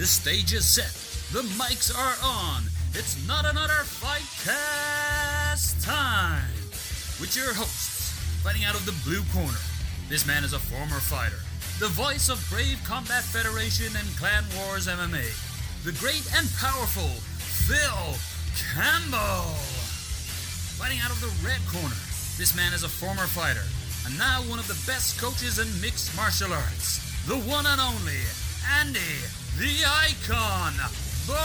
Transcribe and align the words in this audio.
this 0.00 0.16
stage 0.16 0.54
is 0.54 0.64
set. 0.64 0.96
The 1.28 1.46
mics 1.60 1.92
are 1.92 2.16
on. 2.24 2.64
It's 2.96 3.20
not 3.28 3.44
another 3.44 3.84
fight 3.84 4.24
cast 4.40 5.76
time. 5.84 6.56
With 7.20 7.36
your 7.36 7.52
hosts, 7.52 8.16
fighting 8.40 8.64
out 8.64 8.72
of 8.72 8.88
the 8.88 8.96
blue 9.04 9.20
corner. 9.28 9.60
This 10.08 10.26
man 10.26 10.42
is 10.42 10.54
a 10.54 10.58
former 10.58 11.04
fighter, 11.04 11.44
the 11.84 11.92
voice 11.92 12.32
of 12.32 12.40
Brave 12.48 12.80
Combat 12.82 13.20
Federation 13.28 13.92
and 13.92 14.08
Clan 14.16 14.48
Wars 14.56 14.88
MMA, 14.88 15.28
the 15.84 15.92
great 16.00 16.24
and 16.32 16.48
powerful 16.56 17.12
Phil 17.68 18.16
Campbell. 18.56 19.52
Fighting 20.80 21.04
out 21.04 21.12
of 21.12 21.20
the 21.20 21.28
red 21.44 21.60
corner, 21.68 22.00
this 22.40 22.56
man 22.56 22.72
is 22.72 22.84
a 22.84 22.88
former 22.88 23.28
fighter 23.28 23.68
and 24.08 24.16
now 24.16 24.40
one 24.48 24.58
of 24.58 24.66
the 24.66 24.80
best 24.88 25.20
coaches 25.20 25.60
in 25.60 25.68
mixed 25.84 26.16
martial 26.16 26.56
arts, 26.56 27.04
the 27.28 27.36
one 27.44 27.68
and 27.68 27.80
only 27.84 28.24
Andy 28.80 29.28
the 29.60 29.84
Icon 29.86 30.72
Burrow. 31.26 31.36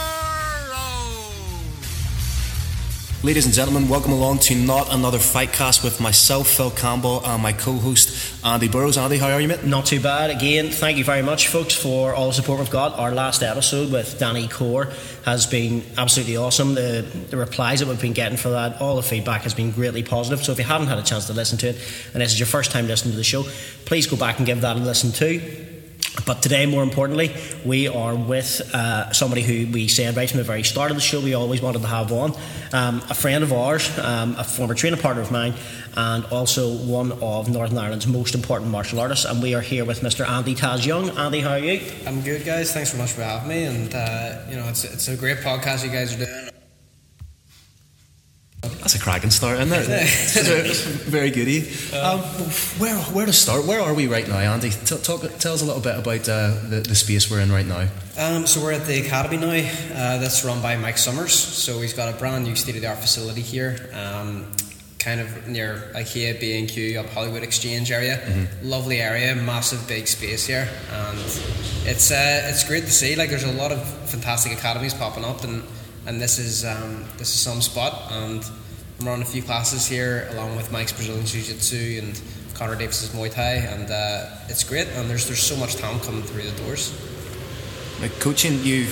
Ladies 3.23 3.43
and 3.45 3.53
gentlemen, 3.53 3.89
welcome 3.89 4.13
along 4.13 4.39
to 4.39 4.55
not 4.55 4.93
another 4.93 5.19
fight 5.19 5.51
cast 5.51 5.83
with 5.83 5.99
myself, 5.99 6.47
Phil 6.47 6.71
Campbell, 6.71 7.21
and 7.25 7.43
my 7.43 7.51
co-host 7.51 8.41
Andy 8.45 8.69
Burrows. 8.69 8.97
Andy, 8.97 9.17
how 9.17 9.31
are 9.31 9.41
you, 9.41 9.49
mate? 9.49 9.65
Not 9.65 9.85
too 9.85 9.99
bad. 9.99 10.29
Again, 10.29 10.69
thank 10.69 10.97
you 10.97 11.03
very 11.03 11.23
much, 11.23 11.49
folks, 11.49 11.75
for 11.75 12.13
all 12.13 12.27
the 12.27 12.33
support 12.33 12.59
we've 12.59 12.69
got. 12.69 12.97
Our 12.97 13.11
last 13.11 13.43
episode 13.43 13.91
with 13.91 14.17
Danny 14.17 14.47
Core 14.47 14.93
has 15.25 15.45
been 15.45 15.83
absolutely 15.97 16.37
awesome. 16.37 16.73
The, 16.73 17.05
the 17.31 17.35
replies 17.35 17.81
that 17.81 17.89
we've 17.89 17.99
been 17.99 18.13
getting 18.13 18.37
for 18.37 18.51
that, 18.51 18.79
all 18.79 18.95
the 18.95 19.03
feedback 19.03 19.41
has 19.41 19.53
been 19.53 19.71
greatly 19.71 20.03
positive. 20.03 20.41
So 20.41 20.53
if 20.53 20.57
you 20.57 20.63
haven't 20.63 20.87
had 20.87 20.99
a 20.99 21.03
chance 21.03 21.27
to 21.27 21.33
listen 21.33 21.57
to 21.57 21.67
it, 21.67 21.75
and 22.13 22.21
this 22.21 22.31
is 22.31 22.39
your 22.39 22.47
first 22.47 22.71
time 22.71 22.87
listening 22.87 23.11
to 23.11 23.17
the 23.17 23.25
show, 23.25 23.43
please 23.83 24.07
go 24.07 24.15
back 24.15 24.37
and 24.37 24.45
give 24.45 24.61
that 24.61 24.77
a 24.77 24.79
listen 24.79 25.11
too. 25.11 25.73
But 26.25 26.41
today, 26.41 26.65
more 26.65 26.83
importantly, 26.83 27.35
we 27.63 27.87
are 27.87 28.15
with 28.15 28.61
uh, 28.73 29.11
somebody 29.11 29.41
who 29.41 29.71
we 29.71 29.87
said 29.87 30.15
right 30.15 30.29
from 30.29 30.37
the 30.37 30.43
very 30.43 30.63
start 30.63 30.91
of 30.91 30.97
the 30.97 31.01
show 31.01 31.19
we 31.21 31.33
always 31.33 31.61
wanted 31.61 31.81
to 31.81 31.87
have 31.87 32.11
on. 32.11 32.33
Um, 32.73 33.01
a 33.09 33.13
friend 33.13 33.43
of 33.43 33.53
ours, 33.53 33.97
um, 33.99 34.35
a 34.37 34.43
former 34.43 34.73
training 34.73 34.99
partner 34.99 35.21
of 35.21 35.31
mine, 35.31 35.53
and 35.95 36.25
also 36.25 36.75
one 36.75 37.11
of 37.21 37.49
Northern 37.49 37.77
Ireland's 37.77 38.07
most 38.07 38.35
important 38.35 38.71
martial 38.71 38.99
artists. 38.99 39.25
And 39.25 39.41
we 39.41 39.53
are 39.53 39.61
here 39.61 39.85
with 39.85 40.01
Mr. 40.01 40.27
Andy 40.27 40.55
Taz 40.55 40.85
Young. 40.85 41.09
Andy, 41.17 41.41
how 41.41 41.51
are 41.51 41.59
you? 41.59 41.81
I'm 42.07 42.21
good, 42.21 42.45
guys. 42.45 42.73
Thanks 42.73 42.91
so 42.91 42.97
much 42.97 43.11
for 43.11 43.21
having 43.21 43.49
me. 43.49 43.63
And, 43.65 43.93
uh, 43.93 44.41
you 44.49 44.55
know, 44.55 44.67
it's, 44.67 44.83
it's 44.83 45.07
a 45.07 45.15
great 45.15 45.37
podcast 45.39 45.83
you 45.83 45.91
guys 45.91 46.13
are 46.15 46.25
doing. 46.25 46.54
That's 48.79 48.95
a 48.95 48.99
cracking 48.99 49.31
start, 49.31 49.59
isn't 49.59 49.73
it? 49.73 49.85
it's 49.89 50.81
very 50.85 51.31
goody. 51.31 51.69
Um, 51.95 52.19
where, 52.79 52.95
where 53.13 53.25
to 53.25 53.33
start? 53.33 53.65
Where 53.65 53.81
are 53.81 53.93
we 53.93 54.07
right 54.07 54.27
now, 54.27 54.37
Andy? 54.37 54.69
T- 54.69 54.97
talk, 54.97 55.21
tell 55.39 55.53
us 55.53 55.61
a 55.61 55.65
little 55.65 55.81
bit 55.81 55.97
about 55.97 56.29
uh, 56.29 56.59
the, 56.69 56.83
the 56.87 56.95
space 56.95 57.29
we're 57.29 57.41
in 57.41 57.51
right 57.51 57.65
now. 57.65 57.87
Um, 58.17 58.47
so 58.47 58.61
we're 58.61 58.73
at 58.73 58.85
the 58.85 59.01
academy 59.05 59.37
now. 59.37 59.47
Uh, 59.93 60.17
that's 60.19 60.43
run 60.45 60.61
by 60.61 60.77
Mike 60.77 60.97
Summers. 60.97 61.33
So 61.33 61.81
he's 61.81 61.93
got 61.93 62.13
a 62.13 62.17
brand 62.17 62.45
new 62.45 62.55
state-of-the-art 62.55 62.99
facility 62.99 63.41
here, 63.41 63.89
um, 63.93 64.45
kind 64.99 65.19
of 65.19 65.47
near 65.47 65.91
IKEA, 65.95 66.39
B 66.39 66.57
and 66.57 66.69
Q, 66.69 66.99
up 66.99 67.07
Holywood 67.07 67.43
Exchange 67.43 67.91
area. 67.91 68.17
Mm-hmm. 68.17 68.69
Lovely 68.69 69.01
area, 69.01 69.35
massive 69.35 69.87
big 69.87 70.07
space 70.07 70.45
here, 70.45 70.67
and 70.91 71.19
it's 71.85 72.11
uh, 72.11 72.47
it's 72.49 72.63
great 72.67 72.85
to 72.85 72.91
see. 72.91 73.15
Like 73.15 73.29
there's 73.29 73.43
a 73.43 73.51
lot 73.51 73.71
of 73.71 73.87
fantastic 74.09 74.53
academies 74.53 74.93
popping 74.93 75.25
up, 75.25 75.43
and 75.43 75.63
and 76.07 76.21
this 76.21 76.39
is 76.39 76.65
um, 76.65 77.05
this 77.17 77.33
is 77.33 77.39
some 77.39 77.61
spot 77.61 78.11
and 78.11 78.43
I'm 78.99 79.07
running 79.07 79.23
a 79.23 79.25
few 79.25 79.41
classes 79.41 79.85
here 79.85 80.27
along 80.31 80.55
with 80.55 80.71
Mike's 80.71 80.93
Brazilian 80.93 81.25
Jiu 81.25 81.41
Jitsu 81.41 81.99
and 82.01 82.21
Connor 82.53 82.75
Davis's 82.75 83.09
Muay 83.09 83.31
Thai, 83.31 83.55
and 83.55 83.91
uh, 83.91 84.29
it's 84.47 84.63
great. 84.63 84.87
And 84.87 85.09
there's 85.09 85.27
there's 85.27 85.43
so 85.43 85.57
much 85.57 85.75
talent 85.75 86.03
coming 86.03 86.23
through 86.23 86.43
the 86.43 86.57
doors. 86.63 86.93
Like 88.01 88.17
coaching, 88.19 88.63
you 88.63 88.87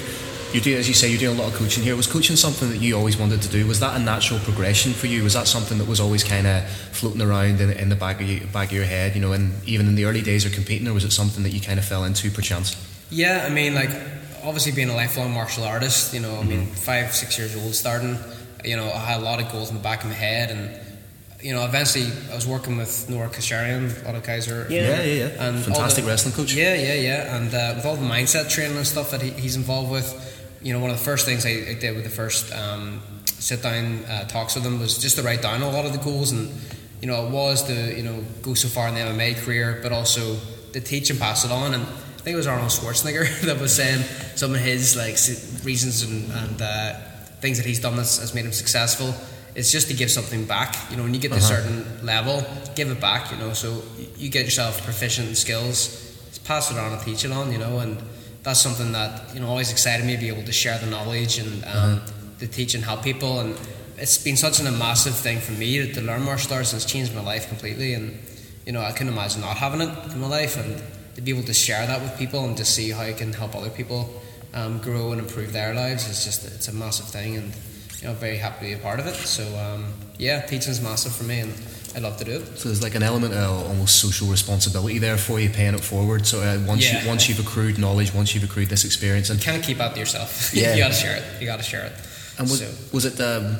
you 0.51 0.59
do 0.61 0.75
as 0.75 0.87
you 0.87 0.93
say, 0.93 1.09
you're 1.09 1.19
doing 1.19 1.39
a 1.39 1.41
lot 1.41 1.51
of 1.51 1.57
coaching 1.57 1.83
here. 1.83 1.95
Was 1.95 2.07
coaching 2.07 2.35
something 2.35 2.69
that 2.69 2.77
you 2.77 2.97
always 2.97 3.17
wanted 3.17 3.41
to 3.41 3.49
do? 3.49 3.65
Was 3.65 3.79
that 3.79 3.95
a 3.95 4.03
natural 4.03 4.39
progression 4.41 4.91
for 4.91 5.07
you? 5.07 5.23
Was 5.23 5.33
that 5.33 5.47
something 5.47 5.77
that 5.77 5.87
was 5.87 6.01
always 6.01 6.23
kind 6.23 6.45
of 6.45 6.67
floating 6.91 7.21
around 7.21 7.61
in, 7.61 7.71
in 7.71 7.89
the 7.89 7.95
back 7.95 8.19
of 8.19 8.27
you, 8.27 8.45
back 8.47 8.67
of 8.67 8.73
your 8.73 8.85
head? 8.85 9.15
You 9.15 9.21
know, 9.21 9.31
and 9.31 9.53
even 9.65 9.87
in 9.87 9.95
the 9.95 10.05
early 10.05 10.21
days 10.21 10.45
of 10.45 10.51
competing, 10.51 10.87
or 10.87 10.93
was 10.93 11.05
it 11.05 11.11
something 11.11 11.43
that 11.43 11.51
you 11.51 11.61
kind 11.61 11.79
of 11.79 11.85
fell 11.85 12.03
into 12.03 12.29
perchance? 12.29 12.75
Yeah, 13.09 13.45
I 13.47 13.49
mean, 13.49 13.73
like 13.75 13.91
obviously 14.43 14.71
being 14.71 14.89
a 14.89 14.95
lifelong 14.95 15.31
martial 15.31 15.63
artist, 15.63 16.13
you 16.13 16.19
know, 16.19 16.33
I 16.35 16.37
mm-hmm. 16.39 16.49
mean, 16.49 16.65
five 16.67 17.13
six 17.13 17.37
years 17.37 17.55
old 17.55 17.73
starting 17.73 18.17
you 18.63 18.77
know, 18.77 18.85
I 18.85 18.99
had 18.99 19.21
a 19.21 19.23
lot 19.23 19.41
of 19.41 19.51
goals 19.51 19.69
in 19.69 19.75
the 19.75 19.81
back 19.81 20.03
of 20.03 20.09
my 20.09 20.15
head, 20.15 20.51
and 20.51 20.69
you 21.41 21.53
know, 21.53 21.65
eventually 21.65 22.07
I 22.31 22.35
was 22.35 22.47
working 22.47 22.77
with 22.77 23.09
Nora 23.09 23.29
Kasharian, 23.29 23.91
a 24.05 24.21
Kaiser. 24.21 24.65
are 24.65 24.71
yeah, 24.71 25.01
yeah, 25.01 25.03
yeah, 25.03 25.47
and 25.47 25.63
fantastic 25.63 26.05
the, 26.05 26.09
wrestling 26.09 26.33
coach. 26.33 26.53
Yeah, 26.53 26.75
yeah, 26.75 26.93
yeah, 26.93 27.35
and 27.35 27.53
uh, 27.53 27.73
with 27.75 27.85
all 27.85 27.95
the 27.95 28.07
mindset 28.07 28.49
training 28.49 28.77
and 28.77 28.87
stuff 28.87 29.11
that 29.11 29.21
he, 29.21 29.31
he's 29.31 29.55
involved 29.55 29.91
with, 29.91 30.07
you 30.61 30.73
know, 30.73 30.79
one 30.79 30.91
of 30.91 30.97
the 30.97 31.03
first 31.03 31.25
things 31.25 31.45
I, 31.45 31.71
I 31.71 31.73
did 31.73 31.95
with 31.95 32.05
the 32.05 32.09
first 32.09 32.53
um, 32.53 33.01
sit 33.25 33.61
down 33.61 34.05
uh, 34.05 34.25
talks 34.27 34.55
with 34.55 34.65
him 34.65 34.79
was 34.79 34.97
just 34.97 35.17
to 35.17 35.23
write 35.23 35.41
down 35.41 35.61
a 35.61 35.69
lot 35.69 35.85
of 35.85 35.91
the 35.91 35.99
goals, 35.99 36.31
and 36.31 36.49
you 37.01 37.07
know, 37.07 37.27
it 37.27 37.31
was 37.31 37.63
to 37.63 37.95
you 37.95 38.03
know 38.03 38.23
go 38.41 38.53
so 38.53 38.69
far 38.69 38.87
in 38.87 38.95
the 38.95 39.01
MMA 39.01 39.43
career, 39.43 39.79
but 39.83 39.91
also 39.91 40.37
to 40.71 40.79
teach 40.79 41.09
and 41.09 41.19
pass 41.19 41.43
it 41.43 41.51
on, 41.51 41.73
and 41.73 41.85
I 42.23 42.25
think 42.25 42.35
it 42.35 42.37
was 42.37 42.47
Arnold 42.47 42.69
Schwarzenegger 42.69 43.41
that 43.47 43.59
was 43.59 43.75
saying 43.75 44.01
some 44.37 44.55
of 44.55 44.61
his 44.61 44.95
like 44.95 45.15
reasons 45.65 46.03
and, 46.03 46.31
and 46.31 46.61
uh, 46.61 46.93
things 47.41 47.57
that 47.57 47.65
he's 47.65 47.81
done 47.81 47.97
that's, 47.97 48.19
has 48.19 48.33
made 48.33 48.45
him 48.45 48.53
successful. 48.53 49.13
It's 49.55 49.73
just 49.73 49.89
to 49.89 49.93
give 49.93 50.09
something 50.09 50.45
back. 50.45 50.89
You 50.89 50.95
know, 50.95 51.03
when 51.03 51.13
you 51.13 51.19
get 51.19 51.33
to 51.33 51.35
uh-huh. 51.35 51.43
a 51.43 51.63
certain 51.63 52.05
level, 52.05 52.41
give 52.75 52.89
it 52.89 53.01
back. 53.01 53.29
You 53.29 53.39
know, 53.39 53.51
so 53.51 53.83
you 54.15 54.29
get 54.29 54.45
yourself 54.45 54.85
proficient 54.85 55.27
in 55.27 55.35
skills, 55.35 56.39
pass 56.45 56.71
it 56.71 56.77
on 56.77 56.93
and 56.93 57.01
teach 57.01 57.25
it 57.25 57.33
on. 57.33 57.51
You 57.51 57.57
know, 57.57 57.79
and 57.79 58.01
that's 58.41 58.61
something 58.61 58.93
that 58.93 59.35
you 59.35 59.41
know 59.41 59.49
always 59.49 59.69
excited 59.69 60.05
me 60.05 60.15
to 60.15 60.21
be 60.21 60.29
able 60.29 60.43
to 60.43 60.53
share 60.53 60.77
the 60.77 60.85
knowledge 60.85 61.39
and 61.39 61.65
um, 61.65 61.69
uh-huh. 61.69 61.99
to 62.39 62.47
teach 62.47 62.73
and 62.73 62.85
help 62.85 63.03
people. 63.03 63.41
And 63.41 63.59
it's 63.97 64.17
been 64.17 64.37
such 64.37 64.61
an, 64.61 64.67
a 64.67 64.71
massive 64.71 65.13
thing 65.13 65.39
for 65.39 65.51
me 65.51 65.79
to, 65.79 65.93
to 65.95 66.01
learn 66.01 66.21
martial 66.21 66.53
arts. 66.53 66.71
And 66.71 66.81
it's 66.81 66.89
changed 66.89 67.13
my 67.13 67.21
life 67.21 67.49
completely. 67.49 67.95
And 67.95 68.17
you 68.65 68.71
know, 68.71 68.79
I 68.79 68.93
couldn't 68.93 69.11
imagine 69.11 69.41
not 69.41 69.57
having 69.57 69.81
it 69.81 70.13
in 70.13 70.21
my 70.21 70.27
life 70.27 70.55
and 70.55 70.81
to 71.15 71.21
be 71.21 71.31
able 71.31 71.43
to 71.43 71.53
share 71.53 71.85
that 71.85 72.01
with 72.01 72.17
people 72.17 72.43
and 72.45 72.57
to 72.57 72.65
see 72.65 72.91
how 72.91 73.01
I 73.01 73.13
can 73.13 73.33
help 73.33 73.55
other 73.55 73.69
people 73.69 74.21
um, 74.53 74.79
grow 74.79 75.11
and 75.11 75.19
improve 75.19 75.53
their 75.53 75.73
lives 75.73 76.07
is 76.07 76.23
just 76.23 76.45
it's 76.45 76.67
a 76.67 76.73
massive 76.73 77.07
thing, 77.07 77.37
and 77.37 77.53
you 78.01 78.07
know, 78.07 78.13
very 78.13 78.37
happy 78.37 78.71
to 78.71 78.75
be 78.75 78.79
a 78.79 78.83
part 78.83 78.99
of 78.99 79.07
it. 79.07 79.15
So 79.15 79.43
um, 79.57 79.85
yeah, 80.17 80.41
teaching 80.41 80.71
is 80.71 80.81
massive 80.81 81.13
for 81.13 81.23
me, 81.23 81.39
and 81.39 81.53
I 81.95 81.99
love 81.99 82.17
to 82.17 82.25
do 82.25 82.31
it. 82.31 82.57
So 82.57 82.69
there's 82.69 82.83
like 82.83 82.95
an 82.95 83.03
element 83.03 83.33
of 83.33 83.67
almost 83.67 83.99
social 83.99 84.27
responsibility 84.27 84.99
there 84.99 85.17
for 85.17 85.39
you, 85.39 85.49
paying 85.49 85.73
it 85.73 85.81
forward. 85.81 86.25
So 86.27 86.41
uh, 86.41 86.63
once 86.67 86.91
yeah. 86.91 87.01
you, 87.01 87.07
once 87.07 87.27
you've 87.27 87.39
accrued 87.39 87.79
knowledge, 87.79 88.13
once 88.13 88.35
you've 88.35 88.43
accrued 88.43 88.69
this 88.69 88.85
experience, 88.85 89.29
and 89.29 89.39
you 89.39 89.51
can't 89.51 89.63
keep 89.63 89.79
out 89.79 89.93
to 89.93 89.99
yourself. 89.99 90.53
Yeah. 90.53 90.75
you 90.75 90.81
got 90.81 90.89
to 90.89 90.93
share 90.93 91.17
it. 91.17 91.23
You 91.41 91.47
got 91.47 91.57
to 91.57 91.63
share 91.63 91.85
it. 91.85 91.93
And 92.37 92.49
was, 92.49 92.59
so. 92.59 92.95
was 92.95 93.05
it 93.05 93.19
um, 93.21 93.57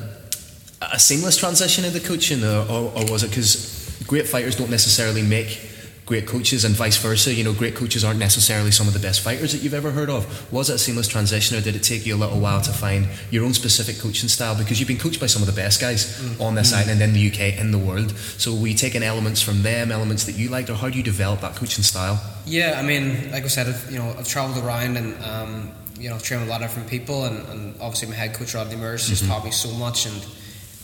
a 0.80 0.98
seamless 0.98 1.36
transition 1.36 1.84
into 1.84 2.00
coaching, 2.00 2.44
or, 2.44 2.66
or, 2.70 2.92
or 2.96 3.04
was 3.10 3.24
it 3.24 3.30
because 3.30 4.00
great 4.06 4.28
fighters 4.28 4.54
don't 4.56 4.70
necessarily 4.70 5.22
make 5.22 5.60
great 6.06 6.26
coaches 6.26 6.64
and 6.64 6.74
vice 6.74 6.96
versa. 6.96 7.32
You 7.32 7.44
know, 7.44 7.52
great 7.52 7.74
coaches 7.74 8.04
aren't 8.04 8.18
necessarily 8.18 8.70
some 8.70 8.86
of 8.86 8.92
the 8.92 9.00
best 9.00 9.20
fighters 9.20 9.52
that 9.52 9.62
you've 9.62 9.74
ever 9.74 9.90
heard 9.90 10.10
of. 10.10 10.52
Was 10.52 10.70
it 10.70 10.74
a 10.74 10.78
seamless 10.78 11.08
transition, 11.08 11.56
or 11.56 11.60
did 11.60 11.76
it 11.76 11.82
take 11.82 12.06
you 12.06 12.14
a 12.14 12.18
little 12.18 12.38
while 12.38 12.60
to 12.62 12.72
find 12.72 13.08
your 13.30 13.44
own 13.44 13.54
specific 13.54 13.98
coaching 13.98 14.28
style? 14.28 14.56
Because 14.56 14.78
you've 14.78 14.88
been 14.88 14.98
coached 14.98 15.20
by 15.20 15.26
some 15.26 15.42
of 15.42 15.46
the 15.46 15.54
best 15.54 15.80
guys 15.80 16.20
mm. 16.20 16.40
on 16.40 16.54
this 16.54 16.72
mm. 16.72 16.78
island, 16.78 17.02
in 17.02 17.12
the 17.12 17.28
UK, 17.28 17.58
in 17.58 17.70
the 17.70 17.78
world. 17.78 18.16
So 18.38 18.54
were 18.54 18.68
you 18.68 18.74
taking 18.74 19.02
elements 19.02 19.40
from 19.40 19.62
them, 19.62 19.90
elements 19.90 20.24
that 20.24 20.36
you 20.36 20.48
liked, 20.48 20.70
or 20.70 20.74
how 20.74 20.88
do 20.90 20.96
you 20.96 21.04
develop 21.04 21.40
that 21.40 21.56
coaching 21.56 21.84
style? 21.84 22.20
Yeah, 22.46 22.74
I 22.78 22.82
mean, 22.82 23.30
like 23.32 23.44
I 23.44 23.48
said, 23.48 23.68
I've, 23.68 23.90
you 23.90 23.98
know, 23.98 24.14
I've 24.18 24.28
travelled 24.28 24.64
around 24.64 24.96
and. 24.96 25.22
Um, 25.22 25.72
you 25.96 26.10
know, 26.10 26.18
trained 26.18 26.42
with 26.42 26.50
a 26.50 26.52
lot 26.52 26.60
of 26.60 26.68
different 26.68 26.90
people, 26.90 27.24
and, 27.24 27.48
and 27.48 27.74
obviously 27.80 28.08
my 28.08 28.16
head 28.16 28.34
coach 28.34 28.52
Rodney 28.52 28.74
Murs 28.74 29.08
mm-hmm. 29.08 29.28
taught 29.28 29.44
me 29.44 29.52
so 29.52 29.70
much, 29.72 30.06
and 30.06 30.26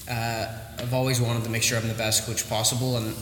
uh, 0.09 0.47
I've 0.79 0.95
always 0.95 1.21
wanted 1.21 1.45
to 1.45 1.51
make 1.51 1.65
sure 1.65 1.77
I'm 1.79 1.89
the 1.89 1.95
best 1.95 2.27
coach 2.27 2.49
possible, 2.49 2.97
and 2.97 3.15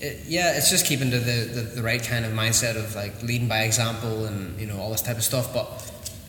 it, 0.00 0.24
yeah, 0.26 0.56
it's 0.56 0.70
just 0.70 0.86
keeping 0.86 1.10
to 1.10 1.18
the, 1.18 1.44
the, 1.44 1.60
the, 1.60 1.82
right 1.82 2.02
kind 2.02 2.24
of 2.24 2.32
mindset 2.32 2.76
of 2.76 2.94
like 2.94 3.22
leading 3.22 3.48
by 3.48 3.64
example 3.64 4.24
and 4.24 4.58
you 4.58 4.66
know 4.66 4.80
all 4.80 4.90
this 4.90 5.02
type 5.02 5.16
of 5.16 5.24
stuff. 5.24 5.52
But 5.52 5.68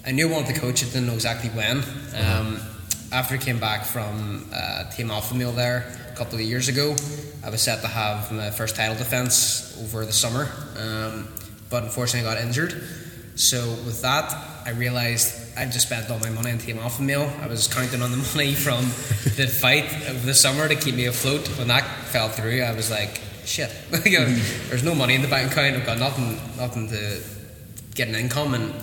I 0.06 0.12
knew 0.12 0.28
I 0.30 0.32
wanted 0.32 0.56
to 0.56 0.60
coach. 0.60 0.82
Didn't 0.82 1.08
know 1.08 1.14
exactly 1.14 1.50
when. 1.52 1.84
Um, 2.16 2.60
after 3.12 3.36
I 3.36 3.38
came 3.38 3.60
back 3.60 3.86
from 3.86 4.50
uh, 4.54 4.90
Team 4.92 5.12
Alpha 5.12 5.36
Male 5.36 5.52
there 5.52 5.86
a 6.12 6.16
couple 6.16 6.36
of 6.36 6.42
years 6.42 6.68
ago, 6.68 6.96
I 7.44 7.50
was 7.50 7.62
set 7.62 7.82
to 7.82 7.88
have 7.88 8.32
my 8.32 8.52
first 8.52 8.76
title 8.76 8.96
defense 8.96 9.78
over 9.82 10.06
the 10.06 10.14
summer, 10.14 10.50
um, 10.78 11.28
but 11.70 11.84
unfortunately 11.84 12.30
I 12.30 12.34
got 12.34 12.44
injured. 12.44 12.84
So 13.36 13.70
with 13.86 14.02
that, 14.02 14.34
I 14.66 14.72
realised 14.72 15.58
I 15.58 15.66
just 15.66 15.88
spent 15.88 16.10
all 16.12 16.20
my 16.20 16.30
money 16.30 16.52
on 16.52 16.58
Team 16.58 16.78
Alpha 16.78 17.02
Male. 17.02 17.32
I 17.42 17.48
was 17.48 17.68
counting 17.68 18.02
on 18.02 18.12
the 18.12 18.18
money 18.36 18.54
from 18.54 18.84
the 19.36 19.48
fight 19.48 19.86
of 20.08 20.26
the 20.26 20.34
summer 20.34 20.68
to 20.68 20.76
keep 20.76 20.96
me 20.96 21.06
afloat. 21.06 21.48
When 21.58 21.70
that 21.70 21.84
fell 22.08 22.30
through, 22.30 22.62
I 22.62 22.74
was 22.74 22.92
like, 22.92 23.22
shit. 23.46 23.72
there's 23.92 24.84
no 24.84 24.96
money 24.96 25.16
in 25.16 25.22
the 25.22 25.28
bank 25.28 25.52
account. 25.52 25.76
I've 25.76 25.86
got 25.86 26.00
nothing, 26.00 26.36
nothing 26.58 26.90
to 26.90 27.22
get 27.96 28.08
an 28.08 28.16
income, 28.16 28.54
and 28.54 28.74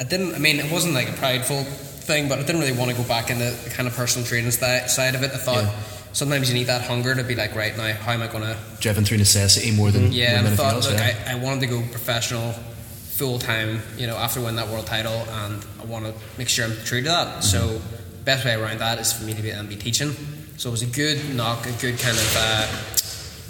I 0.00 0.04
didn't. 0.04 0.34
I 0.34 0.38
mean, 0.38 0.58
it 0.58 0.70
wasn't 0.70 0.94
like 0.94 1.08
a 1.08 1.12
prideful 1.12 1.64
thing, 1.64 2.28
but 2.28 2.38
I 2.38 2.42
didn't 2.42 2.60
really 2.60 2.76
want 2.76 2.90
to 2.90 2.96
go 2.96 3.04
back 3.04 3.30
into 3.30 3.44
the 3.44 3.70
kind 3.70 3.88
of 3.88 3.94
personal 3.94 4.26
training 4.26 4.50
side 4.50 5.14
of 5.14 5.22
it. 5.22 5.32
I 5.32 5.36
thought. 5.36 5.64
Yeah. 5.64 5.78
Sometimes 6.12 6.48
you 6.48 6.54
need 6.54 6.68
that 6.68 6.80
hunger 6.80 7.14
to 7.14 7.22
be 7.22 7.34
like, 7.34 7.54
right 7.54 7.76
now, 7.76 7.92
how 7.92 8.12
am 8.12 8.22
I 8.22 8.26
going 8.26 8.42
to? 8.42 8.56
Driven 8.80 9.04
through 9.04 9.18
necessity 9.18 9.70
more 9.70 9.90
than 9.90 10.12
yeah. 10.12 10.40
More 10.40 10.52
I 10.52 10.54
thought, 10.54 10.72
else, 10.72 10.90
look, 10.90 10.98
yeah. 10.98 11.14
I, 11.26 11.32
I 11.32 11.34
wanted 11.34 11.60
to 11.60 11.66
go 11.66 11.82
professional, 11.90 12.52
full 12.52 13.38
time. 13.38 13.82
You 13.98 14.06
know, 14.06 14.16
after 14.16 14.40
winning 14.40 14.56
that 14.56 14.68
world 14.68 14.86
title, 14.86 15.12
and 15.12 15.62
I 15.78 15.84
want 15.84 16.06
to 16.06 16.14
make 16.38 16.48
sure 16.48 16.64
I'm 16.64 16.76
true 16.84 17.02
to 17.02 17.08
that. 17.08 17.44
So, 17.44 17.82
best 18.24 18.46
way 18.46 18.54
around 18.54 18.78
that 18.78 18.98
is 18.98 19.12
for 19.12 19.24
me 19.24 19.34
to 19.34 19.42
be, 19.42 19.50
and 19.50 19.68
be 19.68 19.76
teaching. 19.76 20.14
So 20.56 20.70
it 20.70 20.72
was 20.72 20.82
a 20.82 20.86
good 20.86 21.34
knock, 21.34 21.66
a 21.66 21.72
good 21.72 21.98
kind 21.98 22.16
of 22.16 22.36
uh, 22.38 22.66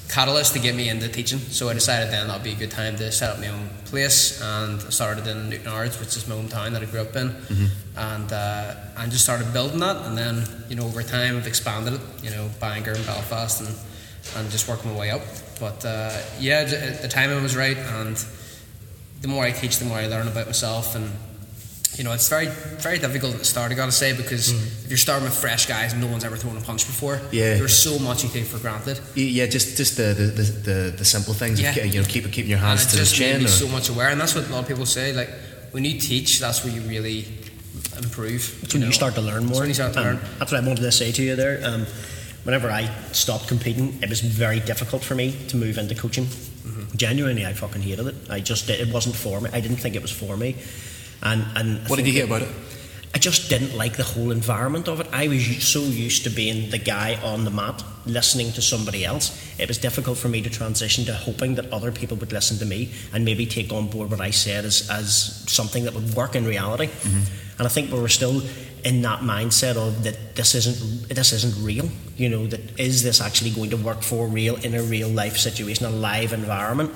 catalyst 0.08 0.52
to 0.54 0.58
get 0.58 0.74
me 0.74 0.88
into 0.88 1.08
teaching. 1.08 1.38
So 1.38 1.68
I 1.68 1.74
decided 1.74 2.10
then 2.10 2.28
that'd 2.28 2.42
be 2.44 2.52
a 2.52 2.54
good 2.56 2.70
time 2.70 2.96
to 2.96 3.10
set 3.12 3.30
up 3.30 3.38
my 3.40 3.48
own 3.48 3.68
place, 3.86 4.40
and 4.42 4.80
I 4.80 4.90
started 4.90 5.26
in 5.26 5.50
Newtownards, 5.50 5.98
which 6.00 6.16
is 6.16 6.26
my 6.28 6.34
hometown 6.36 6.72
that 6.72 6.82
I 6.82 6.86
grew 6.86 7.00
up 7.02 7.16
in, 7.16 7.28
Mm-hmm. 7.30 7.98
and 7.98 8.32
uh, 8.32 8.74
and 8.98 9.10
just 9.12 9.24
started 9.24 9.52
building 9.52 9.80
that. 9.80 9.96
And 10.06 10.16
then 10.16 10.44
you 10.68 10.76
know 10.76 10.84
over 10.86 11.02
time 11.02 11.36
I've 11.36 11.46
expanded 11.46 11.94
it. 11.94 12.00
You 12.22 12.30
know 12.30 12.48
Bangor 12.60 12.92
and 12.92 13.04
Belfast, 13.06 13.60
and 13.60 13.74
and 14.36 14.50
just 14.50 14.68
working 14.68 14.92
my 14.92 14.98
way 14.98 15.10
up. 15.10 15.22
But 15.60 15.84
uh, 15.84 16.12
yeah, 16.40 16.64
the 16.64 16.98
the 17.02 17.08
timing 17.08 17.42
was 17.42 17.56
right, 17.56 17.76
and 17.78 18.16
the 19.22 19.28
more 19.28 19.44
I 19.44 19.50
teach, 19.50 19.78
the 19.78 19.86
more 19.86 19.98
I 19.98 20.06
learn 20.06 20.28
about 20.28 20.46
myself 20.46 20.94
and 20.94 21.10
you 21.96 22.04
know, 22.04 22.12
it's 22.12 22.28
very, 22.28 22.46
very 22.46 22.98
difficult 22.98 23.32
at 23.32 23.38
the 23.38 23.44
start. 23.44 23.72
I 23.72 23.74
gotta 23.74 23.92
say 23.92 24.14
because 24.14 24.52
if 24.84 24.88
you're 24.90 24.98
starting 24.98 25.24
with 25.24 25.34
fresh 25.36 25.66
guys, 25.66 25.92
and 25.92 26.00
no 26.02 26.08
one's 26.08 26.24
ever 26.24 26.36
thrown 26.36 26.56
a 26.56 26.60
punch 26.60 26.86
before. 26.86 27.20
Yeah. 27.32 27.54
there's 27.56 27.76
so 27.76 27.98
much 27.98 28.22
you 28.22 28.28
take 28.28 28.44
for 28.44 28.58
granted. 28.58 29.00
Yeah, 29.14 29.46
just 29.46 29.76
just 29.76 29.96
the 29.96 30.14
the, 30.14 30.42
the, 30.42 30.94
the, 30.98 31.04
simple 31.04 31.32
things. 31.34 31.60
Yeah. 31.60 31.70
Of, 31.74 31.86
you 31.94 32.00
know, 32.00 32.06
keep 32.06 32.24
keeping 32.32 32.50
your 32.50 32.58
And 32.58 32.68
hands 32.68 32.84
it 32.86 32.90
to 32.90 32.96
the 32.98 33.06
chin. 33.06 33.44
or- 33.44 33.48
so 33.48 33.68
much 33.68 33.88
aware, 33.88 34.10
and 34.10 34.20
that's 34.20 34.34
what 34.34 34.46
a 34.48 34.52
lot 34.52 34.60
of 34.62 34.68
people 34.68 34.86
say. 34.86 35.12
Like 35.12 35.30
when 35.72 35.84
you 35.84 35.98
teach, 35.98 36.38
that's 36.38 36.64
where 36.64 36.72
you 36.74 36.82
really 36.82 37.24
improve. 37.96 38.58
That's 38.60 38.74
when 38.74 38.82
you 38.82 38.92
start 38.92 39.14
to 39.14 39.22
learn 39.22 39.46
more. 39.46 39.48
That's 39.48 39.60
when 39.60 39.68
you 39.68 39.74
start 39.74 39.92
to 39.94 40.00
Um, 40.00 40.04
learn. 40.06 40.20
That's 40.38 40.52
what 40.52 40.62
I 40.62 40.66
wanted 40.66 40.82
to 40.82 40.92
say 40.92 41.12
to 41.12 41.22
you 41.22 41.36
there. 41.36 41.60
Um, 41.64 41.86
whenever 42.44 42.70
I 42.70 42.88
stopped 43.12 43.48
competing, 43.48 43.98
it 44.02 44.08
was 44.08 44.20
very 44.20 44.60
difficult 44.60 45.02
for 45.02 45.14
me 45.14 45.34
to 45.48 45.56
move 45.56 45.78
into 45.78 45.94
coaching. 45.94 46.24
Mm-hmm. 46.26 46.96
Genuinely, 46.96 47.46
I 47.46 47.52
fucking 47.54 47.82
hated 47.82 48.06
it. 48.06 48.14
I 48.28 48.40
just 48.40 48.68
it 48.70 48.92
wasn't 48.92 49.16
for 49.16 49.40
me. 49.40 49.50
I 49.52 49.60
didn't 49.60 49.78
think 49.78 49.94
it 49.96 50.02
was 50.02 50.10
for 50.12 50.36
me. 50.36 50.56
And 51.22 51.44
and 51.56 51.78
I 51.78 51.88
what 51.88 51.96
did 51.96 52.06
you 52.06 52.12
hear 52.12 52.26
about 52.26 52.42
it? 52.42 52.48
I 53.16 53.18
just 53.18 53.48
didn't 53.48 53.74
like 53.74 53.96
the 53.96 54.02
whole 54.02 54.30
environment 54.30 54.88
of 54.88 55.00
it. 55.00 55.06
I 55.10 55.28
was 55.28 55.66
so 55.66 55.80
used 55.80 56.24
to 56.24 56.30
being 56.30 56.70
the 56.70 56.78
guy 56.78 57.18
on 57.24 57.44
the 57.44 57.50
mat 57.50 57.82
listening 58.04 58.52
to 58.52 58.60
somebody 58.60 59.06
else. 59.06 59.32
It 59.58 59.68
was 59.68 59.78
difficult 59.78 60.18
for 60.18 60.28
me 60.28 60.42
to 60.42 60.50
transition 60.50 61.06
to 61.06 61.14
hoping 61.14 61.54
that 61.54 61.72
other 61.72 61.90
people 61.90 62.18
would 62.18 62.30
listen 62.30 62.58
to 62.58 62.66
me 62.66 62.92
and 63.14 63.24
maybe 63.24 63.46
take 63.46 63.72
on 63.72 63.88
board 63.88 64.10
what 64.10 64.20
I 64.20 64.32
said 64.32 64.66
as, 64.66 64.90
as 64.90 65.42
something 65.50 65.84
that 65.84 65.94
would 65.94 66.14
work 66.14 66.36
in 66.36 66.44
reality. 66.44 66.88
Mm-hmm. 66.88 67.58
And 67.58 67.66
I 67.66 67.70
think 67.70 67.90
we 67.90 67.98
were 67.98 68.08
still 68.08 68.42
in 68.84 69.00
that 69.02 69.20
mindset 69.20 69.76
of 69.76 70.04
that 70.04 70.36
this 70.36 70.54
isn't 70.54 71.08
this 71.08 71.32
isn't 71.32 71.64
real. 71.64 71.88
You 72.18 72.28
know, 72.28 72.46
that 72.46 72.78
is 72.78 73.02
this 73.02 73.22
actually 73.22 73.50
going 73.50 73.70
to 73.70 73.78
work 73.78 74.02
for 74.02 74.26
real 74.26 74.56
in 74.56 74.74
a 74.74 74.82
real 74.82 75.08
life 75.08 75.38
situation, 75.38 75.86
a 75.86 75.90
live 75.90 76.34
environment? 76.34 76.90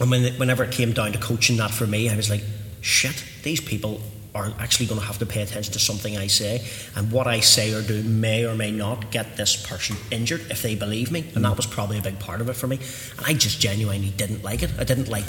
And 0.00 0.10
when 0.10 0.24
whenever 0.38 0.64
it 0.64 0.72
came 0.72 0.92
down 0.92 1.12
to 1.12 1.18
coaching 1.18 1.58
that 1.58 1.70
for 1.70 1.86
me, 1.86 2.08
I 2.08 2.16
was 2.16 2.30
like, 2.30 2.42
shit, 2.88 3.24
these 3.42 3.60
people 3.60 4.00
are 4.34 4.52
actually 4.58 4.86
going 4.86 5.00
to 5.00 5.06
have 5.06 5.18
to 5.18 5.26
pay 5.26 5.42
attention 5.42 5.72
to 5.72 5.78
something 5.78 6.16
I 6.16 6.26
say, 6.26 6.64
and 6.96 7.10
what 7.10 7.26
I 7.26 7.40
say 7.40 7.72
or 7.72 7.82
do 7.82 8.02
may 8.02 8.46
or 8.46 8.54
may 8.54 8.70
not 8.70 9.10
get 9.10 9.36
this 9.36 9.56
person 9.56 9.96
injured 10.10 10.42
if 10.50 10.62
they 10.62 10.74
believe 10.74 11.10
me, 11.10 11.24
and 11.34 11.44
that 11.44 11.56
was 11.56 11.66
probably 11.66 11.98
a 11.98 12.02
big 12.02 12.18
part 12.18 12.40
of 12.40 12.48
it 12.48 12.54
for 12.54 12.66
me. 12.66 12.78
And 13.16 13.26
I 13.26 13.34
just 13.34 13.60
genuinely 13.60 14.10
didn't 14.10 14.42
like 14.42 14.62
it. 14.62 14.70
I 14.78 14.84
didn't 14.84 15.08
like 15.08 15.26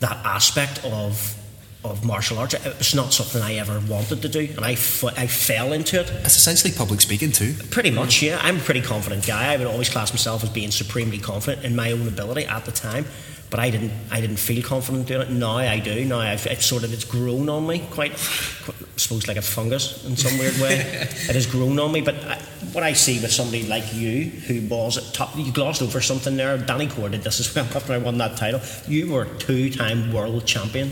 that 0.00 0.16
aspect 0.24 0.84
of 0.84 1.38
of 1.84 2.04
martial 2.04 2.38
arts. 2.38 2.54
It 2.54 2.78
was 2.78 2.94
not 2.94 3.12
something 3.12 3.42
I 3.42 3.54
ever 3.54 3.80
wanted 3.88 4.22
to 4.22 4.28
do, 4.28 4.48
and 4.56 4.64
I, 4.64 4.72
f- 4.72 5.04
I 5.04 5.26
fell 5.26 5.72
into 5.72 5.98
it. 5.98 6.08
It's 6.24 6.36
essentially 6.36 6.72
public 6.72 7.00
speaking 7.00 7.32
too. 7.32 7.54
Pretty 7.70 7.90
much, 7.90 8.22
yeah. 8.22 8.38
I'm 8.40 8.58
a 8.58 8.60
pretty 8.60 8.82
confident 8.82 9.26
guy. 9.26 9.52
I 9.52 9.56
would 9.56 9.66
always 9.66 9.88
class 9.88 10.12
myself 10.12 10.44
as 10.44 10.50
being 10.50 10.70
supremely 10.70 11.18
confident 11.18 11.64
in 11.64 11.74
my 11.74 11.90
own 11.90 12.06
ability 12.06 12.44
at 12.46 12.64
the 12.64 12.72
time. 12.72 13.06
But 13.52 13.60
I 13.60 13.68
didn't. 13.68 13.92
I 14.10 14.22
didn't 14.22 14.38
feel 14.38 14.62
confident 14.62 15.06
doing 15.08 15.20
it. 15.20 15.30
Now 15.30 15.58
I 15.58 15.78
do. 15.78 16.06
Now 16.06 16.20
I've, 16.20 16.46
it's 16.46 16.64
sort 16.64 16.84
of 16.84 16.92
it's 16.94 17.04
grown 17.04 17.50
on 17.50 17.66
me 17.66 17.80
quite, 17.90 18.12
quite 18.64 18.76
I 18.80 18.96
suppose 18.96 19.28
like 19.28 19.36
a 19.36 19.42
fungus 19.42 20.06
in 20.06 20.16
some 20.16 20.38
weird 20.38 20.56
way. 20.56 20.76
it 20.80 21.34
has 21.34 21.44
grown 21.44 21.78
on 21.78 21.92
me. 21.92 22.00
But 22.00 22.14
I, 22.24 22.38
what 22.72 22.82
I 22.82 22.94
see 22.94 23.20
with 23.20 23.30
somebody 23.30 23.66
like 23.66 23.92
you, 23.92 24.30
who 24.30 24.66
was 24.68 24.96
at 24.96 25.12
top, 25.12 25.36
you 25.36 25.52
glossed 25.52 25.82
over 25.82 26.00
something 26.00 26.34
there. 26.34 26.56
Danny 26.56 26.86
Core 26.86 27.10
did 27.10 27.24
this 27.24 27.40
as 27.40 27.54
well 27.54 27.66
after 27.76 27.92
I 27.92 27.98
won 27.98 28.16
that 28.18 28.38
title. 28.38 28.62
You 28.88 29.12
were 29.12 29.26
two-time 29.26 30.14
world 30.14 30.46
champion. 30.46 30.90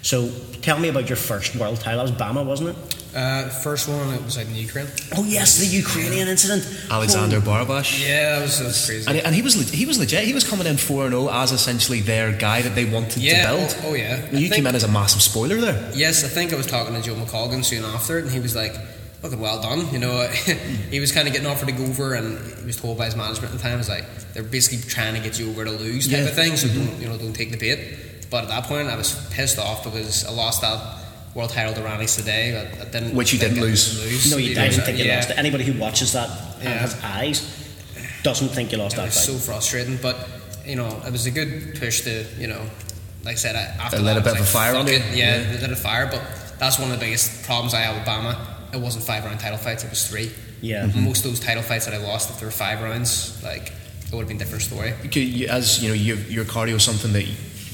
So 0.00 0.30
tell 0.62 0.80
me 0.80 0.88
about 0.88 1.10
your 1.10 1.16
first 1.16 1.54
world 1.54 1.80
title. 1.80 2.02
That 2.02 2.18
was 2.18 2.18
BAMMA, 2.18 2.46
wasn't 2.46 2.70
it? 2.70 2.99
Uh, 3.14 3.48
first 3.48 3.88
one, 3.88 4.14
it 4.14 4.22
was 4.22 4.38
out 4.38 4.46
in 4.46 4.52
the 4.52 4.60
Ukraine. 4.60 4.86
Oh 5.16 5.24
yes, 5.24 5.58
the 5.58 5.66
Ukrainian 5.66 6.28
incident. 6.28 6.62
Alexander 6.90 7.40
Barabash. 7.40 8.00
Yeah, 8.00 8.36
that 8.36 8.42
was, 8.42 8.58
that 8.58 8.66
was 8.66 8.86
crazy. 8.86 9.06
And, 9.08 9.16
he- 9.16 9.22
and 9.22 9.34
he 9.34 9.42
was 9.42 9.54
he 9.70 9.84
was 9.84 9.98
legit. 9.98 10.24
He 10.24 10.32
was 10.32 10.44
coming 10.48 10.66
in 10.66 10.76
four 10.76 11.06
and 11.06 11.12
zero 11.12 11.28
as 11.28 11.50
essentially 11.50 12.00
their 12.00 12.30
guy 12.32 12.62
that 12.62 12.74
they 12.76 12.84
wanted 12.84 13.16
yeah, 13.22 13.50
to 13.50 13.56
build. 13.56 13.76
Oh, 13.82 13.88
oh 13.90 13.94
yeah. 13.94 14.16
you 14.30 14.48
think- 14.48 14.54
came 14.54 14.66
in 14.68 14.74
as 14.76 14.84
a 14.84 14.88
massive 14.88 15.22
spoiler 15.22 15.56
there. 15.56 15.90
Yes, 15.94 16.22
I 16.24 16.28
think 16.28 16.52
I 16.52 16.56
was 16.56 16.66
talking 16.66 16.94
to 16.94 17.02
Joe 17.02 17.14
McColgan 17.16 17.64
soon 17.64 17.84
after 17.84 18.18
and 18.18 18.30
he 18.30 18.38
was 18.38 18.54
like, 18.54 18.74
"Fucking 19.22 19.40
well 19.40 19.60
done." 19.60 19.92
You 19.92 19.98
know, 19.98 20.28
he 20.90 21.00
was 21.00 21.10
kind 21.10 21.26
of 21.26 21.34
getting 21.34 21.48
offered 21.48 21.66
to 21.66 21.72
go 21.72 21.84
over, 21.86 22.14
and 22.14 22.38
he 22.60 22.66
was 22.66 22.76
told 22.76 22.96
by 22.96 23.06
his 23.06 23.16
management 23.16 23.52
at 23.52 23.58
the 23.58 23.62
time, 23.68 23.78
"Was 23.78 23.88
like 23.88 24.04
they're 24.34 24.44
basically 24.44 24.88
trying 24.88 25.14
to 25.14 25.20
get 25.20 25.36
you 25.36 25.50
over 25.50 25.64
to 25.64 25.72
lose 25.72 26.06
type 26.06 26.18
Yeah. 26.18 26.24
of 26.28 26.34
thing, 26.34 26.56
so 26.56 26.68
don't 26.68 27.00
you 27.00 27.08
know 27.08 27.16
don't 27.18 27.32
take 27.34 27.50
the 27.50 27.58
bait." 27.58 27.80
But 28.30 28.44
at 28.44 28.50
that 28.50 28.64
point, 28.64 28.86
I 28.88 28.94
was 28.94 29.10
pissed 29.34 29.58
off 29.58 29.82
because 29.82 30.24
I 30.24 30.30
lost 30.30 30.60
that 30.60 30.78
world 31.34 31.50
title 31.50 31.72
to 31.74 31.82
Randy 31.82 32.06
today. 32.06 32.56
I, 32.56 32.82
I 32.82 32.84
didn't, 32.90 33.14
Which 33.14 33.32
you 33.32 33.38
didn't 33.38 33.60
lose. 33.60 33.98
lose. 34.02 34.30
No, 34.30 34.36
you, 34.36 34.54
know, 34.54 34.62
I 34.62 34.68
didn't 34.68 34.84
think 34.84 34.98
you 34.98 35.04
yeah. 35.04 35.16
lost 35.16 35.30
it. 35.30 35.38
Anybody 35.38 35.64
who 35.64 35.78
watches 35.80 36.12
that 36.12 36.28
and 36.60 36.68
has 36.68 36.98
eyes 37.02 37.40
doesn't 38.22 38.48
think 38.48 38.72
you 38.72 38.78
lost 38.78 38.94
It 38.94 38.98
that 38.98 39.06
was 39.06 39.14
fight. 39.14 39.32
so 39.34 39.38
frustrating, 39.38 39.96
but 40.02 40.28
you 40.66 40.76
know, 40.76 40.88
it 41.06 41.12
was 41.12 41.26
a 41.26 41.30
good 41.30 41.76
push 41.80 42.02
to 42.02 42.24
you 42.38 42.46
know, 42.48 42.60
like 43.24 43.34
I 43.34 43.38
said, 43.38 43.56
I, 43.56 43.60
after 43.82 43.96
It 43.96 44.00
lit 44.02 44.14
that, 44.14 44.20
a 44.20 44.24
bit 44.24 44.34
I 44.34 44.38
of 44.38 44.44
a 44.44 44.48
fire 44.48 44.72
like, 44.72 44.80
under 44.80 44.92
it." 44.92 45.02
Yeah, 45.16 45.36
Yeah. 45.40 45.52
it 45.54 45.60
lit 45.62 45.70
a 45.72 45.76
fire, 45.76 46.06
but 46.10 46.22
that's 46.58 46.78
one 46.78 46.90
of 46.90 46.98
the 46.98 47.04
biggest 47.04 47.44
problems 47.44 47.74
I 47.74 47.80
had 47.80 47.94
with 47.96 48.04
BAMMA. 48.06 48.74
It 48.74 48.80
wasn't 48.80 49.04
five 49.04 49.24
round 49.24 49.40
title 49.40 49.58
fights; 49.58 49.84
it 49.84 49.90
was 49.90 50.06
three. 50.06 50.30
Yeah. 50.60 50.84
Mm-hmm. 50.86 51.04
most 51.04 51.24
of 51.24 51.30
those 51.30 51.40
title 51.40 51.62
fights 51.62 51.86
that 51.86 51.94
I 51.94 51.98
lost, 51.98 52.28
if 52.30 52.38
there 52.38 52.46
were 52.46 52.52
five 52.52 52.82
rounds, 52.82 53.42
like 53.42 53.72
it 54.06 54.12
would 54.12 54.20
have 54.20 54.28
been 54.28 54.36
a 54.36 54.40
different 54.40 54.62
story. 54.64 54.92
You 55.02 55.08
could- 55.08 55.22
you- 55.22 55.48
as 55.48 55.82
you 55.82 55.88
know, 55.88 55.94
your 55.94 56.16
your 56.28 56.44
cardio 56.44 56.74
is 56.74 56.82
something 56.82 57.12
that 57.14 57.24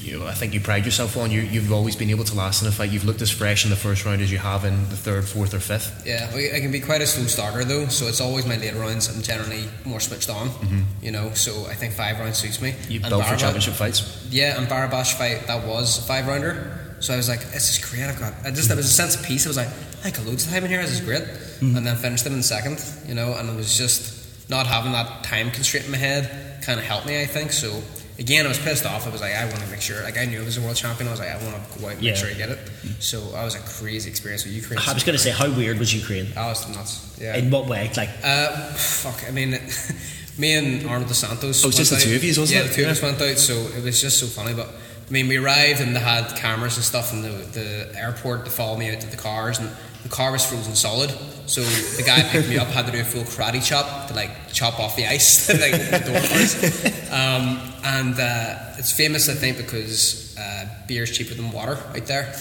you 0.07 0.19
know, 0.19 0.25
I 0.25 0.33
think 0.33 0.53
you 0.53 0.61
pride 0.61 0.85
yourself 0.85 1.17
on. 1.17 1.31
You, 1.31 1.41
you've 1.41 1.71
always 1.71 1.95
been 1.95 2.09
able 2.09 2.23
to 2.25 2.35
last 2.35 2.61
in 2.61 2.67
a 2.67 2.71
fight. 2.71 2.91
You've 2.91 3.05
looked 3.05 3.21
as 3.21 3.29
fresh 3.29 3.65
in 3.65 3.69
the 3.69 3.75
first 3.75 4.05
round 4.05 4.21
as 4.21 4.31
you 4.31 4.37
have 4.37 4.65
in 4.65 4.75
the 4.89 4.95
third, 4.95 5.27
fourth, 5.27 5.53
or 5.53 5.59
fifth. 5.59 6.03
Yeah, 6.05 6.29
I 6.33 6.59
can 6.59 6.71
be 6.71 6.79
quite 6.79 7.01
a 7.01 7.07
slow 7.07 7.25
starter 7.25 7.63
though, 7.63 7.87
so 7.87 8.07
it's 8.07 8.21
always 8.21 8.45
my 8.45 8.57
later 8.57 8.79
rounds. 8.79 9.13
I'm 9.13 9.21
generally 9.21 9.65
more 9.85 9.99
switched 9.99 10.29
on, 10.29 10.49
mm-hmm. 10.49 10.81
you 11.01 11.11
know. 11.11 11.31
So 11.33 11.65
I 11.65 11.73
think 11.73 11.93
five 11.93 12.19
rounds 12.19 12.37
suits 12.37 12.61
me. 12.61 12.73
You 12.87 13.01
And 13.01 13.09
built 13.09 13.25
for 13.25 13.35
championship 13.35 13.73
fights. 13.73 14.25
Yeah, 14.31 14.57
and 14.57 14.67
Barabash 14.67 15.13
fight 15.13 15.47
that 15.47 15.67
was 15.67 15.99
a 15.99 16.01
five 16.03 16.27
rounder. 16.27 16.95
So 16.99 17.13
I 17.13 17.17
was 17.17 17.29
like, 17.29 17.41
this 17.51 17.69
is 17.69 17.85
great. 17.85 18.03
I've 18.03 18.19
got. 18.19 18.33
I 18.43 18.51
just 18.51 18.69
there 18.69 18.77
was 18.77 18.87
a 18.87 18.89
sense 18.89 19.15
of 19.15 19.23
peace. 19.23 19.45
I 19.45 19.49
was 19.49 19.57
like, 19.57 19.69
I 20.03 20.11
got 20.11 20.25
loads 20.25 20.45
of 20.45 20.51
time 20.51 20.63
in 20.63 20.71
here. 20.71 20.81
This 20.81 20.93
is 20.93 21.01
great. 21.01 21.23
Mm-hmm. 21.23 21.75
And 21.75 21.85
then 21.85 21.95
finished 21.97 22.23
them 22.23 22.33
in 22.33 22.43
second. 22.43 22.83
You 23.05 23.13
know, 23.13 23.33
and 23.33 23.49
it 23.49 23.55
was 23.55 23.77
just 23.77 24.49
not 24.49 24.65
having 24.65 24.93
that 24.93 25.23
time 25.23 25.51
constraint 25.51 25.85
in 25.85 25.91
my 25.91 25.97
head 25.97 26.63
kind 26.63 26.79
of 26.79 26.85
helped 26.85 27.07
me. 27.07 27.21
I 27.21 27.25
think 27.25 27.51
so. 27.51 27.81
Again, 28.19 28.45
I 28.45 28.49
was 28.49 28.57
pissed 28.57 28.85
off. 28.85 29.05
I 29.05 29.11
was 29.11 29.21
like, 29.21 29.33
I 29.35 29.45
want 29.45 29.59
to 29.59 29.67
make 29.67 29.81
sure. 29.81 30.01
Like 30.01 30.17
I 30.17 30.25
knew 30.25 30.41
I 30.41 30.45
was 30.45 30.57
a 30.57 30.61
world 30.61 30.75
champion. 30.75 31.07
I 31.07 31.11
was 31.11 31.19
like, 31.19 31.29
I 31.29 31.37
want 31.43 31.55
to 31.73 31.79
go 31.79 31.85
out 31.87 31.93
and 31.93 32.01
Yeah. 32.01 32.11
make 32.11 32.19
sure 32.19 32.29
I 32.29 32.33
get 32.33 32.49
it. 32.49 32.59
So 32.99 33.31
I 33.35 33.43
was 33.43 33.53
a 33.55 33.59
crazy 33.59 34.09
experience 34.09 34.43
with 34.43 34.53
Ukraine. 34.53 34.79
I 34.87 34.93
was 34.93 35.03
going 35.03 35.15
to 35.17 35.21
say, 35.23 35.29
how 35.31 35.49
weird 35.51 35.77
was 35.77 35.93
Ukraine? 35.93 36.27
I 36.35 36.47
was 36.47 36.67
nuts. 36.75 37.15
Yeah. 37.21 37.35
In 37.35 37.51
what 37.51 37.67
way? 37.67 37.91
Like, 37.95 38.09
Uh, 38.23 38.71
fuck. 38.73 39.23
I 39.27 39.31
mean, 39.31 39.51
me 40.37 40.53
and 40.55 40.87
Arnold 40.87 41.09
dos 41.09 41.19
Santos. 41.19 41.63
Oh, 41.63 41.67
was 41.67 41.77
just 41.77 41.91
went 41.91 42.03
the 42.03 42.09
two 42.09 42.15
of 42.15 42.23
yous, 42.23 42.37
wasn't 42.39 42.59
yeah, 42.59 42.65
it? 42.65 42.69
the 42.69 42.75
two 42.75 42.83
of 42.85 42.89
us 42.89 43.01
went 43.03 43.21
out, 43.21 43.37
so 43.37 43.53
it 43.77 43.83
was 43.83 44.01
just 44.01 44.19
so 44.19 44.25
funny. 44.25 44.53
But 44.55 44.67
I 44.67 45.11
mean, 45.11 45.27
we 45.27 45.37
arrived 45.37 45.79
and 45.79 45.95
they 45.95 45.99
had 45.99 46.35
cameras 46.35 46.75
and 46.75 46.83
stuff 46.85 47.13
in 47.13 47.21
the, 47.21 47.29
the 47.29 47.91
airport 47.95 48.45
to 48.45 48.51
follow 48.51 48.77
me 48.77 48.93
out 48.93 48.99
to 49.01 49.07
the 49.07 49.15
cars, 49.17 49.59
and 49.59 49.69
the 50.07 50.15
car 50.15 50.31
was 50.31 50.45
frozen 50.45 50.75
solid. 50.75 51.09
So 51.47 51.61
the 51.61 52.03
guy 52.03 52.23
picked 52.23 52.49
me 52.49 52.57
up 52.57 52.67
had 52.67 52.85
to 52.85 52.91
do 52.91 53.01
a 53.01 53.03
full 53.03 53.23
karate 53.23 53.63
chop 53.63 54.07
to 54.07 54.13
like 54.13 54.31
chop 54.53 54.79
off 54.79 54.95
the 54.95 55.05
ice, 55.05 55.49
like 55.65 55.71
the 55.71 55.99
door. 56.07 57.13
Um, 57.13 57.59
and 57.83 58.19
uh, 58.19 58.77
it's 58.77 58.91
famous, 58.91 59.29
I 59.29 59.33
think, 59.33 59.57
because 59.57 60.37
uh, 60.37 60.67
beer 60.87 61.03
is 61.03 61.11
cheaper 61.15 61.33
than 61.33 61.51
water 61.51 61.77
out 61.95 62.05
there. 62.05 62.33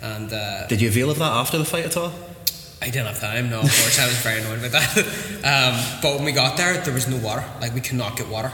And 0.00 0.32
uh, 0.32 0.66
Did 0.66 0.80
you 0.80 0.88
avail 0.88 1.10
of 1.10 1.18
that 1.18 1.32
after 1.32 1.58
the 1.58 1.64
fight 1.64 1.84
at 1.84 1.96
all? 1.96 2.12
I 2.80 2.86
didn't 2.86 3.06
have 3.06 3.20
time. 3.20 3.50
No, 3.50 3.60
of 3.60 3.66
course, 3.66 4.00
I 4.00 4.06
was 4.06 4.18
very 4.18 4.40
annoyed 4.40 4.58
about 4.58 4.72
that. 4.72 5.06
Um, 5.42 5.74
but 6.02 6.14
when 6.14 6.24
we 6.24 6.30
got 6.30 6.56
there, 6.56 6.80
there 6.82 6.94
was 6.94 7.08
no 7.08 7.16
water. 7.16 7.44
Like 7.60 7.74
we 7.74 7.80
could 7.80 7.96
not 7.96 8.16
get 8.16 8.28
water. 8.28 8.52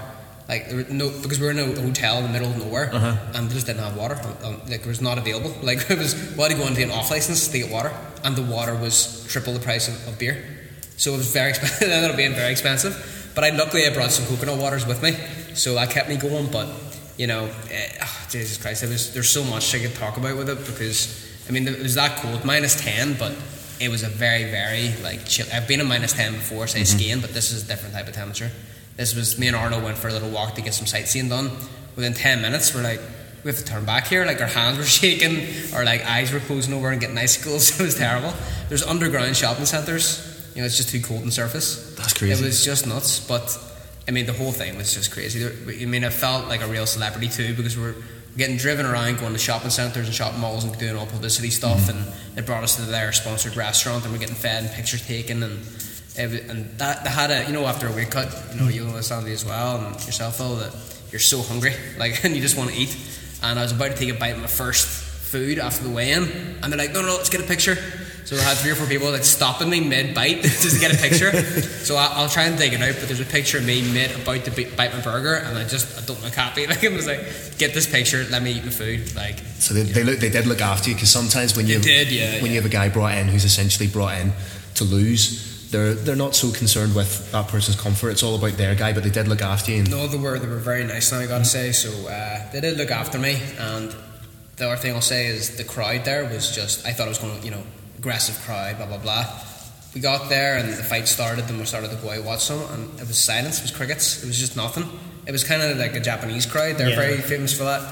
Like 0.48 0.70
there 0.70 0.82
no 0.88 1.10
because 1.10 1.38
we 1.38 1.44
were 1.44 1.50
in 1.52 1.58
a 1.58 1.80
hotel 1.80 2.18
in 2.18 2.24
the 2.24 2.30
middle 2.30 2.48
of 2.50 2.56
nowhere, 2.56 2.90
and 3.34 3.48
we 3.48 3.54
just 3.54 3.66
didn't 3.66 3.82
have 3.82 3.96
water. 3.96 4.18
Um, 4.42 4.60
like 4.66 4.80
it 4.80 4.86
was 4.86 5.02
not 5.02 5.18
available. 5.18 5.52
Like 5.62 5.90
it 5.90 5.98
was 5.98 6.14
we 6.14 6.42
had 6.42 6.52
to 6.52 6.56
go 6.56 6.66
into 6.66 6.82
an 6.82 6.90
off 6.90 7.10
license 7.10 7.48
to 7.48 7.58
get 7.58 7.70
water, 7.70 7.92
and 8.24 8.34
the 8.34 8.42
water 8.42 8.74
was 8.74 9.26
triple 9.28 9.52
the 9.52 9.60
price 9.60 9.88
of, 9.88 10.08
of 10.08 10.18
beer. 10.18 10.42
So 10.96 11.12
it 11.12 11.18
was 11.18 11.30
very 11.32 11.50
expensive. 11.54 11.82
it 11.88 11.92
ended 11.92 12.10
up 12.10 12.16
being 12.16 12.32
very 12.32 12.50
expensive. 12.50 13.30
But 13.34 13.44
I 13.44 13.50
luckily 13.50 13.86
I 13.86 13.92
brought 13.92 14.10
some 14.10 14.24
coconut 14.24 14.58
waters 14.58 14.86
with 14.86 15.02
me, 15.02 15.12
so 15.54 15.74
that 15.74 15.90
kept 15.90 16.08
me 16.08 16.16
going. 16.16 16.46
But 16.50 16.68
you 17.18 17.26
know, 17.26 17.50
eh, 17.70 17.98
ah, 18.00 18.26
Jesus 18.30 18.56
Christ, 18.56 18.82
it 18.84 18.88
was 18.88 19.12
there's 19.12 19.28
so 19.28 19.44
much 19.44 19.74
I 19.74 19.80
could 19.80 19.94
talk 19.96 20.16
about 20.16 20.38
with 20.38 20.48
it 20.48 20.58
because 20.64 21.28
I 21.46 21.52
mean 21.52 21.68
it 21.68 21.78
was 21.82 21.94
that 21.96 22.16
cold, 22.20 22.46
minus 22.46 22.80
ten, 22.80 23.14
but 23.18 23.36
it 23.80 23.90
was 23.90 24.02
a 24.02 24.08
very 24.08 24.44
very 24.44 24.94
like 25.02 25.26
chill. 25.26 25.46
I've 25.52 25.68
been 25.68 25.80
in 25.80 25.86
minus 25.86 26.14
ten 26.14 26.32
before, 26.32 26.66
say 26.68 26.84
skiing, 26.84 27.20
but 27.20 27.34
this 27.34 27.52
is 27.52 27.64
a 27.64 27.66
different 27.66 27.94
type 27.94 28.08
of 28.08 28.14
temperature. 28.14 28.50
This 28.98 29.14
was 29.14 29.38
me 29.38 29.46
and 29.46 29.54
Arno 29.54 29.80
went 29.80 29.96
for 29.96 30.08
a 30.08 30.12
little 30.12 30.28
walk 30.28 30.56
to 30.56 30.60
get 30.60 30.74
some 30.74 30.86
sightseeing 30.86 31.28
done. 31.28 31.52
Within 31.94 32.14
ten 32.14 32.42
minutes, 32.42 32.74
we're 32.74 32.82
like, 32.82 33.00
we 33.44 33.50
have 33.50 33.58
to 33.58 33.64
turn 33.64 33.84
back 33.84 34.08
here. 34.08 34.26
Like 34.26 34.40
our 34.40 34.48
hands 34.48 34.76
were 34.76 34.84
shaking, 35.00 35.46
our 35.72 35.84
like 35.84 36.04
eyes 36.04 36.32
were 36.32 36.40
closing 36.40 36.74
over 36.74 36.90
and 36.90 37.00
getting 37.00 37.16
icicles. 37.16 37.70
It 37.80 37.84
was 37.84 37.94
terrible. 37.94 38.34
There's 38.68 38.82
underground 38.82 39.36
shopping 39.36 39.66
centres. 39.66 40.50
You 40.56 40.62
know, 40.62 40.66
it's 40.66 40.76
just 40.76 40.88
too 40.88 41.00
cold 41.00 41.22
in 41.22 41.30
surface. 41.30 41.94
That's 41.94 42.12
crazy. 42.12 42.42
It 42.42 42.44
was 42.44 42.64
just 42.64 42.88
nuts. 42.88 43.20
But 43.20 43.56
I 44.08 44.10
mean, 44.10 44.26
the 44.26 44.32
whole 44.32 44.50
thing 44.50 44.76
was 44.76 44.92
just 44.92 45.12
crazy. 45.12 45.46
I 45.46 45.86
mean, 45.86 46.04
I 46.04 46.10
felt 46.10 46.48
like 46.48 46.62
a 46.62 46.66
real 46.66 46.84
celebrity 46.84 47.28
too 47.28 47.54
because 47.54 47.78
we're 47.78 47.94
getting 48.36 48.56
driven 48.56 48.84
around, 48.84 49.20
going 49.20 49.32
to 49.32 49.38
shopping 49.38 49.70
centres 49.70 50.06
and 50.06 50.14
shopping 50.14 50.40
malls 50.40 50.64
and 50.64 50.76
doing 50.76 50.96
all 50.96 51.06
publicity 51.06 51.50
stuff. 51.50 51.82
Mm-hmm. 51.82 51.98
And 51.98 52.38
it 52.38 52.46
brought 52.46 52.64
us 52.64 52.74
to 52.76 52.82
their 52.82 53.12
sponsored 53.12 53.54
restaurant, 53.54 54.02
and 54.02 54.12
we're 54.12 54.18
getting 54.18 54.34
fed 54.34 54.64
and 54.64 54.72
pictures 54.72 55.06
taken 55.06 55.44
and. 55.44 55.64
And 56.18 56.66
that 56.78 57.04
they 57.04 57.10
had 57.10 57.30
a 57.30 57.46
you 57.46 57.52
know 57.52 57.64
after 57.66 57.86
a 57.86 57.92
weight 57.92 58.10
cut 58.10 58.28
you 58.52 58.60
know 58.60 58.68
you 58.68 58.84
know 58.84 59.00
Sandy 59.00 59.32
as 59.32 59.44
well 59.44 59.78
and 59.78 59.94
yourself 60.04 60.38
though 60.38 60.56
that 60.56 60.74
you're 61.10 61.20
so 61.20 61.42
hungry 61.42 61.72
like 61.98 62.24
and 62.24 62.34
you 62.34 62.42
just 62.42 62.56
want 62.56 62.70
to 62.70 62.76
eat. 62.76 62.96
And 63.42 63.58
I 63.58 63.62
was 63.62 63.72
about 63.72 63.92
to 63.92 63.96
take 63.96 64.08
a 64.08 64.18
bite 64.18 64.34
of 64.34 64.40
my 64.40 64.48
first 64.48 64.86
food 64.86 65.58
after 65.58 65.84
the 65.84 65.90
weigh-in 65.90 66.24
and 66.62 66.72
they're 66.72 66.78
like 66.78 66.92
no 66.92 67.02
no 67.02 67.14
let's 67.16 67.30
get 67.30 67.40
a 67.40 67.44
picture. 67.44 67.76
So 68.24 68.36
I 68.36 68.40
had 68.40 68.58
three 68.58 68.72
or 68.72 68.74
four 68.74 68.86
people 68.86 69.10
like 69.10 69.24
stopping 69.24 69.70
me 69.70 69.80
mid 69.80 70.14
bite 70.14 70.42
just 70.42 70.74
to 70.74 70.80
get 70.80 70.92
a 70.92 70.98
picture. 70.98 71.32
So 71.84 71.96
I, 71.96 72.08
I'll 72.12 72.28
try 72.28 72.44
and 72.44 72.58
dig 72.58 72.72
it 72.74 72.82
out 72.82 72.96
but 72.98 73.06
there's 73.06 73.20
a 73.20 73.24
picture 73.24 73.58
of 73.58 73.64
me 73.64 73.80
mid 73.92 74.10
about 74.20 74.44
to 74.44 74.50
bi- 74.50 74.70
bite 74.76 74.92
my 74.92 75.00
burger 75.00 75.34
and 75.34 75.56
I 75.56 75.64
just 75.64 75.96
I 75.96 76.04
don't 76.04 76.22
look 76.22 76.34
happy. 76.34 76.66
Like 76.68 76.82
it 76.82 76.92
was 76.92 77.06
like 77.06 77.20
get 77.58 77.74
this 77.74 77.86
picture 77.86 78.26
let 78.30 78.42
me 78.42 78.52
eat 78.52 78.64
my 78.64 78.70
food 78.70 79.14
like 79.14 79.38
So 79.60 79.72
they, 79.72 79.84
they 79.84 80.02
look 80.02 80.18
they 80.18 80.30
did 80.30 80.46
look 80.46 80.60
after 80.60 80.90
you 80.90 80.96
because 80.96 81.10
sometimes 81.10 81.56
when 81.56 81.66
you 81.66 81.78
did, 81.78 82.10
yeah, 82.10 82.32
when 82.32 82.46
yeah. 82.46 82.48
you 82.48 82.54
have 82.56 82.66
a 82.66 82.68
guy 82.68 82.88
brought 82.88 83.14
in 83.14 83.28
who's 83.28 83.44
essentially 83.44 83.86
brought 83.86 84.18
in 84.18 84.32
to 84.74 84.84
lose, 84.84 85.47
they're 85.70 85.94
they're 85.94 86.16
not 86.16 86.34
so 86.34 86.50
concerned 86.52 86.94
with 86.94 87.30
that 87.32 87.48
person's 87.48 87.80
comfort. 87.80 88.10
It's 88.10 88.22
all 88.22 88.34
about 88.34 88.52
their 88.56 88.74
guy, 88.74 88.92
but 88.92 89.02
they 89.02 89.10
did 89.10 89.28
look 89.28 89.42
after 89.42 89.70
you. 89.72 89.78
And 89.80 89.90
No, 89.90 90.06
they 90.06 90.18
were 90.18 90.38
they 90.38 90.46
were 90.48 90.56
very 90.56 90.84
nice. 90.84 91.12
Now 91.12 91.18
I 91.20 91.26
got 91.26 91.38
to 91.38 91.44
say, 91.44 91.72
so 91.72 91.90
uh, 92.08 92.50
they 92.52 92.60
did 92.60 92.76
look 92.76 92.90
after 92.90 93.18
me. 93.18 93.38
And 93.58 93.94
the 94.56 94.66
other 94.66 94.76
thing 94.76 94.94
I'll 94.94 95.00
say 95.00 95.26
is 95.26 95.56
the 95.56 95.64
crowd 95.64 96.04
there 96.04 96.24
was 96.24 96.54
just 96.54 96.86
I 96.86 96.92
thought 96.92 97.06
it 97.06 97.10
was 97.10 97.18
going 97.18 97.38
to 97.38 97.44
you 97.44 97.50
know 97.50 97.62
aggressive 97.98 98.38
crowd, 98.44 98.76
blah 98.76 98.86
blah 98.86 98.98
blah. 98.98 99.26
We 99.94 100.00
got 100.02 100.28
there 100.28 100.58
and 100.58 100.68
the 100.72 100.82
fight 100.82 101.08
started, 101.08 101.48
and 101.48 101.58
we 101.58 101.64
started 101.64 101.90
to 101.90 101.96
go 101.96 102.10
out 102.10 102.24
watch 102.24 102.40
some, 102.44 102.60
and 102.72 103.00
it 103.00 103.06
was 103.08 103.18
silence. 103.18 103.58
It 103.58 103.62
was 103.62 103.70
crickets. 103.70 104.22
It 104.22 104.26
was 104.26 104.38
just 104.38 104.54
nothing. 104.56 104.84
It 105.26 105.32
was 105.32 105.44
kind 105.44 105.62
of 105.62 105.76
like 105.78 105.94
a 105.94 106.00
Japanese 106.00 106.46
crowd. 106.46 106.76
They're 106.78 106.90
Yeah. 106.90 106.96
very 106.96 107.16
famous 107.18 107.52
for 107.56 107.64
that. 107.64 107.82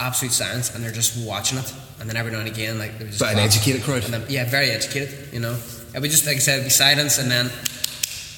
Absolute 0.00 0.32
silence, 0.32 0.74
and 0.74 0.84
they're 0.84 0.92
just 0.92 1.16
watching 1.26 1.58
it. 1.58 1.72
And 2.00 2.08
then 2.08 2.16
every 2.16 2.30
now 2.32 2.38
and 2.38 2.48
again, 2.48 2.78
like, 2.78 2.92
they 2.98 3.04
would 3.04 3.08
just 3.12 3.18
But 3.20 3.32
an 3.32 3.40
educated 3.40 3.82
crowd. 3.82 4.04
And 4.04 4.14
then, 4.14 4.24
yeah, 4.28 4.44
very 4.48 4.70
educated. 4.70 5.10
You 5.32 5.40
know, 5.40 5.56
it 5.94 6.00
would 6.00 6.10
just 6.10 6.26
like 6.26 6.36
I 6.36 6.40
said, 6.40 6.54
it'd 6.54 6.64
be 6.66 6.70
silence, 6.70 7.18
and 7.18 7.30
then 7.30 7.50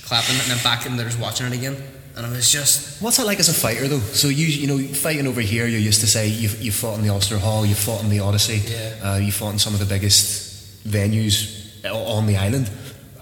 clapping, 0.05 0.37
and 0.37 0.51
then 0.51 0.63
back, 0.65 0.87
and 0.87 0.99
they're 0.99 1.07
just 1.07 1.21
watching 1.21 1.47
it 1.47 1.53
again. 1.53 1.77
And 2.17 2.27
it 2.27 2.31
was 2.37 2.51
just 2.51 3.01
What's 3.01 3.17
that 3.19 3.27
like 3.27 3.39
as 3.39 3.49
a 3.49 3.55
fighter 3.55 3.87
though? 3.89 4.01
So 4.01 4.29
you 4.29 4.47
you 4.47 4.67
know 4.67 4.79
fighting 4.95 5.27
over 5.27 5.41
here, 5.41 5.67
you're 5.67 5.81
used 5.81 6.01
to 6.01 6.07
say 6.07 6.27
you 6.29 6.49
you 6.61 6.73
fought 6.73 6.99
in 6.99 7.03
the 7.05 7.11
Ulster 7.11 7.39
Hall, 7.39 7.65
you 7.65 7.75
fought 7.75 8.03
in 8.03 8.11
the 8.11 8.21
Odyssey, 8.21 8.59
Yeah. 8.67 9.13
uh, 9.13 9.17
you 9.17 9.33
fought 9.33 9.53
in 9.53 9.59
some 9.59 9.73
of 9.75 9.81
the 9.81 9.87
biggest 9.87 10.85
venues 10.89 11.57
on 11.85 12.27
the 12.27 12.37
island. 12.37 12.69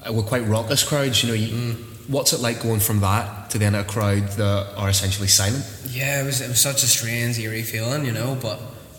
Uh, 0.06 0.12
We're 0.12 0.22
quite 0.22 0.46
raucous 0.46 0.82
crowds, 0.84 1.22
you 1.22 1.28
know. 1.28 1.34
You, 1.34 1.48
Mm. 1.54 1.84
What's 2.08 2.32
it 2.32 2.40
like 2.40 2.62
going 2.62 2.80
from 2.80 3.00
that 3.00 3.50
to 3.50 3.58
then 3.58 3.74
a 3.74 3.84
crowd 3.84 4.26
that 4.38 4.66
are 4.78 4.88
essentially 4.88 5.28
silent? 5.28 5.62
Yeah, 5.90 6.22
it 6.22 6.24
was 6.24 6.40
it 6.40 6.48
was 6.48 6.58
such 6.60 6.82
a 6.82 6.86
strange, 6.86 7.38
eerie 7.38 7.62
feeling, 7.62 8.06
you 8.06 8.12
know. 8.12 8.34
But 8.40 8.58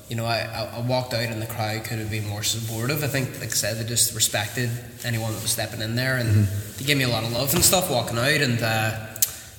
you 0.09 0.15
know, 0.15 0.25
I, 0.25 0.69
I, 0.75 0.81
walked 0.81 1.13
out 1.13 1.21
and 1.21 1.39
the 1.39 1.45
crowd 1.45 1.83
could 1.83 1.99
have 1.99 2.09
been 2.09 2.27
more 2.27 2.41
supportive. 2.41 3.03
I 3.03 3.07
think, 3.07 3.39
like 3.39 3.49
I 3.49 3.53
said, 3.53 3.77
they 3.77 3.87
just 3.87 4.15
respected 4.15 4.69
anyone 5.05 5.31
that 5.33 5.41
was 5.41 5.51
stepping 5.51 5.81
in 5.81 5.95
there, 5.95 6.17
and 6.17 6.47
they 6.77 6.85
gave 6.85 6.97
me 6.97 7.03
a 7.03 7.09
lot 7.09 7.23
of 7.23 7.31
love 7.31 7.53
and 7.53 7.63
stuff 7.63 7.91
walking 7.91 8.17
out. 8.17 8.41
And 8.41 8.59
uh, 8.61 9.05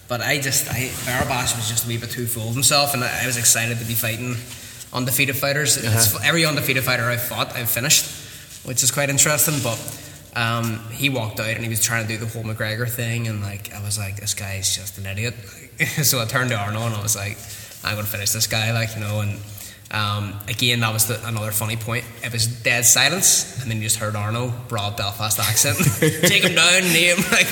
but 0.08 0.20
I 0.20 0.40
just, 0.40 0.68
I 0.68 0.88
Barabash 1.06 1.54
was 1.54 1.68
just 1.68 1.84
a 1.84 1.88
wee 1.88 1.98
bit 1.98 2.10
too 2.10 2.26
full 2.26 2.48
of 2.48 2.54
himself, 2.54 2.94
and 2.94 3.04
I, 3.04 3.22
I 3.22 3.26
was 3.26 3.36
excited 3.36 3.78
to 3.78 3.84
be 3.84 3.94
fighting 3.94 4.34
undefeated 4.92 5.36
fighters. 5.36 5.76
It's, 5.76 6.20
every 6.24 6.44
undefeated 6.44 6.82
fighter 6.82 7.04
I've 7.04 7.22
fought, 7.22 7.54
I've 7.54 7.70
finished, 7.70 8.66
which 8.66 8.82
is 8.82 8.90
quite 8.90 9.08
interesting. 9.08 9.54
But 9.62 9.78
um, 10.34 10.80
he 10.90 11.10
walked 11.10 11.38
out 11.38 11.50
and 11.50 11.62
he 11.62 11.68
was 11.68 11.80
trying 11.80 12.08
to 12.08 12.12
do 12.12 12.18
the 12.18 12.26
whole 12.26 12.42
McGregor 12.42 12.88
thing, 12.88 13.28
and 13.28 13.40
like 13.40 13.72
I 13.72 13.80
was 13.84 13.98
like, 13.98 14.16
this 14.16 14.34
guy's 14.34 14.74
just 14.74 14.98
an 14.98 15.06
idiot. 15.06 15.34
so 16.02 16.20
I 16.20 16.24
turned 16.24 16.50
to 16.50 16.56
Arno 16.56 16.86
and 16.86 16.94
I 16.96 17.02
was 17.02 17.14
like, 17.14 17.38
I'm 17.84 17.94
gonna 17.94 18.08
finish 18.08 18.32
this 18.32 18.48
guy, 18.48 18.72
like 18.72 18.96
you 18.96 19.00
know. 19.00 19.20
And 19.20 19.38
um, 19.92 20.38
again, 20.46 20.80
that 20.80 20.92
was 20.92 21.06
the, 21.06 21.26
another 21.26 21.50
funny 21.50 21.76
point. 21.76 22.04
It 22.22 22.32
was 22.32 22.46
dead 22.46 22.84
silence, 22.84 23.60
and 23.60 23.70
then 23.70 23.78
you 23.78 23.84
just 23.84 23.96
heard 23.96 24.14
Arno, 24.14 24.52
broad 24.68 24.96
Belfast 24.96 25.38
accent, 25.40 25.78
take 26.28 26.44
him 26.44 26.54
down, 26.54 26.82
name, 26.82 27.16
like 27.32 27.50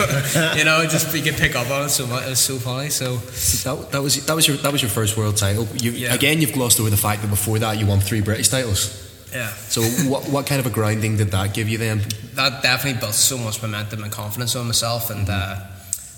you 0.56 0.64
know, 0.64 0.86
just 0.86 1.12
you 1.14 1.22
could 1.22 1.34
pick 1.34 1.56
up 1.56 1.68
on 1.70 1.86
it 1.86 1.88
so 1.88 2.06
much. 2.06 2.24
It 2.26 2.30
was 2.30 2.38
so 2.38 2.56
funny. 2.58 2.90
So 2.90 3.16
That, 3.16 3.90
that 3.90 4.02
was 4.02 4.24
that 4.26 4.34
was 4.36 4.46
your 4.46 4.56
that 4.58 4.72
was 4.72 4.82
your 4.82 4.90
first 4.90 5.16
world 5.16 5.36
title. 5.36 5.66
You, 5.74 5.90
Yeah. 5.90 6.14
Again, 6.14 6.40
you've 6.40 6.52
glossed 6.52 6.78
over 6.78 6.90
the 6.90 6.96
fact 6.96 7.22
that 7.22 7.28
before 7.28 7.58
that 7.58 7.76
you 7.78 7.86
won 7.86 7.98
three 8.00 8.20
British 8.20 8.48
titles. 8.48 9.04
yeah. 9.34 9.48
So 9.68 9.82
what 10.08 10.28
what 10.28 10.46
kind 10.46 10.60
of 10.60 10.66
a 10.66 10.70
grounding 10.70 11.16
did 11.16 11.32
that 11.32 11.54
give 11.54 11.68
you 11.68 11.78
then? 11.78 12.02
that 12.34 12.62
definitely 12.62 13.00
built 13.00 13.14
so 13.14 13.36
much 13.36 13.60
momentum 13.62 14.04
and 14.04 14.12
confidence 14.12 14.54
on 14.54 14.66
myself. 14.66 15.10
And 15.10 15.28
uh, 15.28 15.56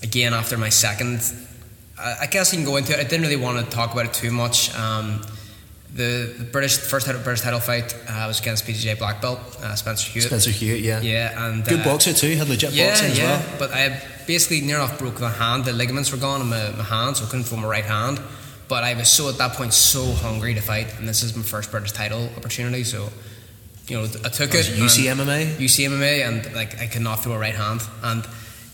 again, 0.03 0.35
after 0.35 0.55
my 0.55 0.69
second, 0.69 1.19
I, 1.99 2.17
I 2.21 2.25
guess 2.27 2.53
you 2.53 2.59
can 2.59 2.65
go 2.65 2.75
into 2.77 2.93
it. 2.93 2.99
I 2.99 3.03
didn't 3.03 3.23
really 3.23 3.41
want 3.41 3.57
to 3.65 3.75
talk 3.75 3.91
about 3.91 4.05
it 4.05 4.13
too 4.13 4.29
much. 4.29 4.71
Um, 4.77 5.23
the, 5.93 6.33
the 6.37 6.43
British 6.45 6.77
first 6.77 7.05
title, 7.05 7.21
British 7.21 7.41
title 7.43 7.59
fight 7.59 7.93
uh, 8.07 8.25
was 8.27 8.39
against 8.39 8.65
BJJ 8.65 8.97
black 8.97 9.21
belt 9.21 9.39
uh, 9.61 9.75
Spencer 9.75 10.09
Hewitt. 10.09 10.27
Spencer 10.27 10.49
Hewitt, 10.51 10.81
yeah. 10.81 11.01
Yeah, 11.01 11.47
and 11.47 11.65
Good 11.65 11.81
uh, 11.81 11.83
boxer 11.83 12.13
too. 12.13 12.35
Had 12.35 12.47
legit 12.49 12.71
Yeah, 12.71 12.87
boxing 12.89 13.11
as 13.11 13.17
yeah. 13.19 13.25
well. 13.25 13.55
But 13.59 13.71
I 13.73 14.01
basically 14.25 14.61
near 14.61 14.77
enough 14.77 14.97
broke 14.97 15.19
my 15.19 15.29
hand. 15.29 15.65
The 15.65 15.73
ligaments 15.73 16.11
were 16.11 16.17
gone 16.17 16.41
in 16.41 16.47
my, 16.47 16.71
my 16.77 16.83
hand, 16.83 17.17
so 17.17 17.25
I 17.25 17.29
couldn't 17.29 17.45
feel 17.45 17.59
my 17.59 17.67
right 17.67 17.83
hand. 17.85 18.21
But 18.69 18.85
I 18.85 18.93
was 18.93 19.09
so 19.09 19.27
at 19.27 19.37
that 19.39 19.53
point 19.53 19.73
so 19.73 20.05
hungry 20.13 20.53
to 20.53 20.61
fight, 20.61 20.97
and 20.97 21.07
this 21.09 21.23
is 21.23 21.35
my 21.35 21.43
first 21.43 21.71
British 21.71 21.91
title 21.91 22.29
opportunity. 22.37 22.85
So, 22.85 23.09
you 23.89 23.97
know, 23.97 24.03
I 24.23 24.29
took 24.29 24.53
Was 24.53 24.69
it. 24.69 24.79
it 24.79 24.81
UC 24.81 25.11
MMA? 25.13 25.57
UCMMA, 25.57 26.25
and 26.25 26.55
like 26.55 26.79
I 26.79 26.87
could 26.87 27.01
not 27.01 27.21
throw 27.21 27.33
a 27.33 27.37
right 27.37 27.55
hand. 27.55 27.81
And 28.01 28.25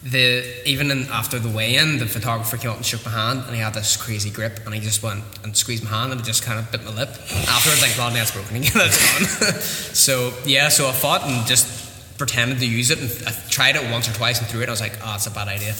the 0.04 0.68
even 0.70 0.92
in, 0.92 1.06
after 1.08 1.40
the 1.40 1.50
weigh-in, 1.50 1.98
the 1.98 2.06
photographer 2.06 2.58
came 2.58 2.70
up 2.72 2.78
and 2.78 2.86
shook 2.86 3.04
my 3.06 3.12
hand, 3.12 3.44
and 3.46 3.56
he 3.56 3.62
had 3.62 3.74
this 3.74 3.98
crazy 3.98 4.30
grip, 4.30 4.60
and 4.66 4.74
he 4.74 4.80
just 4.80 5.02
went 5.04 5.24
and 5.44 5.56
squeezed 5.58 5.84
my 5.84 5.90
hand, 5.90 6.12
and 6.12 6.22
it 6.22 6.24
just 6.24 6.44
kind 6.44 6.60
of 6.60 6.72
bit 6.72 6.84
my 6.86 6.92
lip. 6.92 7.10
Afterwards, 7.10 7.82
like, 7.82 7.98
well, 7.98 8.12
that's 8.12 8.32
broken 8.32 8.58
again, 8.58 8.72
that's 8.76 9.42
gone. 9.42 9.54
so 9.62 10.34
yeah, 10.46 10.70
so 10.70 10.88
I 10.88 10.92
fought 10.92 11.24
and 11.24 11.46
just 11.48 12.18
pretended 12.18 12.60
to 12.60 12.68
use 12.68 12.92
it, 12.92 13.00
and 13.00 13.28
I 13.28 13.32
tried 13.50 13.76
it 13.76 13.92
once 13.92 14.08
or 14.10 14.14
twice 14.14 14.40
and 14.40 14.48
threw 14.48 14.62
it. 14.62 14.64
And 14.64 14.70
I 14.70 14.74
was 14.74 14.82
like, 14.82 14.98
oh, 15.04 15.16
it's 15.16 15.28
a 15.28 15.32
bad 15.32 15.48
idea. 15.48 15.76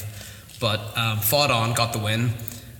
But 0.60 0.80
um, 0.98 1.20
fought 1.20 1.52
on, 1.52 1.74
got 1.74 1.94
the 1.94 2.00
win, 2.00 2.32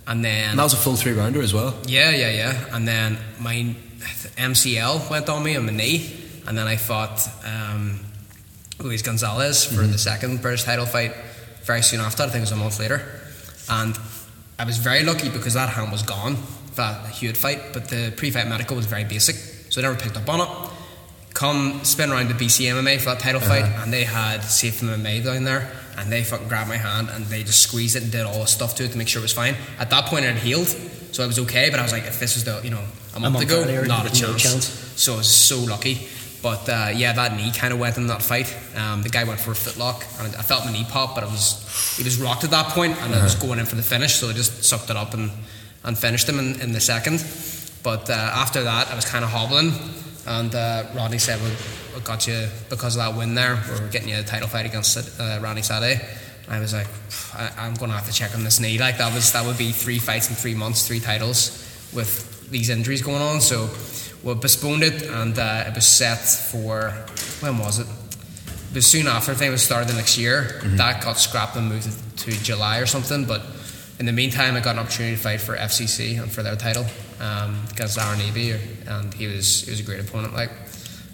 and 0.06 0.24
then 0.24 0.50
And 0.50 0.58
that 0.58 0.64
was 0.64 0.74
a 0.74 0.78
full 0.78 0.96
three 0.96 1.12
rounder 1.12 1.40
as 1.40 1.54
well. 1.54 1.74
yeah, 1.86 2.10
yeah, 2.10 2.30
yeah. 2.30 2.74
And 2.74 2.86
then 2.86 3.18
my 3.38 3.74
MCL 4.36 5.10
went 5.10 5.28
on 5.28 5.42
me 5.42 5.56
on 5.56 5.66
my 5.66 5.72
knee, 5.72 6.12
and 6.46 6.58
then 6.58 6.66
I 6.66 6.76
fought 6.76 7.28
um, 7.44 8.00
Luis 8.78 9.02
Gonzalez 9.02 9.64
for 9.64 9.76
the 9.76 9.82
mm-hmm. 9.82 9.96
second 9.96 10.42
British 10.42 10.64
title 10.64 10.86
fight 10.86 11.14
very 11.62 11.82
soon 11.82 12.00
after. 12.00 12.22
I 12.22 12.26
think 12.26 12.36
it 12.36 12.40
was 12.40 12.52
a 12.52 12.56
month 12.56 12.78
later, 12.78 13.02
and 13.68 13.98
I 14.58 14.64
was 14.64 14.78
very 14.78 15.02
lucky 15.04 15.28
because 15.28 15.54
that 15.54 15.68
hand 15.68 15.92
was 15.92 16.02
gone 16.02 16.36
for 16.36 16.76
that 16.82 17.06
Hewitt 17.10 17.36
fight, 17.36 17.72
but 17.72 17.88
the 17.88 18.12
pre-fight 18.16 18.46
medical 18.46 18.76
was 18.76 18.86
very 18.86 19.04
basic, 19.04 19.36
so 19.70 19.80
I 19.80 19.82
never 19.82 19.98
picked 19.98 20.16
up 20.16 20.28
on 20.28 20.40
it. 20.40 20.70
Come 21.34 21.84
spin 21.84 22.10
around 22.10 22.28
the 22.28 22.34
BC 22.34 22.66
MMA 22.66 22.98
for 22.98 23.06
that 23.06 23.20
title 23.20 23.40
fight, 23.40 23.62
uh-huh. 23.62 23.82
and 23.82 23.92
they 23.92 24.04
had 24.04 24.42
Safe 24.42 24.80
MMA 24.80 25.24
down 25.24 25.44
there, 25.44 25.70
and 25.98 26.10
they 26.10 26.22
fucking 26.22 26.48
grabbed 26.48 26.68
my 26.68 26.76
hand 26.76 27.08
and 27.10 27.26
they 27.26 27.42
just 27.42 27.60
squeezed 27.60 27.96
it 27.96 28.04
and 28.04 28.12
did 28.12 28.24
all 28.24 28.40
the 28.40 28.46
stuff 28.46 28.76
to 28.76 28.84
it 28.84 28.92
to 28.92 28.98
make 28.98 29.08
sure 29.08 29.20
it 29.20 29.22
was 29.24 29.32
fine. 29.32 29.56
At 29.78 29.90
that 29.90 30.06
point, 30.06 30.24
it 30.24 30.34
had 30.34 30.42
healed, 30.42 30.68
so 31.12 31.24
I 31.24 31.26
was 31.26 31.38
okay. 31.40 31.70
But 31.70 31.80
I 31.80 31.82
was 31.82 31.92
like, 31.92 32.04
if 32.04 32.20
this 32.20 32.34
was 32.34 32.44
the 32.44 32.60
you 32.62 32.70
know 32.70 32.82
a 33.14 33.20
month, 33.20 33.34
month 33.34 33.44
ago, 33.44 33.84
not 33.84 34.06
a 34.06 34.14
chance. 34.14 34.42
chance. 34.42 34.66
So 34.96 35.14
I 35.14 35.16
was 35.18 35.30
so 35.30 35.58
lucky. 35.58 36.08
But 36.42 36.68
uh, 36.68 36.90
yeah, 36.94 37.12
that 37.14 37.36
knee 37.36 37.50
kind 37.52 37.72
of 37.72 37.80
went 37.80 37.96
in 37.96 38.06
that 38.08 38.22
fight. 38.22 38.54
Um, 38.76 39.02
the 39.02 39.08
guy 39.08 39.24
went 39.24 39.40
for 39.40 39.50
a 39.50 39.54
footlock, 39.54 40.04
and 40.24 40.34
I 40.36 40.42
felt 40.42 40.64
my 40.64 40.72
knee 40.72 40.86
pop, 40.88 41.14
but 41.14 41.24
it 41.24 41.30
was 41.30 41.96
he 41.96 42.04
was 42.04 42.20
rocked 42.20 42.44
at 42.44 42.50
that 42.50 42.68
point, 42.68 42.96
and 43.02 43.14
I 43.14 43.22
was 43.22 43.34
going 43.34 43.58
in 43.58 43.66
for 43.66 43.74
the 43.74 43.82
finish, 43.82 44.16
so 44.16 44.28
I 44.28 44.32
just 44.32 44.64
sucked 44.64 44.90
it 44.90 44.96
up 44.96 45.14
and, 45.14 45.30
and 45.84 45.98
finished 45.98 46.28
him 46.28 46.38
in, 46.38 46.60
in 46.60 46.72
the 46.72 46.80
second. 46.80 47.24
But 47.82 48.08
uh, 48.08 48.12
after 48.12 48.62
that, 48.62 48.88
I 48.88 48.94
was 48.94 49.04
kind 49.04 49.24
of 49.24 49.30
hobbling, 49.30 49.72
and 50.26 50.54
uh, 50.54 50.84
Rodney 50.94 51.18
said, 51.18 51.40
"We 51.42 51.50
we 51.94 52.00
got 52.02 52.28
you 52.28 52.46
because 52.70 52.94
of 52.96 53.02
that 53.02 53.18
win 53.18 53.34
there. 53.34 53.60
We're 53.68 53.88
getting 53.90 54.08
you 54.08 54.18
a 54.18 54.22
title 54.22 54.48
fight 54.48 54.66
against 54.66 54.96
uh, 54.96 55.62
Sade." 55.62 56.00
I 56.50 56.60
was 56.60 56.72
like, 56.72 56.86
I, 57.34 57.50
"I'm 57.66 57.74
going 57.74 57.90
to 57.90 57.96
have 57.96 58.06
to 58.06 58.12
check 58.12 58.34
on 58.34 58.44
this 58.44 58.60
knee. 58.60 58.78
Like 58.78 58.98
that 58.98 59.12
was 59.12 59.32
that 59.32 59.44
would 59.44 59.58
be 59.58 59.72
three 59.72 59.98
fights 59.98 60.30
in 60.30 60.36
three 60.36 60.54
months, 60.54 60.86
three 60.86 61.00
titles 61.00 61.64
with 61.92 62.48
these 62.50 62.70
injuries 62.70 63.02
going 63.02 63.22
on." 63.22 63.40
So 63.40 63.68
we 64.34 64.40
postponed 64.40 64.82
it, 64.82 65.02
and 65.02 65.38
uh, 65.38 65.64
it 65.66 65.74
was 65.74 65.86
set 65.86 66.18
for 66.18 66.90
when 67.40 67.58
was 67.58 67.78
it? 67.78 67.86
It 68.70 68.74
was 68.74 68.86
soon 68.86 69.06
after. 69.06 69.32
I 69.32 69.34
think 69.34 69.48
it 69.48 69.52
was 69.52 69.62
started 69.62 69.88
the 69.88 69.94
next 69.94 70.18
year. 70.18 70.60
That 70.76 71.02
got 71.02 71.18
scrapped 71.18 71.56
and 71.56 71.68
moved 71.68 72.18
to 72.18 72.30
July 72.42 72.78
or 72.78 72.86
something. 72.86 73.24
But 73.24 73.42
in 73.98 74.06
the 74.06 74.12
meantime, 74.12 74.56
I 74.56 74.60
got 74.60 74.72
an 74.72 74.80
opportunity 74.80 75.16
to 75.16 75.22
fight 75.22 75.40
for 75.40 75.56
FCC 75.56 76.20
and 76.20 76.30
for 76.30 76.42
their 76.42 76.56
title 76.56 76.84
um, 77.20 77.64
against 77.72 77.98
Aaron 77.98 78.18
Eby, 78.20 78.58
and 78.86 79.14
he 79.14 79.26
was 79.26 79.62
he 79.62 79.70
was 79.70 79.80
a 79.80 79.82
great 79.82 80.00
opponent. 80.00 80.34
Like, 80.34 80.50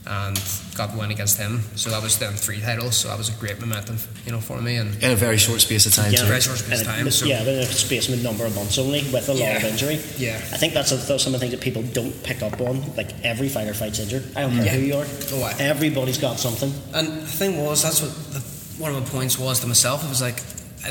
and 0.06 0.38
got 0.76 0.92
the 0.92 0.98
win 0.98 1.10
against 1.10 1.38
him. 1.38 1.62
So 1.76 1.90
that 1.90 2.02
was 2.02 2.18
then 2.18 2.34
three 2.34 2.60
titles. 2.60 2.96
So 2.96 3.08
that 3.08 3.16
was 3.16 3.28
a 3.28 3.38
great 3.40 3.58
momentum, 3.60 3.96
you 4.26 4.32
know, 4.32 4.40
for 4.40 4.60
me. 4.60 4.76
And 4.76 5.02
in 5.02 5.12
a 5.12 5.16
very 5.16 5.38
short 5.38 5.60
space 5.60 5.86
of 5.86 5.94
time. 5.94 6.12
Yeah, 6.12 6.20
too. 6.20 6.26
very 6.26 6.40
short 6.40 6.58
space 6.58 6.80
of 6.80 6.86
time. 6.86 7.10
So 7.10 7.26
yeah, 7.26 7.40
within 7.40 7.60
a 7.60 7.64
space 7.64 8.08
of 8.08 8.18
a 8.18 8.22
number 8.22 8.44
of 8.44 8.54
months 8.54 8.78
only 8.78 9.02
with 9.12 9.28
a 9.28 9.32
lot 9.34 9.56
of 9.56 9.64
injury. 9.64 9.94
Yeah. 10.18 10.36
I 10.36 10.58
think 10.58 10.74
that's 10.74 10.92
a, 10.92 10.96
those 10.96 11.22
some 11.22 11.34
of 11.34 11.40
the 11.40 11.46
things 11.46 11.52
that 11.52 11.62
people 11.62 11.82
don't 11.82 12.12
pick 12.22 12.42
up 12.42 12.60
on. 12.60 12.94
Like 12.96 13.10
every 13.24 13.48
fighter 13.48 13.74
fights 13.74 13.98
injured. 13.98 14.24
I 14.36 14.42
don't 14.42 14.52
care 14.52 14.64
Yeah. 14.64 14.72
who 14.72 14.80
you 14.80 14.94
are. 14.96 15.06
Oh, 15.32 15.42
aye. 15.42 15.54
Everybody's 15.58 16.18
got 16.18 16.38
something. 16.38 16.72
And 16.92 17.22
the 17.22 17.26
thing 17.26 17.64
was, 17.64 17.82
that's 17.82 18.02
what 18.02 18.12
the, 18.32 18.40
one 18.82 18.94
of 18.94 19.02
my 19.02 19.08
points 19.08 19.38
was 19.38 19.60
to 19.60 19.66
myself. 19.66 20.04
It 20.04 20.08
was 20.08 20.20
like, 20.20 20.42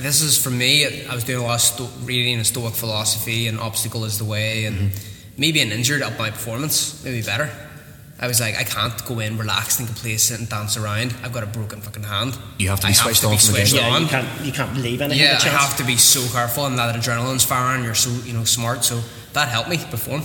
this 0.01 0.21
is 0.21 0.41
for 0.41 0.49
me. 0.49 1.05
I 1.05 1.13
was 1.13 1.23
doing 1.23 1.43
a 1.43 1.45
lot 1.45 1.55
of 1.55 1.61
sto- 1.61 1.89
reading 2.03 2.35
and 2.35 2.47
Stoic 2.47 2.73
philosophy, 2.73 3.47
and 3.47 3.59
obstacle 3.59 4.05
is 4.05 4.17
the 4.17 4.25
way, 4.25 4.65
and 4.65 4.75
mm-hmm. 4.75 5.41
me 5.41 5.51
being 5.51 5.69
injured 5.69 6.01
up 6.01 6.17
my 6.17 6.31
performance 6.31 7.03
maybe 7.03 7.21
better. 7.21 7.51
I 8.23 8.27
was 8.27 8.39
like, 8.39 8.55
I 8.57 8.63
can't 8.63 9.03
go 9.05 9.19
in 9.19 9.37
relaxed 9.37 9.79
and 9.79 9.87
complacent 9.87 10.39
and 10.39 10.49
dance 10.49 10.77
around. 10.77 11.13
I've 11.23 11.33
got 11.33 11.43
a 11.43 11.45
broken 11.45 11.81
fucking 11.81 12.03
hand. 12.03 12.37
You 12.57 12.69
have 12.69 12.79
to 12.79 12.87
be 12.87 12.91
I 12.91 12.93
switched 12.93 13.21
have 13.21 13.23
to 13.23 13.27
on 13.27 13.33
be 13.33 13.37
switched. 13.39 13.73
Yeah, 13.73 13.89
on. 13.89 14.01
you 14.03 14.07
can't 14.07 14.45
you 14.45 14.51
can't 14.53 14.77
leave 14.77 15.01
anything 15.01 15.21
Yeah, 15.21 15.31
to 15.37 15.47
I 15.47 15.49
chance. 15.49 15.63
have 15.65 15.77
to 15.77 15.83
be 15.83 15.97
so 15.97 16.21
careful, 16.31 16.65
and 16.65 16.79
that 16.79 16.95
adrenaline's 16.95 17.43
firing. 17.43 17.83
You're 17.83 17.95
so 17.95 18.09
you 18.25 18.31
know 18.31 18.45
smart, 18.45 18.85
so 18.85 19.01
that 19.33 19.49
helped 19.49 19.67
me 19.69 19.77
perform. 19.77 20.21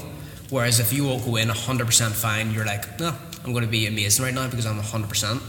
Whereas 0.51 0.79
if 0.79 0.93
you 0.93 1.09
all 1.11 1.19
go 1.19 1.35
in 1.37 1.49
100% 1.49 2.13
fine, 2.13 2.53
you're 2.53 2.65
like, 2.65 3.01
no, 3.01 3.13
I'm 3.45 3.53
going 3.53 3.65
to 3.65 3.71
be 3.71 3.87
amazing 3.89 4.25
right 4.25 4.33
now 4.33 4.49
because 4.49 4.65
I'm 4.65 4.79
100%. 4.79 5.43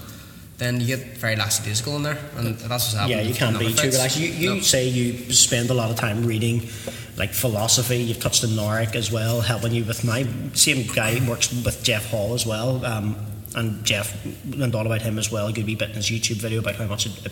Then 0.60 0.82
you 0.82 0.88
get 0.88 1.18
very 1.18 1.38
lackadaisical 1.38 1.96
in 1.96 2.04
there, 2.04 2.18
and 2.36 2.56
that's 2.56 2.70
what's 2.70 2.94
happening. 2.94 3.18
Yeah, 3.18 3.24
you 3.24 3.34
can't 3.34 3.58
be 3.58 3.74
too 3.74 3.90
relaxed. 3.92 4.20
You, 4.20 4.28
you 4.30 4.56
No. 4.56 4.62
say 4.62 4.88
you 4.90 5.32
spend 5.34 5.70
a 5.70 5.74
lot 5.74 5.90
of 5.90 5.96
time 5.96 6.26
reading, 6.26 6.68
like 7.16 7.34
philosophy. 7.34 7.96
You've 7.98 8.20
touched 8.20 8.44
on 8.44 8.50
Noric 8.52 8.94
as 8.94 9.10
well, 9.10 9.40
helping 9.40 9.74
you 9.74 9.86
with 9.86 10.04
my 10.04 10.28
same 10.54 10.86
guy 10.94 11.26
works 11.28 11.50
with 11.64 11.82
Jeff 11.82 12.06
Hall 12.12 12.34
as 12.34 12.46
well. 12.46 12.86
Um, 12.86 13.16
and 13.56 13.84
Jeff 13.84 14.16
learned 14.50 14.76
all 14.76 14.86
about 14.86 15.02
him 15.02 15.18
as 15.18 15.32
well. 15.32 15.48
A 15.48 15.54
good 15.54 15.66
wee 15.66 15.76
bit 15.76 15.90
in 15.90 15.96
his 15.96 16.08
YouTube 16.10 16.38
video 16.38 16.60
about 16.60 16.76
how 16.76 16.86
much 16.86 17.06
it, 17.06 17.26
it, 17.26 17.32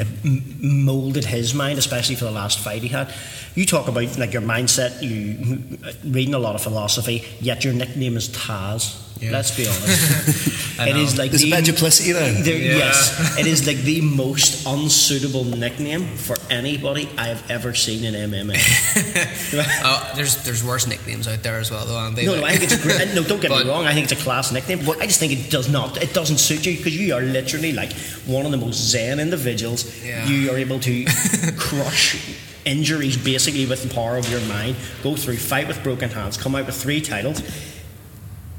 it 0.00 0.06
m- 0.24 0.84
molded 0.84 1.24
his 1.24 1.54
mind, 1.54 1.78
especially 1.78 2.14
for 2.14 2.24
the 2.24 2.30
last 2.30 2.58
fight 2.60 2.82
he 2.82 2.88
had. 2.88 3.12
You 3.54 3.66
talk 3.66 3.88
about 3.88 4.18
like 4.18 4.32
your 4.32 4.42
mindset, 4.42 5.02
you 5.02 5.78
reading 6.04 6.34
a 6.34 6.38
lot 6.38 6.54
of 6.54 6.62
philosophy, 6.62 7.24
yet 7.40 7.64
your 7.64 7.74
nickname 7.74 8.16
is 8.16 8.28
Taz. 8.28 9.04
Yeah. 9.20 9.32
Let's 9.32 9.56
be 9.56 9.66
honest. 9.66 10.78
It 10.78 10.96
is 10.96 11.18
like 11.18 11.32
There's 11.32 11.42
a 11.42 11.50
the- 11.50 11.62
duplicity 11.62 12.10
Yeah. 12.10 12.38
Yes, 12.78 13.36
it 13.36 13.48
is 13.48 13.66
like 13.66 13.78
the 13.78 14.00
most 14.00 14.64
unsuitable 14.64 15.42
nickname 15.42 16.06
for 16.06 16.36
anybody 16.50 17.08
I 17.18 17.26
have 17.26 17.50
ever 17.50 17.74
seen 17.74 18.04
in 18.04 18.14
MMA. 18.14 18.58
Uh, 19.58 20.14
there's 20.14 20.36
there's 20.44 20.62
worse 20.62 20.86
nicknames 20.86 21.26
out 21.26 21.42
there 21.42 21.58
as 21.58 21.70
well, 21.70 21.84
though. 21.86 21.98
Andy. 21.98 22.26
no, 22.26 22.36
no, 22.36 22.44
I 22.44 22.56
think 22.56 22.70
it's 22.70 22.82
great. 22.82 23.14
No, 23.14 23.22
don't 23.24 23.40
get 23.40 23.50
But- 23.50 23.64
me 23.64 23.70
wrong. 23.70 23.86
I 23.86 23.94
think 23.94 24.10
it's 24.10 24.20
a 24.20 24.22
class 24.22 24.52
nickname. 24.52 24.84
But 24.84 24.98
I 25.00 25.06
just 25.06 25.18
think 25.18 25.32
it 25.32 25.47
does 25.50 25.68
not. 25.68 26.02
It 26.02 26.12
doesn't 26.14 26.38
suit 26.38 26.66
you 26.66 26.76
because 26.76 26.96
you 26.96 27.14
are 27.14 27.20
literally 27.20 27.72
like 27.72 27.92
one 28.26 28.44
of 28.44 28.50
the 28.50 28.56
most 28.56 28.76
zen 28.76 29.20
individuals. 29.20 30.04
Yeah. 30.04 30.26
You 30.26 30.50
are 30.50 30.56
able 30.56 30.80
to 30.80 31.04
crush 31.56 32.36
injuries 32.64 33.16
basically 33.16 33.66
with 33.66 33.82
the 33.82 33.94
power 33.94 34.16
of 34.16 34.30
your 34.30 34.40
mind. 34.42 34.76
Go 35.02 35.16
through, 35.16 35.36
fight 35.36 35.68
with 35.68 35.82
broken 35.82 36.10
hands, 36.10 36.36
come 36.36 36.54
out 36.54 36.66
with 36.66 36.80
three 36.80 37.00
titles. 37.00 37.42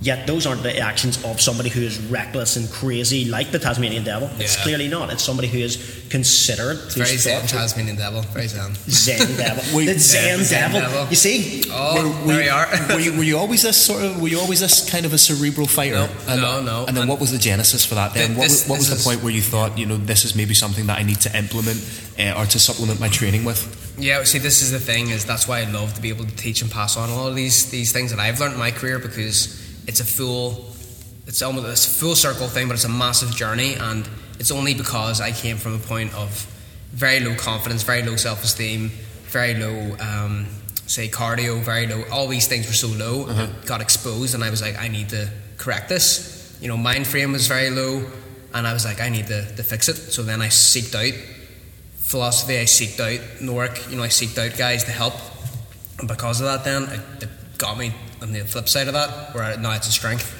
Yet 0.01 0.27
those 0.27 0.47
aren't 0.47 0.63
the 0.63 0.77
actions 0.79 1.21
of 1.25 1.41
somebody 1.41 1.69
who 1.69 1.81
is 1.81 1.99
reckless 1.99 2.55
and 2.55 2.69
crazy 2.71 3.25
like 3.25 3.51
the 3.51 3.59
Tasmanian 3.59 4.05
Devil. 4.05 4.29
It's 4.37 4.55
clearly 4.63 4.87
not. 4.87 5.11
It's 5.11 5.23
somebody 5.23 5.49
who 5.49 5.57
is 5.59 5.75
considerate. 6.09 6.93
very 6.93 7.09
who's 7.11 7.23
zen. 7.23 7.45
Tasmanian 7.47 7.97
devil, 7.97 8.21
very 8.21 8.47
zen. 8.47 8.75
Zen 8.87 9.37
devil. 9.37 9.63
Wait, 9.77 9.85
the 9.85 9.99
Zen, 9.99 10.39
yeah, 10.39 10.43
Zen 10.45 10.71
devil. 10.71 10.79
devil. 10.89 11.09
You 11.09 11.15
see? 11.15 11.63
Oh, 11.69 12.23
were, 12.25 12.33
there 12.33 12.43
we 12.43 12.49
are. 12.49 12.67
were, 12.95 12.99
you, 12.99 13.17
were 13.17 13.23
you 13.23 13.37
always 13.37 13.61
this 13.63 13.77
sort 13.77 14.03
of? 14.03 14.21
Were 14.21 14.29
you 14.29 14.39
always 14.39 14.61
this 14.61 14.89
kind 14.89 15.05
of 15.05 15.13
a 15.13 15.17
cerebral 15.17 15.67
fighter? 15.67 15.95
No, 15.95 16.09
and, 16.27 16.41
no, 16.41 16.61
no. 16.61 16.85
And 16.85 16.95
then 16.95 17.03
And 17.03 17.09
what 17.09 17.19
was 17.19 17.31
the 17.31 17.37
genesis 17.37 17.85
for 17.85 17.95
that? 17.95 18.13
Then 18.13 18.29
Th- 18.29 18.37
what, 18.37 18.43
this- 18.43 18.61
was, 18.63 18.69
what 18.69 18.77
was 18.79 18.89
this 18.89 19.03
the 19.03 19.09
point 19.09 19.21
where 19.23 19.33
you 19.33 19.41
thought, 19.41 19.77
you 19.77 19.85
know, 19.85 19.97
this 19.97 20.23
is 20.25 20.35
maybe 20.35 20.53
something 20.53 20.87
that 20.87 20.97
I 20.97 21.03
need 21.03 21.19
to 21.21 21.37
implement 21.37 21.79
uh, 22.17 22.33
or 22.37 22.45
to 22.45 22.59
supplement 22.59 22.99
my 22.99 23.09
training 23.09 23.43
with? 23.45 23.75
Yeah, 23.99 24.23
see, 24.23 24.37
this 24.39 24.61
is 24.61 24.71
the 24.71 24.79
thing 24.79 25.09
is 25.09 25.25
that's 25.25 25.45
why 25.45 25.59
I 25.59 25.65
love 25.69 25.93
to 25.95 26.01
be 26.01 26.07
able 26.07 26.23
to 26.25 26.35
teach 26.37 26.61
and 26.61 26.71
pass 26.71 26.95
on 26.95 27.09
a 27.09 27.15
lot 27.15 27.27
of 27.27 27.35
these 27.35 27.69
these 27.69 27.91
things 27.91 28.11
that 28.11 28.19
I've 28.19 28.39
learned 28.39 28.53
in 28.53 28.59
my 28.59 28.71
career 28.71 28.97
because 28.97 29.58
it's 29.89 29.99
a 29.99 30.05
full, 30.05 30.67
it's 31.25 31.41
almost 31.41 31.87
a 31.87 31.99
full 31.99 32.15
circle 32.15 32.47
thing, 32.47 32.67
but 32.67 32.75
it's 32.75 32.85
a 32.85 32.89
massive 32.89 33.35
journey, 33.35 33.73
and 33.73 34.07
it's 34.39 34.51
only 34.51 34.75
because 34.75 35.19
I 35.19 35.31
came 35.31 35.57
from 35.57 35.73
a 35.73 35.79
point 35.79 36.13
of 36.13 36.29
very 36.91 37.19
low 37.19 37.35
confidence, 37.35 37.81
very 37.81 38.03
low 38.03 38.15
self 38.15 38.43
esteem, 38.43 38.89
very 39.23 39.55
low. 39.55 39.97
Um, 39.99 40.45
Say 40.85 41.07
cardio, 41.07 41.61
very 41.61 41.85
low. 41.85 42.03
All 42.11 42.27
these 42.27 42.47
things 42.47 42.65
were 42.65 42.73
so 42.73 42.87
low, 42.87 43.29
it 43.29 43.67
got 43.67 43.79
exposed, 43.79 44.33
and 44.33 44.43
I 44.43 44.49
was 44.49 44.59
like, 44.59 44.75
I 44.79 44.87
need 44.87 45.09
to 45.09 45.29
correct 45.59 45.87
this. 45.87 46.57
You 46.61 46.67
know, 46.67 46.77
mind 46.77 47.05
frame 47.05 47.31
was 47.31 47.45
very 47.45 47.69
low, 47.69 48.09
and 48.55 48.65
I 48.65 48.73
was 48.73 48.85
like, 48.85 48.99
I 48.99 49.09
need 49.09 49.27
to, 49.27 49.55
to 49.55 49.63
fix 49.63 49.87
it. 49.87 49.97
So 49.97 50.23
then 50.23 50.41
I 50.41 50.47
seeked 50.47 50.95
out 50.95 51.13
philosophy 52.09 52.57
I 52.57 52.63
seeked 52.63 52.99
out, 52.99 53.19
Noric, 53.39 53.91
you 53.91 53.95
know, 53.95 54.01
I 54.01 54.07
seeked 54.07 54.39
out 54.39 54.57
guys 54.57 54.83
to 54.85 54.91
help. 54.91 55.13
And 55.99 56.07
because 56.07 56.41
of 56.41 56.47
that, 56.47 56.63
then, 56.63 56.83
it, 56.83 57.23
it 57.23 57.29
got 57.59 57.77
me 57.77 57.93
on 58.21 58.31
the 58.33 58.41
flip 58.41 58.67
side 58.69 58.87
of 58.87 58.93
that, 58.93 59.33
where 59.33 59.57
now 59.57 59.71
it's 59.73 59.87
a 59.87 59.91
strength. 59.91 60.35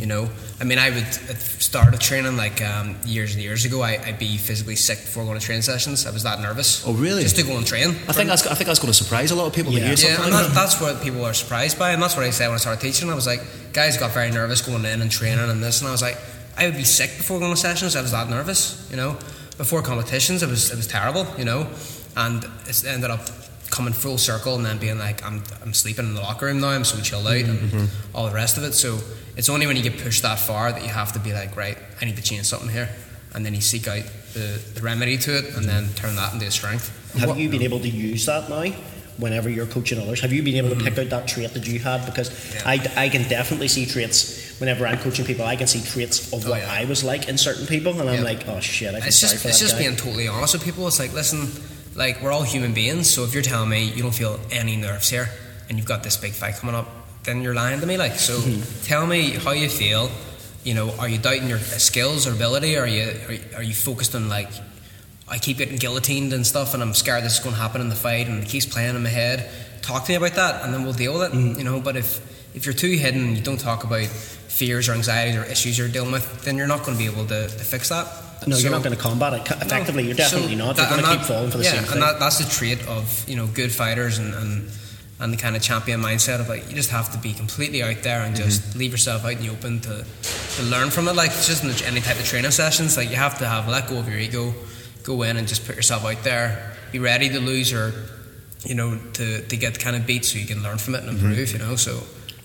You 0.00 0.06
know, 0.06 0.28
I 0.60 0.64
mean, 0.64 0.78
I 0.80 0.90
would 0.90 1.04
at 1.04 1.38
start 1.38 1.94
of 1.94 2.00
training 2.00 2.36
like 2.36 2.60
um, 2.60 2.96
years 3.06 3.34
and 3.34 3.42
years 3.42 3.64
ago. 3.64 3.82
I, 3.82 4.02
I'd 4.04 4.18
be 4.18 4.36
physically 4.36 4.74
sick 4.74 4.98
before 4.98 5.22
going 5.24 5.38
to 5.38 5.44
training 5.46 5.62
sessions. 5.62 6.06
I 6.06 6.10
was 6.10 6.24
that 6.24 6.40
nervous. 6.40 6.84
Oh, 6.84 6.92
really? 6.92 7.22
Just 7.22 7.36
to 7.36 7.44
go 7.44 7.56
and 7.56 7.64
train. 7.64 7.90
I 8.08 8.12
think 8.12 8.28
that's 8.28 8.44
I 8.48 8.54
think 8.54 8.66
that's 8.66 8.80
going 8.80 8.92
to 8.92 8.98
surprise 9.04 9.30
a 9.30 9.36
lot 9.36 9.46
of 9.46 9.54
people 9.54 9.70
to 9.70 9.78
Yeah. 9.78 9.94
Yeah, 9.96 10.18
like 10.18 10.30
that. 10.32 10.50
that's 10.54 10.80
what 10.80 11.00
people 11.04 11.24
are 11.24 11.32
surprised 11.34 11.78
by, 11.78 11.92
and 11.92 12.02
that's 12.02 12.16
what 12.16 12.24
I 12.24 12.30
said 12.30 12.48
when 12.48 12.56
I 12.56 12.58
started 12.58 12.80
teaching. 12.80 13.08
I 13.10 13.14
was 13.14 13.28
like, 13.28 13.42
guys 13.72 13.96
got 13.96 14.10
very 14.10 14.32
nervous 14.32 14.60
going 14.60 14.84
in 14.84 15.02
and 15.02 15.10
training 15.10 15.48
and 15.48 15.62
this, 15.62 15.80
and 15.82 15.88
I 15.88 15.92
was 15.92 16.02
like, 16.02 16.18
I 16.58 16.66
would 16.66 16.74
be 16.76 16.82
sick 16.82 17.16
before 17.16 17.38
going 17.38 17.52
to 17.52 17.56
sessions. 17.56 17.94
I 17.94 18.02
was 18.02 18.10
that 18.10 18.28
nervous, 18.28 18.88
you 18.90 18.96
know. 18.96 19.16
Before 19.56 19.82
competitions, 19.82 20.42
it 20.42 20.48
was 20.48 20.72
it 20.72 20.76
was 20.76 20.88
terrible, 20.88 21.26
you 21.38 21.44
know, 21.44 21.68
and 22.16 22.42
it 22.66 22.84
ended 22.84 23.10
up 23.12 23.20
coming 23.70 23.92
full 23.92 24.18
circle 24.18 24.54
and 24.56 24.64
then 24.64 24.78
being 24.78 24.98
like, 24.98 25.24
I'm 25.24 25.42
I'm 25.62 25.74
sleeping 25.74 26.06
in 26.06 26.14
the 26.14 26.20
locker 26.20 26.46
room 26.46 26.60
now. 26.60 26.68
I'm 26.68 26.84
so 26.84 27.00
chilled 27.00 27.26
out 27.26 27.34
and 27.34 27.58
mm-hmm. 27.58 28.16
all 28.16 28.26
the 28.28 28.34
rest 28.34 28.56
of 28.58 28.64
it. 28.64 28.72
So 28.72 28.98
it's 29.36 29.48
only 29.48 29.66
when 29.66 29.76
you 29.76 29.82
get 29.82 29.98
pushed 29.98 30.22
that 30.22 30.38
far 30.38 30.72
that 30.72 30.82
you 30.82 30.88
have 30.88 31.12
to 31.12 31.18
be 31.18 31.32
like, 31.32 31.56
right, 31.56 31.78
I 32.00 32.04
need 32.04 32.16
to 32.16 32.22
change 32.22 32.44
something 32.46 32.68
here, 32.68 32.88
and 33.34 33.44
then 33.46 33.54
you 33.54 33.60
seek 33.60 33.88
out 33.88 34.02
the, 34.34 34.60
the 34.74 34.80
remedy 34.82 35.16
to 35.18 35.38
it, 35.38 35.56
and 35.56 35.64
then 35.64 35.88
turn 35.94 36.16
that 36.16 36.32
into 36.32 36.46
a 36.46 36.50
strength. 36.50 36.90
Have 37.18 37.38
you 37.38 37.48
been 37.48 37.62
able 37.62 37.80
to 37.80 37.88
use 37.88 38.26
that 38.26 38.48
now? 38.48 38.72
Whenever 39.18 39.50
you're 39.50 39.66
coaching 39.66 40.00
others, 40.00 40.20
have 40.20 40.32
you 40.32 40.42
been 40.42 40.54
able 40.56 40.70
to 40.70 40.76
pick 40.76 40.94
mm-hmm. 40.94 41.00
out 41.00 41.10
that 41.10 41.28
trait 41.28 41.52
that 41.52 41.66
you 41.66 41.78
had? 41.78 42.06
Because 42.06 42.54
Yeah. 42.54 42.62
I, 42.64 43.04
I 43.04 43.08
can 43.10 43.28
definitely 43.28 43.68
see 43.68 43.84
traits 43.84 44.58
whenever 44.58 44.86
I'm 44.86 44.96
coaching 44.98 45.26
people. 45.26 45.44
I 45.44 45.56
can 45.56 45.66
see 45.66 45.82
traits 45.82 46.32
of 46.32 46.46
Oh, 46.46 46.50
what 46.50 46.60
yeah. 46.62 46.72
I 46.72 46.86
was 46.86 47.04
like 47.04 47.28
in 47.28 47.36
certain 47.36 47.66
people, 47.66 48.00
and 48.00 48.08
I'm 48.08 48.16
Yeah. 48.16 48.22
like, 48.32 48.48
oh 48.48 48.60
shit, 48.60 48.94
I 48.94 49.00
feel 49.00 49.08
it's 49.08 49.16
sorry 49.16 49.32
just 49.32 49.42
for 49.42 49.48
it's 49.48 49.58
that 49.58 49.64
just 49.64 49.76
guy. 49.76 49.82
being 49.82 49.96
totally 49.96 50.26
honest 50.28 50.54
with 50.54 50.64
people. 50.64 50.86
It's 50.86 50.98
like, 50.98 51.12
listen, 51.12 51.48
like 52.00 52.20
we're 52.22 52.32
all 52.32 52.42
human 52.42 52.72
beings. 52.72 53.08
So 53.08 53.22
if 53.24 53.34
you're 53.34 53.42
telling 53.52 53.68
me 53.68 53.84
you 53.84 54.02
don't 54.02 54.14
feel 54.22 54.40
any 54.50 54.74
nerves 54.76 55.08
here, 55.10 55.28
and 55.68 55.78
you've 55.78 55.86
got 55.86 56.02
this 56.02 56.16
big 56.16 56.32
fight 56.32 56.54
coming 56.56 56.74
up, 56.74 56.88
then 57.24 57.42
you're 57.42 57.54
lying 57.54 57.80
to 57.80 57.86
me. 57.86 57.96
Like, 57.96 58.14
so 58.18 58.34
Mm-hmm. 58.38 58.84
tell 58.84 59.06
me 59.06 59.20
how 59.44 59.52
you 59.52 59.68
feel. 59.68 60.10
You 60.64 60.74
know, 60.74 60.90
are 60.98 61.08
you 61.08 61.18
doubting 61.18 61.48
your 61.48 61.58
skills 61.58 62.26
or 62.26 62.32
ability? 62.32 62.76
Or 62.76 62.82
are 62.82 62.86
you 62.86 63.04
are, 63.28 63.32
you- 63.32 63.44
are 63.58 63.62
you 63.62 63.74
focused 63.74 64.14
on 64.14 64.28
like 64.28 64.48
I 65.28 65.38
keep 65.38 65.58
getting 65.58 65.76
guillotined 65.78 66.32
and 66.32 66.44
stuff, 66.44 66.74
and 66.74 66.82
I'm 66.82 66.94
scared 66.94 67.22
this 67.22 67.34
is 67.38 67.44
going 67.44 67.54
to 67.54 67.60
happen 67.60 67.80
in 67.80 67.88
the 67.88 67.94
fight, 68.08 68.26
and 68.28 68.42
it 68.42 68.48
keeps 68.48 68.66
playing 68.66 68.96
in 68.96 69.02
my 69.02 69.10
head. 69.10 69.48
Talk 69.80 70.04
to 70.06 70.10
me 70.12 70.16
about 70.16 70.34
that, 70.34 70.64
and 70.64 70.74
then 70.74 70.82
we'll 70.84 70.92
deal 71.04 71.12
with 71.18 71.22
it. 71.28 71.32
Mm-hmm. 71.36 71.58
You 71.58 71.64
know, 71.64 71.80
but 71.80 71.96
if 71.96 72.18
if 72.56 72.64
you're 72.66 72.74
too 72.74 72.90
hidden, 73.04 73.36
you 73.36 73.42
don't 73.42 73.60
talk 73.60 73.84
about 73.84 74.08
fears 74.60 74.84
or 74.88 74.92
anxieties 75.00 75.36
or 75.40 75.44
issues 75.54 75.72
you're 75.78 75.88
dealing 75.96 76.12
with, 76.16 76.24
then 76.44 76.54
you're 76.58 76.72
not 76.74 76.80
going 76.84 76.96
to 76.98 77.02
be 77.04 77.10
able 77.12 77.26
to, 77.34 77.40
to 77.60 77.64
fix 77.74 77.88
that. 77.94 78.06
no, 78.46 78.56
So- 78.56 78.62
you're 78.62 78.76
not 78.78 78.82
going 78.86 78.96
to 78.96 79.02
combat 79.08 79.32
it 79.38 79.42
effectively. 79.66 80.02
no. 80.02 80.08
You're 80.08 80.20
definitely 80.24 80.56
So 80.58 80.64
not. 80.64 80.76
You're 80.78 80.88
going 80.94 81.04
to 81.04 81.10
keep 81.16 81.24
falling 81.30 81.50
for 81.50 81.58
the 81.58 81.64
yeah, 81.64 81.74
same 81.76 81.84
thing. 81.84 81.92
and 81.94 82.02
that, 82.02 82.18
that's 82.22 82.38
the 82.42 82.48
trait 82.58 82.80
of 82.96 83.04
you 83.30 83.36
know 83.38 83.46
good 83.60 83.72
fighters 83.80 84.18
and, 84.20 84.30
and 84.42 84.52
and 85.22 85.28
the 85.34 85.40
kind 85.44 85.54
of 85.56 85.60
champion 85.70 86.00
mindset 86.00 86.40
of 86.40 86.48
like 86.48 86.64
you 86.70 86.74
just 86.82 86.90
have 86.98 87.08
to 87.12 87.18
be 87.26 87.32
completely 87.42 87.80
out 87.88 88.00
there 88.08 88.22
and 88.26 88.32
just 88.44 88.60
Mm-hmm. 88.62 88.78
leave 88.80 88.92
yourself 88.96 89.20
out 89.26 89.32
in 89.38 89.42
the 89.44 89.50
open 89.56 89.80
to 89.86 89.94
to 90.56 90.62
learn 90.74 90.88
from 90.90 91.08
it. 91.08 91.14
Like 91.22 91.30
it's 91.36 91.46
just 91.52 91.62
in 91.64 91.70
any 91.90 92.00
type 92.00 92.18
of 92.22 92.26
training 92.32 92.52
sessions, 92.52 92.96
like 92.96 93.10
you 93.12 93.16
have 93.26 93.36
to 93.38 93.46
have 93.54 93.68
let 93.68 93.84
go 93.88 93.96
of 93.98 94.08
your 94.08 94.18
ego, 94.26 94.54
go 95.10 95.14
in 95.28 95.36
and 95.36 95.46
just 95.48 95.62
put 95.66 95.76
yourself 95.76 96.04
out 96.10 96.22
there, 96.24 96.48
be 96.92 96.98
ready 96.98 97.28
to 97.36 97.40
lose 97.50 97.72
or 97.78 97.92
you 98.64 98.74
know 98.74 98.98
to 99.18 99.26
to 99.50 99.56
get 99.56 99.78
kind 99.78 99.94
of 99.96 100.06
beat 100.06 100.24
so 100.24 100.38
you 100.38 100.46
can 100.52 100.62
learn 100.62 100.78
from 100.78 100.94
it 100.96 101.04
and 101.04 101.18
Mm-hmm. 101.18 101.26
improve. 101.28 101.52
You 101.52 101.58
know, 101.64 101.76
so. 101.76 102.00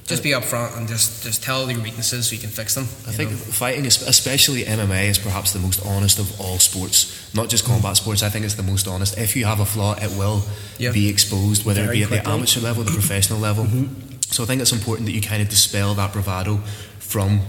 Just 0.08 0.22
be 0.22 0.30
upfront 0.32 0.78
and 0.78 0.88
just, 0.88 1.24
just 1.24 1.41
tell 1.41 1.70
your 1.72 1.82
weaknesses 1.82 2.28
so 2.28 2.36
you 2.36 2.39
can 2.41 2.52
fix 2.52 2.76
them. 2.76 2.84
I 3.08 3.12
think 3.12 3.32
know. 3.32 3.38
fighting, 3.38 3.88
especially 3.88 4.63
MMA, 4.63 5.06
is 5.10 5.18
perhaps 5.18 5.52
the 5.52 5.58
most 5.60 5.84
honest 5.84 6.20
of 6.20 6.39
all 6.39 6.60
sports. 6.60 7.34
Not 7.34 7.50
just 7.50 7.65
combat 7.65 7.98
sports. 7.98 8.22
I 8.22 8.30
think 8.30 8.46
it's 8.46 8.54
the 8.54 8.62
most 8.62 8.88
honest. 8.88 9.18
If 9.18 9.36
you 9.36 9.46
have 9.46 9.60
a 9.60 9.65
flaw, 9.65 9.96
it 9.96 10.12
will 10.15 10.44
Yeah. 10.78 10.91
be 10.91 11.10
exposed, 11.10 11.65
whether 11.65 11.84
Very 11.86 12.04
it 12.04 12.10
be 12.10 12.15
at 12.18 12.24
the 12.24 12.30
amateur 12.30 12.60
level, 12.62 12.84
the 12.84 12.91
professional 13.02 13.39
level. 13.39 13.65
Mm-hmm. 13.65 14.12
So 14.30 14.44
I 14.44 14.46
think 14.46 14.62
it's 14.62 14.72
important 14.72 15.08
that 15.08 15.13
you 15.13 15.22
kind 15.22 15.41
of 15.41 15.50
dispel 15.50 15.96
that 15.96 16.13
bravado 16.13 16.58
from 17.00 17.39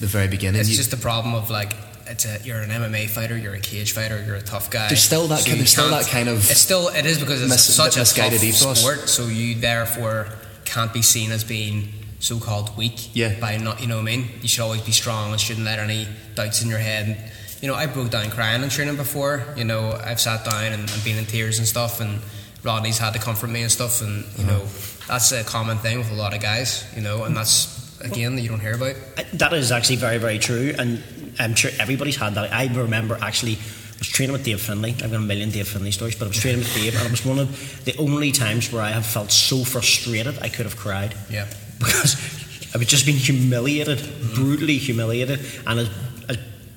the 0.00 0.06
very 0.06 0.28
beginning. 0.28 0.60
It's 0.62 0.70
You- 0.70 0.76
just 0.78 0.90
the 0.90 0.96
problem 0.96 1.34
of 1.34 1.50
like 1.50 1.74
it's 2.06 2.24
a, 2.24 2.38
you're 2.42 2.60
an 2.62 2.70
MMA 2.70 3.10
fighter, 3.10 3.36
you're 3.36 3.52
a 3.54 3.60
cage 3.60 3.92
fighter, 3.92 4.24
you're 4.26 4.36
a 4.36 4.40
tough 4.42 4.70
guy. 4.70 4.88
There's 4.88 5.02
still 5.02 5.26
that 5.28 5.40
kind- 5.40 5.48
you 5.48 5.54
there's 5.56 5.72
still 5.72 5.90
that 5.90 6.06
kind 6.06 6.30
of 6.30 6.38
It's 6.50 6.58
still 6.60 6.88
it 6.88 7.04
is 7.04 7.18
because 7.18 7.42
it's 7.42 7.50
mis- 7.50 7.74
such 7.74 7.96
a 7.96 7.98
misguided 7.98 8.40
tough 8.40 8.48
ethos. 8.48 8.80
sport. 8.80 9.08
So 9.10 9.26
you 9.26 9.56
therefore 9.56 10.28
can't 10.68 10.92
be 10.92 11.02
seen 11.02 11.32
as 11.32 11.44
being 11.44 11.92
so-called 12.20 12.76
weak 12.76 13.10
Yeah. 13.14 13.34
by 13.40 13.56
not, 13.56 13.80
you 13.80 13.86
know 13.86 13.96
what 13.96 14.02
I 14.02 14.16
mean? 14.16 14.30
You 14.42 14.48
should 14.48 14.62
always 14.62 14.82
be 14.82 14.92
strong 14.92 15.30
and 15.32 15.40
shouldn't 15.40 15.64
let 15.64 15.78
any 15.78 16.06
doubts 16.34 16.62
in 16.62 16.68
your 16.68 16.78
head. 16.78 17.06
And, 17.06 17.16
you 17.62 17.68
know, 17.68 17.74
I 17.74 17.86
broke 17.86 18.10
down 18.10 18.30
crying 18.30 18.62
in 18.62 18.68
training 18.68 18.96
before. 18.96 19.44
You 19.56 19.64
know, 19.64 19.92
I've 20.04 20.20
sat 20.20 20.44
down 20.44 20.72
and, 20.72 20.90
and 20.90 21.04
been 21.04 21.16
in 21.16 21.26
tears 21.26 21.58
and 21.58 21.66
stuff, 21.66 22.00
and 22.00 22.20
Rodney's 22.62 22.98
had 22.98 23.12
to 23.14 23.18
comfort 23.18 23.48
me 23.50 23.62
and 23.62 23.70
stuff. 23.70 24.00
And 24.00 24.24
you 24.36 24.44
uh-huh. 24.44 24.58
know, 24.58 24.64
that's 25.06 25.32
a 25.32 25.44
common 25.44 25.78
thing 25.78 25.98
with 25.98 26.10
a 26.10 26.14
lot 26.14 26.34
of 26.34 26.40
guys. 26.40 26.84
You 26.94 27.02
know, 27.02 27.24
and 27.24 27.36
that's 27.36 28.00
again 28.00 28.36
that 28.36 28.42
you 28.42 28.48
don't 28.48 28.60
hear 28.60 28.74
about. 28.74 28.94
That 29.34 29.52
is 29.52 29.72
actually 29.72 29.96
very, 29.96 30.18
very 30.18 30.38
true, 30.38 30.74
and 30.78 31.02
I'm 31.38 31.54
sure 31.54 31.70
everybody's 31.80 32.16
had 32.16 32.34
that. 32.34 32.52
I 32.52 32.66
remember 32.66 33.18
actually. 33.20 33.58
I 33.98 34.02
was 34.02 34.08
training 34.08 34.32
with 34.32 34.44
Dave 34.44 34.60
Finley. 34.60 34.90
I've 34.90 35.10
got 35.10 35.14
a 35.14 35.18
million 35.18 35.50
Dave 35.50 35.66
Finley 35.66 35.90
stories, 35.90 36.14
but 36.14 36.26
I 36.26 36.28
was 36.28 36.36
training 36.36 36.60
with 36.60 36.72
Dave, 36.72 36.94
and 36.96 37.04
it 37.04 37.10
was 37.10 37.26
one 37.26 37.40
of 37.40 37.84
the 37.84 37.96
only 37.98 38.30
times 38.30 38.72
where 38.72 38.80
I 38.80 38.90
have 38.90 39.04
felt 39.04 39.32
so 39.32 39.64
frustrated 39.64 40.38
I 40.40 40.48
could 40.48 40.66
have 40.66 40.76
cried 40.76 41.16
Yeah. 41.28 41.48
because 41.80 42.14
I 42.72 42.78
was 42.78 42.86
just 42.86 43.06
being 43.06 43.18
humiliated, 43.18 43.98
brutally 44.34 44.78
humiliated, 44.78 45.40
and 45.66 45.80
as 45.80 45.90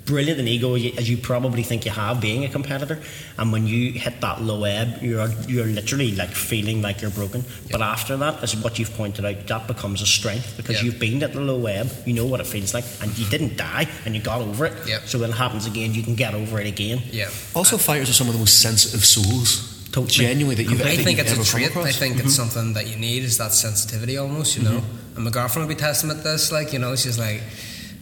brilliant 0.05 0.39
an 0.39 0.47
ego 0.47 0.75
as 0.75 1.09
you 1.09 1.17
probably 1.17 1.63
think 1.63 1.85
you 1.85 1.91
have 1.91 2.19
being 2.21 2.43
a 2.43 2.49
competitor, 2.49 2.99
and 3.37 3.51
when 3.51 3.67
you 3.67 3.91
hit 3.91 4.21
that 4.21 4.41
low 4.41 4.63
ebb, 4.63 5.01
you're 5.01 5.27
you're 5.47 5.65
literally 5.65 6.15
like 6.15 6.29
feeling 6.29 6.81
like 6.81 7.01
you're 7.01 7.11
broken. 7.11 7.43
But 7.71 7.81
after 7.81 8.17
that, 8.17 8.43
as 8.43 8.55
what 8.55 8.79
you've 8.79 8.93
pointed 8.93 9.25
out, 9.25 9.47
that 9.47 9.67
becomes 9.67 10.01
a 10.01 10.05
strength 10.05 10.57
because 10.57 10.77
Yeah. 10.77 10.83
you've 10.83 10.99
been 10.99 11.23
at 11.23 11.33
the 11.33 11.41
low 11.41 11.65
ebb, 11.65 11.91
you 12.05 12.13
know 12.13 12.25
what 12.25 12.39
it 12.39 12.47
feels 12.47 12.73
like, 12.73 12.85
and 13.01 13.09
you 13.17 13.23
mm-hmm. 13.23 13.31
didn't 13.31 13.57
die, 13.57 13.87
and 14.05 14.15
you 14.15 14.21
got 14.21 14.41
over 14.41 14.65
it. 14.65 14.73
Yep. 14.87 15.01
So 15.05 15.19
when 15.19 15.29
it 15.29 15.37
happens 15.37 15.65
again, 15.65 15.93
you 15.93 16.03
can 16.03 16.15
get 16.15 16.33
over 16.33 16.59
it 16.59 16.67
again. 16.67 17.01
Yeah. 17.11 17.29
Also, 17.53 17.77
fighters 17.77 18.09
are 18.09 18.13
some 18.13 18.27
of 18.27 18.33
the 18.33 18.39
most 18.39 18.59
sensitive 18.61 19.05
souls. 19.05 19.67
Totally. 19.91 20.07
Genuinely, 20.07 20.55
that 20.55 20.71
you've, 20.71 20.81
I 20.81 20.95
that 20.95 21.03
think 21.03 21.19
it's 21.19 21.33
ever 21.33 21.41
a 21.41 21.43
trait. 21.43 21.75
I 21.75 21.91
think 21.91 22.15
it's 22.15 22.21
mm-hmm. 22.21 22.29
something 22.29 22.73
that 22.73 22.87
you 22.87 22.95
need 22.95 23.23
is 23.23 23.37
that 23.39 23.51
sensitivity 23.51 24.17
almost, 24.17 24.55
you 24.57 24.63
know. 24.63 24.79
Mm-hmm. 24.79 25.15
And 25.15 25.25
my 25.25 25.31
girlfriend 25.31 25.67
would 25.67 25.75
be 25.75 25.79
testament 25.81 26.19
to 26.19 26.23
this, 26.23 26.49
like, 26.49 26.71
you 26.71 26.79
know, 26.79 26.95
she's 26.95 27.19
like, 27.19 27.43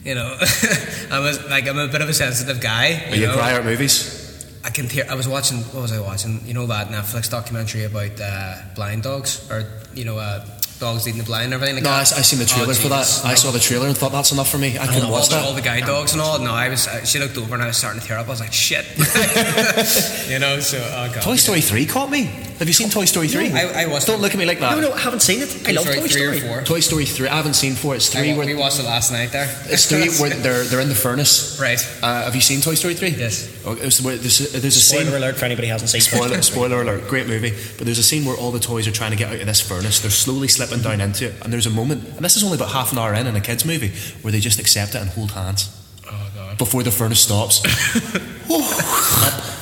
you 0.03 0.15
know, 0.15 0.37
I'm 1.11 1.23
a, 1.23 1.49
like 1.49 1.67
I'm 1.67 1.77
a 1.77 1.87
bit 1.87 2.01
of 2.01 2.09
a 2.09 2.13
sensitive 2.13 2.61
guy. 2.61 3.05
Are 3.09 3.15
you 3.15 3.27
know? 3.27 3.33
cry 3.33 3.53
at 3.53 3.65
movies? 3.65 4.17
I 4.63 4.69
can 4.71 4.89
hear. 4.89 5.05
I 5.09 5.15
was 5.15 5.27
watching. 5.27 5.59
What 5.59 5.81
was 5.81 5.91
I 5.91 5.99
watching? 6.01 6.41
You 6.45 6.53
know 6.53 6.65
that 6.67 6.87
Netflix 6.89 7.29
documentary 7.29 7.83
about 7.85 8.19
uh, 8.21 8.55
blind 8.75 9.03
dogs, 9.03 9.49
or 9.49 9.65
you 9.93 10.03
know, 10.05 10.17
uh, 10.17 10.45
dogs 10.79 11.07
eating 11.07 11.19
the 11.19 11.25
blind 11.25 11.45
and 11.45 11.53
everything. 11.53 11.75
Like 11.75 11.83
No, 11.83 11.91
I, 11.91 12.01
I 12.01 12.23
seen 12.23 12.39
the 12.39 12.45
trailer 12.45 12.71
Oh, 12.71 12.73
for 12.73 12.89
that. 12.89 13.21
I 13.25 13.35
saw 13.35 13.51
the 13.51 13.59
trailer 13.59 13.87
and 13.87 13.97
thought 13.97 14.11
that's 14.11 14.31
enough 14.31 14.49
for 14.49 14.57
me. 14.57 14.77
I 14.77 14.85
couldn't 14.87 15.05
all, 15.05 15.11
watch 15.11 15.29
that. 15.29 15.45
all 15.45 15.53
the 15.53 15.61
guide 15.61 15.85
dogs 15.85 16.13
and 16.13 16.21
all. 16.21 16.39
No, 16.39 16.51
I 16.53 16.69
was. 16.69 16.87
I, 16.87 17.03
she 17.03 17.19
looked 17.19 17.37
over 17.37 17.53
and 17.53 17.63
I 17.63 17.67
was 17.67 17.77
starting 17.77 18.01
to 18.01 18.07
tear 18.07 18.17
up. 18.17 18.27
I 18.27 18.29
was 18.29 18.39
like, 18.39 18.53
shit. 18.53 18.85
you 20.29 20.39
know. 20.39 20.59
So, 20.59 20.77
oh 20.79 21.11
god. 21.13 21.21
Toy 21.23 21.35
Story 21.37 21.61
3 21.61 21.85
caught 21.85 22.09
me. 22.09 22.29
Have 22.59 22.67
you 22.67 22.73
seen 22.73 22.89
Toy 22.89 23.05
Story 23.05 23.29
3? 23.29 23.53
I, 23.53 23.83
I 23.83 23.85
watched. 23.87 24.07
Don't 24.07 24.19
look 24.21 24.33
at 24.33 24.37
me 24.37 24.45
like 24.45 24.59
that. 24.59 24.75
No, 24.75 24.81
no, 24.89 24.91
I 24.93 24.99
haven't 24.99 25.21
seen 25.21 25.41
it. 25.41 25.47
I 25.65 25.71
Toy 25.71 25.75
love 25.75 25.83
Story 25.85 25.95
Toy 26.01 26.07
three 26.07 26.21
Story. 26.21 26.37
or 26.37 26.41
four. 26.41 26.61
Toy 26.63 26.79
Story 26.81 27.05
3. 27.05 27.27
I 27.29 27.35
haven't 27.37 27.53
seen 27.53 27.73
4. 27.75 27.95
It's 27.95 28.09
3 28.09 28.31
I, 28.33 28.37
where 28.37 28.45
we 28.45 28.53
watched 28.53 28.79
it 28.79 28.83
last 28.83 29.11
night 29.13 29.31
there. 29.31 29.47
it's 29.67 29.85
3 29.87 30.09
where 30.19 30.29
they're, 30.43 30.63
they're 30.65 30.81
in 30.81 30.89
the 30.89 30.95
furnace. 30.95 31.57
Right. 31.57 31.79
Uh, 32.03 32.25
have 32.25 32.35
you 32.35 32.41
seen 32.41 32.59
Toy 32.59 32.75
Story 32.75 32.95
3? 32.95 33.11
Yes. 33.11 33.47
Oh, 33.65 33.71
it 33.77 33.85
was 33.85 34.01
where 34.01 34.17
there's 34.17 34.41
a, 34.53 34.59
there's 34.59 34.75
a 34.75 34.81
Spoiler 34.81 35.05
scene. 35.05 35.13
alert 35.13 35.37
for 35.37 35.45
anybody 35.45 35.67
who 35.69 35.71
hasn't 35.71 35.89
seen 35.89 36.01
Toy 36.01 36.17
Spoiler, 36.27 36.41
Story. 36.41 36.67
spoiler 36.67 36.81
alert, 36.81 37.07
great 37.07 37.27
movie. 37.27 37.51
But 37.77 37.85
there's 37.85 37.97
a 37.99 38.03
scene 38.03 38.25
where 38.25 38.35
all 38.35 38.51
the 38.51 38.59
toys 38.59 38.89
are 38.89 38.91
trying 38.91 39.11
to 39.11 39.17
get 39.17 39.29
out 39.33 39.39
of 39.39 39.45
this 39.45 39.61
furnace. 39.61 40.01
They're 40.01 40.11
slowly 40.11 40.49
slipping 40.49 40.81
down 40.81 40.99
into 40.99 41.27
it. 41.29 41.35
And 41.41 41.53
there's 41.53 41.65
a 41.65 41.69
moment, 41.71 42.03
and 42.03 42.19
this 42.25 42.35
is 42.35 42.43
only 42.43 42.57
about 42.57 42.71
half 42.71 42.91
an 42.91 42.97
hour 42.97 43.13
in 43.13 43.25
in 43.25 43.37
a 43.37 43.41
kid's 43.41 43.63
movie, 43.65 43.93
where 44.21 44.33
they 44.33 44.41
just 44.41 44.59
accept 44.59 44.95
it 44.95 45.01
and 45.01 45.09
hold 45.11 45.31
hands 45.31 45.69
Oh 46.11 46.29
god. 46.35 46.57
before 46.57 46.83
the 46.83 46.91
furnace 46.91 47.21
stops. 47.21 47.63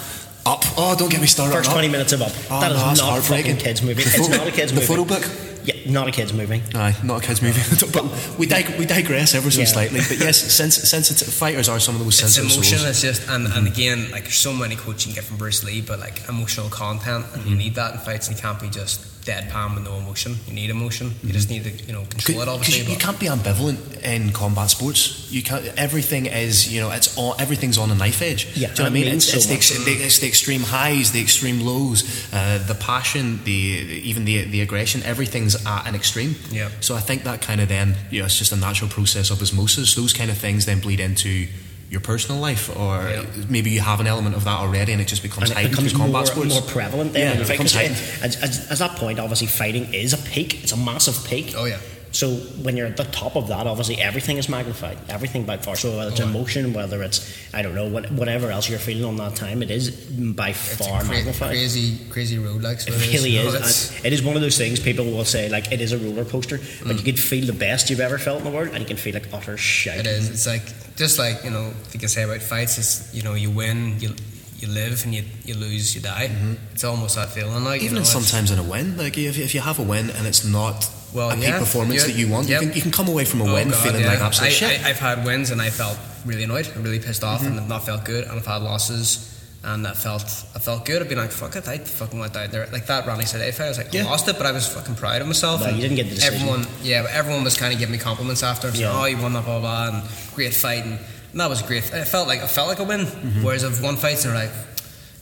up. 0.47 0.65
Up. 0.65 0.73
Oh, 0.77 0.95
don't 0.97 1.09
get 1.11 1.21
me 1.21 1.27
started. 1.27 1.53
on 1.55 1.59
First 1.59 1.69
up. 1.69 1.73
20 1.75 1.89
minutes 1.89 2.13
of 2.13 2.21
Up. 2.21 2.31
Oh, 2.49 2.59
that 2.61 2.71
is 2.71 2.77
no, 2.77 2.87
that's 2.87 2.99
not 2.99 3.19
a 3.19 3.21
fucking 3.21 3.57
kids 3.57 3.81
movie. 3.81 4.03
The 4.03 4.09
It's 4.09 4.17
photo- 4.17 4.37
not 4.37 4.47
a 4.47 4.51
kids 4.51 4.71
the 4.71 4.79
movie. 4.79 4.87
The 4.87 4.93
photo 4.93 5.05
book? 5.05 5.47
Yeah, 5.67 5.91
not 5.91 6.07
a 6.07 6.11
kids 6.11 6.31
movie. 6.31 6.63
Aye, 6.75 6.95
not 7.03 7.21
a 7.21 7.27
kids' 7.27 7.41
movie, 7.41 7.59
but 7.91 8.05
we 8.39 8.45
dig- 8.45 8.79
we 8.79 8.85
digress 8.85 9.35
ever 9.35 9.51
so 9.51 9.59
Yeah. 9.59 9.65
slightly. 9.65 9.99
But 9.99 10.17
yes, 10.19 10.37
sens- 10.37 10.87
sensitive 10.89 11.27
fighters 11.33 11.67
are 11.67 11.77
some 11.79 11.95
of 11.95 11.99
the 11.99 12.05
most 12.05 12.21
It's 12.21 12.33
sensitive 12.35 12.51
emotion. 12.57 12.77
souls. 12.77 12.89
It's 12.89 13.01
just 13.01 13.29
and, 13.29 13.47
and 13.47 13.67
again, 13.67 14.09
like 14.11 14.23
there's 14.23 14.35
so 14.35 14.53
many 14.53 14.77
quotes 14.77 15.05
you 15.05 15.11
can 15.13 15.15
get 15.15 15.25
from 15.25 15.35
Bruce 15.37 15.65
Lee, 15.65 15.81
but 15.81 15.99
like 15.99 16.21
emotional 16.29 16.69
content, 16.69 17.25
and 17.33 17.43
you 17.43 17.49
mm-hmm. 17.49 17.57
need 17.57 17.75
that 17.75 17.93
in 17.95 17.99
fights. 17.99 18.29
And 18.29 18.37
you 18.37 18.41
can't 18.41 18.59
be 18.61 18.69
just 18.69 19.05
deadpan 19.27 19.75
with 19.75 19.83
no 19.83 19.95
emotion. 19.97 20.31
You 20.47 20.53
need 20.53 20.69
emotion. 20.69 21.05
You 21.23 21.31
just 21.33 21.49
need 21.49 21.63
to 21.65 21.71
you 21.87 21.93
know 21.93 22.03
control 22.13 22.41
it. 22.41 22.45
Because 22.45 22.55
Obviously, 22.55 22.85
you, 22.85 22.91
you 22.93 22.97
can't 22.97 23.19
be 23.19 23.27
ambivalent 23.27 23.79
in 24.03 24.31
combat 24.31 24.69
sports. 24.69 25.31
You 25.31 25.43
can't. 25.43 25.63
Everything 25.77 26.25
is, 26.25 26.73
you 26.73 26.79
know, 26.81 26.89
it's 26.91 27.17
all. 27.17 27.35
Everything's 27.37 27.77
on 27.77 27.91
a 27.91 27.95
knife 27.95 28.21
edge. 28.21 28.41
Yeah, 28.45 28.53
Do 28.53 28.61
you 28.61 28.67
know 28.67 28.71
what 28.71 28.89
I 28.89 28.93
mean? 28.93 29.05
means 29.11 29.25
It's, 29.27 29.35
it's, 29.35 29.45
the, 29.47 29.53
ex- 29.53 29.85
the, 29.85 29.91
it's 30.07 30.19
the 30.19 30.27
extreme 30.27 30.61
highs, 30.61 31.11
the 31.11 31.21
extreme 31.21 31.59
lows, 31.61 31.99
uh, 32.33 32.63
the 32.67 32.75
passion, 32.75 33.25
the 33.43 33.51
even 33.51 34.25
the 34.25 34.45
the 34.45 34.61
aggression. 34.61 35.03
Everything's 35.03 35.55
at 35.65 35.87
an 35.87 35.95
extreme. 35.95 36.35
Yeah. 36.49 36.69
So 36.79 36.95
I 36.95 37.01
think 37.01 37.23
that 37.23 37.41
kind 37.41 37.59
of 37.61 37.67
then, 37.67 37.95
you 38.11 38.19
know, 38.19 38.25
it's 38.25 38.37
just 38.39 38.51
a 38.51 38.55
natural 38.67 38.89
process 38.89 39.29
of 39.29 39.41
osmosis. 39.41 39.95
Those 39.95 40.13
kind 40.13 40.29
of 40.31 40.37
things 40.37 40.65
then 40.65 40.79
bleed 40.79 40.99
into 40.99 41.47
your 41.89 42.01
personal 42.01 42.41
life, 42.41 42.69
or 42.75 43.09
Yeah. 43.09 43.23
maybe 43.49 43.69
you 43.69 43.79
have 43.81 43.99
an 43.99 44.07
element 44.07 44.35
of 44.35 44.43
that 44.43 44.59
already, 44.59 44.91
and 44.91 45.01
it 45.01 45.07
just 45.07 45.23
becomes 45.23 45.51
and 45.51 45.59
it 45.59 45.69
becomes 45.69 45.93
more, 45.93 46.25
sports. 46.25 46.49
more 46.53 46.61
prevalent 46.61 47.13
then. 47.13 47.37
Yeah, 47.37 47.41
it 47.43 47.47
becomes. 47.47 47.75
As, 47.75 48.35
as, 48.37 48.67
as 48.71 48.79
that 48.79 48.97
point, 48.97 49.19
obviously, 49.19 49.47
fighting 49.47 49.93
is 49.93 50.13
a 50.13 50.17
peak. 50.17 50.63
It's 50.63 50.73
a 50.73 50.77
massive 50.77 51.23
peak. 51.27 51.53
Oh 51.55 51.65
yeah. 51.65 51.77
So 52.11 52.31
when 52.63 52.77
you're 52.77 52.87
at 52.87 52.97
the 52.97 53.03
top 53.03 53.35
of 53.35 53.47
that, 53.49 53.67
obviously 53.67 53.97
everything 53.99 54.37
is 54.37 54.47
magnified. 54.49 54.97
Everything 55.09 55.43
by 55.45 55.57
far. 55.57 55.75
So 55.75 55.95
whether 55.97 56.11
it's 56.11 56.19
Oh, 56.21 56.23
emotion, 56.23 56.73
whether 56.73 57.03
it's 57.03 57.19
I 57.53 57.61
don't 57.61 57.75
know 57.75 57.87
what, 57.87 58.11
whatever 58.11 58.49
else 58.49 58.69
you're 58.69 58.79
feeling 58.79 59.03
on 59.05 59.17
that 59.17 59.35
time, 59.35 59.61
it 59.61 59.69
is 59.69 59.91
by 59.91 60.53
far 60.53 61.01
cra- 61.01 61.09
magnified. 61.09 61.49
crazy, 61.49 61.97
crazy 62.09 62.37
road. 62.39 62.61
Like 62.63 62.79
so 62.81 62.91
It 62.93 63.01
it 63.01 63.13
really 63.13 63.37
is. 63.45 63.91
it 64.03 64.13
is 64.13 64.23
one 64.23 64.35
of 64.35 64.41
those 64.41 64.57
things 64.57 64.79
people 64.79 65.05
will 65.05 65.25
say 65.25 65.49
like 65.49 65.71
it 65.71 65.81
is 65.81 65.91
a 65.91 65.97
roller 65.97 66.25
coaster, 66.25 66.57
but 66.57 66.95
Mm. 66.95 66.97
you 66.97 67.03
can 67.03 67.17
feel 67.17 67.45
the 67.45 67.53
best 67.53 67.89
you've 67.89 67.99
ever 67.99 68.17
felt 68.17 68.39
in 68.39 68.45
the 68.45 68.51
world, 68.51 68.69
and 68.69 68.79
you 68.79 68.85
can 68.85 68.97
feel 68.97 69.13
like 69.13 69.27
utter 69.33 69.57
shit. 69.57 69.97
It 69.99 70.07
is. 70.07 70.29
It's 70.29 70.47
like 70.47 70.63
just 70.95 71.19
like 71.19 71.43
you 71.43 71.51
know 71.51 71.71
you 71.93 71.99
can 71.99 72.09
say 72.09 72.23
about 72.23 72.41
fights. 72.41 72.77
is 72.77 73.09
you 73.13 73.21
know 73.21 73.33
you 73.35 73.51
win, 73.51 73.99
you 73.99 74.15
you 74.59 74.67
live, 74.69 75.03
and 75.05 75.13
you 75.13 75.23
you 75.45 75.53
lose, 75.53 75.93
you 75.93 76.01
die. 76.01 76.31
It's 76.73 76.83
almost 76.83 77.15
that 77.15 77.29
feeling 77.29 77.63
like 77.63 77.81
Even 77.83 77.97
you 77.97 77.99
know, 77.99 78.05
sometimes 78.05 78.49
in 78.49 78.57
a 78.57 78.63
win, 78.63 78.97
like 78.97 79.15
if, 79.17 79.37
if 79.37 79.53
you 79.53 79.61
have 79.61 79.77
a 79.77 79.83
win 79.83 80.09
and 80.09 80.25
it's 80.25 80.43
not 80.45 80.89
Well, 81.13 81.31
a 81.31 81.35
peak 81.35 81.55
performance 81.55 82.01
yeah, 82.01 82.07
that 82.13 82.19
you 82.19 82.27
want, 82.29 82.47
yep. 82.47 82.61
you, 82.61 82.67
can, 82.67 82.75
you 82.75 82.81
can 82.81 82.91
come 82.91 83.07
away 83.07 83.23
from 83.25 83.41
a 83.41 83.45
Oh, 83.45 83.53
win 83.53 83.69
God, 83.69 83.81
feeling 83.83 84.01
yeah. 84.01 84.09
like 84.09 84.19
absolute 84.19 84.47
I, 84.47 84.51
shit. 84.51 84.85
I, 84.85 84.89
I've 84.89 84.99
had 84.99 85.23
wins 85.25 85.51
and 85.51 85.61
I 85.61 85.69
felt 85.69 85.97
really 86.25 86.43
annoyed, 86.43 86.67
and 86.67 86.83
really 86.83 86.99
pissed 86.99 87.23
off, 87.23 87.45
and 87.45 87.57
I've 87.59 87.69
not 87.69 87.85
felt 87.85 88.03
good. 88.03 88.25
And 88.25 88.33
I've 88.37 88.45
had 88.45 88.61
losses, 88.61 89.33
and 89.63 89.87
I 89.87 89.93
felt 89.93 90.23
I 90.55 90.59
felt 90.59 90.85
good. 90.85 91.01
I've 91.01 91.07
been 91.09 91.17
like, 91.17 91.31
fuck 91.31 91.55
it, 91.55 91.65
I 91.67 91.77
fucking 91.77 92.19
went 92.19 92.35
out 92.35 92.51
there 92.51 92.67
like 92.73 92.85
that. 92.87 93.07
Ronnie 93.07 93.25
said, 93.25 93.47
if 93.47 93.59
I 93.61 93.69
was 93.69 93.77
like, 93.77 93.93
Yeah. 93.93 94.01
I 94.03 94.09
lost 94.09 94.27
it, 94.27 94.37
but 94.37 94.45
I 94.45 94.51
was 94.51 94.67
fucking 94.67 94.95
proud 94.95 95.21
of 95.21 95.27
myself. 95.27 95.65
And 95.65 95.75
you 95.77 95.81
didn't 95.81 95.95
get 95.95 96.09
the 96.09 96.15
decision. 96.15 96.41
Everyone, 96.49 96.67
yeah, 96.83 97.03
but 97.03 97.11
everyone 97.11 97.43
was 97.45 97.57
kind 97.57 97.71
of 97.73 97.79
giving 97.79 97.93
me 97.93 97.99
compliments 97.99 98.43
after. 98.43 98.69
Saying, 98.71 98.81
Yeah. 98.81 98.99
oh, 99.01 99.05
you 99.05 99.17
won 99.17 99.31
that, 99.33 99.45
blah 99.45 99.59
blah, 99.59 99.87
blah, 99.89 99.99
and 100.01 100.09
great 100.35 100.53
fight, 100.53 100.83
and, 100.83 100.99
and 101.31 101.39
that 101.39 101.49
was 101.49 101.61
great. 101.61 101.85
It 101.93 102.05
felt 102.05 102.27
like 102.27 102.41
I 102.41 102.47
felt 102.47 102.67
like 102.67 102.79
a 102.79 102.83
win. 102.83 103.01
Mm-hmm. 103.05 103.43
Whereas 103.43 103.63
I've 103.63 103.81
won 103.81 103.95
fights 103.95 104.25
and 104.25 104.35
they're 104.35 104.43
like, 104.45 104.53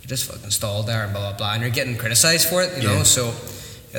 you 0.02 0.08
just 0.08 0.26
fucking 0.32 0.50
stalled 0.50 0.88
there 0.88 1.04
and 1.04 1.14
blah 1.14 1.22
blah 1.30 1.38
blah, 1.38 1.54
and 1.54 1.62
you're 1.62 1.72
getting 1.72 1.96
criticised 1.96 2.50
for 2.50 2.64
it, 2.64 2.76
you 2.82 2.90
Yeah. 2.90 2.98
know. 2.98 3.04
So 3.04 3.26
yeah, 3.28 3.32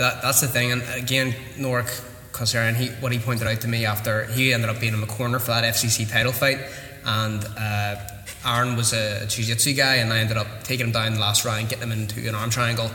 that, 0.01 0.23
that's 0.23 0.41
the 0.41 0.49
thing. 0.49 0.73
And 0.73 0.83
again, 0.95 1.35
Nork 1.59 1.87
Conceran, 2.33 2.75
he 2.75 2.89
what 3.01 3.13
he 3.13 3.19
pointed 3.19 3.47
out 3.47 3.61
to 3.63 3.69
me 3.69 3.87
after 3.87 4.25
he 4.27 4.53
ended 4.53 4.71
up 4.71 4.81
being 4.81 4.95
in 4.95 5.01
the 5.01 5.07
corner 5.07 5.39
for 5.39 5.53
that 5.53 5.65
FCC 5.65 6.11
title 6.11 6.33
fight, 6.33 6.59
and 7.05 7.45
uh, 7.59 7.97
Aaron 8.45 8.77
was 8.77 8.93
a 8.93 9.27
jiu-jitsu 9.27 9.75
guy, 9.75 9.97
and 9.97 10.13
I 10.13 10.19
ended 10.19 10.37
up 10.37 10.47
taking 10.63 10.87
him 10.87 10.93
down 10.93 11.15
the 11.15 11.21
last 11.21 11.45
round, 11.45 11.69
getting 11.69 11.85
him 11.85 11.93
into 11.93 12.29
an 12.29 12.35
arm 12.35 12.51
triangle. 12.51 12.91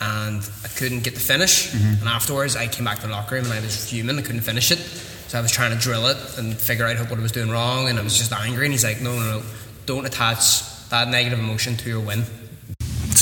And 0.00 0.42
I 0.64 0.68
couldn't 0.68 1.04
get 1.04 1.14
the 1.14 1.20
finish. 1.20 1.72
And 2.00 2.08
afterwards, 2.08 2.56
I 2.56 2.66
came 2.66 2.84
back 2.84 2.98
to 2.98 3.06
the 3.06 3.12
locker 3.12 3.36
room 3.36 3.44
and 3.44 3.54
I 3.54 3.60
was 3.60 3.88
fuming. 3.88 4.18
I 4.18 4.22
couldn't 4.22 4.42
finish 4.42 4.70
it. 4.70 4.78
So 4.78 5.38
I 5.38 5.40
was 5.40 5.52
trying 5.52 5.70
to 5.70 5.78
drill 5.78 6.08
it 6.08 6.16
and 6.36 6.54
figure 6.54 6.84
out 6.86 6.98
what 7.08 7.18
I 7.18 7.22
was 7.22 7.32
doing 7.32 7.48
wrong. 7.48 7.88
And 7.88 7.98
I 7.98 8.02
was 8.02 8.18
just 8.18 8.32
angry. 8.32 8.66
And 8.66 8.72
he's 8.72 8.84
like, 8.84 9.00
no, 9.00 9.14
no, 9.14 9.38
no. 9.38 9.42
Don't 9.86 10.04
attach 10.04 10.88
that 10.90 11.08
negative 11.08 11.38
emotion 11.38 11.76
to 11.76 11.88
your 11.88 12.00
win. 12.00 12.24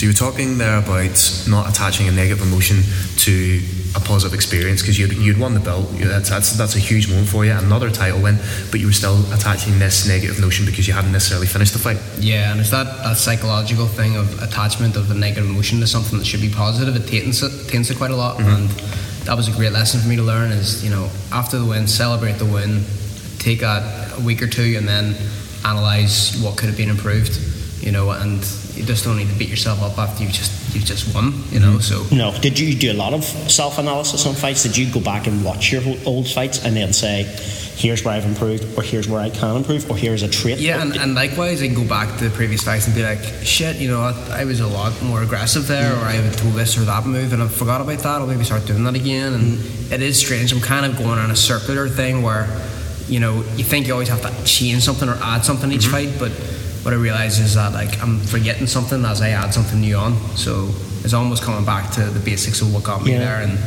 So 0.03 0.07
you 0.07 0.13
were 0.15 0.33
talking 0.33 0.59
there 0.59 0.79
about 0.79 1.47
not 1.47 1.71
attaching 1.71 2.09
a 2.09 2.11
negative 2.11 2.43
emotion 2.43 2.83
to 3.19 3.63
a 3.95 4.01
positive 4.01 4.35
experience 4.35 4.83
because 4.83 4.99
you'd, 4.99 5.13
you'd 5.13 5.39
won 5.39 5.55
the 5.55 5.61
belt. 5.61 5.87
That's, 5.93 6.29
that's, 6.29 6.59
that's 6.59 6.75
a 6.75 6.81
huge 6.81 7.09
moment 7.09 7.29
for 7.29 7.45
you, 7.45 7.53
another 7.53 7.89
title 7.89 8.21
win, 8.21 8.37
but 8.73 8.81
you 8.81 8.87
were 8.87 8.93
still 8.93 9.23
attaching 9.33 9.79
this 9.79 10.09
negative 10.09 10.41
notion 10.41 10.67
because 10.67 10.89
you 10.89 10.93
hadn't 10.93 11.13
necessarily 11.13 11.47
finished 11.47 11.73
the 11.73 11.79
fight. 11.79 11.99
Yeah, 12.19 12.51
and 12.51 12.59
it's 12.59 12.71
that, 12.71 12.87
that 13.05 13.17
psychological 13.17 13.87
thing 13.87 14.17
of 14.17 14.43
attachment 14.43 14.97
of 14.97 15.09
a 15.13 15.15
negative 15.15 15.49
emotion 15.49 15.79
to 15.79 15.87
something 15.87 16.19
that 16.19 16.25
should 16.25 16.41
be 16.41 16.51
positive. 16.51 16.97
It 16.97 17.07
taints 17.07 17.41
it, 17.45 17.69
taints 17.71 17.89
it 17.91 17.97
quite 17.97 18.11
a 18.11 18.17
lot, 18.17 18.39
mm-hmm. 18.39 18.49
and 18.49 18.71
that 19.29 19.37
was 19.37 19.47
a 19.47 19.53
great 19.53 19.71
lesson 19.71 20.01
for 20.01 20.09
me 20.09 20.17
to 20.17 20.23
learn. 20.23 20.51
Is 20.51 20.83
you 20.83 20.91
know 20.91 21.09
after 21.31 21.61
the 21.61 21.65
win, 21.65 21.87
celebrate 21.87 22.39
the 22.39 22.47
win, 22.47 22.83
take 23.39 23.63
a, 23.63 24.11
a 24.19 24.21
week 24.21 24.43
or 24.43 24.49
two, 24.49 24.75
and 24.77 24.89
then 24.89 25.15
analyze 25.65 26.43
what 26.43 26.59
could 26.59 26.67
have 26.67 26.77
been 26.77 26.91
improved. 26.91 27.39
You 27.83 27.91
know, 27.91 28.11
and 28.11 28.39
you 28.75 28.85
just 28.85 29.05
don't 29.05 29.17
need 29.17 29.29
to 29.29 29.39
beat 29.39 29.49
yourself 29.49 29.83
up 29.83 29.99
after 29.99 30.23
you've 30.23 30.33
just 30.33 30.75
you've 30.75 30.85
just 30.85 31.15
won. 31.15 31.33
You 31.51 31.61
know, 31.61 31.79
mm. 31.79 31.83
so 31.83 32.15
No. 32.15 32.33
Did 32.41 32.59
you 32.59 32.75
do 32.75 32.93
a 32.93 32.95
lot 32.95 33.13
of 33.13 33.25
self 33.25 33.79
analysis 33.79 34.25
on 34.27 34.35
fights? 34.35 34.63
Did 34.63 34.77
you 34.77 34.91
go 34.91 35.01
back 35.01 35.27
and 35.27 35.45
watch 35.45 35.73
your 35.73 35.83
old 36.07 36.29
fights 36.29 36.65
and 36.65 36.77
then 36.77 36.93
say, 36.93 37.25
here's 37.77 38.05
where 38.05 38.15
I've 38.15 38.25
improved, 38.25 38.79
or 38.79 38.83
here's 38.83 39.09
where 39.09 39.21
I 39.21 39.31
can 39.31 39.57
improve, 39.57 39.91
or 39.91 39.97
here's 39.97 40.23
a 40.23 40.29
trait? 40.29 40.59
Yeah, 40.59 40.83
and, 40.83 40.97
and 40.97 41.15
likewise, 41.15 41.63
I 41.63 41.67
can 41.67 41.75
go 41.75 41.87
back 41.87 42.19
to 42.19 42.29
the 42.29 42.35
previous 42.35 42.63
fights 42.63 42.87
and 42.87 42.95
be 42.95 43.03
like, 43.03 43.23
shit, 43.43 43.77
you 43.77 43.89
know, 43.89 44.01
I, 44.01 44.43
I 44.43 44.45
was 44.45 44.61
a 44.61 44.67
lot 44.67 45.01
more 45.03 45.23
aggressive 45.23 45.67
there, 45.67 45.95
mm. 45.95 46.03
or 46.03 46.05
I 46.05 46.21
would 46.21 46.37
do 46.37 46.51
this 46.53 46.79
or 46.79 46.83
that 46.83 47.05
move, 47.07 47.33
and 47.33 47.43
I 47.43 47.49
forgot 47.49 47.81
about 47.81 47.99
that. 47.99 48.21
I'll 48.21 48.27
maybe 48.27 48.45
start 48.45 48.67
doing 48.67 48.85
that 48.85 48.95
again. 48.95 49.35
And 49.35 49.59
mm. 49.59 49.93
it 49.93 50.03
is 50.03 50.19
strange. 50.19 50.53
I'm 50.53 50.61
kind 50.61 50.87
of 50.87 50.97
going 50.97 51.19
on 51.19 51.31
a 51.31 51.37
circular 51.37 51.89
thing 51.89 52.23
where, 52.23 52.47
you 53.09 53.21
know, 53.21 53.37
you 53.57 53.65
think 53.65 53.87
you 53.87 53.93
always 53.93 54.09
have 54.09 54.23
to 54.23 54.45
change 54.45 54.83
something 54.83 55.09
or 55.09 55.19
add 55.23 55.45
something 55.45 55.73
each 55.73 55.87
mm-hmm. 55.87 56.11
fight, 56.11 56.19
but 56.19 56.33
what 56.83 56.93
I 56.95 56.97
realize 56.97 57.39
is 57.39 57.55
that 57.55 57.73
like 57.73 58.01
I'm 58.03 58.19
forgetting 58.21 58.67
something 58.67 59.05
as 59.05 59.21
I 59.23 59.31
add 59.31 59.53
something 59.55 59.81
new 59.81 59.97
on. 59.97 60.17
So 60.37 60.69
it's 61.05 61.15
almost 61.15 61.43
coming 61.43 61.65
back 61.65 61.91
to 61.93 62.05
the 62.05 62.21
basics 62.21 62.61
of 62.61 62.73
what 62.75 62.85
got 62.85 63.05
me 63.05 63.13
Yeah. 63.13 63.19
there. 63.19 63.43
And 63.43 63.59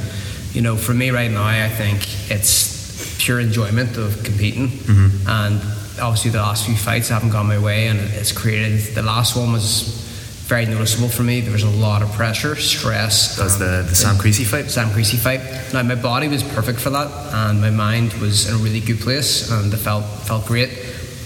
you 0.53 0.61
know, 0.61 0.75
for 0.77 0.93
me 0.93 1.09
right 1.11 1.31
now, 1.31 1.43
I 1.43 1.69
think 1.69 2.31
it's 2.31 3.17
pure 3.19 3.39
enjoyment 3.39 3.97
of 3.97 4.23
competing. 4.23 4.69
Mm-hmm. 4.69 5.27
And 5.27 5.61
obviously, 5.99 6.31
the 6.31 6.37
last 6.39 6.65
few 6.65 6.75
fights 6.75 7.09
haven't 7.09 7.31
gone 7.31 7.47
my 7.47 7.59
way, 7.59 7.87
and 7.87 7.99
it's 7.99 8.31
created. 8.31 8.79
The 8.95 9.01
last 9.01 9.35
one 9.35 9.51
was 9.51 10.01
very 10.47 10.65
noticeable 10.65 11.09
for 11.09 11.23
me. 11.23 11.41
There 11.41 11.51
was 11.51 11.63
a 11.63 11.69
lot 11.69 12.01
of 12.03 12.11
pressure, 12.13 12.55
stress. 12.55 13.35
That's 13.35 13.59
and 13.59 13.61
the, 13.63 13.89
the 13.89 13.95
Sam 13.95 14.15
Creasey 14.15 14.45
fight. 14.45 14.69
Sam 14.71 14.89
Creasey 14.89 15.17
fight. 15.17 15.41
Now 15.73 15.83
my 15.83 15.95
body 15.95 16.27
was 16.29 16.43
perfect 16.43 16.79
for 16.79 16.91
that, 16.91 17.09
and 17.33 17.59
my 17.59 17.71
mind 17.71 18.13
was 18.13 18.47
in 18.47 18.55
a 18.55 18.57
really 18.59 18.79
good 18.79 18.99
place, 19.01 19.51
and 19.51 19.73
it 19.73 19.77
felt 19.77 20.05
felt 20.05 20.45
great. 20.45 20.69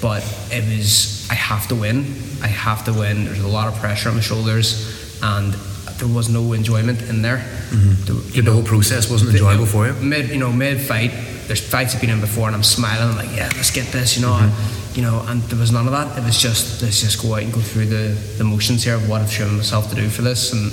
But 0.01 0.23
it 0.51 0.63
was 0.65 1.27
I 1.29 1.35
have 1.35 1.67
to 1.67 1.75
win. 1.75 2.05
I 2.41 2.47
have 2.47 2.85
to 2.85 2.93
win. 2.93 3.25
There's 3.25 3.41
a 3.41 3.47
lot 3.47 3.67
of 3.67 3.79
pressure 3.79 4.09
on 4.09 4.15
my 4.15 4.21
shoulders, 4.21 5.19
and 5.21 5.53
there 5.99 6.07
was 6.07 6.29
no 6.29 6.53
enjoyment 6.53 7.01
in 7.03 7.21
there. 7.21 7.37
Mm-hmm. 7.69 8.31
The, 8.33 8.41
The 8.41 8.51
whole 8.51 8.63
process 8.63 9.09
wasn't 9.09 9.31
enjoyable 9.31 9.65
for 9.65 9.87
you. 9.87 9.93
Mid, 9.93 10.29
you 10.29 10.37
know, 10.37 10.51
mid 10.51 10.79
fight. 10.81 11.11
There's 11.47 11.61
fights 11.67 11.95
I've 11.95 12.01
been 12.01 12.09
in 12.09 12.21
before, 12.21 12.47
and 12.47 12.55
I'm 12.55 12.63
smiling. 12.63 13.09
I'm 13.09 13.15
like, 13.15 13.35
yeah, 13.35 13.49
let's 13.55 13.71
get 13.71 13.87
this. 13.87 14.15
You 14.15 14.21
know, 14.23 14.35
and, 14.35 14.51
mm-hmm. 14.51 14.95
you 14.95 15.01
know, 15.01 15.23
and 15.27 15.41
there 15.43 15.59
was 15.59 15.71
none 15.71 15.85
of 15.85 15.91
that. 15.91 16.17
It 16.17 16.23
was 16.23 16.39
just 16.39 16.81
let's 16.81 17.01
just 17.01 17.21
go 17.21 17.35
out 17.35 17.43
and 17.43 17.53
go 17.53 17.59
through 17.59 17.87
the, 17.87 18.15
the 18.37 18.43
motions 18.43 18.83
here 18.83 18.95
of 18.95 19.09
what 19.09 19.21
I've 19.21 19.31
shown 19.31 19.57
myself 19.57 19.89
to 19.89 19.95
do 19.95 20.09
for 20.09 20.21
this, 20.21 20.53
and 20.53 20.71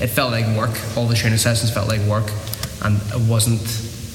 it 0.00 0.08
felt 0.08 0.30
like 0.30 0.46
work. 0.56 0.76
All 0.96 1.06
the 1.06 1.14
training 1.16 1.38
sessions 1.38 1.72
felt 1.72 1.88
like 1.88 2.00
work, 2.02 2.30
and 2.82 3.00
it 3.12 3.28
wasn't. 3.28 3.62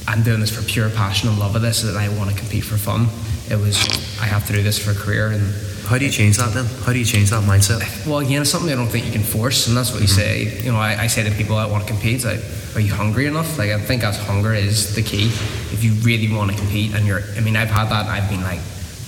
I'm 0.08 0.24
doing 0.24 0.40
this 0.42 0.54
for 0.54 0.64
pure 0.64 0.90
passion 0.90 1.30
and 1.30 1.40
love 1.40 1.56
of 1.56 1.62
this, 1.62 1.84
and 1.84 1.98
I 1.98 2.10
want 2.18 2.30
to 2.30 2.36
compete 2.36 2.64
for 2.64 2.76
fun. 2.78 3.08
It 3.50 3.60
was 3.60 3.78
I 4.22 4.26
have 4.26 4.46
to 4.48 4.54
do 4.54 4.62
this 4.62 4.78
for 4.78 4.92
a 4.92 4.96
career, 4.96 5.32
and 5.32 5.42
How 5.88 5.98
do 5.98 6.06
you 6.06 6.12
change 6.12 6.38
that 6.38 6.54
then? 6.54 6.66
How 6.86 6.94
do 6.94 7.00
you 7.00 7.06
change 7.06 7.32
that 7.32 7.44
mindset? 7.44 7.82
well, 8.06 8.20
again, 8.20 8.44
it's 8.44 8.52
something 8.52 8.72
I 8.72 8.76
don't 8.76 8.88
think 8.88 9.06
you 9.06 9.12
can 9.12 9.24
force, 9.24 9.68
and 9.68 9.76
that's 9.76 9.92
what 9.92 10.02
you 10.02 10.08
mm-hmm. 10.08 10.56
say. 10.56 10.64
You 10.64 10.72
know, 10.72 10.78
I, 10.78 11.04
I 11.04 11.08
say 11.08 11.24
to 11.28 11.32
people 11.32 11.56
that 11.56 11.70
want 11.70 11.86
to 11.86 11.92
compete, 11.92 12.24
like, 12.24 12.40
are 12.76 12.80
you 12.80 12.94
hungry 12.94 13.26
enough? 13.26 13.58
Like, 13.58 13.72
I 13.72 13.80
think 13.80 14.04
that's 14.04 14.18
hunger 14.18 14.54
is 14.54 14.96
the 14.96 15.02
key. 15.02 15.26
If 15.74 15.84
you 15.84 15.94
really 16.06 16.32
want 16.34 16.52
to 16.52 16.58
compete, 16.58 16.94
and 16.94 17.06
you're, 17.06 17.22
I 17.36 17.40
mean, 17.42 17.56
I've 17.56 17.72
had 17.72 17.90
that. 17.90 18.06
I've 18.06 18.30
been 18.30 18.44
like, 18.44 18.62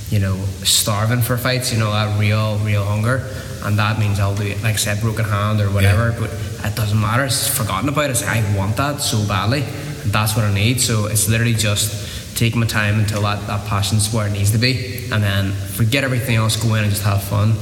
you 0.09 0.19
know, 0.19 0.35
starving 0.63 1.21
for 1.21 1.37
fights. 1.37 1.71
You 1.71 1.79
know, 1.79 1.91
that 1.91 2.19
real, 2.19 2.57
real 2.57 2.83
hunger, 2.83 3.29
and 3.63 3.77
that 3.77 3.99
means 3.99 4.19
I'll 4.19 4.35
do, 4.35 4.49
like 4.63 4.73
I 4.73 4.81
said, 4.81 4.99
broken 4.99 5.25
hand 5.25 5.61
or 5.61 5.69
whatever. 5.69 6.11
But 6.19 6.31
it 6.65 6.75
doesn't 6.75 6.99
matter. 6.99 7.23
It's 7.23 7.47
forgotten 7.47 7.87
about. 7.87 8.09
It's 8.09 8.25
like, 8.25 8.43
I 8.43 8.57
want 8.57 8.77
that 8.77 8.99
so 8.99 9.25
badly, 9.27 9.61
and 9.61 10.11
that's 10.11 10.35
what 10.35 10.43
I 10.43 10.53
need. 10.53 10.81
So 10.81 11.05
it's 11.05 11.29
literally 11.29 11.53
just 11.53 12.35
taking 12.35 12.59
my 12.59 12.65
time 12.65 12.99
until 12.99 13.21
that, 13.21 13.45
that 13.47 13.67
passion's 13.67 14.11
where 14.11 14.27
it 14.27 14.31
needs 14.31 14.51
to 14.51 14.57
be 14.57 14.92
and 15.13 15.23
then 15.23 15.51
forget 15.51 16.03
everything 16.03 16.35
else 16.35 16.57
go 16.61 16.73
in 16.75 16.83
and 16.83 16.89
just 16.91 17.03
have 17.03 17.23
fun. 17.23 17.55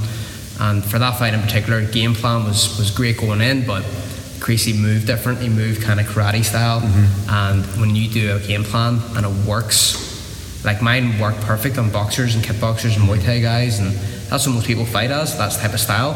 And 0.60 0.84
for 0.84 0.98
that 0.98 1.20
fight 1.20 1.34
in 1.34 1.42
particular 1.42 1.86
game 1.86 2.16
plan 2.16 2.46
was, 2.46 2.78
was 2.78 2.90
great 2.90 3.18
going 3.18 3.42
in 3.42 3.66
but 3.68 3.84
Creasey 4.40 4.76
moved 4.76 5.06
different. 5.06 5.40
He 5.40 5.50
moved 5.50 5.84
kind 5.84 6.00
of 6.00 6.08
karate 6.08 6.44
style. 6.44 6.82
Mm-hmm. 6.82 7.30
And 7.30 7.66
when 7.80 7.96
you 7.96 8.10
do 8.10 8.36
a 8.36 8.40
game 8.40 8.64
plan 8.64 9.00
and 9.16 9.26
it 9.26 9.48
works 9.48 10.64
like 10.64 10.82
mine 10.82 11.20
worked 11.20 11.42
perfect 11.42 11.78
on 11.78 11.92
boxers 11.92 12.36
and 12.36 12.44
kickboxers 12.44 12.96
and 12.96 13.08
Muay 13.08 13.24
Thai 13.24 13.40
guys 13.40 13.80
and 13.80 13.92
that's 14.30 14.46
what 14.48 14.54
most 14.54 14.68
people 14.68 14.86
fight 14.86 15.12
as 15.12 15.38
that's 15.38 15.58
type 15.58 15.74
of 15.74 15.80
style 15.80 16.14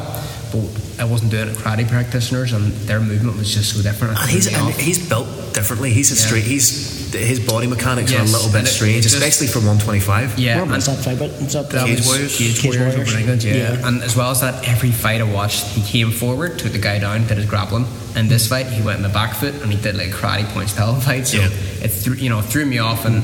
but 0.61 1.01
I 1.01 1.05
wasn't 1.05 1.31
doing 1.31 1.47
it 1.47 1.51
with 1.51 1.59
karate 1.59 1.87
practitioners 1.87 2.53
and 2.53 2.71
their 2.87 2.99
movement 2.99 3.37
was 3.37 3.53
just 3.53 3.75
so 3.75 3.81
different 3.81 4.17
And 4.19 4.29
he's 4.29 4.47
It 4.47 4.51
threw 4.53 4.65
me 4.65 4.71
and 4.71 4.81
he's 4.81 5.09
built 5.09 5.27
differently. 5.53 5.91
He's 5.93 6.11
a 6.11 6.15
Yeah. 6.15 6.25
straight. 6.27 6.43
He's 6.43 6.95
his 7.15 7.39
body 7.39 7.65
mechanics 7.67 8.11
are 8.11 8.17
a 8.19 8.23
little 8.23 8.49
bit 8.49 8.67
strange, 8.67 9.03
just- 9.03 9.15
especially 9.15 9.47
for 9.47 9.59
125. 9.59 10.37
yeah 10.37 10.55
Where 10.61 10.73
and- 10.73 10.81
that 10.81 11.03
fight? 11.03 11.17
But 11.17 11.41
was 11.41 11.53
that, 11.53 11.69
That 11.69 11.85
Cage 11.85 11.97
was 11.99 12.07
Warriors? 12.07 12.35
Cage, 12.37 12.59
Cage 12.59 12.65
Warriors, 12.75 12.95
Warriors. 12.95 13.09
over 13.09 13.19
England, 13.19 13.43
yeah. 13.43 13.53
Yeah. 13.55 13.87
And 13.87 14.03
as 14.03 14.15
well 14.17 14.31
as 14.31 14.41
that, 14.41 14.67
every 14.67 14.91
fight 14.91 15.21
I 15.21 15.23
watched, 15.23 15.63
he 15.67 15.81
came 15.81 16.11
forward, 16.11 16.59
took 16.59 16.73
the 16.73 16.77
guy 16.77 16.99
down, 16.99 17.25
did 17.27 17.37
his 17.37 17.45
grappling. 17.45 17.85
And 18.15 18.29
this 18.29 18.47
fight, 18.47 18.67
he 18.67 18.81
went 18.81 18.97
in 18.97 19.03
the 19.03 19.09
back 19.09 19.33
foot 19.35 19.53
and 19.61 19.71
he 19.71 19.77
did 19.81 19.95
like 19.95 20.11
karate 20.11 20.45
point 20.53 20.69
style 20.69 20.95
fight. 21.07 21.25
So 21.27 21.37
Yeah. 21.37 21.49
it 21.83 21.87
threw, 21.91 22.15
you 22.15 22.29
know 22.29 22.41
threw 22.41 22.65
me 22.65 22.79
off. 22.79 23.05
And 23.05 23.23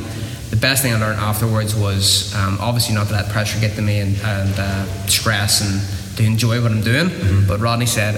the 0.52 0.56
best 0.56 0.82
thing 0.84 0.94
I 0.94 0.98
learned 1.00 1.20
afterwards 1.20 1.76
was 1.76 2.34
um, 2.36 2.60
obviously 2.62 2.96
not 2.96 3.08
to 3.10 3.14
let 3.14 3.30
pressure 3.30 3.60
get 3.60 3.76
to 3.76 3.82
me 3.82 4.00
and, 4.00 4.16
and 4.24 4.58
uh, 4.58 4.86
stress 5.08 5.60
and 5.62 5.82
to 6.22 6.26
enjoy 6.28 6.62
what 6.62 6.72
I'm 6.72 6.82
doing. 6.82 7.10
Mm-hmm. 7.10 7.48
But 7.48 7.60
Rodney 7.60 7.86
said, 7.88 8.16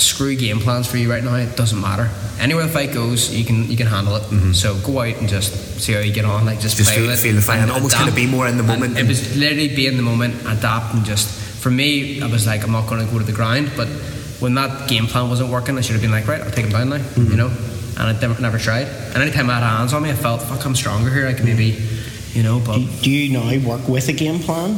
"Screw 0.00 0.34
game 0.36 0.58
plans 0.60 0.86
for 0.86 0.98
you 0.98 1.10
right 1.10 1.22
now. 1.24 1.36
It 1.36 1.56
doesn't 1.56 1.80
matter. 1.80 2.10
Anywhere 2.40 2.66
the 2.66 2.72
fight 2.72 2.92
goes, 2.92 3.32
you 3.34 3.44
can 3.44 3.70
you 3.70 3.76
can 3.76 3.86
handle 3.86 4.16
it. 4.16 4.54
So 4.54 4.74
go 4.80 5.00
out 5.00 5.16
and 5.20 5.28
just 5.28 5.54
see 5.80 5.92
how 5.94 6.00
you 6.00 6.12
get 6.12 6.24
on. 6.24 6.44
Like 6.44 6.60
just, 6.60 6.76
Mm-hmm. 6.76 6.84
Just 6.84 6.90
play 6.90 6.98
feel- 7.02 7.10
with 7.10 7.18
it 7.18 7.22
feel 7.22 7.34
the 7.36 7.42
fight 7.42 7.60
and 7.60 7.70
almost 7.70 7.96
kinda 7.96 8.12
be 8.12 8.26
more 8.26 8.46
in 8.48 8.56
the 8.58 8.64
And 8.64 8.72
moment 8.74 8.92
It 8.96 9.00
and- 9.00 9.08
was 9.08 9.36
literally 9.36 9.68
be 9.68 9.86
in 9.86 9.96
the 9.96 10.02
moment, 10.02 10.34
adapt, 10.46 10.94
and 10.94 11.04
just 11.04 11.28
for 11.62 11.70
me, 11.70 12.20
I 12.20 12.26
was 12.26 12.44
like, 12.46 12.62
I'm 12.64 12.72
not 12.72 12.86
going 12.88 13.00
to 13.06 13.10
go 13.10 13.18
to 13.18 13.24
the 13.24 13.32
ground. 13.32 13.70
But 13.76 13.88
when 14.40 14.54
that 14.56 14.86
game 14.88 15.06
plan 15.06 15.30
wasn't 15.30 15.48
working, 15.50 15.78
I 15.78 15.80
should 15.80 15.94
have 15.94 16.02
been 16.02 16.10
like, 16.10 16.26
right, 16.28 16.42
I'll 16.42 16.50
take 16.50 16.66
him 16.66 16.72
down 16.72 16.90
now, 16.90 16.98
Mm-hmm. 16.98 17.30
you 17.30 17.36
know. 17.38 17.50
And 17.96 18.02
I 18.10 18.12
never, 18.20 18.36
never 18.42 18.58
tried. 18.58 18.86
And 19.14 19.22
anytime 19.22 19.48
I 19.48 19.54
had 19.54 19.62
hands 19.62 19.92
on 19.94 20.02
me, 20.02 20.10
I 20.10 20.14
felt, 20.14 20.42
fuck, 20.42 20.66
I'm 20.66 20.74
stronger 20.74 21.08
here. 21.08 21.26
I 21.28 21.32
can 21.32 21.46
maybe, 21.46 21.78
you 22.34 22.42
know. 22.42 22.58
But 22.60 22.78
do, 22.78 22.86
do 23.02 23.10
you 23.10 23.32
now 23.32 23.46
work 23.66 23.88
with 23.88 24.08
a 24.08 24.12
game 24.12 24.40
plan? 24.40 24.76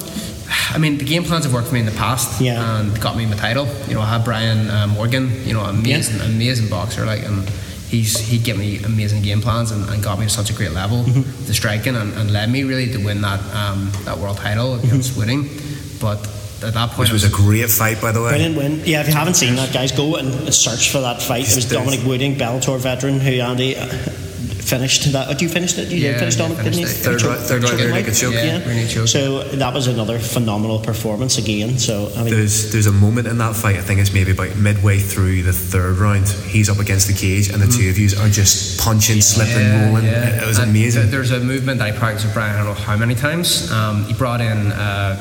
I 0.75 0.79
mean, 0.79 0.99
the 0.99 1.05
game 1.05 1.25
plans 1.25 1.45
have 1.45 1.53
worked 1.55 1.69
for 1.69 1.75
me 1.75 1.81
in 1.81 1.87
the 1.87 1.93
past, 1.93 2.41
Yeah. 2.41 2.79
and 2.81 3.01
got 3.01 3.17
me 3.17 3.27
my 3.27 3.37
title. 3.37 3.67
You 3.89 3.95
know, 3.95 4.01
I 4.03 4.07
had 4.09 4.25
Brian 4.25 4.71
uh, 4.71 4.87
Morgan, 4.87 5.31
you 5.47 5.55
know, 5.55 5.63
amazing, 5.65 6.21
amazing 6.21 6.69
boxer, 6.69 7.05
like, 7.05 7.25
and 7.25 7.49
he's 7.89 8.19
he 8.19 8.39
gave 8.39 8.59
me 8.59 8.79
amazing 8.85 9.23
game 9.23 9.41
plans 9.41 9.71
and, 9.71 9.89
and 9.89 10.03
got 10.03 10.19
me 10.19 10.27
to 10.27 10.31
such 10.31 10.51
a 10.51 10.55
great 10.55 10.73
level 10.73 11.05
Mm-hmm. 11.05 11.47
to 11.47 11.55
striking 11.55 11.95
and, 11.97 12.13
and 12.15 12.33
led 12.33 12.51
me 12.51 12.63
really 12.65 12.91
to 12.93 12.99
win 13.05 13.21
that 13.23 13.41
um, 13.55 13.91
that 14.05 14.19
world 14.19 14.37
title 14.39 14.75
against 14.75 15.17
winning. 15.17 15.49
But 16.01 16.19
at 16.63 16.75
that 16.75 16.91
point, 16.91 16.99
Which 17.09 17.13
was 17.13 17.25
a 17.25 17.31
great 17.31 17.71
fight, 17.71 18.01
by 18.01 18.13
the 18.13 18.23
way. 18.23 18.31
Brilliant 18.31 18.57
win. 18.57 18.83
Yeah, 18.85 19.01
if 19.03 19.09
you 19.09 19.15
haven't 19.15 19.35
seen 19.35 19.57
that, 19.57 19.73
guys, 19.73 19.93
go 19.93 20.17
and 20.17 20.53
search 20.55 20.91
for 20.91 21.01
that 21.01 21.23
fight. 21.23 21.49
It 21.49 21.55
was 21.57 21.69
Dominic 21.71 22.01
Wooding, 22.05 22.35
Bellator 22.37 22.79
veteran, 22.79 23.21
who 23.21 23.41
Andy 23.41 23.77
uh, 23.77 23.87
finished 24.67 25.13
that. 25.13 25.29
Oh, 25.29 25.35
you 25.39 25.49
finished 25.49 25.79
it? 25.79 25.89
You 25.89 25.99
Yeah, 25.99 26.13
did 26.13 26.19
finish 26.21 26.37
yeah, 26.37 26.43
Dominic, 26.43 26.65
didn't 26.65 26.79
you? 26.81 26.87
finished 26.87 27.01
it. 27.01 27.05
Third 27.05 27.23
round- 27.23 27.41
third 27.43 27.63
round 27.63 27.71
Choke 27.73 27.79
rear 27.81 27.89
him 27.89 27.95
naked 27.95 28.11
out? 28.15 28.17
choke. 28.17 28.35
Yeah, 28.35 28.69
rear 28.69 28.87
choke. 28.89 29.09
So 29.09 29.45
that 29.45 29.73
was 29.73 29.87
another 29.87 30.19
phenomenal 30.19 30.79
performance 30.81 31.39
again. 31.39 31.79
So 31.79 32.11
I 32.17 32.23
mean, 32.25 32.35
There's 32.35 32.73
there's 32.73 32.87
a 32.87 32.93
moment 32.93 33.29
in 33.29 33.39
that 33.39 33.55
fight. 33.57 33.77
I 33.77 33.81
think 33.83 34.01
it's 34.01 34.13
maybe 34.13 34.33
about 34.33 34.57
midway 34.57 34.99
through 34.99 35.43
the 35.43 35.53
third 35.53 35.99
round. 35.99 36.29
He's 36.29 36.69
up 36.69 36.79
against 36.79 37.07
the 37.07 37.15
cage, 37.15 37.49
and 37.49 37.63
the 37.63 37.69
two 37.69 37.89
of 37.89 37.99
you 37.99 38.09
are 38.21 38.29
just 38.29 38.79
punching, 38.81 39.21
slipping, 39.21 39.67
rolling. 39.87 40.05
It, 40.07 40.43
it 40.43 40.47
was 40.47 40.59
And 40.59 40.71
amazing. 40.71 41.03
th- 41.03 41.13
There's 41.13 41.31
a 41.31 41.41
movement 41.41 41.79
that 41.79 41.89
I 41.95 41.97
practiced 41.97 42.25
with 42.27 42.35
Brian. 42.35 42.55
I 42.57 42.59
don't 42.65 42.67
know 42.75 42.85
how 42.85 42.97
many 42.97 43.15
times. 43.15 43.71
Um, 43.71 44.05
he 44.07 44.15
brought 44.15 44.41
in 44.41 44.73
uh, 44.73 45.17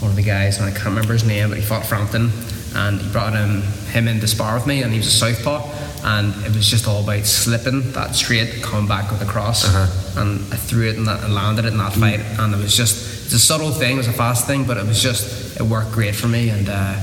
one 0.00 0.10
of 0.10 0.16
the 0.16 0.22
guys, 0.22 0.58
and 0.58 0.66
I 0.66 0.70
can't 0.70 0.86
remember 0.86 1.12
his 1.14 1.24
name, 1.24 1.48
but 1.48 1.58
he 1.58 1.64
fought 1.64 1.84
Frampton, 1.86 2.30
and 2.74 3.00
he 3.00 3.10
brought 3.12 3.34
in 3.34 3.62
him 3.92 4.08
in 4.08 4.20
to 4.20 4.26
spar 4.28 4.54
with 4.54 4.66
me, 4.66 4.82
and 4.82 4.92
he 4.92 4.98
was 4.98 5.06
a 5.08 5.10
southpaw, 5.10 5.66
and 6.04 6.34
it 6.44 6.54
was 6.54 6.66
just 6.68 6.86
all 6.86 7.02
about 7.02 7.24
slipping 7.26 7.92
that 7.92 8.14
straight, 8.14 8.62
coming 8.62 8.86
back 8.88 9.10
with 9.10 9.20
a 9.22 9.26
cross, 9.26 9.64
Uh-huh. 9.64 10.20
and 10.22 10.40
I 10.52 10.56
threw 10.56 10.88
it 10.88 10.96
and, 10.96 11.06
that, 11.06 11.24
and 11.24 11.34
landed 11.34 11.64
it 11.64 11.72
in 11.72 11.78
that 11.78 11.92
fight, 11.94 12.20
and 12.38 12.54
it 12.54 12.58
was 12.58 12.76
just 12.76 13.26
it's 13.26 13.34
a 13.34 13.38
subtle 13.38 13.70
thing, 13.72 13.94
it 13.94 13.98
was 13.98 14.08
a 14.08 14.12
fast 14.12 14.46
thing, 14.46 14.64
but 14.64 14.76
it 14.76 14.86
was 14.86 15.02
just 15.02 15.58
it 15.60 15.62
worked 15.62 15.92
great 15.92 16.14
for 16.14 16.28
me, 16.28 16.50
and. 16.50 16.68
Uh, 16.68 16.94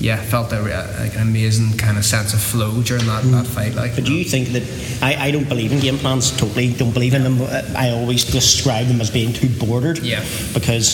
yeah, 0.00 0.16
felt 0.20 0.52
a, 0.52 0.60
like 0.60 1.14
an 1.14 1.22
amazing 1.22 1.78
kind 1.78 1.96
of 1.96 2.04
sense 2.04 2.34
of 2.34 2.40
flow 2.40 2.82
during 2.82 3.06
that, 3.06 3.22
that 3.30 3.46
fight. 3.46 3.74
Like, 3.74 3.94
But 3.94 4.04
do 4.04 4.12
you 4.12 4.24
think 4.24 4.48
that 4.48 4.62
I, 5.00 5.28
I 5.28 5.30
don't 5.30 5.48
believe 5.48 5.72
in 5.72 5.78
game 5.78 5.96
plans? 5.98 6.36
Totally 6.36 6.72
don't 6.74 6.92
believe 6.92 7.14
in 7.14 7.22
them. 7.22 7.40
I 7.76 7.90
always 7.90 8.24
describe 8.24 8.88
them 8.88 9.00
as 9.00 9.08
being 9.10 9.32
too 9.32 9.48
bordered. 9.48 10.00
Yeah. 10.00 10.22
Because 10.52 10.88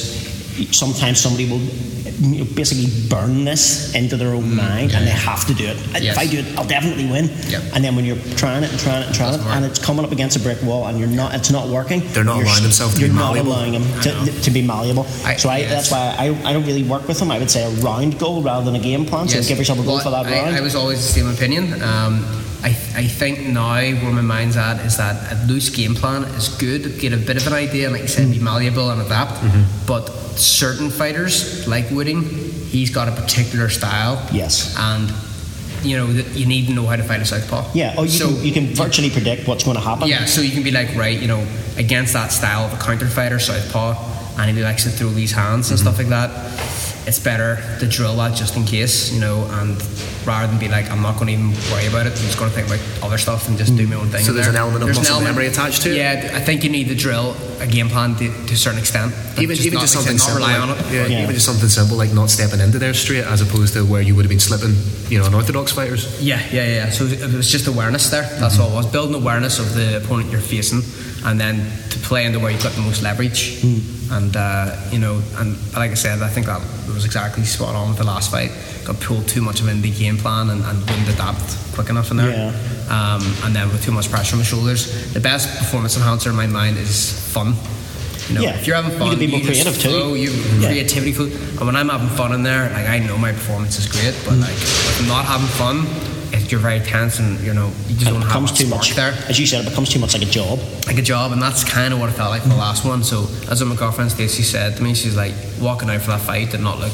sometimes 0.71 1.19
somebody 1.19 1.49
will 1.51 1.61
you 2.21 2.45
know, 2.45 2.51
basically 2.55 2.87
burn 3.09 3.45
this 3.45 3.95
into 3.95 4.17
their 4.17 4.35
own 4.35 4.55
mind, 4.55 4.93
and 4.93 5.07
they 5.07 5.11
have 5.11 5.47
to 5.47 5.55
do 5.55 5.65
it. 5.67 5.77
Mm, 5.77 6.03
Yes. 6.03 6.17
If 6.17 6.19
I 6.23 6.27
do 6.27 6.39
it, 6.39 6.59
I'll 6.59 6.67
definitely 6.67 7.07
win. 7.11 7.31
Yeah. 7.49 7.61
And 7.75 7.83
then 7.85 7.97
when 7.97 8.05
you're 8.05 8.17
trying 8.37 8.63
it 8.63 8.71
and 8.71 8.79
trying 8.79 9.03
it 9.03 9.07
and 9.07 9.15
trying 9.15 9.35
it, 9.35 9.41
and 9.47 9.65
it's 9.65 9.79
coming 9.79 10.05
up 10.05 10.13
against 10.13 10.37
a 10.37 10.41
brick 10.41 10.63
wall, 10.63 10.87
and 10.87 10.99
you're 10.99 11.09
not, 11.09 11.35
it's 11.35 11.51
not 11.51 11.69
working. 11.69 12.01
They're 12.13 12.25
not 12.25 12.37
you're 12.37 12.47
allowing 12.47 12.63
themselves 12.63 12.95
to 12.95 13.01
be 13.01 13.09
malleable. 13.13 13.37
You're 13.37 13.45
not 13.45 13.57
allowing 13.57 13.73
them 13.73 14.27
to, 14.27 14.41
to 14.43 14.51
be 14.51 14.63
malleable. 14.63 15.07
I- 15.25 15.37
so 15.37 15.49
I, 15.49 15.59
yes. 15.59 15.71
that's 15.71 15.91
why 15.91 16.15
I, 16.19 16.49
I 16.49 16.53
don't 16.53 16.67
really 16.67 16.83
work 16.85 17.09
with 17.09 17.19
them. 17.19 17.31
I 17.31 17.39
would 17.39 17.51
say 17.51 17.65
a 17.65 17.71
round 17.83 18.19
goal 18.19 18.43
rather 18.43 18.65
than 18.65 18.75
a 18.77 18.83
game 18.83 19.07
plan. 19.07 19.27
So 19.29 19.37
Yes. 19.37 19.49
give 19.49 19.59
yourself 19.59 19.79
a 19.79 19.83
goal 19.83 19.95
Well, 19.97 20.05
for 20.05 20.11
that 20.11 20.27
I, 20.27 20.43
round. 20.43 20.57
I 20.57 20.61
was 20.61 20.75
always 20.75 20.99
the 21.07 21.13
same 21.21 21.29
opinion. 21.29 21.83
Um, 21.83 22.25
I, 22.63 22.69
I 22.69 23.07
think 23.07 23.41
now 23.41 23.75
where 23.75 24.13
my 24.13 24.21
mind's 24.21 24.57
at 24.57 24.85
is 24.85 24.97
that 24.99 25.33
a 25.33 25.47
loose 25.47 25.71
game 25.71 25.95
plan 25.95 26.25
is 26.25 26.49
good, 26.49 26.99
get 26.99 27.13
a 27.13 27.17
bit 27.17 27.37
of 27.37 27.47
an 27.47 27.55
idea, 27.55 27.85
and 27.87 27.93
like 27.95 28.03
you 28.03 28.09
said, 28.09 28.31
be 28.31 28.39
malleable 28.39 28.91
and 28.91 29.01
adapt. 29.01 29.41
Mm-hmm. 29.41 29.87
But 29.87 30.09
certain 30.39 30.91
fighters, 30.91 31.67
like 31.67 31.91
Wooding, 31.91 32.23
he's 32.23 32.91
got 32.91 33.09
a 33.09 33.13
particular 33.13 33.69
style. 33.69 34.27
Yes. 34.33 34.77
And 34.79 35.11
you 35.83 35.97
know 35.97 36.07
you 36.35 36.45
need 36.47 36.67
to 36.67 36.75
know 36.75 36.87
how 36.87 36.97
to 36.97 37.03
fight 37.03 37.21
a 37.21 37.25
southpaw. 37.25 37.71
Yeah, 37.75 37.95
oh, 37.97 38.03
you, 38.03 38.11
So- 38.11 38.29
can, 38.29 38.45
you 38.45 38.53
can 38.53 38.67
virtually 38.67 39.11
predict 39.11 39.49
what's 39.49 39.65
going 39.65 39.77
to 39.77 39.83
happen. 39.83 40.09
Yeah, 40.09 40.27
so 40.27 40.43
you 40.43 40.51
can 40.51 40.63
be 40.63 40.71
like, 40.71 40.95
right, 40.95 41.19
you 41.19 41.29
know, 41.29 41.47
against 41.79 42.13
that 42.13 42.33
style 42.33 42.67
of 42.67 42.73
a 42.75 42.77
counter 42.77 43.07
fighter, 43.07 43.39
southpaw, 43.39 43.95
and 44.39 44.57
he 44.57 44.63
likes 44.63 44.85
to 44.85 44.91
throw 44.91 45.09
these 45.09 45.33
hands 45.33 45.71
and 45.71 45.79
stuff 45.79 45.99
like 45.99 46.09
that. 46.09 46.31
It's 47.09 47.19
better 47.19 47.57
to 47.81 47.87
drill 47.87 48.17
that 48.17 48.37
just 48.37 48.57
in 48.57 48.65
case, 48.65 49.11
you 49.13 49.21
know, 49.21 49.47
and 49.53 49.81
rather 50.27 50.47
than 50.49 50.59
be 50.59 50.69
like, 50.69 50.91
I'm 50.91 51.03
not 51.03 51.15
going 51.19 51.27
to 51.29 51.33
even 51.33 51.51
worry 51.73 51.87
about 51.87 52.07
it. 52.07 52.11
I'm 52.13 52.25
just 52.27 52.39
going 52.39 52.51
to 52.51 52.57
think 52.57 52.69
about 52.69 52.81
other 53.05 53.19
stuff 53.19 53.49
and 53.49 53.57
just 53.59 53.77
do 53.77 53.87
my 53.87 53.97
own 53.97 54.09
thing. 54.09 54.25
So 54.25 54.33
there's 54.33 54.47
there. 54.47 54.55
an 54.55 54.61
element 54.61 54.83
of 54.83 54.89
There's 54.89 54.99
muscle 54.99 55.17
element- 55.17 55.37
memory 55.37 55.47
attached 55.49 55.83
to 55.83 55.91
it? 55.93 55.97
Yeah, 55.97 56.31
I 56.35 56.41
think 56.41 56.65
you 56.65 56.71
need 56.71 56.89
to 56.89 56.95
drill 56.95 57.35
a 57.61 57.67
game 57.67 57.89
plan 57.89 58.15
to, 58.17 58.29
to 58.47 58.55
a 58.55 58.57
certain 58.57 58.79
extent. 58.79 59.13
But 59.35 59.43
even 59.43 59.57
even 59.59 59.75
not, 59.75 59.81
just 59.83 59.93
something 59.95 60.19
simple, 60.19 60.41
not 60.41 60.47
rely 60.49 60.59
like, 60.67 60.79
on 60.79 60.87
it. 60.87 60.93
Yeah, 60.93 61.07
Yeah. 61.07 61.23
even 61.23 61.35
just 61.35 61.47
something 61.47 61.69
simple 61.69 61.97
like 61.97 62.13
not 62.13 62.31
stepping 62.31 62.61
into 62.61 62.79
there 62.79 62.95
straight, 62.95 63.25
as 63.25 63.41
opposed 63.43 63.75
to 63.75 63.85
where 63.85 64.03
you 64.03 64.15
would 64.15 64.25
have 64.25 64.31
been 64.31 64.41
slipping, 64.41 64.75
you 65.11 65.19
know, 65.19 65.27
unorthodox 65.27 65.73
fighters. 65.73 66.23
Yeah, 66.23 66.41
yeah, 66.53 66.67
yeah. 66.67 66.91
So 66.91 67.05
it 67.05 67.33
was 67.35 67.51
just 67.51 67.67
awareness 67.67 68.09
there. 68.11 68.23
That's 68.41 68.59
all 68.59 68.71
it 68.73 68.75
was. 68.75 68.87
Building 68.87 69.15
awareness 69.15 69.59
of 69.59 69.75
the 69.75 69.99
opponent 69.99 70.31
you're 70.31 70.41
facing, 70.41 70.83
and 71.25 71.39
then 71.41 71.57
to 71.91 71.99
play 71.99 72.25
into 72.25 72.39
where 72.41 72.51
you've 72.51 72.63
got 72.63 72.73
the 72.73 72.81
most 72.83 73.03
leverage. 73.03 73.63
And 74.11 74.35
uh, 74.37 74.75
you 74.91 74.99
know, 74.99 75.23
and 75.37 75.55
like 75.75 75.91
I 75.93 75.95
said, 75.95 76.21
I 76.23 76.29
think 76.29 76.47
that 76.47 76.61
was 76.93 77.05
exactly 77.05 77.45
spot 77.45 77.75
on 77.77 77.91
with 77.91 77.99
the 77.99 78.05
last 78.05 78.31
fight. 78.31 78.51
Got 78.91 79.01
pulled 79.01 79.29
too 79.29 79.41
much 79.41 79.61
of 79.61 79.69
in 79.69 79.83
the 79.83 79.91
game 79.93 80.17
plan 80.17 80.51
and, 80.51 80.65
and 80.65 80.79
wouldn't 80.81 81.09
adapt 81.11 81.57
quick 81.75 81.91
enough 81.91 82.11
in 82.11 82.17
there. 82.17 82.31
Yeah. 82.31 82.49
Um, 82.91 83.23
and 83.45 83.55
then 83.55 83.69
with 83.69 83.85
too 83.85 83.93
much 83.93 84.11
pressure 84.11 84.35
on 84.35 84.39
my 84.41 84.45
shoulders, 84.45 85.13
the 85.13 85.21
best 85.21 85.47
performance 85.59 85.97
enhancer 85.97 86.31
in 86.31 86.35
my 86.37 86.49
mind 86.49 86.77
is 86.77 87.13
fun. 87.33 87.55
You 88.29 88.35
know, 88.35 88.41
Yeah. 88.43 88.59
if 88.59 88.67
you're 88.67 88.75
having 88.75 88.99
fun, 88.99 89.07
You 89.07 89.11
can 89.13 89.19
be 89.21 89.27
more 89.29 89.41
creative 89.43 89.75
too. 89.79 89.89
flow, 89.91 90.15
you 90.15 90.31
Yeah. 90.59 90.69
creativity 90.71 91.13
flow. 91.13 91.27
And 91.27 91.61
when 91.67 91.77
I'm 91.77 91.89
having 91.89 92.09
fun 92.17 92.33
in 92.33 92.43
there, 92.43 92.69
like 92.75 92.89
I 92.89 92.99
know 92.99 93.17
my 93.17 93.31
performance 93.31 93.79
is 93.79 93.87
great, 93.87 94.15
but 94.25 94.35
Mm. 94.35 94.41
like 94.41 94.57
if 94.57 95.01
I'm 95.03 95.07
not 95.07 95.25
having 95.25 95.47
fun, 95.47 95.87
if 96.33 96.51
you're 96.51 96.61
very 96.61 96.81
tense 96.81 97.21
and 97.21 97.39
you 97.47 97.55
know 97.55 97.71
you 97.89 97.95
just 97.95 98.07
And 98.11 98.15
don't 98.15 98.17
it 98.17 98.19
have 98.23 98.29
becomes 98.29 98.51
that 98.53 98.59
too 98.59 98.67
much. 98.67 98.95
there, 98.97 99.15
As 99.29 99.39
you 99.39 99.47
said, 99.47 99.65
it 99.65 99.69
becomes 99.71 99.89
too 99.91 100.01
much 100.01 100.15
like 100.15 100.23
a 100.23 100.31
job. 100.31 100.59
like 100.89 100.99
a 100.99 101.03
job, 101.03 101.31
and 101.33 101.41
that's 101.41 101.63
kind 101.63 101.93
of 101.95 102.01
what 102.01 102.09
it 102.09 102.17
felt 102.17 102.31
like 102.31 102.43
for 102.43 102.49
the 102.49 102.57
last 102.57 102.85
one. 102.85 103.05
So 103.05 103.29
as 103.49 103.63
my 103.63 103.77
girlfriend 103.77 104.11
Stacey 104.11 104.43
said 104.43 104.77
to 104.79 104.83
me, 104.83 104.95
she's 104.95 105.15
like 105.15 105.35
walking 105.61 105.89
out 105.91 106.03
for 106.03 106.11
that 106.11 106.23
fight 106.23 106.55
and 106.55 106.65
not 106.65 106.81
look 106.81 106.93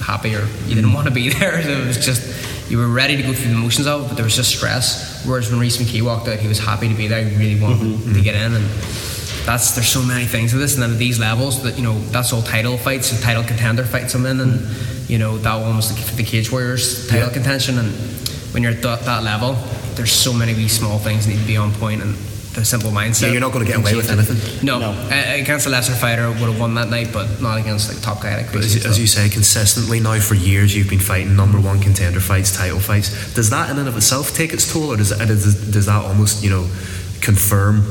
happy 0.00 0.34
or 0.34 0.46
you 0.66 0.74
didn't 0.74 0.92
want 0.92 1.06
to 1.06 1.14
be 1.14 1.28
there. 1.38 1.62
So 1.62 1.70
it 1.70 1.86
was 1.86 2.04
just 2.04 2.70
you 2.70 2.78
were 2.78 2.88
ready 2.88 3.16
to 3.16 3.22
go 3.22 3.32
through 3.32 3.50
the 3.50 3.58
motions 3.58 3.86
of 3.86 4.04
it, 4.04 4.08
but 4.08 4.14
there 4.16 4.24
was 4.24 4.36
just 4.36 4.54
stress. 4.54 5.24
Whereas 5.26 5.50
when 5.50 5.58
Rhys 5.58 5.78
McKee 5.78 6.02
walked 6.02 6.28
out, 6.28 6.38
he 6.38 6.48
was 6.48 6.58
happy 6.58 6.88
to 6.88 6.94
be 6.94 7.08
there. 7.08 7.24
He 7.24 7.36
really 7.36 7.60
wanted 7.60 7.78
mm-hmm, 7.78 8.02
to 8.02 8.10
mm-hmm. 8.10 8.22
get 8.22 8.34
in, 8.34 8.54
and 8.54 8.64
that's 9.46 9.74
there's 9.74 9.88
so 9.88 10.02
many 10.02 10.26
things 10.26 10.52
to 10.52 10.58
this. 10.58 10.74
And 10.74 10.82
then 10.82 10.92
at 10.92 10.98
these 10.98 11.18
levels, 11.18 11.62
that 11.62 11.76
you 11.76 11.82
know 11.82 11.98
that's 12.10 12.32
all 12.32 12.42
title 12.42 12.76
fights, 12.76 13.12
and 13.12 13.20
title 13.22 13.42
contender 13.42 13.84
fights 13.84 14.14
I'm 14.14 14.26
in, 14.26 14.40
and 14.40 14.60
mm-hmm. 14.60 15.12
you 15.12 15.18
know 15.18 15.38
that 15.38 15.56
one 15.56 15.76
was 15.76 15.94
the, 15.94 16.16
the 16.16 16.24
Cage 16.24 16.52
Warriors 16.52 17.08
title 17.08 17.28
Yeah. 17.28 17.34
contention. 17.34 17.78
And 17.78 17.92
when 18.52 18.62
you're 18.62 18.72
at 18.72 18.82
that, 18.82 19.00
that 19.04 19.22
level, 19.22 19.54
there's 19.94 20.12
so 20.12 20.32
many 20.32 20.54
wee 20.54 20.68
small 20.68 20.98
things 20.98 21.26
that 21.26 21.32
need 21.32 21.40
to 21.40 21.46
be 21.46 21.56
on 21.56 21.72
point 21.72 22.02
and 22.02 22.14
the 22.58 22.64
simple 22.64 22.90
mindset. 22.90 23.22
Yeah, 23.22 23.32
you're 23.32 23.40
not 23.40 23.52
gonna 23.52 23.64
get 23.64 23.76
away 23.76 23.94
with 23.94 24.10
anything. 24.10 24.66
No, 24.66 24.78
No. 24.78 24.90
Uh, 24.90 25.34
against 25.40 25.66
a 25.66 25.70
lesser 25.70 25.94
fighter 25.94 26.28
would 26.28 26.38
have 26.38 26.58
won 26.60 26.74
that 26.74 26.88
night, 26.90 27.12
but 27.12 27.40
not 27.40 27.58
against 27.58 27.92
like 27.92 28.02
top 28.02 28.22
guy 28.22 28.36
like 28.36 28.52
But 28.52 28.64
as, 28.64 28.84
as 28.84 28.98
you 28.98 29.06
say, 29.06 29.28
consistently 29.28 30.00
now 30.00 30.18
for 30.20 30.34
years 30.34 30.76
you've 30.76 30.88
been 30.90 30.98
fighting 30.98 31.36
number 31.36 31.60
one 31.60 31.80
contender 31.80 32.20
fights, 32.20 32.56
title 32.56 32.80
fights. 32.80 33.34
Does 33.34 33.50
that 33.50 33.70
in 33.70 33.78
and 33.78 33.88
of 33.88 33.96
itself 33.96 34.34
take 34.34 34.52
its 34.52 34.70
toll, 34.70 34.92
or 34.92 34.96
does 34.96 35.12
it, 35.12 35.18
does, 35.26 35.70
does 35.70 35.86
that 35.86 36.04
almost 36.04 36.42
you 36.42 36.50
know 36.50 36.68
confirm 37.20 37.84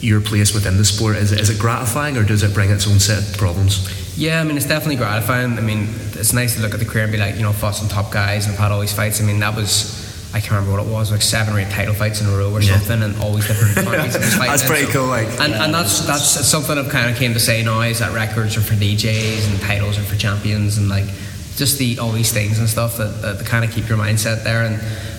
your 0.00 0.20
place 0.20 0.54
within 0.54 0.76
the 0.76 0.84
sport? 0.84 1.16
Is 1.16 1.32
it, 1.32 1.40
is 1.40 1.50
it 1.50 1.58
gratifying, 1.58 2.16
or 2.16 2.24
does 2.24 2.42
it 2.42 2.54
bring 2.54 2.70
its 2.70 2.86
own 2.86 2.98
set 3.00 3.18
of 3.18 3.36
problems? 3.36 3.86
Yeah, 4.16 4.40
I 4.40 4.44
mean 4.44 4.56
it's 4.56 4.66
definitely 4.66 4.96
gratifying. 4.96 5.58
I 5.58 5.60
mean 5.60 5.88
it's 6.14 6.32
nice 6.32 6.56
to 6.56 6.62
look 6.62 6.74
at 6.74 6.80
the 6.80 6.86
career 6.86 7.04
and 7.04 7.12
be 7.12 7.18
like, 7.18 7.36
you 7.36 7.42
know, 7.42 7.52
fought 7.52 7.76
some 7.76 7.88
top 7.88 8.10
guys 8.12 8.46
and 8.46 8.54
I've 8.54 8.60
had 8.60 8.72
all 8.72 8.80
these 8.80 8.92
fights. 8.92 9.20
I 9.20 9.24
mean 9.24 9.40
that 9.40 9.54
was. 9.54 10.07
I 10.34 10.40
can't 10.40 10.52
remember 10.52 10.72
what 10.76 10.86
it 10.86 10.92
was, 10.92 11.10
like 11.10 11.22
seven 11.22 11.54
or 11.54 11.58
eight 11.60 11.70
title 11.70 11.94
fights 11.94 12.20
in 12.20 12.26
a 12.28 12.36
row 12.36 12.52
or 12.52 12.60
Yeah. 12.60 12.76
something, 12.76 13.02
and 13.02 13.16
always 13.22 13.46
different 13.46 13.74
countries. 13.86 14.14
I 14.14 14.18
was 14.18 14.34
fighting 14.34 14.46
That's 14.50 14.66
pretty 14.66 14.84
so- 14.86 14.92
cool, 14.92 15.06
like- 15.06 15.28
and, 15.40 15.54
and 15.54 15.72
that's 15.72 16.00
that's 16.06 16.24
something 16.46 16.76
I've 16.76 16.90
kind 16.90 17.10
of 17.10 17.16
came 17.16 17.32
to 17.32 17.40
say 17.40 17.62
now 17.62 17.80
is 17.80 18.00
that 18.00 18.12
records 18.14 18.56
are 18.56 18.60
for 18.60 18.74
DJs 18.74 19.50
and 19.50 19.60
titles 19.62 19.98
are 19.98 20.02
for 20.02 20.16
champions 20.16 20.76
and 20.76 20.88
like 20.88 21.06
just 21.56 21.78
the 21.78 21.98
all 21.98 22.12
these 22.12 22.30
things 22.32 22.58
and 22.60 22.68
stuff 22.68 22.98
that, 22.98 23.20
that 23.22 23.44
kind 23.46 23.64
of 23.64 23.70
keep 23.72 23.88
your 23.88 23.98
mindset 23.98 24.44
there. 24.44 24.62
And 24.64 24.76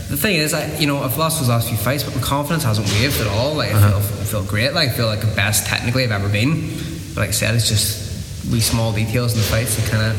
the 0.09 0.15
thing 0.17 0.35
is, 0.35 0.53
I 0.53 0.77
you 0.77 0.85
know 0.87 1.01
I've 1.01 1.17
lost 1.17 1.39
those 1.39 1.49
last 1.49 1.67
few 1.69 1.77
fights, 1.77 2.03
but 2.03 2.15
my 2.15 2.21
confidence 2.21 2.63
hasn't 2.63 2.87
wavered 2.89 3.25
at 3.25 3.33
all. 3.33 3.55
Like 3.55 3.71
I 3.71 3.73
uh-huh. 3.73 3.99
feel 3.99 4.21
I 4.21 4.23
feel 4.25 4.43
great. 4.43 4.73
Like 4.73 4.89
I 4.89 4.91
feel 4.93 5.07
like 5.07 5.21
the 5.21 5.35
best 5.35 5.65
technically 5.65 6.03
I've 6.03 6.11
ever 6.11 6.29
been. 6.29 6.69
But 7.15 7.21
like 7.21 7.29
I 7.29 7.31
said, 7.31 7.55
it's 7.55 7.67
just 7.67 8.51
wee 8.51 8.59
small 8.61 8.93
details 8.93 9.33
in 9.33 9.39
the 9.39 9.45
fights 9.45 9.75
that 9.75 9.89
kind 9.89 10.03
of 10.11 10.15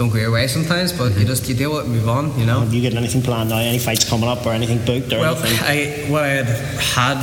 don't 0.00 0.08
go 0.08 0.16
your 0.16 0.32
way 0.32 0.46
sometimes. 0.46 0.92
But 0.92 1.12
you 1.18 1.24
just 1.26 1.46
you 1.48 1.54
deal 1.54 1.72
with 1.72 1.80
it, 1.80 1.84
and 1.88 1.94
move 1.96 2.08
on. 2.08 2.24
You 2.40 2.46
know. 2.46 2.60
Have 2.60 2.72
you 2.72 2.82
got 2.88 2.96
anything 2.96 3.22
planned 3.22 3.50
now? 3.50 3.58
Any 3.58 3.78
fights 3.78 4.08
coming 4.08 4.28
up 4.28 4.46
or 4.46 4.52
anything 4.60 4.78
booked 4.88 5.12
or 5.12 5.18
Well, 5.20 5.36
anything? 5.36 5.58
I 5.74 6.10
what 6.10 6.24
I 6.24 6.28
had 6.28 6.46
had 6.96 7.20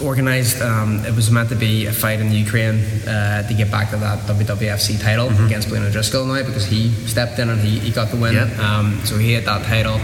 organised, 0.00 0.60
um, 0.60 1.04
it 1.06 1.14
was 1.14 1.30
meant 1.30 1.48
to 1.48 1.54
be 1.56 1.86
a 1.86 1.92
fight 1.92 2.20
in 2.20 2.28
the 2.28 2.36
Ukraine 2.36 2.78
uh, 3.08 3.46
to 3.48 3.54
get 3.54 3.70
back 3.70 3.90
to 3.90 3.96
that 3.96 4.18
WWFC 4.28 5.00
title 5.00 5.28
against 5.46 5.68
Blaine 5.70 5.84
O'Driscoll 5.84 6.26
now 6.26 6.42
because 6.44 6.66
he 6.66 6.90
stepped 7.06 7.38
in 7.38 7.48
and 7.48 7.60
he, 7.60 7.78
he 7.78 7.90
got 7.90 8.08
the 8.10 8.16
win. 8.16 8.34
Yep. 8.34 8.58
Um, 8.58 9.00
so 9.04 9.16
he 9.16 9.32
had 9.32 9.44
that 9.44 9.64
title. 9.66 9.96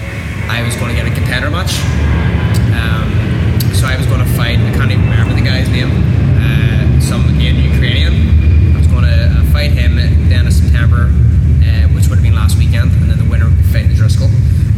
I 0.56 0.62
was 0.64 0.74
going 0.76 0.94
to 0.94 0.96
get 1.00 1.06
a 1.10 1.14
contender 1.14 1.50
match. 1.50 1.72
Um, 2.80 3.08
so 3.76 3.86
I 3.86 3.96
was 3.96 4.06
going 4.06 4.24
to 4.24 4.30
fight. 4.34 4.58
I 4.58 4.72
can't 4.76 4.90
even 4.90 5.04
remember 5.04 5.34
the 5.34 5.42
guy's 5.52 5.68
name. 5.68 5.90
Uh, 6.40 7.00
some 7.00 7.28
again 7.36 7.56
Ukrainian. 7.72 8.14
I 8.74 8.78
was 8.78 8.86
going 8.88 9.04
to 9.04 9.12
uh, 9.12 9.44
fight 9.52 9.72
him 9.72 9.98
at 9.98 10.08
the 10.28 10.34
end 10.34 10.46
of 10.48 10.54
September, 10.54 11.12
uh, 11.12 11.84
which 11.92 12.08
would 12.08 12.16
have 12.16 12.22
been 12.24 12.34
last 12.34 12.56
weekend, 12.56 12.92
and 13.02 13.10
then 13.10 13.18
the 13.18 13.28
winner 13.28 13.44
would 13.44 13.58
be 13.58 13.68
fighting 13.74 13.91
Driscoll. 14.02 14.30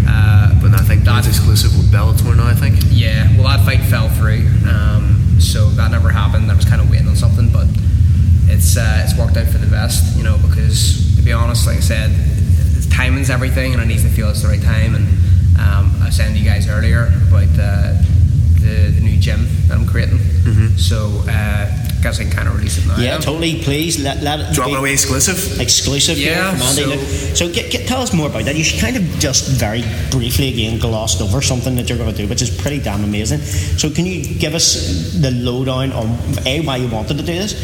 Uh, 0.06 0.52
But 0.60 0.74
I 0.78 0.84
think 0.84 1.04
that's 1.04 1.26
exclusive 1.26 1.72
with 1.76 1.90
Bellator 1.90 2.36
now. 2.36 2.46
I 2.46 2.54
think. 2.54 2.76
yeah, 2.90 3.24
well, 3.36 3.48
that 3.48 3.64
fight 3.64 3.80
fell 3.88 4.08
through, 4.10 4.44
um, 4.68 5.36
so 5.40 5.68
that 5.70 5.90
never 5.90 6.10
happened. 6.10 6.50
I 6.50 6.54
was 6.54 6.64
kind 6.66 6.80
of 6.82 6.90
waiting 6.90 7.08
on 7.08 7.16
something, 7.16 7.48
but 7.50 7.66
it's 8.52 8.76
uh, 8.76 9.02
it's 9.04 9.16
worked 9.18 9.36
out 9.36 9.46
for 9.48 9.58
the 9.58 9.66
best, 9.66 10.16
you 10.16 10.22
know. 10.24 10.36
Because 10.46 11.14
to 11.16 11.22
be 11.22 11.32
honest, 11.32 11.66
like 11.66 11.78
I 11.78 11.80
said, 11.80 12.10
timing's 12.92 13.30
everything, 13.30 13.72
and 13.72 13.80
I 13.80 13.86
need 13.86 14.00
to 14.00 14.08
feel 14.10 14.28
it's 14.28 14.42
the 14.42 14.48
right 14.48 14.62
time. 14.62 14.94
And 14.94 15.06
um, 15.58 15.84
I 16.02 16.06
was 16.06 16.16
saying 16.16 16.34
to 16.34 16.38
you 16.38 16.44
guys 16.48 16.68
earlier 16.68 17.06
about 17.28 17.48
uh, 17.58 17.96
the 18.60 18.92
the 18.96 19.00
new 19.00 19.16
gym 19.18 19.48
that 19.68 19.76
I'm 19.78 19.86
creating, 19.86 20.18
so 20.76 20.98
I 22.06 22.12
can 22.12 22.30
kind 22.30 22.48
of 22.48 22.56
release 22.56 22.78
it 22.78 22.84
yeah, 22.98 23.18
totally. 23.18 23.62
Please 23.62 24.02
let, 24.02 24.22
let 24.22 24.40
it 24.40 24.52
Dropping 24.54 24.74
be 24.74 24.78
away 24.78 24.92
exclusive. 24.92 25.60
exclusive 25.60 26.18
Yeah, 26.18 26.56
so- 26.58 26.96
So, 27.34 27.52
get, 27.52 27.70
get, 27.72 27.88
tell 27.88 28.00
us 28.00 28.12
more 28.12 28.28
about 28.28 28.44
that. 28.44 28.56
You 28.56 28.64
should 28.64 28.80
kind 28.80 28.96
of 28.96 29.02
just 29.18 29.48
very 29.48 29.82
briefly 30.10 30.48
again 30.52 30.78
glossed 30.78 31.20
over 31.20 31.40
something 31.42 31.74
that 31.76 31.88
you're 31.88 31.98
going 31.98 32.10
to 32.12 32.16
do, 32.16 32.28
which 32.28 32.42
is 32.42 32.50
pretty 32.50 32.80
damn 32.80 33.02
amazing. 33.04 33.40
So 33.40 33.90
can 33.90 34.06
you 34.06 34.22
give 34.38 34.54
us 34.54 35.12
the 35.20 35.30
lowdown 35.30 35.92
on 35.92 36.06
A, 36.46 36.60
why 36.60 36.76
you 36.76 36.88
wanted 36.88 37.16
to 37.18 37.22
do 37.22 37.32
this, 37.32 37.54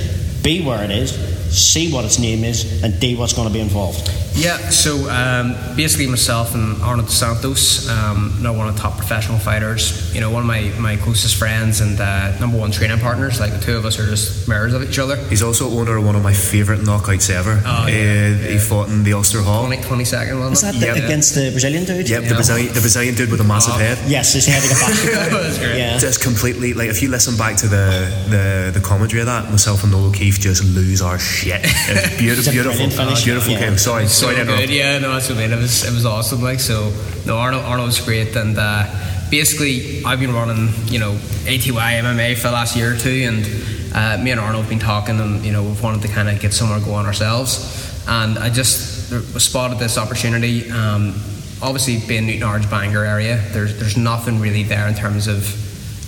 B, 0.42 0.64
where 0.64 0.83
it 0.85 0.90
is, 0.90 1.12
C, 1.50 1.92
what 1.92 2.05
its 2.05 2.18
name 2.18 2.44
is, 2.44 2.83
and 2.83 2.98
D, 3.00 3.14
what's 3.16 3.33
going 3.33 3.46
to 3.48 3.53
be 3.55 3.61
involved? 3.61 4.09
Yeah, 4.40 4.57
so 4.70 5.09
um, 5.11 5.55
basically 5.76 6.07
myself 6.07 6.55
and 6.55 6.81
Arnold 6.83 7.11
Santos, 7.11 7.88
um, 7.90 8.38
now 8.40 8.55
one 8.55 8.68
of 8.68 8.74
the 8.74 8.81
top 8.81 8.96
professional 8.96 9.38
fighters, 9.38 10.14
you 10.14 10.20
know, 10.22 10.31
one 10.31 10.40
of 10.42 10.46
my, 10.46 10.72
my 10.81 10.96
closest 10.96 11.37
friends 11.37 11.81
and 11.83 12.00
uh, 12.00 12.38
number 12.38 12.57
one 12.57 12.70
training 12.70 12.98
partners. 13.00 13.38
Like 13.38 13.53
the 13.53 13.59
two 13.61 13.76
of 13.76 13.85
us 13.85 13.98
are 13.98 14.07
just 14.07 14.48
mirrors 14.48 14.72
of 14.72 14.83
each 14.83 14.98
other. 14.98 15.16
He's 15.29 15.42
also 15.42 15.68
owner 15.68 15.98
of 15.98 16.07
one 16.07 16.16
of 16.16 16.22
my 16.22 16.33
favourite 16.33 16.81
knockouts 16.81 17.29
ever. 17.29 17.61
Oh, 17.66 17.87
yeah, 17.87 18.35
Uh, 18.35 18.53
He 18.53 18.59
fought 18.59 18.88
in 18.88 19.05
the 19.05 19.12
Ulster 19.12 19.42
Hall. 19.42 19.66
20, 19.66 19.83
20 19.83 20.05
second, 20.07 20.37
Is 20.38 20.48
wasn't 20.48 20.81
that 20.81 20.96
it? 20.96 21.00
the, 21.00 21.05
against 21.05 21.35
the 21.35 21.50
Brazilian 21.50 21.85
dude? 21.85 22.09
Yep, 22.09 22.22
the 22.22 22.29
Yeah. 22.29 22.35
Brazilian, 22.35 22.72
the 22.72 22.81
Brazilian 22.81 23.14
dude 23.14 23.31
with 23.31 23.40
a 23.42 23.44
massive 23.44 23.74
Oh. 23.74 23.79
head. 23.79 23.98
Yes, 24.09 24.33
his 24.33 24.46
head 24.46 24.62
like 24.62 24.72
a 24.72 24.81
basketball. 24.81 25.42
That's 25.44 25.59
great. 25.59 25.76
yeah. 25.76 25.98
Just 25.98 26.22
completely 26.22 26.72
like 26.72 26.88
if 26.88 27.03
you 27.03 27.11
listen 27.11 27.37
back 27.37 27.57
to 27.59 27.68
the 27.68 28.09
the, 28.31 28.70
the 28.72 28.81
commentary 28.81 29.20
of 29.20 29.26
that, 29.26 29.50
myself 29.50 29.83
and 29.83 29.92
Noel 29.92 30.07
O'Keefe 30.07 30.40
just 30.40 30.64
lose 30.64 31.03
our 31.03 31.18
shit. 31.18 31.61
It's 31.62 32.16
beautiful, 32.16 32.53
beautiful, 32.53 32.88
finish. 32.90 33.24
beautiful 33.24 33.53
Yeah. 33.53 33.61
game. 33.61 33.76
Sorry, 33.79 34.07
sorry 34.09 34.30
to 34.37 34.43
interrupt. 34.43 34.61
good. 34.61 34.71
Yeah, 34.71 34.99
no, 34.99 35.12
that's 35.12 35.29
what 35.29 35.38
I 35.38 35.43
mean. 35.43 35.53
It 35.53 35.61
was 35.61 35.85
it 35.85 35.93
was 35.93 36.07
awesome. 36.07 36.43
Like 36.43 36.61
so, 36.61 36.93
no, 37.27 37.37
Arnold 37.37 37.64
Arnold 37.64 37.88
was 37.88 38.01
great, 38.01 38.35
and 38.37 38.57
uh, 38.59 38.85
basically 39.31 40.05
I've 40.05 40.21
been 40.21 40.35
running, 40.35 40.73
you 40.87 40.99
know, 40.99 41.12
ATY 41.47 42.01
MMA 42.01 42.37
for 42.37 42.49
the 42.49 42.53
last 42.53 42.77
year 42.77 42.95
or 42.95 42.97
two, 42.97 43.11
and 43.11 43.95
uh, 43.95 44.23
me 44.23 44.31
and 44.31 44.40
Arnold 44.40 44.62
have 44.64 44.71
been 44.71 44.79
talking, 44.79 45.21
and 45.21 45.45
you 45.45 45.53
know, 45.53 45.62
we've 45.62 45.83
wanted 45.83 46.03
to 46.03 46.09
kind 46.09 46.29
of 46.29 46.40
get 46.40 46.53
somewhere 46.53 46.81
going 46.81 47.07
ourselves, 47.07 48.05
and 48.09 48.38
I 48.38 48.51
just 48.51 49.11
spotted 49.40 49.79
this 49.79 49.99
opportunity. 49.99 50.71
Um, 50.71 51.14
obviously, 51.62 52.01
being 52.07 52.27
Newtownards 52.27 52.71
Bangor 52.71 53.05
area, 53.05 53.43
there's 53.53 53.79
there's 53.79 53.97
nothing 53.97 54.40
really 54.40 54.62
there 54.62 54.87
in 54.88 54.95
terms 54.95 55.27
of 55.27 55.38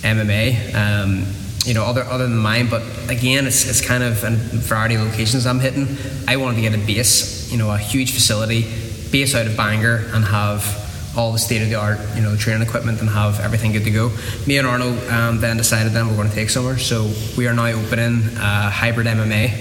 MMA. 0.01 0.73
Um, 0.75 1.25
you 1.65 1.73
know, 1.73 1.85
other 1.85 2.03
other 2.03 2.27
than 2.27 2.37
mine, 2.37 2.67
but 2.69 2.81
again, 3.09 3.47
it's 3.47 3.67
it's 3.67 3.81
kind 3.81 4.03
of 4.03 4.23
a 4.23 4.31
variety 4.31 4.95
of 4.95 5.01
locations 5.01 5.45
I'm 5.45 5.59
hitting. 5.59 5.87
I 6.27 6.35
wanted 6.37 6.55
to 6.55 6.61
get 6.61 6.75
a 6.75 6.85
base, 6.85 7.42
you 7.53 7.59
know, 7.59 7.71
a 7.71 7.77
huge 7.77 8.11
facility, 8.13 8.63
base 9.11 9.35
out 9.35 9.45
of 9.45 9.55
Bangor, 9.55 10.09
and 10.13 10.25
have 10.25 11.15
all 11.15 11.31
the 11.31 11.37
state 11.37 11.61
of 11.61 11.69
the 11.69 11.75
art, 11.75 11.99
you 12.15 12.21
know, 12.21 12.35
training 12.35 12.67
equipment, 12.67 12.99
and 12.99 13.09
have 13.09 13.39
everything 13.39 13.71
good 13.71 13.83
to 13.83 13.91
go. 13.91 14.11
Me 14.47 14.57
and 14.57 14.67
Arno 14.67 14.89
um, 15.11 15.39
then 15.39 15.55
decided 15.55 15.93
then 15.93 16.07
we're 16.07 16.15
going 16.15 16.27
to 16.29 16.35
take 16.35 16.49
somewhere, 16.49 16.79
so 16.79 17.11
we 17.37 17.47
are 17.47 17.53
now 17.53 17.67
opening 17.67 18.23
uh, 18.37 18.71
hybrid 18.71 19.05
MMA, 19.05 19.51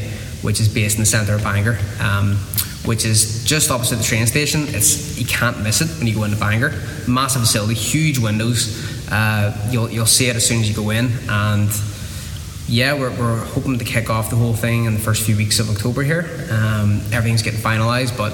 which 0.42 0.58
is 0.58 0.72
based 0.72 0.96
in 0.96 1.02
the 1.02 1.06
centre 1.06 1.34
of 1.34 1.44
Bangor. 1.44 1.78
Um, 2.00 2.38
which 2.84 3.04
is 3.04 3.44
just 3.44 3.70
opposite 3.70 3.94
the 3.94 4.02
train 4.02 4.26
station. 4.26 4.64
It's 4.66 5.16
you 5.16 5.24
can't 5.24 5.60
miss 5.60 5.80
it 5.82 5.88
when 5.98 6.08
you 6.08 6.14
go 6.16 6.24
into 6.24 6.36
Bangor. 6.36 6.70
Massive 7.06 7.42
facility, 7.42 7.74
huge 7.74 8.18
windows. 8.18 9.08
Uh, 9.08 9.56
you'll 9.70 9.88
you'll 9.88 10.04
see 10.04 10.28
it 10.28 10.34
as 10.34 10.44
soon 10.44 10.60
as 10.60 10.68
you 10.68 10.74
go 10.74 10.90
in, 10.90 11.12
and 11.28 11.70
yeah, 12.72 12.94
we're, 12.94 13.10
we're 13.10 13.44
hoping 13.44 13.78
to 13.78 13.84
kick 13.84 14.08
off 14.08 14.30
the 14.30 14.36
whole 14.36 14.54
thing 14.54 14.86
in 14.86 14.94
the 14.94 14.98
first 14.98 15.26
few 15.26 15.36
weeks 15.36 15.60
of 15.60 15.68
October 15.68 16.02
here. 16.02 16.22
Um, 16.50 17.02
everything's 17.12 17.42
getting 17.42 17.60
finalised, 17.60 18.16
but 18.16 18.30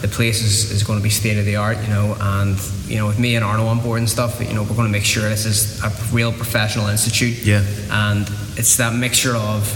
the 0.00 0.08
place 0.08 0.42
is, 0.42 0.70
is 0.70 0.82
going 0.82 0.98
to 0.98 1.02
be 1.02 1.10
state 1.10 1.36
of 1.36 1.44
the 1.44 1.56
art, 1.56 1.76
you 1.82 1.88
know, 1.88 2.16
and 2.18 2.58
you 2.86 2.96
know, 2.96 3.06
with 3.06 3.18
me 3.18 3.36
and 3.36 3.44
Arno 3.44 3.66
on 3.66 3.80
board 3.80 3.98
and 3.98 4.08
stuff, 4.08 4.40
you 4.40 4.54
know, 4.54 4.62
we're 4.62 4.74
going 4.74 4.86
to 4.86 4.92
make 4.92 5.04
sure 5.04 5.28
this 5.28 5.44
is 5.44 5.84
a 5.84 5.92
real 6.10 6.32
professional 6.32 6.86
institute. 6.88 7.44
Yeah. 7.44 7.62
And 7.90 8.26
it's 8.56 8.78
that 8.78 8.94
mixture 8.94 9.36
of 9.36 9.68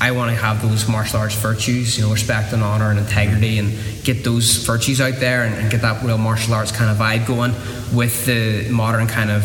I 0.00 0.12
want 0.12 0.30
to 0.30 0.42
have 0.42 0.62
those 0.62 0.88
martial 0.88 1.18
arts 1.18 1.34
virtues, 1.34 1.98
you 1.98 2.04
know, 2.06 2.12
respect 2.12 2.54
and 2.54 2.62
honor 2.62 2.88
and 2.88 2.98
integrity, 2.98 3.58
and 3.58 3.76
get 4.04 4.24
those 4.24 4.56
virtues 4.64 5.02
out 5.02 5.16
there 5.20 5.44
and, 5.44 5.54
and 5.54 5.70
get 5.70 5.82
that 5.82 6.02
real 6.02 6.16
martial 6.16 6.54
arts 6.54 6.72
kind 6.72 6.90
of 6.90 6.96
vibe 6.96 7.26
going 7.26 7.52
with 7.94 8.24
the 8.24 8.70
modern 8.70 9.06
kind 9.06 9.30
of, 9.30 9.44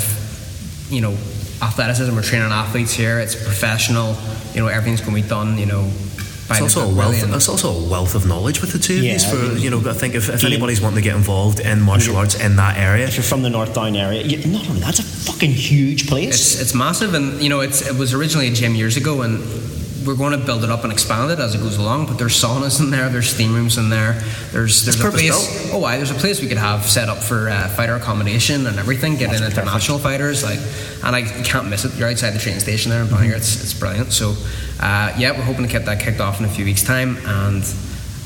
you 0.90 1.02
know, 1.02 1.18
athleticism. 1.62 2.14
We're 2.16 2.22
training 2.22 2.52
athletes 2.52 2.94
here. 2.94 3.20
It's 3.20 3.36
professional. 3.36 4.16
You 4.54 4.62
know, 4.62 4.68
everything's 4.68 5.02
going 5.02 5.16
to 5.16 5.22
be 5.24 5.28
done. 5.28 5.58
You 5.58 5.66
know, 5.66 5.92
It's 6.50 6.62
also 6.62 6.82
a 6.90 6.94
wealth. 6.94 7.22
really, 7.22 7.36
It's 7.36 7.50
also 7.50 7.70
a 7.72 7.90
wealth 7.90 8.14
of 8.16 8.26
knowledge 8.28 8.62
with 8.62 8.72
the 8.72 8.80
two 8.80 8.98
of 8.98 9.04
Yeah, 9.04 9.14
these. 9.14 9.26
For 9.30 9.36
I 9.38 9.48
mean, 9.50 9.62
you 9.62 9.70
know, 9.70 9.80
I 9.90 9.94
think 9.94 10.16
if, 10.16 10.30
if 10.30 10.42
game- 10.42 10.52
anybody's 10.52 10.80
wanting 10.82 10.98
to 10.98 11.02
get 11.10 11.16
involved 11.16 11.60
in 11.60 11.82
martial 11.82 12.16
arts 12.18 12.36
in 12.36 12.56
that 12.58 12.78
area, 12.78 13.08
If 13.08 13.16
you're 13.16 13.24
from 13.24 13.42
the 13.42 13.50
North 13.50 13.74
Down 13.74 13.96
area, 13.96 14.22
you, 14.22 14.38
not 14.52 14.68
only 14.70 14.82
that's 14.82 15.00
a 15.00 15.04
fucking 15.04 15.52
huge 15.52 16.08
place. 16.08 16.36
It's 16.36 16.62
it's 16.62 16.74
massive, 16.76 17.14
and 17.14 17.42
you 17.42 17.50
know, 17.50 17.62
it's 17.62 17.82
it 17.88 17.96
was 17.98 18.14
originally 18.14 18.48
a 18.48 18.54
gym 18.54 18.76
years 18.76 18.96
ago, 18.98 19.22
and 19.24 19.40
we're 20.06 20.16
going 20.16 20.38
to 20.40 20.46
build 20.46 20.64
it 20.64 20.70
up 20.70 20.84
and 20.84 20.94
expand 20.94 21.32
it 21.32 21.40
as 21.40 21.56
it 21.56 21.60
goes 21.60 21.78
along. 21.78 22.06
But 22.08 22.18
there's 22.18 22.34
saunas 22.42 22.80
in 22.80 22.90
there, 22.92 23.10
there's 23.10 23.30
steam 23.30 23.54
rooms 23.54 23.78
in 23.78 23.90
there, 23.90 24.14
there's 24.52 24.86
there's 24.86 25.00
a 25.00 25.10
place. 25.10 25.72
Oh, 25.74 25.80
why? 25.80 25.98
There's 25.98 26.12
a 26.12 26.16
place 26.16 26.42
we 26.42 26.48
could 26.48 26.58
have 26.58 26.86
set 26.86 27.10
up 27.10 27.18
for 27.18 27.50
uh, 27.50 27.68
fighter 27.70 27.96
accommodation 27.96 28.68
and 28.68 28.78
everything. 28.78 29.16
Get 29.16 29.34
in 29.34 29.42
That's 29.42 29.58
international 29.58 30.00
fighters, 30.00 30.44
like, 30.44 30.60
and 31.04 31.16
I 31.16 31.24
can't 31.44 31.70
miss 31.70 31.86
it. 31.86 31.96
You're 31.96 32.10
outside 32.10 32.32
the 32.32 32.40
train 32.40 32.60
station 32.60 32.92
there 32.92 33.02
in 33.02 33.10
Bangor. 33.10 33.36
It's 33.36 33.62
it's 33.64 33.74
brilliant. 33.74 34.12
So, 34.12 34.36
uh, 34.80 35.14
yeah, 35.18 35.32
we're 35.32 35.44
hoping 35.44 35.64
to 35.66 35.72
get 35.72 35.86
that 35.86 36.00
kicked 36.00 36.20
off 36.20 36.40
in 36.40 36.46
a 36.46 36.50
few 36.50 36.66
weeks' 36.66 36.84
time, 36.84 37.18
and 37.26 37.64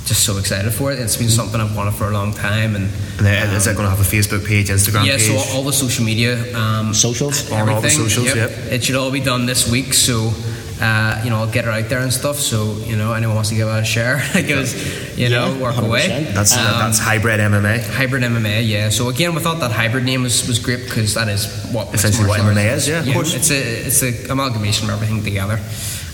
just 0.10 0.26
so 0.26 0.38
excited 0.38 0.72
for 0.74 0.92
it. 0.92 0.98
It's 1.00 1.18
been 1.18 1.30
something 1.30 1.62
I've 1.62 1.76
wanted 1.76 1.94
for 1.94 2.08
a 2.08 2.12
long 2.12 2.34
time, 2.34 2.76
and. 2.76 2.86
and 3.18 3.26
then 3.26 3.56
is 3.56 3.68
it 3.68 3.76
going 3.76 3.86
to 3.88 3.96
have 3.96 4.00
a 4.00 4.16
Facebook 4.16 4.46
page, 4.46 4.70
Instagram 4.70 5.06
Yeah, 5.06 5.18
page? 5.18 5.28
so 5.28 5.56
all 5.56 5.64
the 5.64 5.72
social 5.72 6.04
media, 6.04 6.34
um, 6.58 6.94
Socials? 6.94 7.52
On 7.52 7.70
all 7.70 7.80
the 7.80 7.90
socials, 7.92 8.36
yep. 8.36 8.50
It 8.72 8.84
should 8.84 8.96
all 8.96 9.12
be 9.12 9.20
done 9.20 9.46
this 9.46 9.70
week, 9.70 9.94
so 9.94 10.34
uh, 10.82 11.22
you 11.24 11.30
know 11.30 11.38
I'll 11.38 11.52
get 11.52 11.66
it 11.66 11.72
out 11.72 11.90
there 11.90 12.00
and 12.00 12.12
stuff. 12.14 12.38
So 12.38 12.78
you 12.86 12.96
know 12.96 13.14
anyone 13.14 13.36
wants 13.36 13.50
to 13.50 13.56
give 13.56 13.68
it 13.68 13.72
a 13.80 13.84
share, 13.86 14.22
give 14.34 14.58
us 14.60 14.74
you 15.18 15.30
know 15.30 15.54
Yeah, 15.54 15.62
work 15.62 15.76
100%. 15.76 15.86
away. 15.86 16.32
that's 16.34 16.56
uh, 16.56 16.60
Um, 16.60 16.80
that's 16.80 17.00
hybrid 17.00 17.40
MMA. 17.40 17.84
hybrid 17.90 18.24
MMA. 18.24 18.68
Yeah. 18.68 18.90
So 18.90 19.10
again, 19.10 19.34
we 19.36 19.42
thought 19.42 19.60
that 19.60 19.72
hybrid 19.72 20.06
name 20.06 20.24
was, 20.24 20.48
was 20.48 20.60
great 20.60 20.86
because 20.86 21.14
that 21.16 21.28
is 21.28 21.48
what 21.72 21.94
Essentially 21.94 22.28
what 22.28 22.40
MMA 22.40 22.74
is, 22.74 22.88
yeah, 22.88 23.00
of 23.04 23.14
course. 23.14 23.34
It's 23.36 23.52
a 23.52 23.60
it's 23.88 24.02
a 24.04 24.32
amalgamation 24.32 24.90
of 24.90 24.96
everything 24.96 25.24
together. 25.24 25.60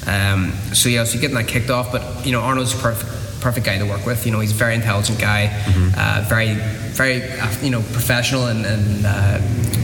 Um, 0.07 0.51
so 0.73 0.89
yeah, 0.89 1.03
so 1.03 1.19
getting 1.19 1.35
that 1.35 1.47
kicked 1.47 1.69
off, 1.69 1.91
but 1.91 2.25
you 2.25 2.31
know 2.31 2.41
Arnold's 2.41 2.73
a 2.73 2.77
perfect 2.77 3.11
perfect 3.41 3.65
guy 3.65 3.77
to 3.77 3.85
work 3.85 4.05
with. 4.07 4.25
You 4.25 4.31
know 4.31 4.39
he's 4.39 4.51
a 4.51 4.55
very 4.55 4.73
intelligent 4.75 5.19
guy, 5.19 5.47
Mm-hmm. 5.47 5.93
uh, 5.97 6.25
very 6.27 6.55
very 6.93 7.23
uh, 7.39 7.47
you 7.61 7.69
know 7.71 7.81
professional 7.93 8.47
and, 8.47 8.65
and 8.65 9.05
uh, 9.05 9.39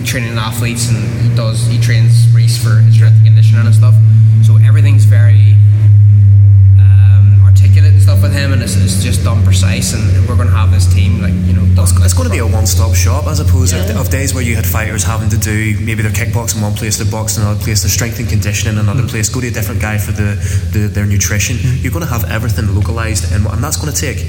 training 0.05 0.37
athletes, 0.37 0.89
and 0.89 0.97
he 1.21 1.35
does 1.35 1.65
he 1.67 1.77
trains 1.79 2.27
Rhys 2.35 2.57
for 2.57 2.77
his 2.81 2.95
strength 2.95 3.17
and 3.17 3.25
conditioning 3.25 3.65
and 3.65 3.75
stuff. 3.75 3.95
So 4.45 4.57
everything's 4.57 5.05
very 5.05 5.53
um, 6.79 7.41
articulate 7.45 7.93
and 7.93 8.01
stuff 8.21 8.29
with 8.29 8.39
him, 8.39 8.53
and 8.53 8.61
it's, 8.61 8.75
it's 8.75 9.03
just 9.03 9.23
done 9.23 9.43
precise. 9.43 9.93
And 9.93 10.27
we're 10.27 10.35
going 10.35 10.47
to 10.47 10.55
have 10.55 10.71
this 10.71 10.91
team 10.93 11.21
like 11.21 11.33
you 11.47 11.53
know 11.53 11.65
done. 11.75 11.85
It's, 11.85 12.05
it's 12.05 12.13
going 12.13 12.27
to 12.27 12.33
be 12.33 12.39
a 12.39 12.47
one-stop 12.47 12.95
shop 12.95 13.27
as 13.27 13.39
opposed 13.39 13.73
Yeah. 13.73 13.89
of, 13.89 14.07
of 14.07 14.09
days 14.09 14.33
where 14.33 14.43
you 14.43 14.55
had 14.55 14.65
fighters 14.65 15.03
having 15.03 15.29
to 15.29 15.37
do 15.37 15.77
maybe 15.79 16.01
their 16.01 16.11
kickboxing 16.11 16.57
in 16.57 16.61
one 16.61 16.73
place, 16.73 16.97
their 16.97 17.09
boxing 17.11 17.43
in 17.43 17.49
another 17.49 17.63
place, 17.63 17.81
their 17.81 17.89
strength 17.89 18.19
and 18.19 18.29
conditioning 18.29 18.75
in 18.75 18.79
another 18.79 19.01
mm-hmm. 19.01 19.09
place, 19.09 19.29
go 19.29 19.41
to 19.41 19.47
a 19.47 19.51
different 19.51 19.81
guy 19.81 19.97
for 19.97 20.11
the, 20.11 20.37
the 20.71 20.87
their 20.87 21.05
nutrition. 21.05 21.57
Mm-hmm. 21.57 21.81
You're 21.83 21.93
going 21.93 22.05
to 22.05 22.11
have 22.11 22.29
everything 22.29 22.73
localized, 22.73 23.31
and, 23.33 23.45
and 23.45 23.63
that's 23.63 23.77
going 23.77 23.91
to 23.91 23.99
take 23.99 24.19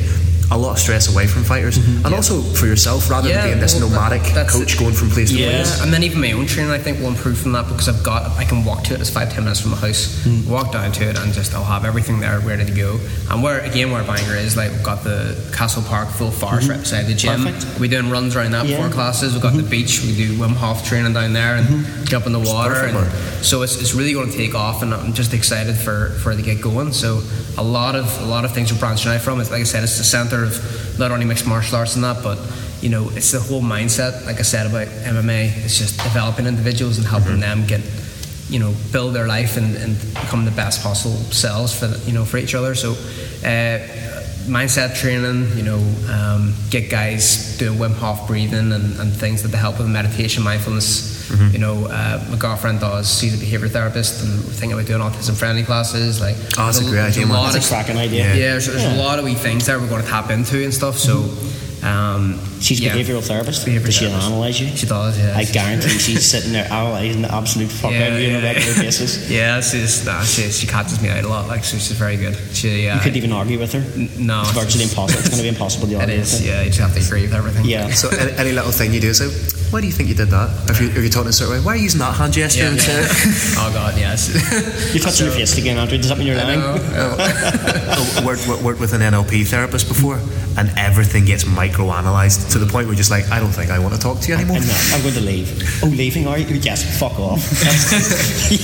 a 0.53 0.59
lot 0.59 0.72
of 0.72 0.78
stress 0.78 1.12
away 1.12 1.26
from 1.26 1.42
fighters, 1.44 1.78
mm-hmm. 1.78 2.05
and 2.05 2.14
also 2.14 2.40
for 2.42 2.66
yourself 2.66 3.11
rather 3.11 3.28
Yeah, 3.28 3.40
than 3.42 3.50
being 3.50 3.61
this 3.61 3.74
well, 3.80 3.88
nomadic 3.88 4.22
that's 4.34 4.53
coach 4.53 4.74
it. 4.74 4.78
going 4.78 4.92
from 4.94 5.11
place 5.11 5.30
to 5.30 5.38
Yeah, 5.38 5.62
place. 5.62 5.80
and 5.82 5.92
then 5.92 6.03
even 6.03 6.20
my 6.20 6.32
own 6.32 6.46
training, 6.46 6.70
I 6.72 6.78
think 6.78 6.98
will 7.00 7.09
improve 7.09 7.38
from 7.38 7.53
that 7.53 7.66
because 7.68 7.88
I've 7.88 8.03
got 8.03 8.30
I 8.38 8.44
can 8.44 8.64
walk 8.64 8.84
to 8.84 8.94
it. 8.94 9.00
It's 9.00 9.11
five 9.11 9.32
ten 9.32 9.44
minutes 9.44 9.61
from 9.61 9.70
my 9.72 9.78
house. 9.78 10.22
Mm. 10.24 10.46
Walk 10.46 10.72
down 10.72 10.92
to 10.92 11.09
it 11.09 11.18
and 11.18 11.32
just 11.32 11.55
I'll 11.55 11.64
have 11.64 11.84
everything 11.84 12.20
there 12.20 12.38
ready 12.40 12.64
to 12.64 12.72
go. 12.72 13.00
And 13.30 13.42
where 13.42 13.61
again 13.61 13.90
where 13.90 14.05
Bangor 14.05 14.36
is, 14.36 14.57
like 14.57 14.70
we've 14.72 14.82
got 14.82 15.03
the 15.05 15.34
Castle 15.53 15.82
Park 15.82 16.09
full 16.11 16.30
forest 16.30 16.64
mm-hmm. 16.64 16.72
right 16.72 16.80
beside 16.80 17.07
the 17.07 17.14
gym. 17.14 17.42
Perfect. 17.44 17.80
We're 17.80 17.90
doing 17.90 18.11
runs 18.11 18.36
around 18.36 18.53
that 18.53 18.66
Yeah. 18.66 18.76
before 18.76 18.92
classes. 18.92 19.32
We've 19.32 19.42
got 19.42 19.55
the 19.55 19.62
mm-hmm. 19.62 19.70
beach. 19.70 20.03
We 20.03 20.14
do 20.14 20.36
Wim 20.36 20.55
Hof 20.55 20.86
training 20.86 21.14
down 21.14 21.32
there 21.32 21.57
and 21.57 22.07
jump 22.07 22.26
in 22.26 22.32
the 22.32 22.40
water. 22.40 22.74
perfect, 22.74 22.94
and 22.94 23.44
so 23.44 23.62
it's, 23.62 23.80
it's 23.80 23.94
really 23.94 24.12
going 24.12 24.30
to 24.30 24.36
take 24.36 24.55
off, 24.55 24.82
and 24.82 24.92
I'm 24.92 25.14
just 25.14 25.32
excited 25.32 25.76
for 25.76 26.11
for 26.20 26.32
it 26.32 26.36
to 26.36 26.42
get 26.42 26.61
going. 26.61 26.92
So 26.92 27.22
a 27.57 27.62
lot 27.62 27.94
of 27.96 28.07
a 28.22 28.26
lot 28.26 28.44
of 28.44 28.53
things 28.53 28.70
are 28.72 28.78
branching 28.78 29.11
out 29.11 29.20
from 29.20 29.40
it. 29.40 29.50
Like 29.50 29.61
I 29.61 29.64
said, 29.64 29.82
it's 29.82 29.98
the 29.98 30.05
center 30.05 30.41
of 30.45 30.99
not 30.99 31.11
only 31.11 31.24
mixed 31.24 31.47
martial 31.47 31.76
arts 31.76 31.95
and 31.95 32.05
that, 32.05 32.22
but 32.22 32.38
you 32.80 32.88
know, 32.88 33.11
it's 33.11 33.30
the 33.30 33.40
whole 33.40 33.62
mindset. 33.62 34.26
Like 34.26 34.38
I 34.38 34.43
said 34.43 34.66
about 34.66 34.88
MMA, 34.88 35.64
it's 35.64 35.78
just 35.78 36.01
developing 36.03 36.47
individuals 36.47 36.99
and 36.99 37.07
helping 37.07 37.40
them 37.40 37.66
get 37.66 37.80
you 38.49 38.59
know 38.59 38.74
build 38.93 39.14
their 39.14 39.26
life 39.26 39.57
and, 39.57 39.76
and 39.76 39.97
become 40.14 40.45
the 40.45 40.51
best 40.51 40.82
possible 40.82 41.16
selves 41.32 41.78
for 41.78 41.86
the, 41.86 41.99
you 42.07 42.12
know 42.12 42.24
for 42.24 42.38
each 42.38 42.55
other. 42.55 42.74
So. 42.74 42.93
Uh, 43.45 44.20
Mindset 44.47 44.97
training, 44.97 45.57
you 45.57 45.62
know, 45.62 45.78
um, 46.11 46.55
get 46.70 46.90
guys 46.90 47.57
doing 47.59 47.78
Wim 47.78 47.95
Hof 47.95 48.26
breathing 48.26 48.72
and, 48.72 48.99
and 48.99 49.12
things 49.12 49.43
that 49.43 49.49
they 49.49 49.59
help 49.59 49.78
with 49.78 49.88
meditation, 49.88 50.43
mindfulness. 50.43 51.11
You 51.53 51.59
know, 51.59 51.86
uh, 51.86 52.22
my 52.30 52.36
girlfriend 52.36 52.80
does. 52.80 53.18
She's 53.18 53.34
a 53.34 53.38
behavior 53.38 53.68
therapist, 53.68 54.22
and 54.22 54.30
we're 54.45 54.51
thinking 54.53 54.72
about 54.72 54.86
doing 54.86 55.01
autism 55.01 55.34
friendly 55.34 55.62
classes. 55.62 56.20
Like, 56.20 56.36
Oh, 56.59 56.66
that's 56.66 56.80
a 56.80 56.84
great 56.84 57.01
idea, 57.01 57.24
man. 57.24 57.36
lot 57.36 57.53
That's 57.55 57.64
a 57.66 57.72
cracking 57.72 57.97
idea. 57.97 58.24
Yeah, 58.34 58.51
there's, 58.53 58.66
there's 58.66 58.84
a 58.84 58.97
lot 58.97 59.18
of 59.18 59.24
wee 59.24 59.32
things 59.34 59.64
that 59.66 59.80
we're 59.80 59.88
going 59.88 60.03
to 60.03 60.09
tap 60.09 60.28
into 60.30 60.62
and 60.62 60.74
stuff. 60.74 60.99
So, 60.99 61.22
um, 61.83 62.39
She's 62.61 62.80
a 62.80 62.85
yeah. 62.85 62.95
behavioural 62.97 63.26
therapist. 63.26 63.66
Behavioural 63.66 63.85
Does 63.87 63.95
she 63.97 64.05
therapist. 64.07 64.28
analyse 64.28 64.61
you? 64.61 64.68
She 64.76 64.87
does, 64.87 65.18
yeah. 65.18 65.37
I 65.37 65.45
guarantee 65.45 65.89
she's 65.99 66.24
sitting 66.30 66.53
there 66.53 66.66
analysing 66.66 67.22
the 67.22 67.35
absolute 67.35 67.70
fuck 67.70 67.93
out 67.93 68.12
of 68.12 68.20
you 68.20 68.30
on 68.37 68.37
a 68.37 68.43
regular 68.43 68.74
basis. 68.83 69.28
Yeah, 69.30 69.61
she's, 69.61 70.05
nah, 70.07 70.22
she, 70.22 70.43
she 70.51 70.66
catches 70.66 71.03
me 71.03 71.09
out 71.09 71.24
a 71.24 71.28
lot. 71.28 71.49
Like, 71.49 71.64
so 71.64 71.78
she's 71.78 71.93
very 71.93 72.16
good. 72.16 72.37
She, 72.53 72.89
uh, 72.89 72.95
You 72.97 73.01
couldn't 73.01 73.16
even 73.16 73.33
argue 73.33 73.59
with 73.59 73.72
her. 73.72 73.80
n- 73.80 74.11
no, 74.18 74.43
It's 74.43 74.53
virtually 74.53 74.85
impossible. 74.85 75.20
It's 75.20 75.28
going 75.30 75.39
to 75.39 75.43
be 75.43 75.49
impossible 75.49 75.89
to 75.89 75.95
It 75.97 76.01
argue 76.01 76.14
is. 76.16 76.33
with 76.33 76.41
her. 76.43 76.47
Yeah, 76.53 76.62
you 76.62 76.68
just 76.70 76.80
have 76.80 76.95
to 76.95 77.01
agree 77.05 77.22
with 77.22 77.35
everything. 77.35 77.64
Yeah. 77.64 77.91
So 77.91 78.09
any, 78.11 78.33
any 78.33 78.53
little 78.53 78.70
thing 78.72 78.93
you 78.93 79.01
do, 79.01 79.12
so 79.14 79.28
why 79.73 79.81
do 79.81 79.87
you 79.87 79.93
think 79.93 80.09
you 80.11 80.14
did 80.14 80.29
that? 80.29 80.68
If, 80.70 80.81
you, 80.81 80.89
if 80.89 80.97
you're 80.97 81.09
talking 81.09 81.31
a 81.31 81.33
certain 81.33 81.55
way, 81.55 81.61
why 81.64 81.73
are 81.73 81.77
you 81.77 81.85
using 81.85 82.01
that 82.01 82.12
hand 82.14 82.35
gesture 82.35 82.64
Yeah, 82.64 82.73
instead? 82.73 83.03
yeah. 83.09 83.55
oh 83.64 83.70
God, 83.73 83.97
yes. 83.97 84.29
You're 84.95 85.03
touching 85.03 85.27
your 85.27 85.35
face 85.35 85.57
again, 85.57 85.79
Andrew. 85.79 85.97
Does 85.97 86.09
that 86.11 86.18
mean 86.18 86.27
you're 86.29 86.37
lying? 86.37 86.61
I 86.61 88.23
worked, 88.27 88.47
worked, 88.47 88.62
worked 88.62 88.81
with 88.81 88.93
an 88.93 89.01
NLP 89.01 89.47
therapist 89.49 89.89
before, 89.89 90.20
and 90.59 90.70
everything 90.77 91.25
gets 91.25 91.45
microanalyzed 91.45 92.53
to 92.53 92.59
the 92.59 92.66
point 92.66 92.87
where 92.87 92.93
you're 92.95 92.97
just 92.97 93.11
like, 93.11 93.29
I 93.31 93.41
don't 93.41 93.51
think 93.51 93.70
I 93.70 93.79
want 93.79 93.95
to 93.95 94.01
talk 94.01 94.20
to 94.20 94.29
you 94.29 94.35
anymore. 94.37 94.59
I'm 94.59 94.66
not. 94.66 94.91
I'm 94.93 95.03
going 95.03 95.14
to 95.14 95.20
leave. 95.23 95.83
Oh, 95.83 95.87
leaving? 95.87 96.27
Are 96.29 96.37
you? 96.39 96.47
Yes. 96.57 96.85
Fuck 97.01 97.18
off. 97.18 97.41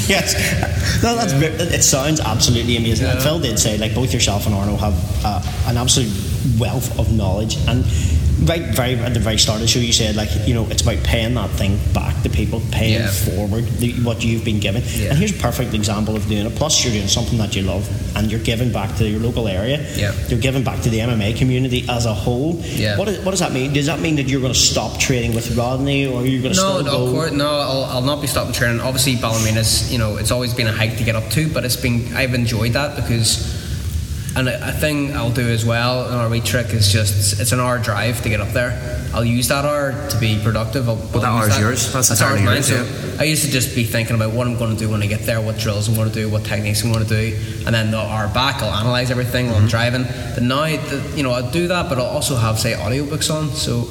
Yes. 0.09 0.37
No, 1.03 1.15
that's. 1.17 1.33
ve- 1.33 1.47
It 1.75 1.83
sounds 1.83 2.21
absolutely 2.21 2.77
amazing. 2.77 3.07
And 3.07 3.23
Phil 3.23 3.41
did 3.41 3.59
say, 3.59 3.79
like, 3.79 3.95
both 3.95 4.13
yourself 4.13 4.45
and 4.47 4.55
Arno 4.55 4.77
have 4.77 5.25
uh, 5.25 5.43
an 5.67 5.77
absolute 5.79 6.13
wealth 6.59 6.99
of 6.99 7.11
knowledge. 7.13 7.57
And 7.67 7.85
right, 8.45 8.62
very 8.74 8.95
at 8.95 9.14
the 9.14 9.20
very 9.20 9.39
start 9.39 9.57
of 9.57 9.62
the 9.62 9.68
show, 9.68 9.78
you 9.80 9.93
said, 9.93 10.16
like, 10.16 10.28
you 10.47 10.55
know, 10.55 10.66
it's 10.70 10.82
about 10.82 11.03
paying 11.05 11.34
that 11.34 11.51
thing 11.51 11.78
back 11.93 12.22
to 12.22 12.28
people, 12.28 12.62
paying 12.70 13.01
Yeah. 13.01 13.11
forward 13.11 13.64
the, 13.78 13.93
what 14.03 14.24
you've 14.24 14.45
been 14.45 14.61
given. 14.61 14.82
Yeah. 14.95 15.11
And 15.11 15.18
here's 15.18 15.32
a 15.32 15.43
perfect 15.43 15.74
example 15.74 16.16
of 16.16 16.26
doing 16.28 16.47
it. 16.47 16.55
Plus, 16.57 16.84
you're 16.84 16.93
doing 16.93 17.09
something 17.09 17.39
that 17.39 17.55
you 17.57 17.62
love, 17.62 17.89
and 18.16 18.30
you're 18.30 18.41
giving 18.41 18.72
back 18.72 18.97
to 18.97 19.09
your 19.09 19.20
local 19.20 19.49
area. 19.49 19.84
Yeah. 19.97 20.12
You're 20.28 20.41
giving 20.41 20.62
back 20.64 20.82
to 20.82 20.91
the 20.91 20.99
MMA 21.01 21.36
community 21.36 21.84
as 21.89 22.07
a 22.07 22.14
whole. 22.14 22.57
Yeah. 22.64 22.97
What, 22.99 23.09
is, 23.09 23.18
what 23.24 23.30
does 23.32 23.41
that 23.41 23.53
mean? 23.53 23.72
Does 23.72 23.86
that 23.86 24.01
mean 24.01 24.16
that 24.16 24.28
you're 24.28 24.41
going 24.41 24.53
to 24.53 24.59
stop 24.59 24.99
training 24.99 25.34
with 25.34 25.57
Rodney, 25.57 26.07
or 26.07 26.24
you're 26.26 26.43
going 26.43 26.55
to 26.55 26.61
No, 26.61 26.80
no, 26.80 27.05
of 27.07 27.12
course, 27.12 27.32
no. 27.32 27.49
I'll, 27.49 27.84
I'll 27.84 28.03
not 28.03 28.20
be 28.20 28.26
stopping 28.26 28.53
training. 28.53 28.80
Obviously, 28.80 29.16
Ballymena 29.16 29.59
you 29.91 29.99
know, 29.99 30.16
it's 30.16 30.30
always 30.30 30.55
been 30.55 30.66
a 30.66 30.72
hike 30.72 30.97
to 30.99 31.05
get 31.05 31.14
up 31.16 31.28
to, 31.30 31.53
but 31.53 31.64
it's 31.64 31.76
been 31.76 32.14
I've 32.14 32.34
enjoyed 32.34 32.72
that 32.74 32.97
because, 32.97 33.55
and 34.39 34.49
a, 34.49 34.72
thing 34.72 35.14
I'll 35.16 35.32
do 35.32 35.49
as 35.49 35.64
well. 35.64 36.07
And 36.07 36.14
our 36.14 36.28
wee 36.28 36.41
trick 36.41 36.68
is 36.72 36.93
just 36.93 37.41
it's 37.41 37.53
an 37.53 37.61
hour 37.61 37.78
drive 37.78 38.22
to 38.22 38.28
get 38.28 38.41
up 38.41 38.51
there. 38.51 38.72
I'll 39.12 39.24
use 39.24 39.49
that 39.49 39.64
hour 39.64 39.93
to 40.11 40.18
be 40.18 40.41
productive. 40.43 40.89
I'll, 40.89 40.97
But 40.97 41.20
that 41.20 41.28
hour's 41.28 41.59
yours. 41.59 41.93
That's 41.93 42.09
That's 42.09 42.22
hour's 42.22 42.43
mine. 42.43 42.62
So 42.62 42.76
I 43.18 43.24
used 43.24 43.45
to 43.45 43.51
just 43.51 43.74
be 43.74 43.84
thinking 43.84 44.14
about 44.14 44.32
what 44.32 44.47
I'm 44.47 44.57
going 44.57 44.72
to 44.72 44.78
do 44.78 44.89
when 44.89 45.03
I 45.03 45.07
get 45.07 45.22
there, 45.22 45.41
what 45.41 45.59
drills 45.59 45.89
I'm 45.89 45.95
going 45.95 46.09
to 46.09 46.14
do, 46.14 46.28
what 46.28 46.45
techniques 46.45 46.84
I'm 46.84 46.93
going 46.93 47.05
to 47.05 47.11
do, 47.11 47.36
and 47.66 47.74
then 47.74 47.91
the 47.91 47.99
hour 47.99 48.32
back 48.32 48.62
I'll 48.62 48.72
analyze 48.72 49.11
everything 49.11 49.47
while 49.47 49.57
Mm-hmm. 49.57 49.64
I'm 49.64 49.68
driving. 49.68 50.03
But 50.34 50.43
now, 50.45 50.64
the, 50.66 51.12
you 51.16 51.22
know, 51.24 51.32
I'll 51.32 51.51
do 51.51 51.66
that, 51.68 51.89
but 51.89 51.99
I'll 51.99 52.07
also 52.07 52.36
have 52.36 52.61
say 52.61 52.74
audiobooks 52.74 53.34
on. 53.34 53.49
So 53.51 53.89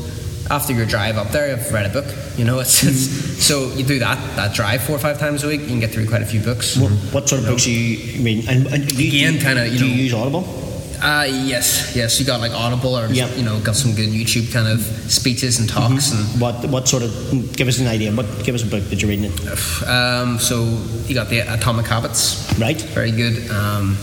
after 0.49 0.73
your 0.73 0.85
drive 0.85 1.17
up 1.17 1.29
there, 1.29 1.53
I've 1.55 1.71
read 1.73 1.85
a 1.85 1.89
book. 1.89 2.05
You 2.37 2.45
know, 2.45 2.59
it's, 2.63 2.83
it's 2.83 3.07
Mm-hmm. 3.07 3.39
so 3.41 3.71
you 3.73 3.83
do 3.83 3.99
that 3.99 4.17
that 4.35 4.55
drive 4.55 4.83
four 4.83 4.95
or 4.95 4.99
five 4.99 5.19
times 5.19 5.43
a 5.43 5.47
week, 5.47 5.61
you 5.61 5.67
can 5.67 5.79
get 5.79 5.91
through 5.91 6.07
quite 6.07 6.21
a 6.21 6.25
few 6.25 6.39
books. 6.41 6.75
What, 6.77 6.91
what 7.13 7.29
sort 7.29 7.41
of 7.41 7.47
books 7.47 7.63
do 7.65 7.71
you 7.71 8.23
read? 8.23 8.47
And, 8.49 8.67
and 8.67 8.87
do 8.87 8.95
you, 9.03 9.09
Again, 9.29 9.39
kinda, 9.41 9.67
you 9.67 9.79
do 9.79 9.87
you 9.87 10.03
use 10.03 10.13
Audible? 10.13 10.63
Uh, 10.99 11.25
yes, 11.29 11.95
yes. 11.95 12.19
You 12.19 12.25
got 12.25 12.39
like 12.39 12.51
Audible, 12.53 12.97
or 12.97 13.05
Yep. 13.05 13.37
you 13.37 13.43
know, 13.43 13.59
got 13.59 13.75
some 13.75 13.93
good 13.93 14.09
YouTube 14.09 14.51
kind 14.51 14.67
of 14.67 14.81
speeches 14.81 15.59
and 15.59 15.69
talks, 15.69 16.11
and 16.11 16.41
What 16.41 16.65
what 16.69 16.87
sort 16.87 17.03
of 17.03 17.55
give 17.55 17.67
us 17.67 17.77
an 17.79 17.85
idea? 17.85 18.11
What 18.11 18.25
give 18.43 18.55
us 18.55 18.63
a 18.63 18.65
book 18.65 18.83
that 18.89 18.99
you're 18.99 19.09
reading? 19.09 19.25
It, 19.31 19.87
um, 19.87 20.39
so 20.39 20.63
you 21.05 21.13
got 21.13 21.29
the 21.29 21.41
Atomic 21.41 21.85
Habits, 21.85 22.51
right? 22.59 22.81
very 22.95 23.11
good. 23.11 23.47
Um, 23.51 23.95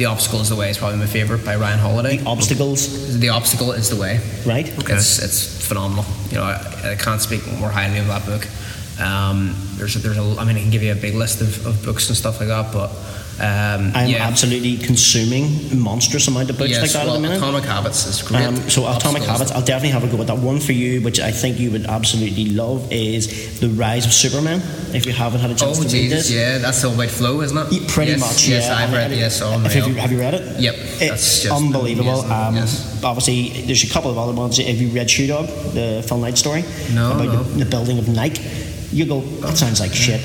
the 0.00 0.06
Obstacle 0.06 0.40
is 0.40 0.48
the 0.48 0.56
Way 0.56 0.70
is 0.70 0.78
probably 0.78 0.98
my 0.98 1.04
favorite 1.04 1.44
by 1.44 1.56
Ryan 1.56 1.78
Holiday. 1.78 2.16
The 2.16 2.24
Obstacles, 2.26 3.20
The 3.20 3.28
Obstacle 3.28 3.72
is 3.72 3.90
the 3.90 3.96
Way. 4.00 4.18
right? 4.46 4.66
It's 4.96 5.22
it's 5.22 5.68
phenomenal. 5.68 6.06
You 6.30 6.36
know, 6.36 6.44
I, 6.44 6.92
I 6.92 6.94
can't 6.94 7.20
speak 7.20 7.46
more 7.58 7.68
highly 7.68 7.98
of 7.98 8.06
that 8.06 8.24
book. 8.24 8.48
Um, 8.98 9.54
there's 9.76 9.96
a, 9.96 9.98
there's 9.98 10.16
a 10.16 10.22
I 10.40 10.44
mean 10.46 10.56
I 10.56 10.60
can 10.62 10.70
give 10.70 10.82
you 10.82 10.92
a 10.92 10.94
big 10.94 11.14
list 11.14 11.42
of, 11.42 11.66
of 11.66 11.84
books 11.84 12.08
and 12.08 12.16
stuff 12.16 12.40
like 12.40 12.48
that, 12.48 12.72
but 12.72 12.88
um, 13.40 13.92
I'm 13.94 14.10
yeah. 14.10 14.26
absolutely 14.26 14.76
consuming 14.76 15.72
a 15.72 15.74
monstrous 15.74 16.28
amount 16.28 16.50
of 16.50 16.58
books 16.58 16.70
yes, 16.72 16.82
like 16.82 16.90
that 16.92 17.06
well, 17.06 17.14
at 17.14 17.16
the 17.16 17.22
minute. 17.22 17.38
Atomic 17.38 17.64
Habits 17.64 18.06
is 18.06 18.20
great. 18.20 18.44
Um, 18.44 18.56
so 18.68 18.86
Atomic 18.86 19.22
Habits, 19.22 19.50
I'll 19.50 19.64
definitely 19.64 19.98
have 19.98 20.04
a 20.04 20.14
go 20.14 20.20
at 20.20 20.26
that. 20.26 20.38
One 20.38 20.60
for 20.60 20.72
you, 20.72 21.00
which 21.00 21.20
I 21.20 21.30
think 21.30 21.58
you 21.58 21.70
would 21.70 21.86
absolutely 21.86 22.50
love, 22.50 22.92
is 22.92 23.58
The 23.60 23.68
Rise 23.70 24.04
of 24.04 24.12
Superman. 24.12 24.60
If 24.94 25.06
you 25.06 25.12
haven't 25.12 25.40
had 25.40 25.50
a 25.50 25.54
chance 25.54 25.78
Oh 25.78 25.82
to 25.82 25.88
read 25.88 25.94
it. 25.94 26.06
Oh, 26.06 26.16
Jesus, 26.16 26.28
this, 26.28 26.36
yeah, 26.36 26.58
that's 26.58 26.84
all 26.84 26.92
about 26.92 27.08
flow, 27.08 27.40
isn't 27.40 27.56
it? 27.56 27.72
Yeah, 27.72 27.80
pretty 27.88 28.10
yes, 28.12 28.20
much. 28.20 28.46
Yes, 28.46 28.66
yeah. 28.66 28.76
I've 28.76 28.92
I 28.92 28.96
read. 28.96 29.10
mean, 29.10 29.20
Yes, 29.20 29.40
if 29.40 29.46
unreal. 29.46 29.88
you, 29.88 29.94
have 29.94 30.12
you 30.12 30.18
read 30.20 30.34
it? 30.34 30.60
Yep, 30.60 30.74
It's 30.74 30.98
that's 30.98 31.42
just 31.44 31.54
unbelievable. 31.54 32.20
Um, 32.30 32.56
yes. 32.56 33.02
Obviously, 33.02 33.62
there's 33.64 33.84
a 33.84 33.92
couple 33.92 34.10
of 34.10 34.18
other 34.18 34.32
ones. 34.32 34.58
Have 34.58 34.76
you 34.76 34.88
read 34.88 35.10
Shoe 35.10 35.26
Dog, 35.28 35.46
the 35.72 36.04
Phil 36.06 36.18
Knight 36.18 36.36
story? 36.36 36.62
No, 36.92 37.12
About 37.12 37.24
no. 37.24 37.42
The, 37.42 37.64
the 37.64 37.70
building 37.70 37.98
of 37.98 38.08
Nike. 38.08 38.42
You 38.92 39.06
go, 39.06 39.20
that 39.20 39.56
sounds 39.56 39.80
like 39.80 39.94
shit. 39.94 40.20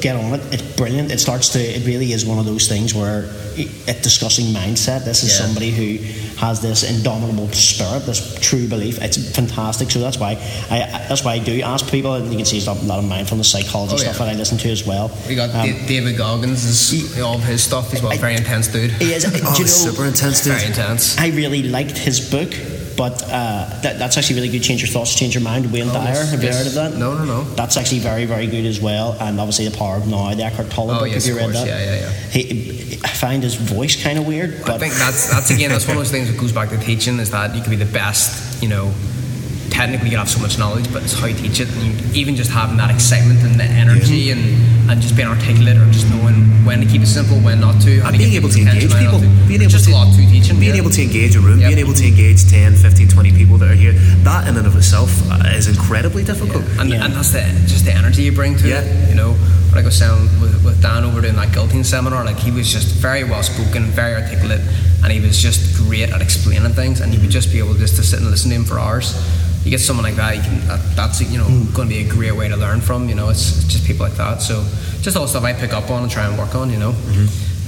Get 0.00 0.14
on 0.14 0.34
it. 0.34 0.40
It's 0.54 0.62
brilliant. 0.76 1.10
It 1.10 1.18
starts 1.18 1.48
to. 1.50 1.58
It 1.58 1.84
really 1.84 2.12
is 2.12 2.24
one 2.24 2.38
of 2.38 2.44
those 2.44 2.68
things 2.68 2.94
where 2.94 3.24
it, 3.56 4.02
discussing 4.02 4.46
mindset. 4.46 5.04
This 5.04 5.24
is 5.24 5.30
Yeah. 5.32 5.46
somebody 5.46 5.70
who 5.70 5.98
has 6.36 6.60
this 6.60 6.82
indomitable 6.84 7.48
spirit, 7.52 8.06
this 8.06 8.36
true 8.40 8.68
belief. 8.68 9.00
It's 9.02 9.16
fantastic. 9.34 9.90
So 9.90 9.98
that's 10.00 10.18
why 10.18 10.32
I. 10.70 11.04
That's 11.08 11.24
why 11.24 11.32
I 11.34 11.38
do 11.40 11.60
ask 11.62 11.90
people, 11.90 12.14
and 12.14 12.30
you 12.30 12.36
can 12.36 12.46
see 12.46 12.60
there's 12.60 12.68
a 12.68 12.84
lot 12.86 12.98
of 13.00 13.04
mindfulness 13.04 13.48
psychology 13.50 13.94
Oh, 13.94 13.96
stuff 13.96 14.18
yeah. 14.20 14.26
that 14.26 14.34
I 14.36 14.38
listen 14.38 14.58
to 14.58 14.70
as 14.70 14.86
well. 14.86 15.10
We 15.28 15.34
got 15.34 15.50
Um, 15.54 15.66
Da- 15.66 15.86
David 15.88 16.16
Goggins, 16.16 16.64
is, 16.64 17.18
all 17.20 17.36
of 17.36 17.44
his 17.44 17.62
stuff. 17.64 17.90
He's 17.90 18.00
well, 18.02 18.12
I- 18.12 18.18
very 18.18 18.36
intense 18.36 18.68
dude. 18.68 18.92
he 18.92 19.12
is. 19.12 19.24
Oh, 19.34 19.34
you 19.34 19.42
know, 19.42 19.66
super 19.66 20.04
intense, 20.04 20.42
dude. 20.44 20.52
Very 20.54 20.66
intense. 20.66 21.18
I 21.18 21.28
really 21.28 21.64
liked 21.64 21.98
his 21.98 22.20
book, 22.20 22.52
but 22.96 23.22
uh, 23.24 23.68
that, 23.82 23.98
that's 23.98 24.16
actually 24.18 24.36
really 24.36 24.48
good. 24.50 24.62
Change 24.62 24.82
your 24.82 24.88
thoughts, 24.90 25.14
change 25.14 25.34
your 25.34 25.42
mind. 25.42 25.72
Wayne 25.72 25.88
Oh, 25.88 25.92
Dyer, 25.94 26.04
yes, 26.14 26.30
have 26.30 26.42
you 26.42 26.48
yes. 26.48 26.58
heard 26.58 26.66
of 26.68 26.74
that? 26.74 26.98
No, 26.98 27.14
no, 27.14 27.24
no. 27.24 27.42
That's 27.54 27.76
actually 27.76 28.00
very, 28.00 28.24
very 28.24 28.46
good 28.46 28.64
as 28.66 28.80
well. 28.80 29.16
And 29.20 29.38
obviously, 29.40 29.68
The 29.68 29.76
Power 29.76 29.96
of 29.96 30.06
Now, 30.06 30.32
the 30.34 30.44
Eckhart 30.44 30.70
Tolle 30.70 30.90
Oh, 30.90 30.98
book. 31.00 31.08
yes, 31.10 31.26
have 31.26 31.34
you 31.36 31.40
of 31.40 31.46
read 31.48 31.54
course. 31.54 31.68
that? 31.68 31.80
Yeah, 31.80 31.94
yeah, 31.94 32.00
yeah. 32.00 32.30
He, 32.30 32.98
I 33.04 33.08
find 33.08 33.42
his 33.42 33.54
voice 33.56 34.02
kind 34.02 34.18
of 34.18 34.26
weird, 34.26 34.62
I 34.62 34.66
but 34.66 34.80
think 34.80 34.94
that's 34.94 35.30
that's 35.30 35.50
again 35.50 35.70
that's 35.70 35.86
one 35.86 35.96
of 35.96 36.02
those 36.02 36.10
things 36.10 36.30
that 36.30 36.38
goes 36.40 36.52
back 36.52 36.70
to 36.70 36.78
teaching 36.78 37.18
is 37.18 37.30
that 37.30 37.54
you 37.54 37.60
can 37.62 37.70
be 37.70 37.76
the 37.76 37.84
best, 37.92 38.62
you 38.62 38.68
know. 38.68 38.92
Technically, 39.74 40.10
you 40.10 40.16
have 40.16 40.30
so 40.30 40.38
much 40.38 40.56
knowledge, 40.56 40.86
but 40.92 41.02
it's 41.02 41.18
how 41.18 41.26
you 41.26 41.34
teach 41.34 41.58
it, 41.58 41.68
and 41.68 41.82
you, 41.82 41.92
even 42.22 42.36
just 42.36 42.48
having 42.48 42.76
that 42.76 42.94
excitement 42.94 43.42
and 43.42 43.58
the 43.58 43.64
energy, 43.64 44.30
and, 44.30 44.38
and 44.88 45.02
just 45.02 45.16
being 45.16 45.26
articulate, 45.26 45.76
or 45.76 45.84
just 45.90 46.08
knowing 46.10 46.46
when 46.64 46.78
to 46.80 46.86
keep 46.86 47.02
it 47.02 47.08
simple, 47.10 47.36
when 47.40 47.58
not 47.60 47.82
to, 47.82 47.98
how 48.00 48.08
And 48.10 48.16
being 48.16 48.34
able 48.34 48.48
to 48.50 48.60
engage 48.60 48.94
people, 48.94 49.18
to. 49.18 49.26
being 49.50 49.60
able 49.62 49.70
just 49.72 49.86
to 49.86 49.90
a 49.90 49.98
lot 49.98 50.14
to 50.14 50.22
teaching, 50.30 50.60
being 50.60 50.76
yeah. 50.76 50.80
able 50.80 50.90
to 50.90 51.02
engage 51.02 51.34
a 51.34 51.40
room, 51.40 51.58
Yep. 51.58 51.68
being 51.70 51.78
able 51.80 51.92
to 51.92 52.06
engage 52.06 52.48
10, 52.48 52.76
15, 52.76 53.08
20 53.08 53.32
people 53.32 53.58
that 53.58 53.68
are 53.68 53.74
here, 53.74 53.92
that 54.22 54.46
in 54.46 54.56
and 54.56 54.64
of 54.66 54.76
itself 54.76 55.10
uh, 55.28 55.42
is 55.58 55.66
incredibly 55.66 56.22
difficult. 56.22 56.62
and, 56.78 56.88
Yeah. 56.90 57.04
and 57.04 57.12
that's 57.12 57.32
the 57.32 57.42
just 57.66 57.84
the 57.84 57.92
energy 57.92 58.22
you 58.22 58.32
bring 58.32 58.56
to 58.58 58.68
Yeah. 58.68 58.78
it. 58.80 59.08
You 59.10 59.16
know, 59.16 59.34
like 59.74 59.82
I 59.82 59.86
was 59.90 59.98
saying 59.98 60.30
with, 60.40 60.54
with 60.64 60.80
Dan 60.82 61.02
over 61.02 61.20
doing 61.20 61.34
that 61.34 61.48
guilting 61.48 61.84
seminar, 61.84 62.24
like 62.24 62.38
he 62.38 62.52
was 62.52 62.70
just 62.72 62.94
very 62.94 63.24
well 63.24 63.42
spoken, 63.42 63.90
very 63.90 64.14
articulate, 64.14 64.60
and 65.02 65.10
he 65.12 65.18
was 65.18 65.36
just 65.42 65.76
great 65.76 66.10
at 66.10 66.22
explaining 66.22 66.72
things. 66.74 67.00
And 67.00 67.12
you 67.12 67.18
would 67.20 67.30
just 67.30 67.50
be 67.50 67.58
able 67.58 67.74
just 67.74 67.96
to 67.96 68.04
sit 68.04 68.20
and 68.20 68.30
listen 68.30 68.50
to 68.50 68.54
him 68.56 68.64
for 68.64 68.78
hours. 68.78 69.18
You 69.64 69.70
get 69.70 69.80
someone 69.80 70.04
like 70.04 70.16
that, 70.16 70.36
you 70.36 70.42
can 70.42 70.60
that, 70.68 70.80
that's 70.94 71.20
you 71.20 71.38
know 71.38 71.48
going 71.72 71.88
to 71.88 71.94
be 71.94 72.06
a 72.06 72.08
great 72.08 72.36
way 72.36 72.48
to 72.48 72.56
learn 72.56 72.80
from. 72.80 73.08
You 73.08 73.14
know, 73.14 73.30
it's, 73.30 73.64
it's 73.64 73.72
just 73.72 73.86
people 73.86 74.06
like 74.06 74.16
that. 74.16 74.42
So 74.42 74.62
just 75.00 75.16
all 75.16 75.22
the 75.22 75.28
stuff 75.28 75.44
I 75.44 75.52
pick 75.54 75.72
up 75.72 75.90
on 75.90 76.02
and 76.02 76.12
try 76.12 76.26
and 76.26 76.38
work 76.38 76.54
on. 76.54 76.70
You 76.70 76.78
know. 76.78 76.94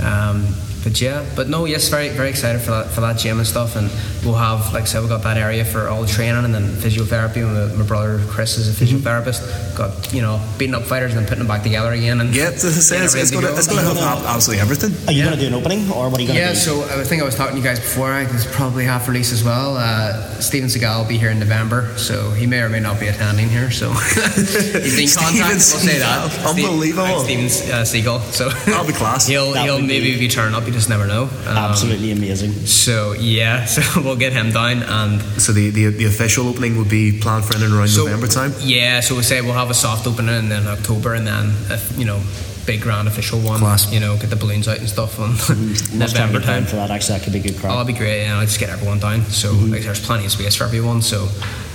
Um, 0.02 0.46
but 0.86 1.00
yeah, 1.00 1.26
but 1.34 1.48
no, 1.48 1.64
yes, 1.64 1.88
very 1.88 2.10
very 2.10 2.28
excited 2.30 2.60
for 2.62 2.70
that 2.70 2.86
for 2.86 3.00
that 3.00 3.18
gym 3.18 3.38
and 3.38 3.46
stuff, 3.46 3.74
and 3.74 3.90
we'll 4.24 4.34
have 4.38 4.72
like 4.72 4.84
I 4.84 4.86
said, 4.86 5.00
we've 5.00 5.08
got 5.08 5.22
that 5.24 5.36
area 5.36 5.64
for 5.64 5.88
all 5.88 6.00
the 6.02 6.06
training 6.08 6.44
and 6.44 6.54
then 6.54 6.62
physiotherapy. 6.68 7.42
My, 7.42 7.74
my 7.74 7.84
brother 7.84 8.20
Chris 8.28 8.56
is 8.56 8.68
a 8.70 8.84
physiotherapist. 8.84 9.76
Got 9.76 10.12
you 10.14 10.22
know 10.22 10.40
beating 10.58 10.76
up 10.76 10.84
fighters 10.84 11.10
and 11.12 11.18
then 11.20 11.26
putting 11.26 11.40
them 11.40 11.48
back 11.48 11.64
together 11.64 11.90
again. 11.92 12.20
And 12.20 12.32
Yeah, 12.32 12.50
it's, 12.50 12.62
it's, 12.62 12.76
it's, 12.92 13.14
it's 13.16 13.30
going 13.32 13.44
to 13.44 13.50
go. 13.50 13.56
it's 13.58 13.66
gonna 13.66 13.82
have 13.82 13.98
absolutely 14.26 14.60
everything. 14.62 14.92
are 15.08 15.12
you 15.12 15.18
yeah. 15.18 15.24
going 15.26 15.38
to 15.38 15.42
do 15.42 15.48
an 15.48 15.54
opening, 15.54 15.90
or 15.90 16.08
what 16.08 16.18
are 16.18 16.22
you 16.22 16.28
going 16.28 16.38
to 16.38 16.44
Yeah, 16.44 16.50
do? 16.52 16.58
so 16.66 16.82
I 16.84 17.02
think 17.02 17.20
I 17.20 17.24
was 17.24 17.34
talking 17.34 17.56
to 17.56 17.58
you 17.60 17.64
guys 17.66 17.80
before. 17.80 18.12
I 18.12 18.30
was 18.32 18.46
probably 18.46 18.84
half 18.84 19.08
release 19.08 19.32
as 19.32 19.42
well. 19.42 19.76
Uh, 19.76 20.22
Steven 20.38 20.68
Seagal 20.68 21.02
will 21.02 21.08
be 21.08 21.18
here 21.18 21.30
in 21.30 21.40
November, 21.40 21.98
so 21.98 22.30
he 22.30 22.46
may 22.46 22.60
or 22.62 22.68
may 22.68 22.78
not 22.80 23.00
be 23.00 23.08
attending 23.08 23.48
here. 23.48 23.72
So 23.72 23.90
he's 23.92 24.96
been 24.96 25.08
Steven 25.08 25.08
contacted. 25.10 25.50
We'll 25.50 25.82
say 25.82 25.98
that. 25.98 26.46
Unbelievable. 26.46 27.20
Steven 27.24 27.44
uh, 27.46 27.82
Seagal. 27.82 28.20
So 28.32 28.50
That'll 28.70 28.86
be 28.86 28.92
class. 28.92 29.26
He'll 29.32 29.52
That 29.52 29.64
he'll 29.64 29.80
maybe 29.80 30.12
be- 30.14 30.20
be 30.20 30.28
turning 30.28 30.54
up. 30.54 30.66
You 30.66 30.72
just 30.76 30.88
never 30.88 31.06
know. 31.06 31.24
Um, 31.24 31.56
Absolutely 31.56 32.12
amazing. 32.12 32.52
So 32.52 33.12
yeah, 33.12 33.64
so 33.74 33.82
we'll 34.00 34.16
get 34.16 34.32
him 34.32 34.50
down 34.50 34.82
and 34.82 35.20
So 35.40 35.52
the, 35.52 35.70
the 35.70 35.86
the 35.88 36.04
official 36.04 36.48
opening 36.48 36.76
would 36.78 36.88
be 36.88 37.18
planned 37.18 37.44
for 37.44 37.56
in 37.56 37.62
and 37.62 37.72
around 37.74 37.88
so, 37.88 38.04
November 38.04 38.28
time. 38.28 38.52
Yeah, 38.60 39.00
so 39.00 39.16
we 39.16 39.22
say 39.22 39.40
we'll 39.40 39.54
have 39.54 39.70
a 39.70 39.74
soft 39.74 40.06
opening 40.06 40.34
and 40.34 40.50
then 40.50 40.66
October 40.66 41.14
and 41.14 41.26
then 41.26 41.52
a, 41.70 41.80
you 41.98 42.04
know 42.04 42.20
big 42.66 42.80
grand 42.82 43.08
official 43.08 43.40
one. 43.40 43.60
Class. 43.60 43.92
You 43.92 44.00
know, 44.00 44.16
get 44.16 44.30
the 44.30 44.36
balloons 44.36 44.66
out 44.68 44.78
and 44.78 44.88
stuff 44.88 45.18
on 45.20 45.30
Must 45.38 45.88
try 45.88 45.96
November 45.98 46.36
and 46.38 46.44
get 46.44 46.44
time. 46.44 46.64
for 46.66 46.76
that. 46.76 46.90
Actually, 46.90 47.18
that 47.18 47.24
could 47.24 47.32
be 47.32 47.38
a 47.38 47.42
good 47.42 47.56
Oh, 47.56 47.60
crowd. 47.60 47.74
that'd 47.76 47.86
be 47.86 47.98
great. 47.98 48.22
Yeah, 48.24 48.38
I'll 48.38 48.44
just 48.46 48.58
get 48.60 48.70
everyone 48.70 48.98
down. 48.98 49.22
So 49.26 49.52
Mm-hmm. 49.52 49.72
like, 49.72 49.82
there's 49.82 50.04
plenty 50.04 50.24
of 50.26 50.32
space 50.32 50.54
for 50.56 50.64
everyone. 50.64 51.00
So 51.02 51.28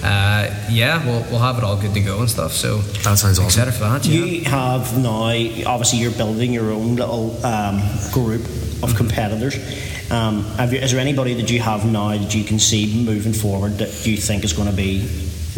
uh, 0.03 0.49
yeah, 0.69 1.03
we'll, 1.05 1.21
we'll 1.31 1.39
have 1.39 1.57
it 1.57 1.63
all 1.63 1.77
good 1.77 1.93
to 1.93 2.01
go 2.01 2.19
and 2.19 2.29
stuff. 2.29 2.51
So 2.53 2.77
That 3.03 3.17
sounds 3.17 3.39
awesome. 3.39 3.45
excited 3.45 3.73
for 3.73 3.81
that. 3.85 4.05
Yeah. 4.05 4.25
You 4.25 4.43
have 4.45 4.97
now, 4.97 5.23
obviously, 5.65 5.99
you're 5.99 6.11
building 6.11 6.51
your 6.53 6.71
own 6.71 6.95
little 6.95 7.43
um, 7.45 7.81
group 8.11 8.41
of 8.83 8.93
competitors. 8.95 9.55
Um, 10.11 10.43
have 10.57 10.73
you, 10.73 10.79
is 10.79 10.91
there 10.91 10.99
anybody 10.99 11.35
that 11.35 11.49
you 11.49 11.61
have 11.61 11.85
now 11.89 12.09
that 12.09 12.35
you 12.35 12.43
can 12.43 12.59
see 12.59 13.01
moving 13.05 13.31
forward 13.31 13.77
that 13.77 14.05
you 14.05 14.17
think 14.17 14.43
is 14.43 14.51
going 14.51 14.69
to 14.69 14.75
be 14.75 15.07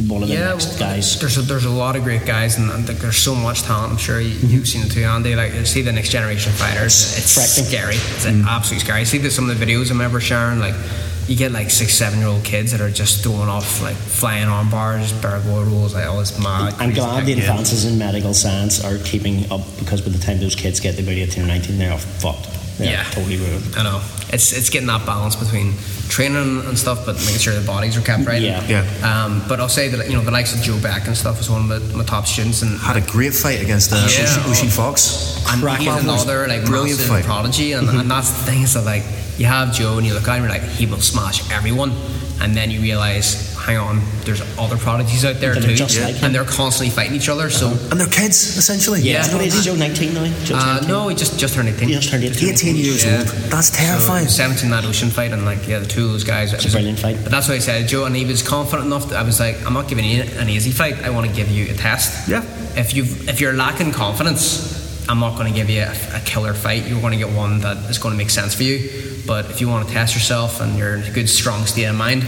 one 0.07 0.23
of 0.23 0.29
the 0.29 0.33
yeah, 0.35 0.49
next 0.49 0.79
well, 0.79 0.79
guys? 0.79 1.19
There's 1.19 1.37
a, 1.37 1.41
there's 1.41 1.65
a 1.65 1.69
lot 1.69 1.95
of 1.95 2.03
great 2.03 2.25
guys, 2.25 2.57
and, 2.57 2.69
and 2.71 2.85
there's 2.87 3.17
so 3.17 3.35
much 3.35 3.61
talent. 3.63 3.91
I'm 3.91 3.97
sure 3.97 4.19
you, 4.19 4.31
Mm-hmm. 4.35 4.47
you've 4.47 4.67
seen 4.67 4.83
it 4.85 4.91
too, 4.91 5.03
Andy. 5.03 5.35
Like 5.35 5.53
you 5.53 5.65
see 5.65 5.81
the 5.81 5.91
next 5.91 6.09
generation 6.09 6.51
fighters, 6.53 7.17
it's 7.17 7.33
frightening. 7.33 7.69
scary. 7.69 7.95
It's 7.95 8.25
Mm. 8.25 8.47
absolutely 8.47 8.83
scary. 8.85 9.01
I 9.01 9.03
see 9.03 9.17
the, 9.19 9.29
some 9.31 9.49
of 9.49 9.57
the 9.59 9.65
videos 9.65 9.87
I 9.87 9.89
remember 9.89 10.19
sharing. 10.19 10.59
Like 10.59 10.75
you 11.27 11.37
get 11.37 11.51
like 11.51 11.69
six, 11.69 11.93
seven 11.93 12.19
year 12.19 12.27
old 12.27 12.43
kids 12.43 12.71
that 12.71 12.81
are 12.81 12.89
just 12.91 13.23
throwing 13.23 13.47
off 13.49 13.81
like 13.81 13.95
flying 13.95 14.47
arm 14.47 14.69
bars, 14.69 15.13
barrel 15.13 15.63
rolls, 15.63 15.93
like 15.93 16.05
all 16.07 16.19
this 16.19 16.37
mad. 16.41 16.73
I'm 16.79 16.91
glad 16.93 17.25
the 17.25 17.33
advances 17.33 17.85
in 17.85 17.97
medical 17.97 18.33
science 18.33 18.83
are 18.83 18.97
keeping 19.05 19.49
up 19.51 19.61
because 19.79 20.01
by 20.01 20.09
the 20.09 20.19
time 20.19 20.39
those 20.39 20.55
kids 20.55 20.79
get 20.79 20.95
to 20.95 21.01
about 21.03 21.13
18 21.13 21.43
or 21.43 21.47
19, 21.47 21.77
they're 21.77 21.91
all 21.91 21.97
fucked. 21.99 22.49
They're 22.77 22.91
Yeah. 22.91 23.03
totally 23.11 23.37
ruined. 23.37 23.75
I 23.77 23.83
know. 23.83 24.01
It's 24.31 24.51
it's 24.51 24.69
getting 24.69 24.87
that 24.87 25.05
balance 25.05 25.35
between 25.35 25.75
training 26.09 26.63
and 26.67 26.77
stuff, 26.77 27.05
but 27.05 27.15
making 27.25 27.37
sure 27.39 27.53
the 27.53 27.61
bodies 27.65 27.95
are 27.97 28.01
kept 28.01 28.25
right. 28.25 28.41
Yeah. 28.41 28.63
Yeah. 28.67 28.83
Um, 29.25 29.43
but 29.47 29.59
I'll 29.59 29.69
say 29.69 29.89
that 29.89 30.09
you 30.09 30.15
know 30.17 30.23
the 30.23 30.31
likes 30.31 30.55
of 30.55 30.61
Joe 30.61 30.77
Beck 30.79 31.05
and 31.07 31.15
stuff 31.15 31.37
was 31.37 31.49
one 31.49 31.61
of 31.71 31.93
my, 31.93 31.97
my 31.97 32.03
top 32.03 32.25
students, 32.25 32.61
and 32.63 32.79
Had 32.79 32.97
a 32.97 33.01
great 33.01 33.33
fight 33.33 33.61
against 33.61 33.93
uh, 33.93 33.97
Yeah. 33.97 34.25
Ushi, 34.25 34.39
Ushi 34.51 34.69
Fox. 34.71 35.37
and 35.49 35.61
Crack 35.61 35.79
he's 35.79 35.87
man 35.87 36.05
was 36.07 36.23
another 36.23 36.47
like 36.47 36.65
brilliant 36.65 36.99
massive 36.99 37.13
fight. 37.13 37.25
prodigy, 37.25 37.73
and, 37.73 37.87
and 37.89 38.09
that's 38.09 38.31
the 38.31 38.43
thing 38.51 38.61
is 38.63 38.73
that 38.73 38.85
like 38.85 39.03
you 39.37 39.45
have 39.45 39.71
Joe 39.73 39.97
and 39.97 40.05
you 40.07 40.13
look 40.15 40.27
at 40.27 40.35
him, 40.37 40.43
you're 40.43 40.51
like 40.51 40.63
he 40.63 40.85
will 40.87 41.01
smash 41.01 41.49
everyone, 41.51 41.91
and 42.41 42.55
then 42.57 42.71
you 42.71 42.81
realize, 42.81 43.52
hang 43.63 43.77
on, 43.77 44.01
there's 44.25 44.41
other 44.59 44.77
prodigies 44.77 45.23
out 45.23 45.39
there 45.39 45.55
too, 45.55 45.73
just 45.75 45.99
like 46.01 46.21
and 46.21 46.35
they're 46.35 46.43
constantly 46.43 46.93
fighting 46.93 47.15
each 47.15 47.29
other. 47.29 47.49
So 47.49 47.69
And 47.91 47.99
they're 47.99 48.07
kids, 48.07 48.57
essentially. 48.57 49.01
Yeah. 49.01 49.23
What 49.33 49.45
is 49.45 49.53
he, 49.55 49.61
Joe? 49.63 49.75
19 49.75 50.13
now? 50.13 50.25
Joe's 50.43 50.51
uh, 50.51 50.73
19? 50.81 50.87
no, 50.89 51.07
he 51.07 51.15
just 51.15 51.39
just 51.39 51.53
turned 51.55 51.69
18. 51.69 51.87
He 51.87 51.93
just 51.95 52.09
turned 52.09 52.23
18. 52.23 52.49
18 52.49 52.75
years 52.75 53.05
Yeah. 53.05 53.19
old. 53.19 53.27
That's 53.49 53.69
terrifying. 53.69 54.27
So 54.27 54.43
17 54.43 54.69
that 54.71 54.83
ocean 54.85 55.09
fight, 55.09 55.31
and 55.31 55.45
like 55.45 55.65
yeah, 55.67 55.79
the 55.79 55.85
two 55.85 56.05
of 56.05 56.11
those 56.11 56.23
guys. 56.25 56.51
It 56.53 56.65
a 56.65 56.71
brilliant 56.71 56.99
fight. 56.99 57.17
But 57.23 57.31
that's 57.31 57.47
what 57.47 57.55
I 57.55 57.59
said, 57.59 57.87
Joe, 57.87 58.05
and 58.05 58.15
he 58.15 58.25
was 58.25 58.41
confident 58.43 58.85
enough. 58.87 59.09
That 59.09 59.19
I 59.19 59.23
was 59.23 59.39
like, 59.39 59.65
I'm 59.65 59.73
not 59.73 59.87
giving 59.87 60.05
you 60.05 60.23
an 60.23 60.49
easy 60.49 60.71
fight. 60.71 61.01
I 61.03 61.09
want 61.09 61.27
to 61.29 61.33
give 61.33 61.49
you 61.49 61.71
a 61.71 61.75
test. 61.75 62.27
Yeah. 62.27 62.43
If 62.75 62.93
you 62.93 63.03
if 63.31 63.39
you're 63.39 63.53
lacking 63.53 63.91
confidence, 63.93 65.07
I'm 65.07 65.19
not 65.19 65.37
going 65.37 65.51
to 65.53 65.57
give 65.57 65.69
you 65.69 65.81
a, 65.83 66.17
a 66.17 66.21
killer 66.25 66.53
fight. 66.53 66.85
You're 66.87 66.99
going 67.01 67.17
to 67.17 67.25
get 67.25 67.33
one 67.33 67.59
that 67.61 67.77
is 67.89 67.97
going 67.97 68.13
to 68.13 68.17
make 68.17 68.29
sense 68.29 68.53
for 68.55 68.63
you. 68.63 68.89
But 69.25 69.49
if 69.51 69.61
you 69.61 69.69
want 69.69 69.87
to 69.87 69.93
test 69.93 70.15
yourself 70.15 70.59
and 70.59 70.77
you're 70.77 70.95
in 70.95 71.03
a 71.03 71.11
good 71.11 71.29
strong 71.29 71.65
state 71.65 71.85
of 71.85 71.95
mind, 71.95 72.23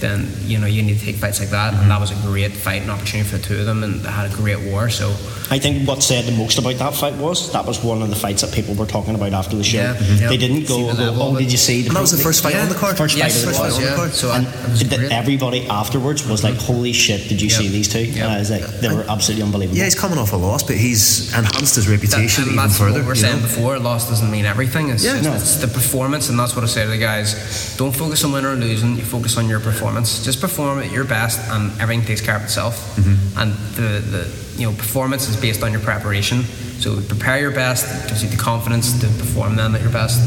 then 0.00 0.28
you 0.44 0.58
know 0.58 0.66
you 0.66 0.82
need 0.82 0.98
to 0.98 1.04
take 1.04 1.16
fights 1.16 1.40
like 1.40 1.50
that. 1.50 1.74
And 1.74 1.90
that 1.90 2.00
was 2.00 2.10
a 2.10 2.26
great 2.26 2.52
fight 2.52 2.82
and 2.82 2.90
opportunity 2.90 3.28
for 3.28 3.36
the 3.38 3.42
two 3.44 3.58
of 3.60 3.66
them, 3.66 3.82
and 3.84 4.00
they 4.00 4.10
had 4.10 4.30
a 4.30 4.34
great 4.34 4.60
war. 4.70 4.90
So 4.90 5.10
I 5.50 5.58
think 5.58 5.86
what 5.88 6.02
said 6.02 6.24
the 6.24 6.32
most 6.32 6.58
about 6.58 6.76
that 6.76 6.94
fight 6.94 7.14
was 7.16 7.52
that 7.52 7.64
was 7.66 7.82
one 7.82 8.02
of 8.02 8.08
the 8.10 8.16
fights 8.16 8.42
that 8.42 8.52
people 8.54 8.74
were 8.74 8.86
talking 8.86 9.14
about 9.14 9.32
after 9.32 9.56
the 9.56 9.64
show. 9.64 9.78
Yeah, 9.78 9.94
mhm. 9.94 10.28
They 10.28 10.36
didn't 10.36 10.66
go, 10.66 10.92
the 10.92 11.10
level 11.10 11.22
oh, 11.36 11.38
did 11.38 11.50
you 11.52 11.58
see? 11.58 11.82
The 11.82 11.88
And 11.88 11.96
that 11.96 12.00
was 12.00 12.12
the 12.16 12.22
first 12.22 12.42
fight 12.42 12.54
Yeah. 12.54 12.62
on 12.62 12.68
the 12.68 12.74
card. 12.74 12.96
First 12.96 13.16
yes, 13.16 13.44
fight 13.44 13.54
of 13.70 13.76
the 13.76 13.82
it 13.82 13.96
card. 13.96 14.10
was, 14.10 14.22
yeah. 14.22 14.28
So 14.28 14.32
And 14.32 14.46
it 14.46 15.00
was 15.00 15.10
everybody 15.12 15.66
afterwards 15.66 16.26
was 16.26 16.42
like, 16.44 16.56
"Holy 16.56 16.92
shit! 16.92 17.28
Did 17.28 17.40
you 17.42 17.48
Yep. 17.48 17.58
see 17.60 17.68
these 17.68 17.88
two? 17.88 18.00
Yep. 18.04 18.16
And 18.24 18.32
I 18.32 18.38
was 18.38 18.50
like, 18.50 18.64
they 18.80 18.88
were 18.88 19.04
absolutely 19.08 19.42
unbelievable. 19.44 19.76
Yeah, 19.78 19.84
he's 19.84 19.94
coming 19.94 20.18
off 20.18 20.32
a 20.32 20.36
loss, 20.36 20.62
but 20.62 20.76
he's 20.76 21.32
enhanced 21.34 21.74
his 21.74 21.88
reputation 21.88 22.44
and 22.44 22.52
even 22.52 22.64
that's 22.64 22.78
further. 22.78 23.00
what 23.00 23.06
we're 23.08 23.14
saying 23.14 23.36
know? 23.36 23.42
before. 23.42 23.78
Loss 23.78 24.08
doesn't 24.08 24.30
mean 24.30 24.44
everything. 24.46 24.88
It's, 24.90 25.04
Yeah, 25.04 25.12
just, 25.12 25.24
no. 25.24 25.34
it's 25.34 25.56
the 25.56 25.68
performance, 25.68 26.28
and 26.28 26.38
that's 26.38 26.54
what 26.54 26.64
I 26.64 26.68
say 26.68 26.84
to 26.84 26.90
the 26.90 26.98
guys. 26.98 27.74
Don't 27.76 27.94
focus 27.94 28.24
on 28.24 28.32
winning 28.32 28.50
or 28.50 28.56
losing. 28.56 28.96
You 28.96 29.04
focus 29.04 29.36
on 29.36 29.48
your 29.48 29.60
performance. 29.60 29.89
Just 29.98 30.40
perform 30.40 30.78
at 30.80 30.90
your 30.90 31.04
best, 31.04 31.38
and 31.50 31.70
everything 31.80 32.04
takes 32.06 32.20
care 32.20 32.36
of 32.36 32.42
itself. 32.42 32.74
Mm-hmm. 32.96 33.38
And 33.40 33.52
the, 33.76 34.00
the 34.00 34.60
you 34.60 34.66
know 34.70 34.76
performance 34.76 35.28
is 35.28 35.36
based 35.36 35.62
on 35.62 35.72
your 35.72 35.80
preparation. 35.80 36.42
So 36.80 37.00
prepare 37.00 37.38
your 37.40 37.50
best. 37.52 37.84
It 38.04 38.08
gives 38.08 38.22
you 38.22 38.28
the 38.30 38.36
confidence 38.36 38.98
to 39.00 39.06
perform 39.06 39.56
then 39.56 39.74
at 39.74 39.80
your 39.82 39.92
best. 39.92 40.18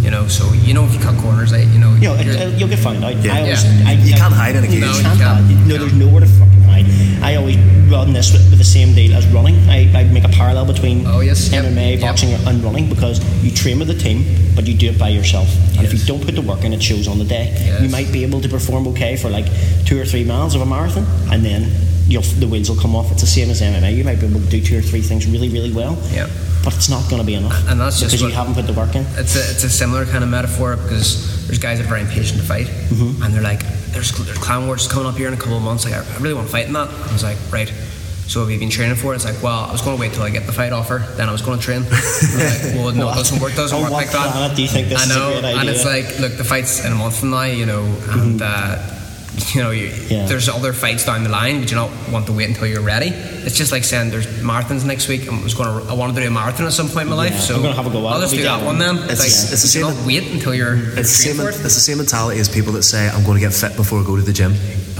You 0.00 0.10
know, 0.12 0.28
so 0.28 0.52
you 0.52 0.74
know 0.74 0.84
if 0.84 0.94
you 0.94 1.00
cut 1.00 1.18
corners, 1.20 1.50
you 1.50 1.58
know, 1.78 1.92
You 1.94 2.08
know, 2.08 2.14
you're- 2.14 2.38
uh, 2.38 2.48
you'll 2.56 2.68
get 2.68 2.78
found 2.78 3.02
out. 3.04 3.16
Yeah. 3.16 3.34
I 3.34 3.40
always, 3.40 3.64
Yeah. 3.64 3.88
I, 3.88 3.92
You 3.92 4.14
I- 4.14 4.16
can't 4.16 4.32
hide 4.32 4.54
in 4.54 4.62
a 4.62 4.66
cage. 4.68 4.80
No, 4.80 4.86
you 4.94 5.02
can't 5.02 5.18
can't. 5.18 5.44
hide. 5.44 5.66
No, 5.66 5.74
No. 5.74 5.78
there's 5.82 5.92
nowhere 5.94 6.20
to 6.20 6.26
fucking 6.26 6.38
hide. 6.46 6.47
I 7.22 7.36
always 7.36 7.56
run 7.90 8.12
this 8.12 8.32
with, 8.32 8.48
with 8.50 8.58
the 8.58 8.64
same 8.64 8.94
deal 8.94 9.14
as 9.16 9.26
running. 9.28 9.56
I, 9.68 9.90
I 9.94 10.04
make 10.04 10.24
a 10.24 10.28
parallel 10.28 10.66
between 10.66 11.06
Oh, 11.06 11.20
yes. 11.20 11.48
MMA, 11.50 11.92
Yep. 11.92 12.00
boxing, 12.00 12.32
and 12.34 12.62
running 12.62 12.88
because 12.88 13.18
you 13.42 13.50
train 13.50 13.78
with 13.78 13.90
a 13.90 13.94
team, 13.94 14.24
but 14.54 14.66
you 14.66 14.74
do 14.74 14.90
it 14.90 14.98
by 14.98 15.08
yourself. 15.08 15.48
And 15.76 15.84
if 15.86 15.92
you 15.92 15.98
don't 16.06 16.22
put 16.24 16.34
the 16.34 16.42
work 16.42 16.64
in, 16.64 16.72
it 16.72 16.82
shows 16.82 17.08
on 17.08 17.18
the 17.18 17.24
day. 17.24 17.52
Yes. 17.54 17.82
You 17.82 17.88
might 17.88 18.10
be 18.12 18.22
able 18.24 18.40
to 18.40 18.48
perform 18.48 18.86
okay 18.88 19.16
for 19.16 19.28
like 19.30 19.46
two 19.86 20.00
or 20.00 20.04
three 20.04 20.24
miles 20.24 20.54
of 20.54 20.60
a 20.60 20.66
marathon, 20.66 21.04
and 21.32 21.44
then 21.44 21.70
you'll, 22.08 22.22
the 22.22 22.46
wheels 22.46 22.68
will 22.70 22.76
come 22.80 22.94
off. 22.96 23.10
It's 23.12 23.20
the 23.22 23.26
same 23.26 23.50
as 23.50 23.60
MMA. 23.60 23.94
You 23.96 24.04
might 24.04 24.20
be 24.20 24.26
able 24.26 24.40
to 24.40 24.46
do 24.48 24.60
two 24.62 24.78
or 24.78 24.82
three 24.82 25.02
things 25.02 25.26
really, 25.26 25.48
really 25.48 25.72
well, 25.72 25.98
Yeah. 26.10 26.28
but 26.64 26.74
it's 26.76 26.88
not 26.88 27.08
going 27.10 27.20
to 27.20 27.26
be 27.26 27.34
enough 27.34 27.68
And 27.68 27.78
that's 27.80 28.00
just 28.00 28.12
because 28.12 28.22
you 28.30 28.34
haven't 28.34 28.54
put 28.54 28.66
the 28.66 28.72
work 28.72 28.94
in. 28.94 29.04
It's 29.16 29.36
a, 29.36 29.40
it's 29.50 29.64
a 29.64 29.70
similar 29.70 30.04
kind 30.06 30.22
of 30.24 30.30
metaphor 30.30 30.76
because 30.76 31.46
there's 31.46 31.58
guys 31.58 31.78
that 31.78 31.84
are 31.86 31.88
very 31.88 32.02
impatient 32.02 32.40
to 32.40 32.46
fight, 32.46 32.66
Mm-hmm. 32.66 33.22
and 33.22 33.34
they're 33.34 33.42
like, 33.42 33.62
"There's, 33.92 34.12
there's 34.24 34.38
Clan 34.38 34.66
Wars 34.66 34.86
coming 34.88 35.06
up 35.06 35.16
here 35.16 35.28
in 35.28 35.34
a 35.34 35.36
couple 35.36 35.56
of 35.56 35.62
months. 35.62 35.84
Like, 35.84 35.94
I 35.94 35.98
I 35.98 36.18
really 36.18 36.34
want 36.34 36.46
to 36.46 36.52
fight 36.52 36.66
in 36.66 36.72
that." 36.74 36.88
I 36.88 37.12
was 37.12 37.22
like, 37.22 37.38
"Right." 37.50 37.72
So 38.28 38.40
have 38.40 38.50
you 38.50 38.58
been 38.58 38.68
training 38.68 38.96
for 38.96 39.14
it? 39.14 39.16
It's 39.16 39.24
like, 39.24 39.42
well, 39.42 39.64
I 39.64 39.72
was 39.72 39.80
going 39.80 39.96
to 39.96 40.00
wait 40.00 40.12
till 40.12 40.22
I 40.22 40.28
get 40.28 40.44
the 40.44 40.52
fight 40.52 40.70
offer, 40.70 40.98
then 41.16 41.30
I 41.30 41.32
was 41.32 41.40
going 41.40 41.58
to 41.58 41.64
train. 41.64 41.82
Like, 41.88 42.74
well, 42.74 42.92
no, 42.94 43.08
it 43.10 43.14
doesn't 43.14 43.40
work. 43.40 43.54
Doesn't 43.54 43.80
work 43.80 43.90
like 43.90 44.10
that. 44.10 44.32
planet 44.32 44.54
do 44.54 44.60
you 44.60 44.68
think 44.68 44.88
this 44.88 45.00
I 45.00 45.04
is 45.04 45.10
a 45.10 45.18
know, 45.18 45.40
great 45.40 45.56
and 45.56 45.68
it's 45.70 45.86
like, 45.86 46.18
look, 46.20 46.36
the 46.36 46.44
fight's 46.44 46.84
in 46.84 46.92
a 46.92 46.94
month 46.94 47.20
from 47.20 47.30
now, 47.30 47.44
you 47.44 47.64
know, 47.64 47.84
and 48.10 48.42
uh, 48.42 48.76
you 49.54 49.62
know, 49.62 49.70
you, 49.70 49.92
Yeah. 50.08 50.26
there's 50.26 50.48
other 50.48 50.72
fights 50.72 51.04
down 51.06 51.22
the 51.24 51.30
line, 51.30 51.60
but 51.60 51.70
you 51.70 51.76
don't 51.76 51.92
want 52.12 52.26
to 52.26 52.32
wait 52.32 52.48
until 52.48 52.66
you're 52.66 52.82
ready. 52.82 53.08
It's 53.08 53.56
just 53.56 53.72
like 53.72 53.84
saying 53.84 54.10
there's 54.10 54.26
marathons 54.42 54.84
next 54.84 55.08
week. 55.08 55.30
I 55.30 55.42
was 55.42 55.54
going 55.54 55.68
to, 55.84 55.90
I 55.90 55.94
wanted 55.94 56.14
to 56.16 56.20
do 56.22 56.26
a 56.26 56.30
marathon 56.30 56.66
at 56.66 56.72
some 56.72 56.88
point 56.88 57.04
in 57.04 57.10
my 57.10 57.16
life, 57.16 57.32
Yeah, 57.32 57.40
so 57.40 57.54
I'm 57.56 57.62
gonna 57.62 57.74
have 57.74 57.86
a 57.86 57.90
go 57.90 58.06
at 58.08 58.12
I'll 58.12 58.18
it. 58.18 58.22
just 58.22 58.32
We 58.32 58.38
do 58.38 58.44
that 58.44 58.64
one 58.64 58.78
then. 58.78 58.96
It's- 58.98 59.18
like, 59.20 59.28
it's 59.28 59.50
the 59.50 59.56
same- 59.68 59.82
not 59.82 60.06
wait 60.06 60.26
until 60.32 60.54
you're 60.54 60.74
It's 60.98 61.16
the, 61.16 61.22
same, 61.32 61.36
for 61.36 61.48
it. 61.48 61.54
it's 61.54 61.62
the 61.74 61.80
same 61.88 61.98
mentality 61.98 62.40
as 62.40 62.48
people 62.48 62.72
that 62.74 62.82
say, 62.82 63.08
I'm 63.08 63.22
going 63.24 63.34
to 63.34 63.40
get 63.40 63.52
fit 63.54 63.76
before 63.76 64.00
I 64.00 64.04
go 64.04 64.16
to 64.16 64.22
the 64.22 64.32
gym. 64.32 64.54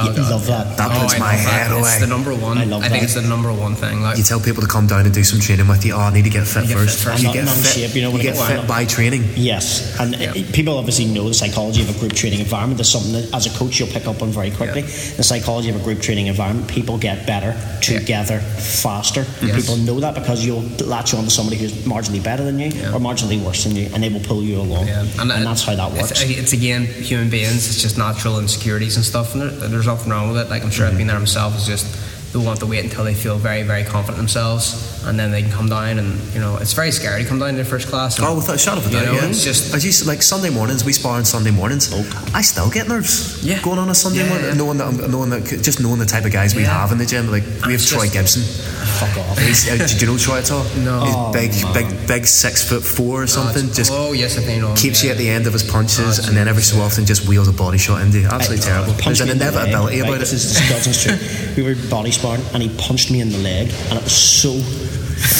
You 0.05 0.13
love 0.31 0.47
that. 0.47 0.77
That 0.77 0.91
puts 1.01 1.15
I 1.15 1.19
my 1.19 1.35
love 1.37 1.45
that. 1.45 1.69
head 1.71 1.79
It's 1.79 2.01
the 2.01 2.07
number 2.07 2.35
one. 2.35 2.59
I 2.59 2.65
love 2.65 2.83
think 2.83 2.95
that. 2.95 3.03
it's 3.03 3.15
the 3.15 3.23
number 3.23 3.53
one 3.53 3.75
thing. 3.75 4.03
Like, 4.03 4.17
You 4.19 4.25
tell 4.25 4.41
people 4.41 4.63
to 4.63 4.69
come 4.69 4.87
down 4.87 5.05
and 5.05 5.13
do 5.15 5.25
some 5.25 5.41
training 5.41 5.67
with 5.69 5.85
you. 5.85 5.95
Oh, 5.95 5.99
I 6.01 6.13
need 6.13 6.25
to 6.25 6.31
get 6.31 6.47
fit 6.47 6.63
You 6.63 6.69
get 6.69 6.79
first. 6.79 6.99
fit 6.99 7.11
first. 7.11 7.23
You 7.23 7.33
get 7.33 7.45
not 7.45 7.57
in 7.57 7.63
fit, 7.63 7.73
shape, 7.73 7.95
you 7.95 8.03
know, 8.03 8.09
you 8.09 8.15
when 8.15 8.23
get 8.23 8.37
fit 8.37 8.67
by 8.69 8.85
training. 8.85 9.25
Yes, 9.37 9.99
and 10.01 10.15
Yeah. 10.15 10.33
it- 10.35 10.53
people 10.53 10.77
obviously 10.79 11.07
know 11.07 11.29
the 11.29 11.35
psychology 11.35 11.83
of 11.83 11.91
a 11.91 11.99
group 11.99 12.13
training 12.15 12.41
environment. 12.41 12.79
There's 12.79 12.89
something 12.91 13.13
that, 13.13 13.35
as 13.35 13.47
a 13.47 13.51
coach, 13.51 13.79
you'll 13.79 13.89
pick 13.89 14.07
up 14.07 14.23
on 14.23 14.31
very 14.33 14.51
quickly. 14.51 14.83
The 14.83 15.23
psychology 15.25 15.71
of 15.71 15.77
a 15.77 15.81
group 15.81 16.01
training 16.01 16.27
environment. 16.29 16.69
People 16.69 16.99
get 16.99 17.27
better 17.27 17.55
together 17.83 18.41
faster. 18.41 19.27
Yes. 19.43 19.57
People 19.57 19.77
know 19.79 20.01
that 20.01 20.15
because 20.15 20.45
you'll 20.45 20.65
latch 20.85 21.15
on 21.15 21.25
to 21.25 21.31
somebody 21.31 21.57
who's 21.57 21.73
marginally 21.85 22.23
better 22.23 22.45
than 22.45 22.59
you 22.59 22.71
Yeah. 22.71 22.93
or 22.93 23.01
marginally 23.01 23.41
worse 23.41 23.65
than 23.65 23.75
you, 23.77 23.89
and 23.95 24.03
they 24.03 24.09
will 24.09 24.21
pull 24.21 24.43
you 24.43 24.61
along. 24.61 24.87
Yeah, 24.87 25.05
And, 25.21 25.33
uh, 25.33 25.41
that's 25.41 25.63
how 25.63 25.75
that 25.75 25.93
works. 25.93 26.11
It's, 26.13 26.21
it's 26.23 26.53
again 26.53 26.87
human 26.87 27.31
beings. 27.31 27.67
It's 27.69 27.81
just 27.83 27.97
natural 27.99 28.39
insecurities 28.39 28.97
and 28.97 29.05
stuff, 29.05 29.35
and 29.35 29.43
there, 29.43 29.51
there's 29.89 29.99
nothing 29.99 30.13
wrong 30.13 30.29
with 30.29 30.39
it. 30.39 30.51
Like 30.51 30.63
I'm 30.65 30.71
sure 30.71 30.87
I've 30.87 30.97
been 30.97 31.07
there 31.07 31.19
myself. 31.19 31.55
It's 31.55 31.67
just 31.67 31.87
they 32.33 32.39
want 32.39 32.61
to 32.61 32.67
wait 32.67 32.85
until 32.85 33.05
they 33.05 33.15
feel 33.15 33.39
very, 33.39 33.63
very 33.63 33.85
confident 33.85 34.19
themselves, 34.19 35.03
and 35.07 35.19
then 35.19 35.31
they 35.31 35.41
can 35.43 35.51
come 35.51 35.69
down. 35.69 35.99
And 35.99 36.19
you 36.35 36.41
know, 36.41 36.57
it's 36.59 36.75
very 36.75 36.91
scary 36.93 37.23
to 37.23 37.29
come 37.29 37.39
down 37.39 37.55
to 37.57 37.65
first 37.65 37.89
class. 37.89 38.19
And, 38.19 38.27
Oh, 38.27 38.37
without 38.37 38.57
a 38.57 38.59
shadow 38.59 38.81
of 38.81 38.87
a 38.87 38.91
You 38.91 38.97
doubt, 38.97 39.07
know, 39.07 39.13
yeah. 39.15 39.25
it's 39.29 39.43
just- 39.45 39.73
As 39.75 39.85
you 39.85 40.07
like 40.07 40.23
Sunday 40.23 40.51
mornings, 40.51 40.85
we 40.85 40.93
spar 40.93 41.17
on 41.17 41.25
Sunday 41.25 41.51
mornings. 41.51 41.91
Oh. 41.93 42.05
I 42.35 42.43
still 42.43 42.69
get 42.71 42.87
nerves. 42.89 43.43
Yeah. 43.43 43.61
Going 43.63 43.79
on 43.79 43.89
a 43.89 43.95
Sunday 43.95 44.21
Yeah, 44.21 44.29
morning, 44.29 44.49
yeah. 44.49 44.55
knowing 44.55 44.79
that, 44.79 44.87
I'm, 44.89 45.11
knowing 45.11 45.31
that, 45.31 45.45
just 45.63 45.81
knowing 45.81 45.99
the 45.99 46.07
type 46.07 46.25
of 46.27 46.33
guys 46.33 46.55
we 46.55 46.63
Yeah. 46.63 46.79
have 46.81 46.93
in 46.93 46.99
the 46.99 47.07
gym. 47.07 47.31
Like 47.31 47.45
we 47.65 47.73
have 47.73 47.81
it's 47.81 47.89
Troy 47.89 48.03
just- 48.09 48.13
Gibson. 48.13 48.43
Fuck 48.43 49.17
off. 49.17 49.39
He's, 49.47 49.69
uh, 49.71 49.77
did 49.77 50.01
you 50.01 50.07
know 50.09 50.19
Troy 50.19 50.39
at 50.39 50.51
all? 50.51 50.65
No. 50.85 51.05
He's 51.05 51.15
Oh, 51.17 51.33
big, 51.33 51.53
man. 51.63 51.73
big, 51.73 52.07
big, 52.07 52.27
six 52.27 52.63
foot 52.63 52.83
four 52.85 53.23
or 53.23 53.27
something. 53.27 53.69
Oh, 53.71 53.75
just 53.75 53.91
oh 53.93 54.13
yes, 54.13 54.37
I 54.37 54.43
think 54.43 54.63
I 54.63 54.69
know. 54.69 54.75
keeps 54.75 55.03
you 55.03 55.11
at 55.11 55.17
the 55.19 55.29
end 55.29 55.47
of 55.47 55.53
his 55.55 55.63
punches, 55.63 56.21
Oh, 56.21 56.29
and 56.29 56.37
then 56.37 56.47
every 56.49 56.63
so 56.63 56.77
geez. 56.77 56.85
often 56.85 57.07
just 57.07 57.27
wheels 57.27 57.49
a 57.49 57.53
body 57.53 57.79
shot 57.79 58.03
into 58.03 58.21
you. 58.21 58.29
Absolutely 58.29 58.65
I- 58.67 58.69
terrible. 58.69 58.93
punched 58.95 59.05
There's 59.05 59.21
an 59.23 59.29
me 59.29 59.33
the 59.35 59.45
leg, 59.45 59.53
inevitability 59.55 60.01
right? 60.03 60.09
about 60.09 60.21
This 60.21 60.33
it. 60.33 60.37
is 60.37 60.53
disgusting. 60.53 60.93
True. 61.17 61.19
We 61.59 61.63
were 61.65 61.75
body 61.89 62.13
sparring, 62.19 62.43
and 62.53 62.63
he 62.63 62.69
punched 62.77 63.11
me 63.11 63.21
in 63.21 63.31
the 63.31 63.39
leg, 63.39 63.69
and 63.89 63.99
it 63.99 64.05
was 64.05 64.13
so 64.13 64.53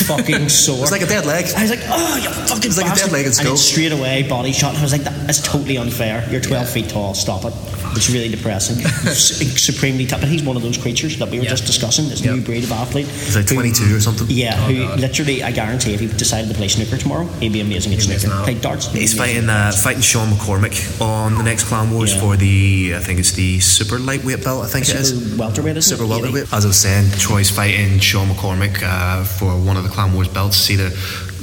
fucking 0.07 0.49
sore. 0.65 0.83
It's 0.83 0.93
like 0.93 1.03
a 1.03 1.07
dead 1.07 1.27
leg. 1.27 1.47
I 1.57 1.63
was 1.63 1.71
like, 1.71 1.81
oh, 1.87 2.17
you 2.17 2.31
fucking 2.31 2.71
It's 2.71 2.79
like 2.79 2.93
a 2.93 2.97
dead 2.97 3.13
leg 3.13 3.27
And 3.27 3.35
then 3.35 3.57
straight 3.57 3.93
away, 3.93 4.27
body 4.29 4.53
shot. 4.53 4.77
I 4.77 4.83
was 4.83 4.93
like, 4.93 5.03
that 5.03 5.31
is 5.31 5.43
totally 5.43 5.77
unfair. 5.77 6.27
You're 6.31 6.41
12 6.41 6.69
feet 6.69 6.89
tall. 6.91 7.15
Stop 7.15 7.45
it. 7.45 7.55
It's 7.99 8.09
really 8.11 8.29
depressing. 8.29 8.77
He's 9.05 9.63
supremely 9.63 10.07
tough. 10.07 10.21
But 10.21 10.29
he's 10.31 10.43
one 10.43 10.57
of 10.57 10.63
those 10.63 10.79
creatures 10.79 11.19
that 11.19 11.29
we 11.29 11.39
were 11.41 11.45
just 11.47 11.67
discussing, 11.67 12.09
this 12.09 12.21
Yeah. 12.25 12.35
new 12.35 12.41
breed 12.43 12.65
of 12.65 12.73
athlete. 12.73 13.07
He's 13.07 13.37
like 13.37 13.49
who- 13.49 13.57
22 13.57 13.97
or 13.97 14.01
something. 14.01 14.27
Yeah, 14.31 14.55
Oh, 14.59 14.73
who 14.73 14.79
God. 14.87 15.01
literally, 15.01 15.43
I 15.43 15.51
guarantee, 15.51 15.95
if 15.95 16.01
he 16.01 16.07
decided 16.07 16.49
to 16.49 16.55
play 16.55 16.69
snooker 16.69 16.97
tomorrow, 16.97 17.27
he'd 17.41 17.53
be 17.53 17.61
amazing 17.61 17.93
at 17.95 18.01
snooker. 18.03 18.31
Play 18.45 18.55
darts. 18.55 18.87
He's 18.93 19.15
fighting 19.15 19.49
uh, 19.51 19.73
fighting 19.73 20.03
Sean 20.03 20.29
McCormick 20.31 21.01
on 21.01 21.37
the 21.37 21.43
next 21.43 21.65
Clan 21.65 21.91
Wars 21.91 22.15
Yeah. 22.15 22.21
for 22.21 22.37
the 22.37 22.95
I 22.97 23.01
think 23.01 23.19
it's 23.19 23.33
the 23.33 23.59
super 23.61 23.99
lightweight 23.99 24.45
belt. 24.45 24.65
I 24.65 24.69
think 24.69 24.89
it 24.89 24.95
is. 24.95 25.09
Super 25.11 25.37
welterweight, 25.37 25.83
Super 25.83 26.05
it? 26.05 26.09
welterweight. 26.09 26.53
As 26.53 26.65
I 26.65 26.69
was 26.69 26.79
saying, 26.79 27.11
Troy's 27.19 27.51
fighting 27.51 27.99
Sean 27.99 28.29
McCormick 28.29 28.83
uh, 28.83 29.25
for 29.25 29.59
one 29.59 29.77
of 29.77 29.83
the 29.83 29.91
Clan 29.91 30.15
Wars 30.15 30.29
belts. 30.29 30.57
See 30.57 30.75
either 30.75 30.91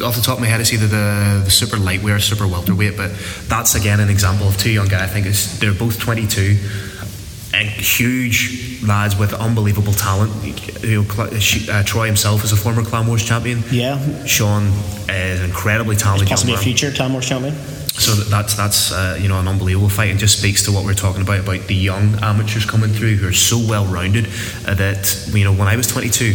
off 0.04 0.16
the 0.16 0.22
top 0.22 0.36
of 0.36 0.42
my 0.42 0.48
head, 0.48 0.62
it's 0.62 0.74
either 0.74 0.88
the, 0.88 1.42
the 1.46 1.52
super 1.52 1.78
lightweight 1.78 2.16
or 2.16 2.20
super 2.20 2.48
welterweight. 2.48 2.98
But 2.98 3.12
that's 3.48 3.76
again 3.76 4.00
an 4.00 4.10
example 4.10 4.48
of 4.48 4.58
two 4.58 4.72
young 4.72 4.88
guys. 4.88 5.04
I 5.04 5.08
think 5.08 5.26
it's, 5.26 5.60
they're 5.60 5.74
both 5.74 6.00
22 6.00 6.58
and 7.54 7.70
huge 7.70 8.84
lads 8.84 9.18
with 9.18 9.34
unbelievable 9.34 9.94
talent. 9.94 10.32
You 10.84 11.04
know, 11.04 11.06
uh, 11.20 11.84
Troy 11.84 12.06
himself 12.06 12.44
is 12.44 12.52
a 12.52 12.58
former 12.58 12.84
Clan 12.84 13.08
Wars 13.08 13.24
champion. 13.24 13.64
Yeah, 13.72 14.26
Sean 14.26 14.68
is 15.10 15.42
incredibly 15.42 15.96
talented. 15.96 16.28
young 16.28 16.36
possibly 16.36 16.56
a 16.56 16.58
future 16.58 16.92
Clan 16.92 17.14
Wars 17.14 17.28
champion. 17.28 17.56
So 17.98 18.12
that's 18.12 18.56
that's 18.56 18.92
uh, 18.92 19.18
you 19.22 19.30
know 19.30 19.40
an 19.40 19.48
unbelievable 19.48 19.90
fight 19.90 20.12
and 20.12 20.20
just 20.20 20.38
speaks 20.40 20.64
to 20.64 20.72
what 20.72 20.84
we're 20.84 20.94
talking 20.94 21.22
about 21.22 21.40
about 21.40 21.62
the 21.68 21.76
young 21.76 22.16
amateurs 22.22 22.66
coming 22.66 22.90
through 22.90 23.16
who 23.16 23.28
are 23.30 23.34
so 23.34 23.58
well 23.58 23.86
rounded 23.86 24.28
uh, 24.68 24.74
that 24.74 25.30
you 25.32 25.46
know 25.46 25.54
when 25.54 25.70
I 25.70 25.78
was 25.78 25.88
22, 25.88 26.34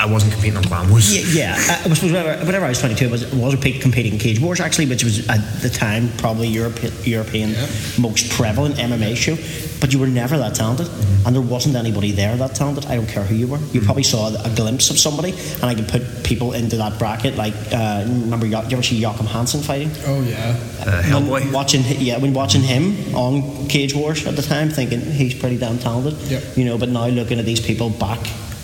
I 0.00 0.06
wasn't 0.06 0.32
competing 0.32 0.56
on 0.72 0.88
Wars. 0.90 1.14
Yeah, 1.14 1.54
yeah. 1.54 1.54
I, 1.58 1.90
I 1.90 1.94
suppose 1.94 2.10
whenever, 2.10 2.44
whenever 2.46 2.64
I 2.64 2.70
was 2.70 2.80
22, 2.80 3.06
I 3.06 3.10
was, 3.10 3.34
was 3.34 3.54
competing 3.54 4.14
in 4.14 4.18
Cage 4.18 4.40
Wars, 4.40 4.58
actually, 4.58 4.86
which 4.86 5.04
was 5.04 5.28
at 5.28 5.40
the 5.60 5.68
time 5.68 6.08
probably 6.16 6.48
Europe, 6.48 6.78
European 7.04 7.54
most 7.98 8.30
prevalent 8.30 8.76
MMA 8.76 9.14
show. 9.14 9.36
But 9.78 9.92
you 9.92 9.98
were 9.98 10.06
never 10.06 10.38
that 10.38 10.54
talented, 10.54 10.88
and 11.26 11.34
there 11.34 11.42
wasn't 11.42 11.74
anybody 11.76 12.12
there 12.12 12.36
that 12.36 12.54
talented. 12.54 12.86
I 12.86 12.96
don't 12.96 13.06
care 13.08 13.24
who 13.24 13.34
you 13.34 13.46
were. 13.46 13.58
You 13.72 13.80
probably 13.82 14.02
saw 14.02 14.28
a 14.28 14.54
glimpse 14.54 14.90
of 14.90 14.98
somebody, 14.98 15.32
and 15.32 15.64
I 15.64 15.74
could 15.74 15.88
put 15.88 16.22
people 16.24 16.52
into 16.52 16.76
that 16.78 16.98
bracket. 16.98 17.36
Like, 17.36 17.54
uh, 17.72 18.04
remember, 18.06 18.46
you 18.46 18.56
ever 18.56 18.82
see 18.82 18.96
Joachim 18.98 19.26
Hansen 19.26 19.62
fighting? 19.62 19.90
Oh 20.06 20.22
yeah. 20.22 20.56
Uh, 20.80 21.02
When 21.02 21.24
Hellboy. 21.24 21.52
watching, 21.52 21.82
yeah, 21.98 22.18
when 22.18 22.34
watching 22.34 22.62
him 22.62 23.14
on 23.14 23.68
Cage 23.68 23.94
Wars 23.94 24.26
at 24.26 24.36
the 24.36 24.42
time, 24.42 24.70
thinking 24.70 25.00
he's 25.00 25.34
pretty 25.34 25.56
damn 25.58 25.78
talented. 25.78 26.14
Yep. 26.30 26.56
You 26.56 26.64
know, 26.66 26.78
but 26.78 26.88
now 26.90 27.06
looking 27.06 27.38
at 27.38 27.44
these 27.46 27.60
people 27.60 27.88
back, 27.90 28.18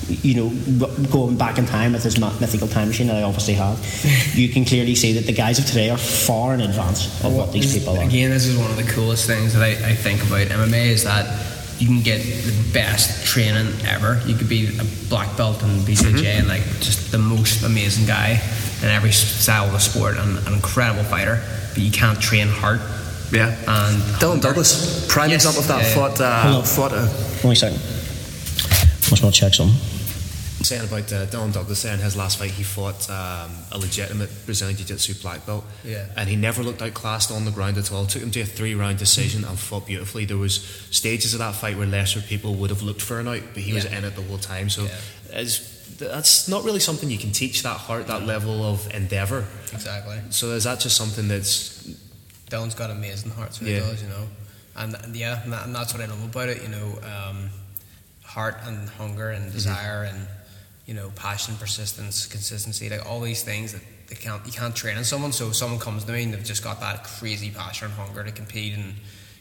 you 0.08 0.34
know, 0.34 0.88
going 1.10 1.36
back 1.36 1.58
in 1.58 1.66
time 1.66 1.92
with 1.92 2.02
this 2.04 2.18
mythical 2.18 2.68
time 2.68 2.88
machine 2.88 3.08
that 3.08 3.16
I 3.16 3.22
obviously 3.22 3.54
have, 3.54 3.78
you 4.34 4.48
can 4.48 4.64
clearly 4.64 4.94
see 4.94 5.12
that 5.14 5.26
the 5.26 5.32
guys 5.32 5.58
of 5.58 5.66
today 5.66 5.90
are 5.90 5.98
far 5.98 6.54
in 6.54 6.60
advance 6.60 7.06
of 7.24 7.34
what 7.34 7.52
these 7.52 7.72
people 7.76 7.96
are. 7.98 8.02
Again, 8.04 8.30
this 8.30 8.46
is 8.46 8.56
one 8.56 8.70
of 8.70 8.76
the 8.76 8.84
coolest 8.84 9.26
things 9.26 9.52
that 9.54 9.62
I, 9.62 9.70
I 9.90 9.94
think 9.94 10.22
about 10.22 10.46
MMA 10.46 10.86
is 10.86 11.04
that 11.04 11.26
you 11.78 11.86
can 11.88 12.00
get 12.02 12.22
the 12.22 12.54
best 12.72 13.26
training 13.26 13.66
ever. 13.86 14.20
You 14.26 14.34
could 14.34 14.48
be 14.48 14.78
a 14.78 14.84
black 15.10 15.36
belt 15.36 15.62
in 15.62 15.68
BJJ 15.80 16.06
Mm-hmm. 16.16 16.38
and 16.38 16.48
like 16.48 16.62
just 16.80 17.12
the 17.12 17.18
most 17.18 17.62
amazing 17.64 18.06
guy 18.06 18.40
in 18.82 18.88
every 18.88 19.12
style 19.12 19.66
of 19.66 19.72
the 19.72 19.78
sport 19.78 20.16
and 20.16 20.38
an 20.46 20.54
incredible 20.54 21.02
fighter, 21.04 21.42
but 21.74 21.82
you 21.82 21.90
can't 21.90 22.18
train 22.20 22.46
hard. 22.48 22.80
Yeah. 23.32 23.48
And 23.66 24.00
Dylan 24.20 24.40
Douglas, 24.40 25.06
prime 25.08 25.30
Yes, 25.30 25.44
example 25.44 25.62
of 25.62 25.68
that. 25.68 25.82
yeah, 25.82 25.88
yeah. 25.88 25.94
Fought, 25.94 26.20
uh, 26.20 26.42
Hold 26.42 26.56
on. 26.56 26.64
fought 26.64 26.92
uh, 26.92 27.42
Only 27.44 27.54
a 27.54 27.56
second. 27.56 27.80
Must 29.10 29.22
not 29.22 29.32
check 29.34 29.52
something. 29.54 29.76
Saying 30.66 30.84
about 30.88 31.12
uh, 31.12 31.26
Don 31.26 31.50
Douglas 31.52 31.82
there 31.82 31.94
in 31.94 32.00
his 32.00 32.16
last 32.16 32.38
fight, 32.38 32.50
he 32.50 32.62
fought 32.62 33.08
um, 33.08 33.50
a 33.72 33.78
legitimate 33.78 34.30
Brazilian 34.44 34.76
Jiu 34.76 34.86
Jitsu 34.86 35.14
black 35.22 35.46
belt. 35.46 35.64
Yeah. 35.84 36.06
And 36.16 36.28
he 36.28 36.36
never 36.36 36.62
looked 36.62 36.82
outclassed 36.82 37.30
on 37.30 37.44
the 37.44 37.50
ground 37.50 37.78
at 37.78 37.92
all. 37.92 38.06
Took 38.06 38.22
him 38.22 38.30
to 38.32 38.40
a 38.40 38.44
three 38.46 38.74
round 38.74 38.98
decision 38.98 39.44
and 39.44 39.58
fought 39.58 39.86
beautifully. 39.86 40.24
There 40.24 40.36
was 40.36 40.60
stages 40.90 41.32
of 41.34 41.38
that 41.40 41.54
fight 41.54 41.76
where 41.76 41.86
lesser 41.86 42.20
people 42.20 42.54
would 42.56 42.70
have 42.70 42.82
looked 42.82 43.02
for 43.02 43.18
an 43.20 43.28
out, 43.28 43.42
but 43.54 43.62
he 43.62 43.72
was 43.72 43.84
in 43.84 44.04
it 44.04 44.16
the 44.16 44.22
whole 44.22 44.38
time. 44.38 44.68
So 44.68 44.84
Yeah. 44.84 45.44
that's 45.98 46.48
not 46.48 46.64
really 46.64 46.80
something 46.80 47.10
you 47.10 47.18
can 47.18 47.32
teach 47.32 47.62
that 47.62 47.76
heart, 47.76 48.06
that 48.08 48.24
level 48.26 48.62
of 48.64 48.92
endeavour. 48.94 49.44
Exactly. 49.72 50.18
So 50.30 50.50
is 50.50 50.64
that 50.64 50.80
just 50.80 50.96
something 50.96 51.28
that's 51.28 51.88
Dylan's 52.50 52.74
got 52.74 52.90
amazing 52.90 53.32
heart, 53.32 53.54
so 53.54 53.64
he 53.64 53.74
does, 53.78 54.02
you 54.02 54.08
know. 54.08 54.26
And, 54.76 54.94
and 55.02 55.16
yeah, 55.16 55.42
and, 55.42 55.52
that, 55.52 55.66
and 55.66 55.74
that's 55.74 55.92
what 55.94 56.02
I 56.02 56.06
love 56.06 56.22
about 56.22 56.48
it, 56.48 56.62
you 56.62 56.68
know. 56.68 56.98
Um, 57.02 57.50
heart 58.22 58.56
and 58.64 58.88
hunger 58.90 59.30
and 59.30 59.50
desire 59.52 60.02
and 60.04 60.26
you 60.86 60.94
know 60.94 61.10
passion, 61.16 61.56
persistence, 61.56 62.26
consistency, 62.26 62.88
like 62.88 63.04
all 63.04 63.20
these 63.20 63.42
things 63.42 63.72
that 63.72 63.82
they 64.08 64.14
can't 64.16 64.44
you 64.46 64.52
can't 64.52 64.74
train 64.74 64.96
in 64.96 65.04
someone. 65.04 65.32
So 65.32 65.48
if 65.48 65.56
someone 65.56 65.80
comes 65.80 66.04
to 66.04 66.12
me 66.12 66.22
and 66.22 66.32
they've 66.32 66.44
just 66.44 66.62
got 66.64 66.80
that 66.80 67.04
crazy 67.04 67.50
passion 67.50 67.86
and 67.86 67.94
hunger 67.94 68.22
to 68.24 68.30
compete, 68.32 68.74
and 68.74 68.94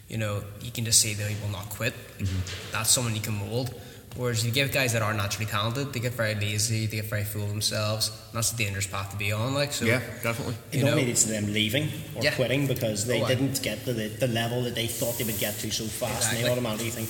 you 0.09 0.17
know 0.17 0.43
you 0.61 0.71
can 0.71 0.85
just 0.85 0.99
see 0.99 1.13
that 1.13 1.23
they 1.27 1.35
will 1.41 1.51
not 1.51 1.69
quit. 1.69 1.93
Mm-hmm. 2.17 2.71
That's 2.71 2.89
someone 2.89 3.15
you 3.15 3.21
can 3.21 3.35
mold. 3.35 3.73
Whereas 4.17 4.45
you 4.45 4.51
give 4.53 4.71
guys 4.71 4.93
that 4.93 5.01
are 5.01 5.13
naturally 5.13 5.45
talented, 5.45 5.91
they 5.91 5.99
get 5.99 6.13
very 6.13 6.35
lazy, 6.35 6.85
they 6.85 6.95
get 6.95 7.05
very 7.09 7.25
full 7.25 7.43
of 7.43 7.49
themselves. 7.49 8.07
And 8.29 8.37
that's 8.37 8.53
a 8.53 8.55
dangerous 8.55 8.87
path 8.87 9.11
to 9.11 9.17
be 9.17 9.33
on. 9.33 9.53
Like 9.53 9.73
so, 9.73 9.83
yeah, 9.83 9.99
definitely. 10.23 10.55
It 10.71 10.77
You 10.77 10.83
know- 10.85 10.91
dominated 10.91 11.17
to 11.17 11.27
them 11.27 11.51
leaving 11.51 11.91
or 12.15 12.23
Yeah. 12.23 12.33
quitting 12.33 12.65
because 12.65 13.05
they 13.05 13.21
Oh, 13.21 13.27
didn't 13.27 13.61
get 13.61 13.83
to 13.83 13.91
the, 13.91 14.07
the 14.07 14.27
level 14.27 14.63
that 14.63 14.73
they 14.73 14.87
thought 14.87 15.17
they 15.17 15.25
would 15.25 15.37
get 15.37 15.59
to 15.59 15.69
so 15.69 15.83
fast, 15.83 16.31
and 16.31 16.41
they 16.41 16.49
automatically 16.49 16.91
think, 16.91 17.09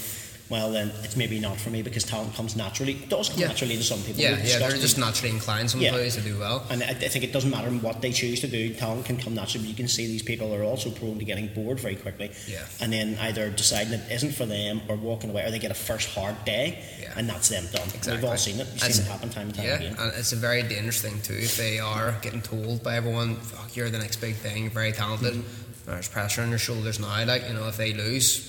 well, 0.50 0.72
then 0.72 0.91
it's 1.04 1.16
maybe 1.16 1.39
not 1.39 1.58
for 1.60 1.70
me 1.72 1.82
because 1.82 2.04
talent 2.04 2.36
comes 2.36 2.56
naturally. 2.56 2.93
It 2.93 3.10
does 3.10 3.30
come 3.30 3.39
Yeah. 3.39 3.48
naturally 3.48 3.78
to 3.78 3.84
some 3.84 4.02
people. 4.04 4.22
yeah, 4.22 4.38
yeah, 4.43 4.60
they're 4.60 4.78
just 4.78 4.98
naturally 4.98 5.32
inclined. 5.34 5.72
Some 5.72 5.82
Yeah. 5.82 5.91
players 5.91 6.16
to 6.16 6.22
do 6.22 6.38
well. 6.38 6.66
And 6.70 6.84
I, 6.84 6.89
I 6.89 6.93
think 7.10 7.24
it 7.24 7.34
doesn't 7.34 7.50
matter 7.50 7.70
what 7.72 8.02
they 8.02 8.12
choose 8.12 8.41
to 8.41 8.48
do. 8.48 8.74
Talent 8.76 9.06
can 9.06 9.18
come 9.18 9.34
naturally. 9.34 9.66
But 9.66 9.70
you 9.70 9.76
can 9.76 9.88
see 9.88 10.06
these 10.08 10.22
people 10.22 10.54
are 10.54 10.64
also 10.64 10.91
prone 10.91 11.18
to 11.20 11.26
getting 11.26 11.48
bored 11.48 11.80
very 11.80 11.96
quickly. 11.96 12.32
Yeah. 12.48 12.60
And 12.80 12.93
then 12.93 13.18
either 13.22 13.50
deciding 13.50 13.93
it 13.93 14.12
isn't 14.12 14.36
for 14.36 14.46
them 14.46 14.82
or 14.88 14.96
walking 14.98 15.30
away, 15.32 15.43
or 15.46 15.52
they 15.52 15.60
get 15.60 15.72
a 15.72 15.76
first 15.76 16.10
hard 16.10 16.36
day, 16.46 16.78
Yeah. 17.02 17.14
and 17.16 17.28
that's 17.28 17.50
them 17.50 17.68
done. 17.74 17.88
Exactly. 17.96 18.14
We've 18.18 18.26
all 18.26 18.38
seen 18.38 18.60
it. 18.60 18.68
We've 18.72 18.93
seen 18.93 19.06
it 19.06 19.10
happen 19.10 19.30
time 19.30 19.48
and 19.48 19.56
time 19.56 19.66
yeah, 19.66 19.76
again. 19.78 19.96
and 19.98 20.14
it's 20.16 20.32
a 20.32 20.36
very 20.36 20.62
dangerous 20.64 21.02
thing 21.02 21.22
too. 21.22 21.34
If 21.41 21.58
they 21.58 21.80
are 21.80 22.18
getting 22.22 22.41
told 22.41 22.84
by 22.84 22.96
everyone, 22.98 23.36
"Fuck, 23.38 23.76
you're 23.76 23.89
the 23.89 23.98
next 24.00 24.18
big 24.18 24.36
thing, 24.36 24.64
you're 24.64 24.72
very 24.72 24.91
talented," 24.91 25.34
Mm-hmm. 25.34 25.91
there's 25.91 26.08
pressure 26.08 26.41
on 26.43 26.50
your 26.50 26.60
shoulders 26.60 27.00
now. 27.00 27.24
Like 27.26 27.48
you 27.48 27.54
know, 27.54 27.68
if 27.68 27.78
they 27.78 27.93
lose, 27.93 28.39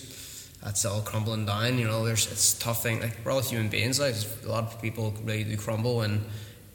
that's 0.67 0.85
all 0.85 1.01
crumbling 1.01 1.47
down. 1.47 1.79
You 1.79 1.87
know, 1.87 2.05
there's 2.05 2.31
it's 2.31 2.55
tough 2.55 2.83
thing. 2.83 3.01
Like 3.01 3.17
we're 3.25 3.31
all 3.31 3.41
human 3.41 3.69
beings. 3.69 4.01
Like 4.01 4.17
a 4.45 4.49
lot 4.49 4.65
of 4.65 4.83
people 4.83 5.15
really 5.23 5.45
do 5.45 5.57
crumble, 5.57 6.03
and 6.03 6.25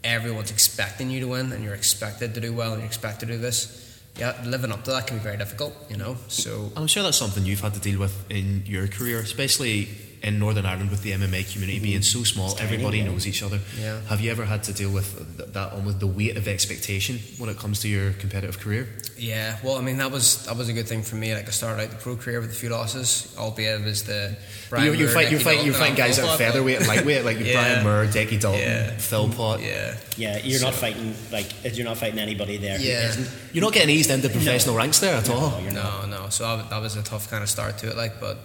everyone's 0.02 0.50
expecting 0.50 1.10
you 1.10 1.20
to 1.20 1.28
win, 1.28 1.52
and 1.52 1.62
you're 1.62 1.74
expected 1.74 2.34
to 2.34 2.40
do 2.40 2.54
well, 2.54 2.72
and 2.72 2.80
you're 2.80 2.86
expected 2.86 3.26
to 3.26 3.34
do 3.34 3.38
this. 3.38 4.00
Yeah, 4.16 4.34
living 4.46 4.72
up 4.72 4.84
to 4.84 4.90
that 4.92 5.06
can 5.06 5.18
be 5.18 5.22
very 5.22 5.36
difficult. 5.36 5.74
You 5.90 5.98
know, 5.98 6.16
so 6.28 6.72
I'm 6.74 6.86
sure 6.86 7.02
that's 7.02 7.18
something 7.18 7.44
you've 7.44 7.60
had 7.60 7.74
to 7.74 7.80
deal 7.80 8.00
with 8.00 8.30
in 8.30 8.62
your 8.64 8.88
career, 8.88 9.20
especially 9.20 9.88
in 10.22 10.38
Northern 10.38 10.64
Ireland 10.64 10.90
with 10.90 11.02
the 11.02 11.12
MMA 11.12 11.52
community 11.52 11.80
being 11.80 12.00
mm-hmm. 12.00 12.18
so 12.18 12.24
small, 12.24 12.52
tiny, 12.52 12.64
everybody 12.64 12.98
yeah. 12.98 13.06
knows 13.06 13.26
each 13.26 13.42
other. 13.42 13.58
Yeah. 13.78 14.00
Have 14.02 14.20
you 14.20 14.30
ever 14.30 14.44
had 14.44 14.62
to 14.64 14.72
deal 14.72 14.90
with 14.90 15.36
th- 15.36 15.50
that 15.50 15.72
almost 15.72 16.00
the 16.00 16.06
weight 16.06 16.36
of 16.36 16.46
expectation 16.46 17.18
when 17.38 17.50
it 17.50 17.58
comes 17.58 17.80
to 17.80 17.88
your 17.88 18.12
competitive 18.12 18.58
career? 18.58 18.88
Yeah, 19.18 19.58
well, 19.62 19.76
I 19.76 19.82
mean 19.82 19.98
that 19.98 20.10
was 20.10 20.46
that 20.46 20.56
was 20.56 20.68
a 20.68 20.72
good 20.72 20.86
thing 20.86 21.02
for 21.02 21.16
me. 21.16 21.34
Like 21.34 21.48
I 21.48 21.50
started 21.50 21.82
out 21.82 21.90
the 21.90 21.96
pro 21.96 22.16
career 22.16 22.40
with 22.40 22.50
a 22.50 22.54
few 22.54 22.68
losses, 22.68 23.34
albeit 23.38 23.80
it 23.80 23.84
was 23.84 24.04
the 24.04 24.36
But 24.70 24.82
you're, 24.84 24.94
you're, 24.94 25.08
fight, 25.08 25.30
you're, 25.30 25.40
fight, 25.40 25.64
you're 25.64 25.74
fighting 25.74 25.96
guys 25.96 26.18
at 26.18 26.38
featherweight 26.38 26.78
and 26.78 26.88
lightweight, 26.88 27.24
like 27.24 27.38
Yeah. 27.42 27.52
Brian 27.54 27.84
Moore, 27.84 28.06
Decky 28.06 28.40
Dalton, 28.40 28.60
Yeah. 28.60 28.96
Phil 28.98 29.28
Pot. 29.28 29.60
Yeah, 29.60 29.96
Yeah, 30.16 30.38
you're 30.38 30.60
not 30.60 30.74
fighting 30.74 31.14
like 31.32 31.46
you're 31.76 31.84
not 31.84 31.98
fighting 31.98 32.18
anybody 32.18 32.58
there. 32.58 32.78
Yeah. 32.80 33.08
isn't. 33.08 33.28
You're 33.52 33.64
not 33.64 33.72
getting 33.72 33.90
eased 33.90 34.10
into 34.10 34.28
professional 34.28 34.76
ranks 34.76 35.00
there 35.00 35.16
at 35.16 35.28
all. 35.28 35.50
No, 35.50 35.58
you're 35.58 35.72
no, 35.72 36.06
no. 36.06 36.28
So 36.28 36.46
I, 36.46 36.62
that 36.68 36.80
was 36.80 36.96
a 36.96 37.02
tough 37.02 37.30
kind 37.30 37.42
of 37.42 37.50
start 37.50 37.78
to 37.78 37.90
it. 37.90 37.96
Like, 37.96 38.20
but 38.20 38.38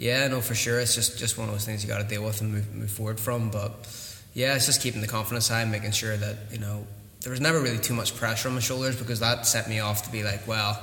yeah, 0.00 0.26
no, 0.28 0.40
for 0.40 0.54
sure, 0.54 0.80
it's 0.80 0.94
just 0.94 1.18
just 1.18 1.36
one 1.36 1.46
of 1.46 1.52
those 1.54 1.66
things 1.66 1.84
you 1.84 1.88
got 1.88 2.00
to 2.00 2.08
deal 2.08 2.24
with 2.24 2.40
and 2.40 2.50
move 2.50 2.74
move 2.74 2.90
forward 2.90 3.20
from. 3.20 3.50
But 3.50 3.72
yeah, 4.32 4.54
it's 4.54 4.64
just 4.64 4.80
keeping 4.80 5.02
the 5.02 5.06
confidence 5.06 5.46
high, 5.48 5.60
and 5.60 5.70
making 5.70 5.90
sure 5.92 6.16
that 6.16 6.36
you 6.50 6.58
know 6.58 6.86
there 7.20 7.30
was 7.30 7.40
never 7.40 7.60
really 7.60 7.78
too 7.78 7.92
much 7.92 8.16
pressure 8.16 8.48
on 8.48 8.54
my 8.54 8.60
shoulders 8.60 8.96
because 8.96 9.20
that 9.20 9.46
set 9.46 9.68
me 9.68 9.78
off 9.80 10.04
to 10.04 10.10
be 10.10 10.22
like, 10.22 10.48
well, 10.48 10.80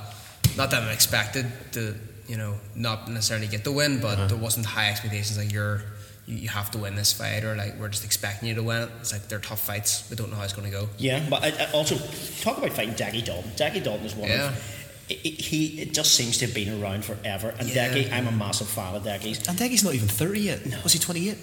not 0.56 0.70
that 0.70 0.84
I'm 0.84 0.92
expected 0.92 1.46
to 1.72 1.96
you 2.28 2.36
know 2.36 2.54
not 2.76 3.08
necessarily 3.10 3.48
get 3.48 3.64
the 3.64 3.72
win, 3.72 4.00
but 4.00 4.18
uh-huh. 4.18 4.26
there 4.28 4.38
wasn't 4.38 4.66
high 4.66 4.88
expectations 4.88 5.36
like 5.36 5.52
you're. 5.52 5.82
You 6.26 6.36
you 6.36 6.48
have 6.50 6.70
to 6.72 6.78
win 6.78 6.94
this 6.94 7.12
fight, 7.12 7.42
or 7.42 7.56
like 7.56 7.74
we're 7.80 7.88
just 7.88 8.04
expecting 8.04 8.48
you 8.50 8.54
to 8.54 8.62
win 8.62 8.82
it. 8.82 8.90
It's 9.00 9.12
like 9.12 9.26
they're 9.28 9.40
tough 9.40 9.60
fights. 9.60 10.08
We 10.10 10.14
don't 10.14 10.30
know 10.30 10.36
how 10.36 10.44
it's 10.44 10.52
going 10.52 10.70
to 10.70 10.76
go. 10.78 10.88
Yeah, 10.98 11.26
but 11.28 11.42
I, 11.42 11.48
I 11.64 11.72
also 11.72 11.96
talk 12.42 12.58
about 12.58 12.70
fighting 12.72 12.94
Decky 12.94 13.24
Dalton. 13.24 13.50
Decky 13.56 13.82
Dalton 13.82 14.04
is 14.06 14.14
one 14.14 14.28
Yeah. 14.28 14.50
of 14.50 14.77
it, 15.08 15.18
it- 15.24 15.40
he 15.40 15.80
it 15.82 15.92
just 15.94 16.14
seems 16.14 16.38
to 16.38 16.46
have 16.46 16.54
been 16.54 16.82
around 16.82 17.04
forever. 17.04 17.54
And 17.58 17.68
Yeah. 17.68 17.88
Decky, 17.88 18.12
I'm 18.12 18.28
a 18.28 18.32
massive 18.32 18.68
fan 18.68 18.94
of 18.94 19.04
Decky's. 19.04 19.46
And 19.48 19.58
Decky's 19.58 19.84
not 19.84 19.94
even 19.94 20.08
30 20.08 20.40
yet. 20.40 20.82
Was 20.84 20.92
he 20.92 20.98
28? 20.98 21.36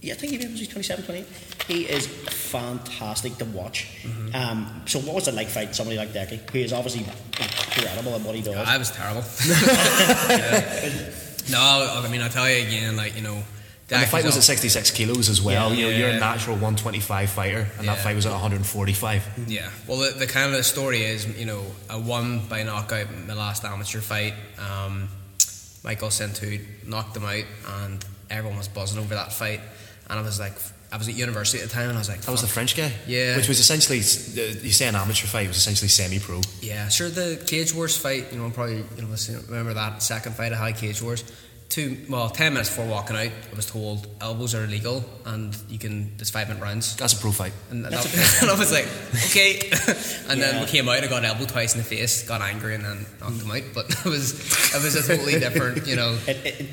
Yeah, 0.00 0.14
I 0.14 0.16
think 0.16 0.40
he 0.40 0.46
was 0.46 0.68
27, 0.68 1.04
28. 1.04 1.26
He 1.66 1.82
is 1.84 2.06
fantastic 2.06 3.36
to 3.38 3.44
watch. 3.46 3.88
Um, 4.32 4.82
so, 4.86 5.00
what 5.00 5.16
was 5.16 5.26
it 5.26 5.34
like 5.34 5.48
fighting 5.48 5.74
somebody 5.74 5.96
like 5.98 6.12
Decky, 6.12 6.38
who 6.50 6.60
is 6.60 6.72
obviously 6.72 7.04
incredible 7.40 8.14
at 8.14 8.20
what 8.20 8.36
he 8.36 8.42
does? 8.42 8.54
I 8.56 8.78
was 8.78 8.90
terrible. 8.92 9.22
No, 11.50 12.02
I 12.04 12.08
mean 12.10 12.20
I 12.20 12.28
tell 12.28 12.48
you 12.48 12.66
again, 12.66 12.96
like 12.96 13.16
you 13.16 13.22
know, 13.22 13.42
And 13.90 14.02
the 14.02 14.06
fight 14.06 14.24
was 14.24 14.36
at 14.36 14.42
66 14.42 14.90
kilos 14.90 15.28
as 15.30 15.40
well. 15.40 15.70
Yeah. 15.72 15.76
you 15.76 15.82
know, 15.92 15.98
you're 15.98 16.08
a 16.10 16.20
natural 16.20 16.56
125 16.56 17.30
fighter, 17.30 17.66
and 17.78 17.88
that 17.88 17.98
fight 17.98 18.14
was 18.16 18.26
at 18.26 18.32
145. 18.32 19.44
Yeah. 19.46 19.70
Well, 19.86 19.98
the, 19.98 20.10
the 20.18 20.26
kind 20.26 20.50
of 20.50 20.56
the 20.58 20.62
story 20.62 21.04
is, 21.04 21.26
you 21.38 21.46
know, 21.46 21.62
I 21.88 21.96
won 21.96 22.46
by 22.48 22.62
knockout 22.64 23.08
in 23.08 23.26
my 23.26 23.34
last 23.34 23.64
amateur 23.64 24.00
fight. 24.00 24.34
Um, 24.58 25.08
Michael 25.84 26.08
Centud 26.08 26.60
knocked 26.86 27.16
him 27.16 27.24
out, 27.24 27.44
and 27.82 28.04
everyone 28.28 28.58
was 28.58 28.68
buzzing 28.68 28.98
over 28.98 29.14
that 29.14 29.32
fight. 29.32 29.60
And 30.10 30.18
I 30.18 30.22
was 30.22 30.38
like, 30.38 30.52
I 30.92 30.96
was 30.96 31.08
at 31.08 31.14
university 31.14 31.62
at 31.62 31.68
the 31.68 31.74
time, 31.74 31.88
and 31.88 31.96
I 31.96 32.00
was 32.00 32.08
like, 32.08 32.20
That 32.22 32.30
was 32.30 32.42
the 32.42 32.46
French 32.46 32.76
guy? 32.76 32.92
Yeah. 33.06 33.36
Which 33.36 33.48
was 33.48 33.58
essentially, 33.58 33.98
you 33.98 34.02
say 34.72 34.88
an 34.88 34.96
amateur 34.96 35.26
fight, 35.26 35.44
it 35.44 35.48
was 35.48 35.56
essentially 35.58 35.88
semi 35.88 36.18
pro. 36.18 36.40
Yeah, 36.60 36.88
sure. 36.88 37.08
The 37.08 37.42
Cage 37.46 37.74
Wars 37.74 37.96
fight, 37.96 38.32
you 38.32 38.38
know, 38.38 38.50
probably 38.50 38.76
you 38.96 39.02
know, 39.02 39.40
remember 39.48 39.74
that 39.74 40.02
second 40.02 40.34
fight 40.34 40.52
I 40.52 40.56
had 40.56 40.74
at 40.74 40.78
Cage 40.78 41.00
Wars. 41.02 41.24
Two, 41.68 41.98
well, 42.08 42.30
ten 42.30 42.54
minutes 42.54 42.70
before 42.70 42.86
walking 42.86 43.14
out, 43.14 43.26
I 43.26 43.54
was 43.54 43.66
told 43.66 44.06
elbows 44.22 44.54
are 44.54 44.64
illegal 44.64 45.04
and 45.26 45.54
you 45.68 45.78
can. 45.78 46.16
there's 46.16 46.30
five 46.30 46.48
minute 46.48 46.62
rounds. 46.62 46.96
That's 46.96 47.12
a 47.12 47.16
pro 47.18 47.30
fight. 47.30 47.52
And, 47.70 47.84
that, 47.84 47.90
That's 47.92 48.40
and 48.42 48.50
I 48.50 48.58
was 48.58 48.72
like, 48.72 48.86
okay. 49.26 49.58
and 50.30 50.40
then 50.40 50.60
we 50.62 50.66
came 50.66 50.88
out, 50.88 51.04
I 51.04 51.06
got 51.08 51.24
elbowed 51.26 51.50
twice 51.50 51.74
in 51.74 51.78
the 51.80 51.84
face, 51.84 52.26
got 52.26 52.40
angry, 52.40 52.74
and 52.74 52.84
then 52.84 53.04
knocked 53.20 53.42
him 53.42 53.50
out. 53.50 53.62
But 53.74 53.90
it 53.90 54.04
was, 54.06 54.32
it 54.74 54.82
was 54.82 54.94
a 54.96 55.02
totally 55.06 55.38
different, 55.38 55.86
you 55.86 55.96
know. 55.96 56.16
It, 56.26 56.36
it, 56.46 56.60
it- 56.60 56.68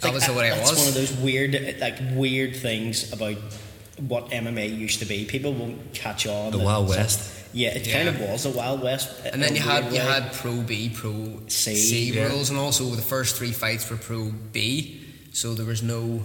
That 0.00 0.14
was 0.14 0.26
the 0.26 0.32
way 0.32 0.48
it 0.48 0.56
that's 0.56 0.70
was. 0.70 0.78
one 0.80 0.88
of 0.88 0.94
those 0.94 1.12
weird, 1.12 1.76
like 1.78 1.98
weird 2.14 2.56
things 2.56 3.12
about 3.12 3.36
what 4.08 4.30
MMA 4.30 4.76
used 4.76 4.98
to 5.00 5.04
be. 5.04 5.26
People 5.26 5.52
won't 5.52 5.92
catch 5.94 6.26
on. 6.26 6.50
The 6.52 6.58
Wild 6.58 6.88
West. 6.88 7.39
Yeah, 7.52 7.70
it 7.76 7.86
Yeah. 7.86 7.92
kind 8.04 8.08
of 8.08 8.20
was 8.20 8.46
a 8.46 8.50
Wild 8.50 8.82
West. 8.82 9.08
And 9.32 9.42
then 9.42 9.54
you 9.56 9.60
had 9.62 9.84
weird 9.84 9.94
you 9.94 10.00
way. 10.00 10.06
had 10.06 10.32
Pro 10.32 10.56
B, 10.62 10.88
Pro 10.94 11.40
C, 11.48 11.74
C, 11.74 12.12
yeah. 12.12 12.28
rules, 12.28 12.50
and 12.50 12.58
also 12.58 12.84
the 12.94 13.02
first 13.02 13.36
three 13.36 13.52
fights 13.52 13.88
were 13.90 13.96
Pro 13.96 14.30
B, 14.52 15.00
so 15.32 15.54
there 15.54 15.66
was 15.66 15.82
no 15.82 16.22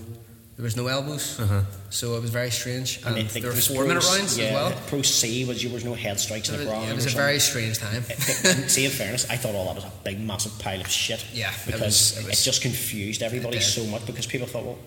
there 0.58 0.64
was 0.64 0.78
no 0.78 0.88
elbows. 0.88 1.38
Uh-huh. 1.38 1.64
So 1.90 2.16
it 2.16 2.22
was 2.22 2.30
very 2.30 2.50
strange. 2.50 3.00
And, 3.06 3.16
I 3.16 3.24
think 3.24 3.32
there 3.44 3.44
it 3.44 3.48
were 3.48 3.56
was 3.56 3.68
four 3.68 3.78
pro- 3.80 3.88
minute 3.90 4.06
rounds 4.06 4.38
yeah, 4.38 4.46
as 4.46 4.54
well. 4.54 4.72
Pro 4.88 5.02
C 5.02 5.44
was 5.44 5.62
there 5.62 5.70
was 5.74 5.84
no 5.84 5.96
head 5.96 6.18
strikes 6.18 6.48
in 6.48 6.54
the 6.56 6.60
was, 6.60 6.68
ground. 6.70 6.90
it 6.90 6.96
was 6.96 7.06
or 7.06 7.10
a 7.10 7.12
something. 7.12 7.26
very 7.28 7.40
strange 7.40 7.78
time. 7.80 8.04
See, 8.70 8.86
in 8.86 8.92
fairness, 8.92 9.30
I 9.30 9.36
thought 9.36 9.54
all 9.54 9.66
that 9.66 9.76
was 9.76 9.84
a 9.84 9.92
big, 10.06 10.18
massive 10.22 10.58
pile 10.60 10.80
of 10.80 10.88
shit. 10.90 11.26
Yeah, 11.34 11.52
it 11.52 11.56
because 11.66 12.16
was- 12.16 12.26
it 12.26 12.32
it, 12.32 12.42
just 12.42 12.62
confused 12.62 13.22
everybody 13.22 13.58
It 13.58 13.64
so 13.64 13.84
much 13.88 14.06
because 14.06 14.28
people 14.28 14.48
thought, 14.48 14.64
well, 14.66 14.78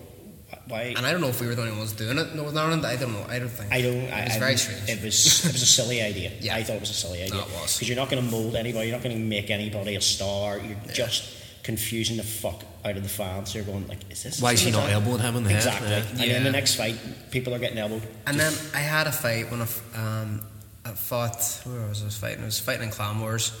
wh- 0.69 0.71
why? 0.71 0.81
And 0.95 1.05
I 1.05 1.11
don't 1.11 1.21
know 1.21 1.27
if 1.27 1.41
we 1.41 1.47
were 1.47 1.55
the 1.55 1.63
only 1.63 1.77
ones 1.77 1.93
doing 1.93 2.17
it 2.17 2.27
in 2.29 2.37
Northern 2.37 2.57
Ireland. 2.57 2.85
I 2.85 2.95
don't 2.95 3.13
know. 3.13 3.25
I 3.27 3.39
don't 3.39 3.49
think. 3.49 3.71
I 3.73 3.81
don't. 3.81 3.93
It 3.95 4.13
I, 4.13 4.23
was 4.25 4.35
I, 4.35 4.39
very 4.39 4.57
strange. 4.57 4.89
It 4.89 5.03
was. 5.03 5.45
It 5.45 5.51
was 5.53 5.61
a 5.61 5.65
silly 5.65 6.01
idea. 6.01 6.31
Yeah. 6.41 6.55
I 6.55 6.63
thought 6.63 6.75
it 6.77 6.81
was 6.81 6.89
a 6.91 6.93
silly 6.93 7.21
idea. 7.21 7.35
No, 7.35 7.41
it 7.41 7.51
was. 7.53 7.75
because 7.75 7.87
you're 7.89 7.97
not 7.97 8.09
going 8.09 8.23
to 8.23 8.29
mold 8.31 8.55
anybody. 8.55 8.87
You're 8.87 8.97
not 8.97 9.03
going 9.03 9.15
to 9.17 9.21
make 9.23 9.49
anybody 9.49 9.95
a 9.95 10.01
star. 10.01 10.57
You're 10.59 10.77
just 10.93 11.35
confusing 11.63 12.17
the 12.17 12.23
fuck 12.23 12.63
out 12.85 12.95
of 12.97 13.03
the 13.03 13.09
fans. 13.09 13.53
You're 13.53 13.63
going 13.65 13.87
like, 13.87 14.09
is 14.11 14.23
this? 14.23 14.41
Why 14.41 14.53
is 14.53 14.61
is 14.61 14.67
he 14.67 14.71
not 14.71 14.89
it? 14.89 14.93
elbowing 14.93 15.19
him 15.19 15.35
in 15.35 15.43
the 15.43 15.53
Exactly. 15.55 15.87
head? 15.87 16.05
And 16.11 16.19
Yeah. 16.21 16.33
then 16.33 16.43
the 16.43 16.51
next 16.51 16.75
fight, 16.75 16.95
people 17.31 17.53
are 17.53 17.59
getting 17.59 17.77
elbowed. 17.77 18.01
And 18.25 18.39
then 18.39 18.53
I 18.73 18.79
had 18.79 19.07
a 19.07 19.11
fight 19.11 19.51
when 19.51 19.59
I, 19.61 19.63
f- 19.63 19.97
um, 19.97 20.41
I 20.85 20.91
fought. 20.91 21.61
Where 21.65 21.87
was 21.87 22.01
I 22.01 22.05
was 22.05 22.17
fighting? 22.17 22.41
I 22.41 22.45
was 22.45 22.59
fighting 22.59 22.83
in 22.83 22.89
Clan 22.91 23.19
Wars 23.19 23.51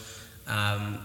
um, 0.47 0.99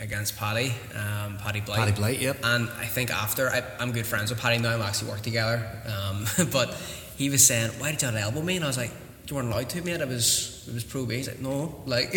against 0.00 0.36
Paddy, 0.36 0.72
um, 0.94 1.38
Paddy 1.38 1.60
Blight. 1.60 1.78
Paddy 1.78 1.92
Blight, 1.92 2.20
yep. 2.20 2.38
And 2.44 2.68
I 2.70 2.86
think 2.86 3.10
after 3.10 3.48
I, 3.48 3.62
I'm 3.80 3.92
good 3.92 4.06
friends 4.06 4.30
with 4.30 4.40
Paddy 4.40 4.58
now. 4.58 4.76
We 4.76 4.82
actually 4.84 5.10
work 5.10 5.22
together. 5.22 5.66
Um, 5.86 6.24
but 6.52 6.74
he 7.16 7.30
was 7.30 7.46
saying, 7.46 7.70
"Why 7.78 7.90
did 7.90 8.02
you 8.02 8.10
not 8.10 8.20
elbow 8.20 8.42
me?" 8.42 8.56
And 8.56 8.64
I 8.64 8.68
was 8.68 8.76
like, 8.78 8.90
you 9.28 9.36
weren't 9.36 9.48
allowed 9.52 9.68
to, 9.68 9.82
mate. 9.82 10.00
I 10.00 10.06
was, 10.06 10.64
it 10.66 10.72
was 10.72 10.84
pro 10.84 11.04
B. 11.04 11.16
He's 11.16 11.28
like, 11.28 11.40
no, 11.40 11.82
like, 11.86 12.14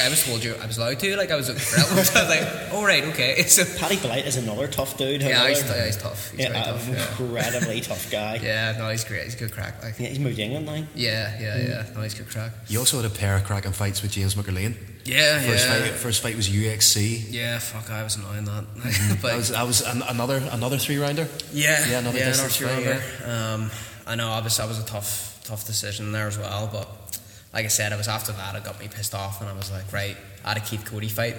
I 0.00 0.08
was 0.08 0.24
told 0.24 0.44
you 0.44 0.54
I 0.62 0.66
was 0.68 0.78
allowed 0.78 1.00
to. 1.00 1.16
Like, 1.16 1.32
I 1.32 1.34
was 1.34 1.48
looking 1.48 1.62
for 1.64 1.76
that. 1.80 2.04
So 2.04 2.20
I 2.20 2.22
was 2.22 2.30
like, 2.30 2.72
all 2.74 2.84
right, 2.86 3.02
okay. 3.06 3.42
So, 3.42 3.64
Paddy 3.76 3.96
Blight 3.96 4.24
is 4.24 4.36
another 4.36 4.68
tough 4.68 4.96
dude. 4.96 5.20
yeah, 5.20 5.30
another- 5.30 5.48
he's, 5.48 5.64
yeah, 5.68 5.86
he's 5.86 5.96
tough. 5.96 6.30
He's 6.30 6.40
yeah, 6.40 6.48
very 6.50 6.58
an 6.60 6.64
tough. 6.64 6.88
Yeah. 6.88 7.24
incredibly 7.26 7.80
tough 7.80 8.08
guy. 8.08 8.36
yeah, 8.40 8.76
no, 8.78 8.88
he's 8.88 9.02
great. 9.02 9.24
He's 9.24 9.34
a 9.34 9.38
good 9.38 9.50
crack. 9.52 9.82
Like, 9.82 9.98
Yeah, 9.98 10.08
he's 10.10 10.20
moved 10.20 10.36
to 10.36 10.42
England 10.42 10.66
now. 10.66 10.74
yeah, 10.94 11.36
yeah, 11.40 11.56
yeah. 11.56 11.86
No, 11.92 12.02
he's 12.02 12.14
good 12.14 12.28
crack. 12.30 12.52
You 12.68 12.78
also 12.78 13.02
had 13.02 13.10
a 13.10 13.14
pair 13.14 13.34
of 13.36 13.42
cracking 13.42 13.72
fights 13.72 14.00
with 14.02 14.12
James 14.12 14.36
McLean. 14.36 14.76
Yeah, 15.04 15.40
First 15.42 15.66
yeah. 15.68 15.80
fight, 15.82 15.90
first 15.92 16.22
fight 16.22 16.36
was 16.36 16.48
UXC. 16.48 17.26
Yeah, 17.30 17.58
fuck, 17.58 17.90
I 17.90 18.02
was 18.02 18.16
annoying 18.16 18.44
that. 18.46 18.64
but. 19.22 19.28
That 19.28 19.36
was 19.36 19.48
that 19.50 19.66
was 19.66 19.80
an, 19.82 20.02
another 20.08 20.42
another 20.52 20.78
three 20.78 20.96
rounder. 20.98 21.28
Yeah, 21.52 21.86
Yeah, 21.88 21.98
another 21.98 22.18
yeah, 22.18 22.24
North 22.26 22.56
fight, 22.56 22.82
Korea. 22.82 23.02
Um, 23.54 23.70
I 24.06 24.14
know, 24.14 24.28
obviously, 24.28 24.62
that 24.62 24.68
was 24.68 24.78
a 24.78 24.86
tough, 24.86 25.40
tough 25.44 25.66
decision 25.66 26.12
there 26.12 26.26
as 26.26 26.38
well. 26.38 26.68
But 26.72 26.88
like 27.52 27.64
I 27.64 27.68
said, 27.68 27.92
it 27.92 27.96
was 27.96 28.08
after 28.08 28.32
that 28.32 28.54
it 28.54 28.64
got 28.64 28.80
me 28.80 28.88
pissed 28.88 29.14
off, 29.14 29.40
and 29.40 29.50
I 29.50 29.52
was 29.52 29.70
like, 29.70 29.92
right, 29.92 30.16
I 30.44 30.48
had 30.48 30.56
a 30.56 30.60
Keith 30.60 30.84
Cody 30.86 31.08
fight 31.08 31.36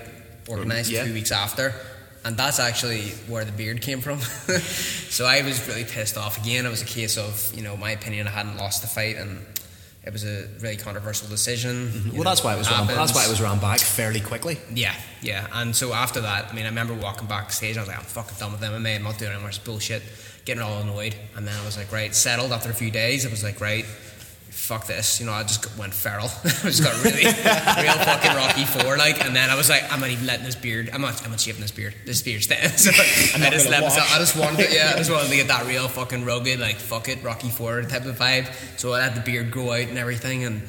organised 0.48 0.92
Yeah. 0.92 1.04
two 1.06 1.14
weeks 1.14 1.32
after, 1.32 1.74
and 2.24 2.38
that's 2.38 2.60
actually 2.60 3.10
where 3.28 3.46
the 3.46 3.52
beard 3.52 3.82
came 3.82 4.00
from. 4.02 4.20
so 5.10 5.26
I 5.26 5.42
was 5.42 5.68
really 5.68 5.84
pissed 5.86 6.18
off 6.18 6.38
again. 6.40 6.66
It 6.66 6.70
was 6.70 6.82
a 6.84 6.86
case 6.86 7.18
of, 7.18 7.52
you 7.56 7.64
know, 7.64 7.76
my 7.78 7.92
opinion, 7.92 8.28
I 8.28 8.32
hadn't 8.32 8.58
lost 8.58 8.82
the 8.84 8.88
fight, 8.88 9.16
and 9.18 9.44
it 10.06 10.14
was 10.14 10.24
a 10.24 10.48
really 10.60 10.78
controversial 10.78 11.28
decision. 11.28 11.88
Mm-hmm. 11.88 12.10
Well, 12.10 12.18
know, 12.18 12.24
that's 12.24 12.44
why 12.44 12.54
it 12.54 12.58
was 12.58 12.70
ran, 12.70 12.86
that's 12.88 13.16
why 13.16 13.26
it 13.26 13.30
was 13.30 13.42
ran 13.42 13.60
back 13.60 13.80
fairly 13.80 14.20
quickly. 14.20 14.58
Yeah, 14.72 14.94
yeah. 15.22 15.48
And 15.54 15.76
so 15.76 15.94
after 15.94 16.22
that, 16.22 16.52
I 16.52 16.54
mean, 16.54 16.66
I 16.66 16.70
remember 16.70 16.94
walking 16.94 17.28
backstage. 17.28 17.76
I 17.78 17.80
was 17.82 17.88
like, 17.88 17.98
I'm 17.98 18.04
fucking 18.04 18.38
done 18.40 18.52
with 18.52 18.62
MMA. 18.62 18.98
I'm 18.98 19.04
not 19.04 19.18
doing 19.18 19.32
any 19.32 19.42
more 19.42 19.52
bullshit. 19.64 20.04
Getting 20.46 20.62
all 20.62 20.80
annoyed. 20.80 21.16
And 21.36 21.48
then 21.48 21.60
I 21.60 21.66
was 21.66 21.76
like, 21.76 21.92
right, 21.92 22.14
settled 22.14 22.52
after 22.52 22.70
a 22.70 22.74
few 22.74 22.92
days. 22.92 23.26
I 23.26 23.30
was 23.30 23.44
like, 23.44 23.60
right, 23.60 23.86
fuck 24.66 24.88
this. 24.88 25.20
You 25.20 25.28
know, 25.28 25.34
I 25.34 25.44
just 25.44 25.78
went 25.78 25.94
feral. 25.94 26.26
I 26.44 26.50
just 26.50 26.84
got 26.84 26.94
really, 27.04 27.26
real 27.26 27.98
fucking 28.04 28.36
Rocky 28.36 28.66
Four 28.66 28.98
like. 28.98 29.24
And 29.24 29.36
then 29.36 29.50
I 29.50 29.56
was 29.56 29.70
like, 29.70 29.84
I'm 29.92 30.00
not 30.00 30.10
even 30.10 30.26
letting 30.26 30.46
this 30.46 30.56
beard. 30.56 30.90
I'm 30.92 31.02
not. 31.02 31.24
I'm 31.24 31.32
not 31.32 31.40
shaving 31.40 31.62
this 31.62 31.72
beard. 31.72 31.94
This 32.06 32.22
beard's 32.22 32.48
dead. 32.48 32.74
So 32.86 32.92
I 32.92 33.50
just 33.50 33.70
let 33.70 33.82
myself. 33.82 34.14
I 34.14 34.20
just 34.20 34.38
wanted, 34.38 34.72
yeah, 34.72 34.92
I 34.94 34.98
just 34.98 35.12
wanted 35.12 35.30
to 35.30 35.36
get 35.36 35.48
that 35.48 35.66
real 35.66 35.88
fucking 35.88 36.26
rugged, 36.26 36.60
like 36.60 36.76
fuck 36.78 37.08
it, 37.10 37.24
Rocky 37.24 37.50
Four 37.50 37.82
type 37.84 38.06
of 38.06 38.18
vibe. 38.18 38.52
So 38.78 38.94
I 38.94 39.00
let 39.00 39.16
the 39.16 39.22
beard 39.22 39.52
grow 39.52 39.72
out 39.72 39.88
and 39.88 39.98
everything, 39.98 40.44
and 40.44 40.62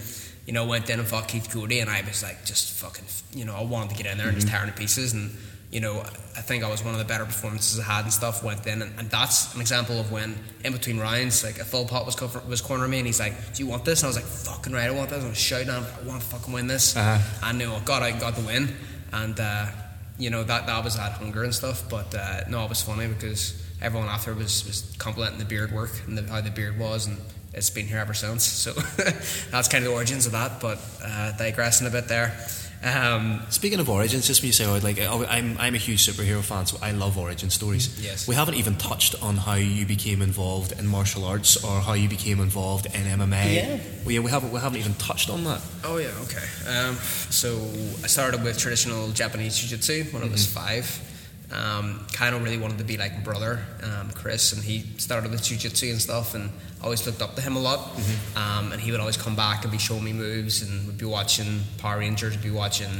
you 0.46 0.52
know 0.52 0.66
went 0.66 0.88
in 0.88 0.98
and 0.98 1.08
fought 1.08 1.28
Keith 1.28 1.50
Cody, 1.50 1.80
and 1.80 1.90
I 1.90 2.02
was 2.02 2.22
like 2.22 2.44
just 2.44 2.72
fucking, 2.72 3.04
you 3.34 3.44
know, 3.44 3.54
I 3.54 3.64
wanted 3.64 3.96
to 3.96 4.02
get 4.02 4.10
in 4.10 4.18
there 4.18 4.28
and 4.28 4.36
just 4.36 4.48
tear 4.48 4.60
him 4.60 4.68
to 4.68 4.74
pieces, 4.74 5.12
and 5.12 5.30
you 5.70 5.80
know, 5.80 6.00
I 6.00 6.40
think 6.42 6.62
I 6.64 6.70
was 6.70 6.84
one 6.84 6.94
of 6.94 6.98
the 6.98 7.04
better 7.04 7.24
performances 7.24 7.78
I 7.80 7.82
had 7.82 8.04
and 8.04 8.12
stuff. 8.12 8.42
Went 8.42 8.66
in, 8.66 8.82
and, 8.82 8.98
and 8.98 9.10
that's 9.10 9.54
an 9.54 9.60
example 9.60 9.98
of 10.00 10.12
when 10.12 10.36
in 10.64 10.72
between 10.72 10.98
rounds, 10.98 11.42
like 11.44 11.58
a 11.58 11.64
full 11.64 11.86
pot 11.86 12.06
was 12.06 12.14
cover, 12.14 12.40
was 12.48 12.60
cornering 12.60 12.90
me, 12.90 12.98
and 12.98 13.06
he's 13.06 13.20
like, 13.20 13.54
"Do 13.54 13.62
you 13.62 13.68
want 13.68 13.84
this?" 13.84 14.02
And 14.02 14.06
I 14.06 14.08
was 14.08 14.16
like, 14.16 14.26
"Fucking 14.26 14.72
right, 14.72 14.88
I 14.88 14.92
want 14.92 15.10
this." 15.10 15.24
I 15.24 15.28
was 15.28 15.38
shouting, 15.38 15.68
at 15.68 15.82
him, 15.82 15.86
"I 16.02 16.08
want 16.08 16.22
to 16.22 16.28
fucking 16.28 16.52
win 16.52 16.66
this!" 16.66 16.96
Uh-huh. 16.96 17.48
And 17.48 17.60
you 17.60 17.66
know, 17.66 17.80
got 17.84 18.02
out 18.02 18.10
and 18.12 18.20
got 18.20 18.34
the 18.34 18.42
win, 18.42 18.74
and. 19.12 19.38
uh 19.38 19.66
you 20.18 20.30
know 20.30 20.42
that 20.42 20.66
that 20.66 20.84
was 20.84 20.96
that 20.96 21.12
hunger 21.12 21.44
and 21.44 21.54
stuff. 21.54 21.88
But 21.88 22.14
uh, 22.14 22.40
no, 22.48 22.64
it 22.64 22.68
was 22.68 22.82
funny 22.82 23.06
because 23.06 23.62
everyone 23.80 24.08
after 24.08 24.34
was 24.34 24.64
was 24.66 24.94
complimenting 24.98 25.38
the 25.38 25.44
beard 25.44 25.72
work 25.72 25.90
and 26.06 26.16
the, 26.16 26.22
how 26.30 26.40
the 26.40 26.50
beard 26.50 26.78
was, 26.78 27.06
and 27.06 27.18
it's 27.52 27.70
been 27.70 27.86
here 27.86 27.98
ever 27.98 28.14
since. 28.14 28.44
So 28.44 28.72
that's 29.50 29.68
kind 29.68 29.84
of 29.84 29.90
the 29.90 29.96
origins 29.96 30.26
of 30.26 30.32
that. 30.32 30.60
But 30.60 30.78
uh, 31.02 31.36
digressing 31.36 31.86
a 31.86 31.90
bit 31.90 32.08
there. 32.08 32.36
Um, 32.84 33.42
Speaking 33.48 33.80
of 33.80 33.88
origins, 33.88 34.26
just 34.26 34.42
when 34.42 34.46
you 34.48 34.52
say, 34.52 34.64
oh, 34.66 34.78
like, 34.78 34.98
oh, 35.00 35.24
I'm, 35.28 35.56
I'm 35.58 35.74
a 35.74 35.78
huge 35.78 36.06
superhero 36.06 36.42
fan, 36.42 36.66
so 36.66 36.78
I 36.82 36.92
love 36.92 37.18
origin 37.18 37.50
stories. 37.50 38.00
Yes. 38.02 38.28
We 38.28 38.34
haven't 38.34 38.54
even 38.54 38.76
touched 38.76 39.20
on 39.22 39.36
how 39.36 39.54
you 39.54 39.86
became 39.86 40.22
involved 40.22 40.72
in 40.78 40.86
martial 40.86 41.24
arts 41.24 41.62
or 41.64 41.80
how 41.80 41.94
you 41.94 42.08
became 42.08 42.38
involved 42.40 42.86
in 42.86 43.02
MMA. 43.02 43.54
Yeah. 43.54 43.78
Well, 44.04 44.12
yeah, 44.12 44.20
we 44.20 44.30
haven't, 44.30 44.52
we 44.52 44.60
haven't 44.60 44.78
even 44.78 44.94
touched 44.94 45.30
on 45.30 45.44
that. 45.44 45.60
oh 45.84 45.96
yeah, 45.98 46.08
okay. 46.22 46.44
Um, 46.70 46.94
so 47.30 47.56
I 48.04 48.06
started 48.06 48.42
with 48.44 48.58
traditional 48.58 49.08
Japanese 49.10 49.56
jiu-jitsu 49.58 50.12
when 50.12 50.22
I 50.22 50.28
was 50.28 50.46
five. 50.46 50.86
Um, 51.52 52.04
kind 52.12 52.34
of 52.34 52.42
really 52.42 52.58
wanted 52.58 52.78
to 52.78 52.84
be 52.84 52.96
like 52.96 53.12
my 53.14 53.20
brother, 53.22 53.64
um, 53.84 54.10
Chris, 54.10 54.52
and 54.52 54.64
he 54.64 54.84
started 54.98 55.30
with 55.30 55.44
jiu-jitsu 55.44 55.90
and 55.90 56.00
stuff, 56.02 56.34
and 56.34 56.50
I 56.80 56.84
always 56.84 57.06
looked 57.06 57.22
up 57.22 57.36
to 57.36 57.40
him 57.40 57.54
a 57.54 57.60
lot. 57.60 57.78
Um, 58.34 58.72
and 58.72 58.80
he 58.80 58.90
would 58.90 58.98
always 58.98 59.16
come 59.16 59.36
back 59.36 59.62
and 59.62 59.70
be 59.70 59.78
showing 59.78 60.02
me 60.02 60.12
moves, 60.12 60.62
and 60.62 60.86
would 60.88 60.98
be 60.98 61.04
watching 61.04 61.60
Power 61.78 61.98
Rangers, 62.00 62.32
would 62.32 62.42
be 62.42 62.50
watching 62.50 62.90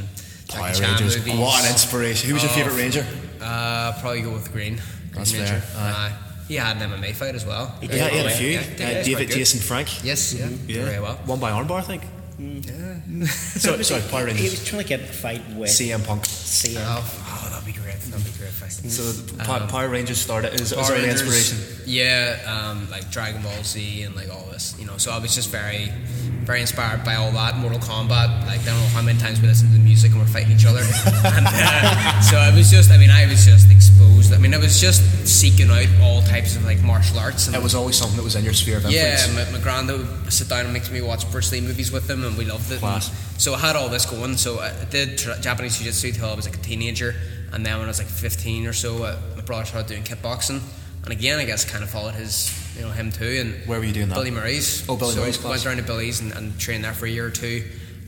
Jackie 0.47 0.59
Power 0.61 0.73
Chan 0.73 0.89
Rangers. 0.91 1.17
movies. 1.17 1.35
What 1.39 1.61
an 1.65 1.71
inspiration. 1.73 2.29
Who 2.29 2.35
was 2.35 2.43
your 2.43 2.51
Oh, 2.53 2.55
favourite 2.55 2.77
Ranger? 2.77 3.05
Uh, 3.41 3.91
probably 3.99 4.21
go 4.21 4.31
with 4.31 4.49
Green. 4.53 4.75
Green 4.75 4.83
That's 5.13 5.33
Ranger. 5.33 5.59
fair, 5.59 5.81
aye. 5.81 5.91
Aye. 6.13 6.13
he 6.47 6.55
had 6.55 6.77
an 6.81 6.89
MMA 6.89 7.13
fight 7.15 7.35
as 7.35 7.45
well. 7.45 7.75
He 7.81 7.87
Yeah, 7.87 8.07
he 8.07 8.17
had 8.17 8.25
a 8.27 8.29
few. 8.29 8.47
Yeah, 8.51 8.59
uh, 8.59 8.63
yeah, 8.79 8.87
it's 8.87 9.07
David. 9.09 9.29
Jason, 9.29 9.59
Frank. 9.59 10.05
Yes, 10.05 10.33
yeah, 10.33 10.47
Yeah. 10.67 10.85
very 10.85 11.01
well. 11.01 11.15
One 11.25 11.39
by 11.41 11.51
armbar, 11.51 11.79
I 11.79 11.81
think. 11.81 12.03
Yeah. 12.39 13.25
So, 13.27 13.81
sorry, 13.81 14.01
Power 14.09 14.25
Rangers. 14.25 14.43
He 14.43 14.49
was 14.51 14.63
trying 14.63 14.83
to 14.83 14.87
get 14.87 15.01
a 15.01 15.05
fight 15.11 15.41
with 15.55 15.69
CM 15.69 16.03
Punk. 16.05 16.23
CM. 16.23 16.77
Oh, 16.85 17.03
oh, 17.43 17.49
that'd 17.49 17.65
be 17.65 17.71
great. 17.73 17.86
That'd 18.75 18.83
be 18.83 18.89
great 18.89 19.45
fight. 19.47 19.61
So 19.61 19.67
Power 19.67 19.89
Rangers 19.89 20.19
started 20.19 20.59
as, 20.59 20.73
Power 20.73 20.91
Rangers, 20.91 21.21
inspiration. 21.21 21.83
Yeah, 21.85 22.37
um, 22.45 22.89
like 22.91 23.09
Dragon 23.11 23.41
Ball 23.41 23.63
Z 23.63 24.03
and 24.03 24.15
like 24.15 24.29
all 24.29 24.45
this, 24.51 24.75
you 24.79 24.85
know. 24.85 24.97
So 24.97 25.11
I 25.11 25.19
was 25.19 25.33
just 25.33 25.49
very, 25.49 25.89
very 26.43 26.61
inspired 26.61 27.03
by 27.03 27.15
all 27.15 27.31
that. 27.31 27.57
Mortal 27.57 27.79
Kombat. 27.79 28.45
Like 28.45 28.61
I 28.61 28.65
don't 28.65 28.79
know 28.79 28.87
how 28.93 29.01
many 29.01 29.19
times 29.19 29.39
we 29.41 29.47
listened 29.47 29.71
to 29.71 29.77
the 29.77 29.83
music 29.83 30.11
and 30.11 30.19
we're 30.19 30.27
fighting 30.27 30.51
each 30.55 30.65
other. 30.65 30.79
and, 31.25 31.45
uh, 31.47 32.21
so 32.21 32.37
it 32.39 32.55
was 32.55 32.69
just. 32.71 32.91
I 32.91 32.97
mean, 32.97 33.09
I 33.11 33.25
was 33.27 33.45
just 33.45 33.71
exposed. 33.71 34.33
I 34.33 34.37
mean, 34.37 34.53
I 34.53 34.57
was 34.57 34.79
just 34.81 35.01
seeking 35.27 35.69
out 35.69 35.85
all 36.01 36.21
types 36.23 36.55
of 36.55 36.65
like 36.65 36.81
martial 36.83 37.19
arts. 37.19 37.47
And 37.47 37.55
It 37.55 37.61
was 37.63 37.75
always 37.75 37.95
something 37.97 38.17
that 38.17 38.23
was 38.23 38.35
in 38.35 38.43
your 38.43 38.53
sphere 38.53 38.77
of 38.77 38.85
Yeah, 38.89 39.13
influence. 39.13 39.51
my, 39.51 39.57
my 39.57 39.63
granddad 39.63 39.97
would 39.99 40.33
sit 40.33 40.49
down 40.49 40.65
and 40.65 40.73
make 40.73 40.89
me 40.91 41.01
watch 41.01 41.29
Bruce 41.31 41.51
Lee 41.51 41.61
movies 41.61 41.91
with 41.91 42.09
him, 42.09 42.23
and 42.23 42.37
we 42.37 42.45
loved 42.45 42.71
it. 42.71 42.79
Class. 42.79 43.09
And 43.09 43.41
so 43.41 43.53
I 43.53 43.59
had 43.59 43.75
all 43.75 43.87
this 43.89 44.05
going. 44.05 44.35
So 44.37 44.59
I 44.59 44.73
did 44.89 45.17
Japanese 45.41 45.77
jiu-jitsu 45.77 46.11
till 46.13 46.29
I 46.29 46.33
was 46.35 46.45
like 46.45 46.57
a 46.57 46.61
teenager, 46.61 47.15
and 47.53 47.65
then 47.65 47.77
when 47.77 47.85
I 47.85 47.87
was 47.87 47.99
like 47.99 48.07
15 48.07 48.67
or 48.67 48.73
so, 48.73 49.03
uh, 49.03 49.17
my 49.35 49.41
brother 49.41 49.65
started 49.65 49.87
doing 49.87 50.03
kickboxing. 50.03 50.61
And 51.03 51.11
again, 51.13 51.39
I 51.39 51.45
guess 51.45 51.63
kind 51.63 51.83
of 51.83 51.89
followed 51.89 52.15
his, 52.15 52.51
you 52.75 52.81
know, 52.83 52.91
him 52.91 53.11
too. 53.11 53.37
And 53.39 53.67
Where 53.67 53.79
were 53.79 53.85
you 53.85 53.93
doing 53.93 54.09
that? 54.09 54.15
Billy 54.15 54.31
Murray's. 54.31 54.83
Oh, 54.89 54.97
Billy 54.97 55.13
so 55.13 55.21
Murray's 55.21 55.37
class. 55.37 55.63
Went 55.63 55.65
around 55.65 55.77
to 55.77 55.83
Billy's 55.83 56.19
and, 56.19 56.33
and 56.33 56.59
trained 56.59 56.83
there 56.83 56.93
for 56.93 57.05
a 57.05 57.09
year 57.09 57.25
or 57.25 57.31
two, 57.31 57.63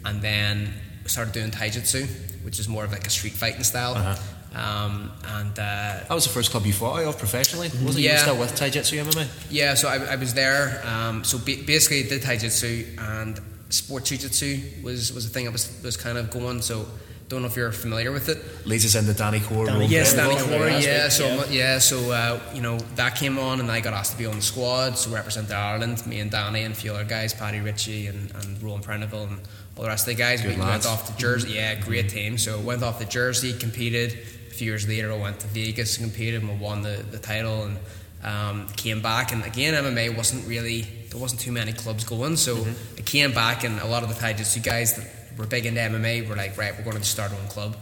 and 0.06 0.22
then 0.22 0.74
started 1.06 1.34
doing 1.34 1.50
taijutsu, 1.52 2.06
which 2.44 2.60
is 2.60 2.68
more 2.68 2.84
of 2.84 2.92
like 2.92 3.08
a 3.08 3.10
street 3.10 3.34
fighting 3.34 3.64
style. 3.64 3.94
Uh-huh. 3.96 4.16
Um, 4.54 5.12
and 5.26 5.52
uh, 5.52 5.62
That 6.08 6.10
was 6.10 6.24
the 6.26 6.32
first 6.32 6.52
club 6.52 6.66
you 6.66 6.74
fought 6.74 7.00
out 7.02 7.06
of 7.08 7.18
professionally, 7.20 7.70
was 7.86 7.96
it? 7.96 8.02
You 8.02 8.08
Yeah. 8.10 8.14
were 8.16 8.20
still 8.20 8.38
with 8.38 8.60
Taijutsu 8.60 8.98
MMA? 9.06 9.28
Yeah, 9.52 9.76
so 9.76 9.88
I, 9.88 10.14
I 10.14 10.16
was 10.16 10.34
there. 10.34 10.82
Um, 10.86 11.24
so 11.24 11.38
ba- 11.38 11.64
basically, 11.66 12.04
did 12.04 12.22
taijutsu 12.24 12.98
and 13.00 13.40
sport 13.70 14.06
jiu-jitsu 14.06 14.82
was 14.84 15.14
was 15.14 15.26
a 15.28 15.30
thing 15.30 15.46
that 15.46 15.52
was 15.52 15.70
was 15.84 15.96
kind 15.96 16.18
of 16.18 16.32
going. 16.32 16.62
So 16.64 16.88
don't 17.30 17.42
know 17.44 17.48
if 17.48 17.56
you're 17.56 17.72
familiar 17.72 18.12
with 18.12 18.28
it. 18.28 18.40
Leads 18.68 18.86
us 18.86 18.96
into 18.96 19.14
Danny 19.14 19.40
Core. 19.40 19.68
Danny 19.68 19.86
Yes, 19.86 20.14
Yeah, 20.16 20.28
Danny 20.28 20.42
Core. 20.42 20.68
Yeah, 20.70 21.10
so 21.10 21.26
yeah. 21.26 21.46
yeah, 21.50 21.80
so 21.80 22.12
uh, 22.12 22.40
you 22.54 22.62
know 22.62 22.80
that 22.96 23.16
came 23.16 23.38
on, 23.38 23.60
and 23.60 23.72
I 23.72 23.80
got 23.82 23.94
asked 23.94 24.14
to 24.14 24.18
be 24.18 24.26
on 24.26 24.36
the 24.36 24.42
squad, 24.42 24.98
so 24.98 25.12
represent 25.12 25.52
Ireland. 25.52 26.06
Me 26.08 26.20
and 26.20 26.32
Danny 26.32 26.64
and 26.64 26.74
a 26.74 26.78
few 26.78 26.92
other 26.92 27.04
guys, 27.06 27.34
Paddy 27.34 27.60
Ritchie 27.60 28.08
and, 28.08 28.32
and 28.36 28.62
Rowan 28.62 28.82
Prentival 28.82 29.28
and 29.28 29.40
all 29.78 29.84
the 29.84 29.90
rest 29.90 30.08
of 30.08 30.16
the 30.18 30.22
guys. 30.22 30.42
Good 30.42 30.56
we 30.56 30.62
lads. 30.62 30.86
went 30.88 31.00
off 31.00 31.08
to 31.08 31.16
Jersey. 31.18 31.52
Yeah, 31.52 31.76
great 31.76 32.10
team. 32.10 32.38
So 32.40 32.60
went 32.60 32.82
off 32.84 33.00
to 33.00 33.06
Jersey, 33.08 33.54
competed. 33.54 34.12
A 34.14 34.54
few 34.60 34.66
years 34.66 34.88
later, 34.88 35.12
I 35.14 35.18
went 35.18 35.40
to 35.42 35.48
Vegas 35.48 35.98
and 36.00 36.08
competed, 36.12 36.42
and 36.42 36.50
we 36.52 36.58
won 36.58 36.82
the, 36.82 37.04
the 37.12 37.20
title 37.20 37.64
and. 37.64 37.78
Um, 38.22 38.68
came 38.76 39.02
back 39.02 39.32
and 39.32 39.46
again 39.46 39.74
MMA 39.82 40.18
wasn't 40.18 40.46
really 40.46 40.82
there 41.10 41.18
wasn't 41.18 41.40
too 41.40 41.54
many 41.54 41.72
clubs 41.72 42.04
going 42.04 42.36
so 42.36 42.58
Mm-hmm. 42.58 42.96
I 42.98 43.02
came 43.04 43.32
back 43.32 43.64
and 43.64 43.80
a 43.80 43.86
lot 43.88 44.04
of 44.04 44.10
the 44.10 44.16
Taijutsu 44.16 44.62
guys 44.62 44.96
that 44.98 45.08
were 45.40 45.48
big 45.48 45.66
into 45.66 45.82
MMA 45.82 46.30
We're 46.30 46.36
like 46.36 46.56
right 46.58 46.74
we're 46.78 46.84
going 46.84 46.98
to 46.98 47.04
start 47.04 47.32
our 47.32 47.40
own 47.40 47.48
club 47.48 47.76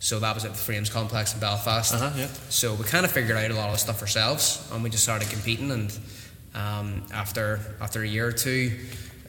so 0.00 0.20
that 0.20 0.34
was 0.34 0.44
at 0.44 0.50
the 0.50 0.58
Frames 0.58 0.90
Complex 0.90 1.32
in 1.32 1.40
Belfast 1.40 1.94
Uh-huh, 1.94 2.10
yeah. 2.14 2.26
so 2.50 2.74
we 2.74 2.84
kind 2.84 3.06
of 3.06 3.12
figured 3.12 3.38
out 3.38 3.50
a 3.50 3.54
lot 3.54 3.70
of 3.72 3.80
stuff 3.80 4.02
ourselves, 4.02 4.68
and 4.70 4.82
we 4.82 4.90
just 4.90 5.02
started 5.02 5.30
competing. 5.30 5.70
And 5.70 5.98
um, 6.54 7.06
after 7.10 7.58
after 7.80 8.02
a 8.02 8.06
year 8.06 8.26
or 8.28 8.32
two, 8.32 8.72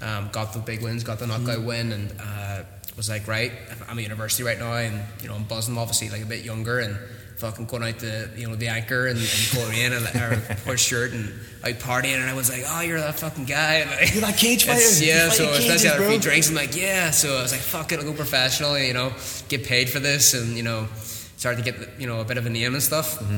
um, 0.02 0.28
got 0.34 0.52
the 0.52 0.60
big 0.60 0.82
wins, 0.84 1.06
got 1.06 1.20
the 1.20 1.28
knockout 1.28 1.64
win, 1.64 1.94
and 1.94 2.14
uh, 2.20 2.64
was 2.98 3.08
like, 3.10 3.26
right, 3.26 3.54
I'm 3.88 3.98
at 3.98 4.04
university 4.04 4.44
right 4.44 4.60
now, 4.60 4.74
and 4.74 5.02
you 5.22 5.30
know 5.30 5.36
I'm 5.36 5.46
buzzing, 5.46 5.78
obviously 5.78 6.10
like 6.10 6.24
a 6.24 6.26
bit 6.26 6.44
younger, 6.44 6.80
and 6.80 6.98
fucking 7.38 7.66
going 7.66 7.84
out 7.84 8.00
to 8.00 8.30
you 8.36 8.48
know 8.48 8.56
the 8.56 8.68
anchor 8.68 9.08
and, 9.08 9.20
and 9.20 9.74
in 9.74 9.94
and 9.94 10.06
or 10.06 10.36
Portstewart 10.66 11.12
and 11.12 11.34
out 11.64 11.80
partying, 11.82 12.16
and 12.16 12.30
I 12.30 12.34
was 12.34 12.50
like, 12.50 12.64
oh, 12.68 12.82
you're 12.82 13.00
that 13.00 13.20
fucking 13.20 13.46
guy. 13.46 13.76
And, 13.76 13.90
like, 14.02 14.14
You're 14.14 14.22
that 14.22 14.38
cage 14.38 14.66
fighter. 14.66 14.80
Yeah, 15.04 15.30
so 15.30 15.50
especially 15.52 15.68
cages, 15.68 15.86
after 15.86 16.04
a 16.04 16.10
few 16.10 16.20
drinks, 16.20 16.50
I'm 16.50 16.56
like, 16.56 16.76
yeah. 16.76 17.12
So 17.12 17.38
I 17.38 17.42
was 17.42 17.52
like, 17.52 17.62
fuck 17.62 17.92
it, 17.92 18.00
I'll 18.00 18.06
go 18.06 18.14
professional, 18.14 18.78
you 18.78 18.94
know, 18.94 19.14
get 19.50 19.66
paid 19.66 19.90
for 19.90 20.00
this, 20.00 20.34
and 20.34 20.56
you 20.56 20.64
know, 20.64 20.88
start 20.96 21.58
to 21.58 21.64
get 21.64 22.00
you 22.00 22.08
know 22.08 22.22
a 22.22 22.26
bit 22.26 22.38
of 22.38 22.46
a 22.46 22.50
name 22.50 22.74
and 22.74 22.84
stuff. 22.84 23.20
Mm-hmm. 23.20 23.38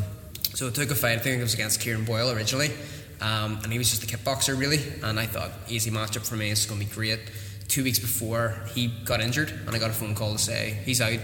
So 0.56 0.68
I 0.68 0.72
took 0.72 0.91
a 0.91 0.95
fight. 0.95 1.18
I 1.18 1.20
think 1.20 1.39
it 1.39 1.43
was 1.43 1.54
against 1.54 1.82
Kieran 1.82 2.06
Boyle 2.06 2.32
originally, 2.32 2.72
um, 3.22 3.60
and 3.64 3.72
he 3.72 3.78
was 3.78 3.89
just 3.89 4.04
a 4.04 4.08
kickboxer 4.08 4.60
really. 4.60 4.80
And 5.04 5.20
I 5.20 5.26
thought 5.26 5.52
easy 5.68 5.91
matchup 5.91 6.28
for 6.28 6.36
me. 6.36 6.52
It's 6.52 6.66
going 6.66 6.80
to 6.82 6.88
be 6.88 6.93
great. 6.93 7.20
Two 7.68 7.84
weeks 7.84 8.00
before 8.00 8.64
he 8.74 8.88
got 8.88 9.20
injured, 9.20 9.52
and 9.52 9.76
I 9.76 9.78
got 9.78 9.89
a 9.89 9.93
phone 9.93 10.16
call 10.16 10.32
to 10.32 10.38
say 10.38 10.80
he's 10.86 11.02
out. 11.02 11.20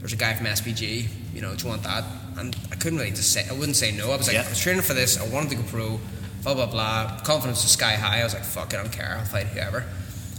There's 0.00 0.12
a 0.12 0.16
guy 0.16 0.34
from 0.34 0.46
SBG. 0.46 1.08
You 1.36 1.42
know, 1.42 1.54
do 1.54 1.64
you 1.64 1.68
want 1.68 1.82
that? 1.82 2.02
And 2.38 2.56
I 2.72 2.76
couldn't 2.76 2.98
really 2.98 3.10
just 3.10 3.30
say. 3.30 3.46
I 3.46 3.52
wouldn't 3.52 3.76
say 3.76 3.92
no. 3.92 4.10
I 4.10 4.16
was 4.16 4.26
like, 4.26 4.36
Yeah. 4.36 4.46
I 4.46 4.48
was 4.48 4.58
training 4.58 4.80
for 4.80 4.94
this. 4.94 5.20
I 5.20 5.28
wanted 5.28 5.50
to 5.50 5.56
go 5.56 5.62
pro. 5.64 6.00
Blah 6.42 6.54
blah 6.54 6.66
blah. 6.66 7.20
Confidence 7.24 7.62
was 7.62 7.72
sky 7.72 7.92
high. 7.94 8.20
I 8.20 8.24
was 8.24 8.32
like, 8.32 8.44
fuck 8.44 8.72
it, 8.72 8.78
I 8.78 8.82
don't 8.82 8.92
care. 8.92 9.16
I'll 9.18 9.24
fight 9.26 9.46
whoever. 9.48 9.84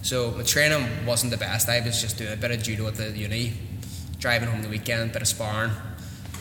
So 0.02 0.32
my 0.32 0.41
training 0.43 1.06
wasn't 1.06 1.32
the 1.32 1.38
best. 1.38 1.70
I 1.70 1.82
was 1.82 2.02
just 2.02 2.18
doing 2.18 2.34
a 2.34 2.38
bit 2.38 2.50
of 2.50 2.64
judo 2.64 2.88
at 2.88 2.95
the 2.95 3.12
uni, 3.12 3.54
driving 4.18 4.50
home 4.50 4.62
the 4.64 4.70
weekend, 4.70 5.12
bit 5.12 5.22
of 5.22 5.28
sparring, 5.28 5.72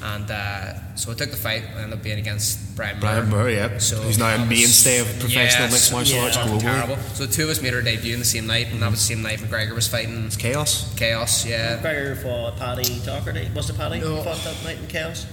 and 0.02 0.30
uh, 0.30 0.94
so 0.96 1.10
I 1.10 1.14
took 1.14 1.30
the 1.30 1.36
fight. 1.36 1.62
I 1.76 1.82
ended 1.82 1.98
up 1.98 2.02
being 2.04 2.18
against 2.18 2.76
Brian 2.76 2.94
Moore. 2.96 3.00
Brian 3.00 3.28
Moore, 3.28 3.50
yeah. 3.50 3.78
So 3.78 3.96
Who's 3.96 4.18
now 4.18 4.34
a 4.34 4.44
mainstay 4.46 4.98
of 5.00 5.06
professional 5.18 5.68
Yes, 5.68 5.72
mixed 5.72 5.92
martial 5.92 6.16
yeah, 6.18 6.24
arts 6.24 6.36
globally. 6.36 6.60
Terrible. 6.60 6.96
So 7.14 7.26
the 7.26 7.32
two 7.32 7.44
of 7.44 7.50
us 7.50 7.62
made 7.62 7.74
our 7.74 7.82
debut 7.82 8.12
in 8.14 8.18
the 8.18 8.24
same 8.26 8.46
night, 8.46 8.68
and 8.72 8.82
that 8.82 8.90
was 8.90 9.00
the 9.00 9.06
same 9.14 9.22
night 9.22 9.38
McGregor 9.40 9.74
was 9.74 9.88
fighting 9.88 10.28
Chaos. 10.30 10.94
Chaos. 10.96 11.44
Yeah. 11.46 11.78
McGregor 11.78 12.22
fought 12.22 12.56
Paddy 12.58 13.00
Doherty. 13.04 13.50
Was 13.54 13.70
it 13.70 13.76
Paddy 13.76 14.00
No. 14.00 14.16
who 14.16 14.22
fought 14.22 14.38
that 14.44 14.62
night 14.64 14.78
in 14.78 14.86
Chaos? 14.86 15.26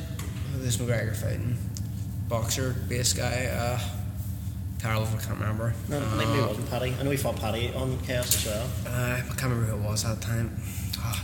This 0.57 0.77
McGregor 0.77 1.15
fighting 1.15 1.57
boxer 2.29 2.73
base 2.87 3.13
guy. 3.13 3.45
Uh, 3.47 3.79
terrible. 4.79 5.03
if 5.03 5.13
I 5.15 5.17
can't 5.27 5.39
remember. 5.39 5.73
No, 5.89 5.97
Uh, 5.97 6.15
maybe 6.15 6.31
it 6.39 6.47
wasn't 6.47 6.69
Paddy. 6.69 6.95
I 6.99 7.03
know 7.03 7.11
he 7.11 7.17
fought 7.17 7.35
Paddy 7.35 7.71
on 7.75 7.99
Chaos 8.07 8.33
as 8.35 8.45
well. 8.45 8.67
Uh, 8.87 9.15
I 9.17 9.21
can't 9.27 9.43
remember 9.43 9.65
who 9.65 9.77
it 9.77 9.89
was 9.89 10.05
at 10.05 10.19
the 10.19 10.25
time. 10.25 10.57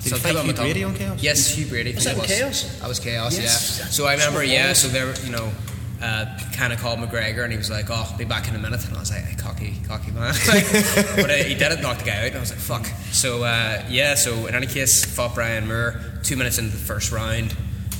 Did 0.02 0.10
so 0.12 0.16
he 0.16 0.16
I 0.16 0.20
fight 0.24 0.32
Hugh 0.32 0.40
on 0.40 0.48
my 0.48 0.54
Brady 0.54 0.84
on 0.84 0.96
Chaos? 0.96 1.22
Yes, 1.24 1.48
Hugh 1.56 1.66
Brady. 1.68 1.94
Was 1.96 2.04
that 2.06 2.16
think 2.16 2.30
in 2.30 2.32
it 2.32 2.40
Chaos? 2.40 2.80
That 2.80 2.88
was 2.88 3.00
Chaos, 3.00 3.38
Yes. 3.38 3.80
yeah. 3.80 3.86
So 3.88 4.06
I 4.06 4.14
remember, 4.14 4.40
So 4.40 4.44
yeah, 4.46 4.74
so 4.74 4.88
they 4.88 5.04
were, 5.04 5.16
you 5.24 5.32
know, 5.32 5.52
uh, 6.02 6.26
kind 6.54 6.72
of 6.72 6.80
called 6.80 7.00
McGregor 7.00 7.44
and 7.44 7.52
he 7.52 7.58
was 7.58 7.70
like, 7.70 7.90
oh, 7.90 8.08
I'll 8.10 8.18
be 8.18 8.24
back 8.26 8.48
in 8.48 8.56
a 8.56 8.60
minute. 8.60 8.86
And 8.88 8.96
I 8.96 9.00
was 9.02 9.12
like, 9.12 9.24
hey, 9.24 9.36
cocky, 9.36 9.74
cocky 9.88 10.12
man. 10.12 10.34
But 11.16 11.30
uh, 11.30 11.34
he 11.44 11.56
did 11.56 11.72
it, 11.74 11.82
knocked 11.82 12.00
the 12.00 12.06
guy 12.06 12.20
out. 12.22 12.28
And 12.28 12.38
I 12.38 12.40
was 12.40 12.52
like, 12.52 12.60
fuck. 12.60 12.86
So, 13.12 13.44
uh, 13.44 13.84
yeah, 13.90 14.16
so 14.16 14.46
in 14.48 14.56
any 14.56 14.68
case, 14.68 15.04
fought 15.04 15.36
Brian 15.36 15.68
Moore 15.68 16.00
two 16.24 16.38
minutes 16.38 16.58
into 16.58 16.72
the 16.72 16.78
first 16.84 17.12
round. 17.12 17.54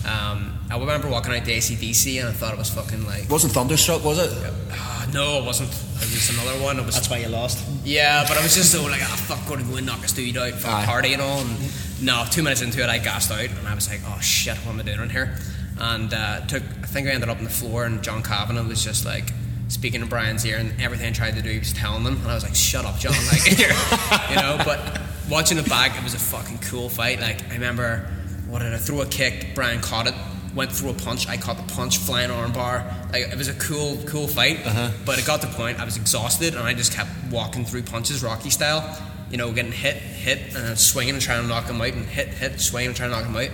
Um, 0.08 0.58
I 0.72 0.78
remember 0.80 1.10
walking 1.10 1.34
out 1.34 1.44
to 1.44 1.52
ACDC 1.52 2.20
and 2.22 2.30
I 2.30 2.32
thought 2.32 2.54
it 2.54 2.58
was 2.58 2.70
fucking 2.70 3.06
like, 3.06 3.30
Wasn't 3.30 3.52
Thunderstruck, 3.52 4.04
was 4.06 4.18
it? 4.20 4.32
ah, 4.72 5.10
no, 5.14 5.40
it 5.40 5.46
wasn't. 5.46 5.70
It 6.02 6.10
was 6.12 6.30
another 6.30 6.64
one. 6.64 6.80
It 6.80 6.86
was 6.86 6.96
That's 6.96 7.10
why 7.10 7.18
you 7.18 7.28
lost. 7.28 7.64
yeah, 7.84 8.26
but 8.28 8.38
I 8.38 8.42
was 8.44 8.56
just 8.56 8.72
so 8.72 8.84
like, 8.84 9.02
ah, 9.04 9.24
fuck, 9.28 9.46
going 9.48 9.64
to 9.64 9.70
go 9.70 9.78
and 9.78 9.86
knock 9.86 10.02
this 10.02 10.14
dude 10.14 10.38
out, 10.38 10.54
for 10.54 10.68
a 10.70 10.84
party 10.86 11.14
and 11.14 11.22
all. 11.22 11.40
And 11.40 11.58
no, 12.02 12.26
two 12.32 12.42
minutes 12.44 12.62
into 12.62 12.82
it, 12.82 12.90
I 12.90 12.98
gassed 13.00 13.32
out, 13.32 13.50
and 13.50 13.68
I 13.68 13.76
was 13.76 13.90
like, 13.90 14.02
oh 14.06 14.20
shit, 14.22 14.56
what 14.60 14.74
am 14.74 14.80
I 14.80 14.84
doing 14.84 15.02
in 15.02 15.10
here? 15.10 15.36
And 15.78 16.14
uh, 16.14 16.46
took, 16.48 16.64
I 16.64 16.88
think 16.88 17.08
I 17.08 17.12
ended 17.12 17.30
up 17.30 17.38
on 17.38 17.44
the 17.44 17.50
floor, 17.50 17.86
and 17.86 18.02
John 18.04 18.24
Kavanagh 18.24 18.68
was 18.68 18.84
just 18.84 19.06
like 19.06 19.32
speaking 19.68 20.02
to 20.02 20.08
Brian's 20.08 20.46
ear, 20.46 20.58
and 20.58 20.74
everything 20.82 21.08
I 21.08 21.12
tried 21.12 21.36
to 21.36 21.42
do, 21.42 21.50
he 21.50 21.60
was 21.60 21.74
telling 21.74 22.04
them, 22.04 22.16
and 22.18 22.28
I 22.28 22.34
was 22.34 22.44
like, 22.44 22.56
shut 22.56 22.86
up, 22.86 22.98
John, 23.00 23.14
like, 23.28 23.60
you 24.30 24.36
know. 24.36 24.60
But 24.66 25.00
watching 25.30 25.58
it 25.58 25.68
back, 25.70 25.98
it 25.98 26.04
was 26.04 26.14
a 26.16 26.20
fucking 26.20 26.60
cool 26.60 26.90
fight. 26.90 27.20
Like 27.20 27.50
I 27.50 27.54
remember, 27.54 28.10
what 28.48 28.60
did 28.60 28.74
I 28.74 28.78
throw 28.78 29.02
a 29.02 29.06
kick? 29.06 29.54
Brian 29.54 29.80
caught 29.82 30.08
it. 30.08 30.14
Went 30.56 30.72
through 30.72 30.90
a 30.90 30.94
punch. 30.94 31.28
I 31.28 31.38
caught 31.38 31.58
the 31.58 31.74
punch, 31.74 31.98
flying 32.00 32.30
armbar. 32.32 33.12
Like 33.14 33.24
it 33.30 33.38
was 33.38 33.48
a 33.50 33.54
cool, 33.54 33.98
cool 34.08 34.28
fight. 34.28 34.66
Uh-huh. 34.66 34.90
But 35.06 35.20
it 35.20 35.26
got 35.26 35.42
to 35.42 35.48
the 35.48 35.54
point 35.54 35.80
I 35.80 35.86
was 35.86 35.96
exhausted, 35.98 36.56
and 36.56 36.64
I 36.64 36.74
just 36.74 36.94
kept 36.94 37.10
walking 37.32 37.66
through 37.66 37.84
punches, 37.84 38.24
Rocky 38.24 38.50
style. 38.50 38.84
You 39.30 39.38
know, 39.38 39.52
getting 39.52 39.72
hit, 39.72 39.96
hit, 39.98 40.40
and 40.56 40.66
then 40.68 40.76
swinging 40.76 41.14
and 41.14 41.22
trying 41.22 41.44
to 41.44 41.48
knock 41.48 41.66
him 41.66 41.80
out, 41.80 41.94
and 41.94 42.04
hit, 42.06 42.30
hit, 42.30 42.60
swinging 42.60 42.88
and 42.90 42.98
trying 42.98 43.12
to 43.12 43.16
knock 43.16 43.26
him 43.26 43.36
out. 43.36 43.50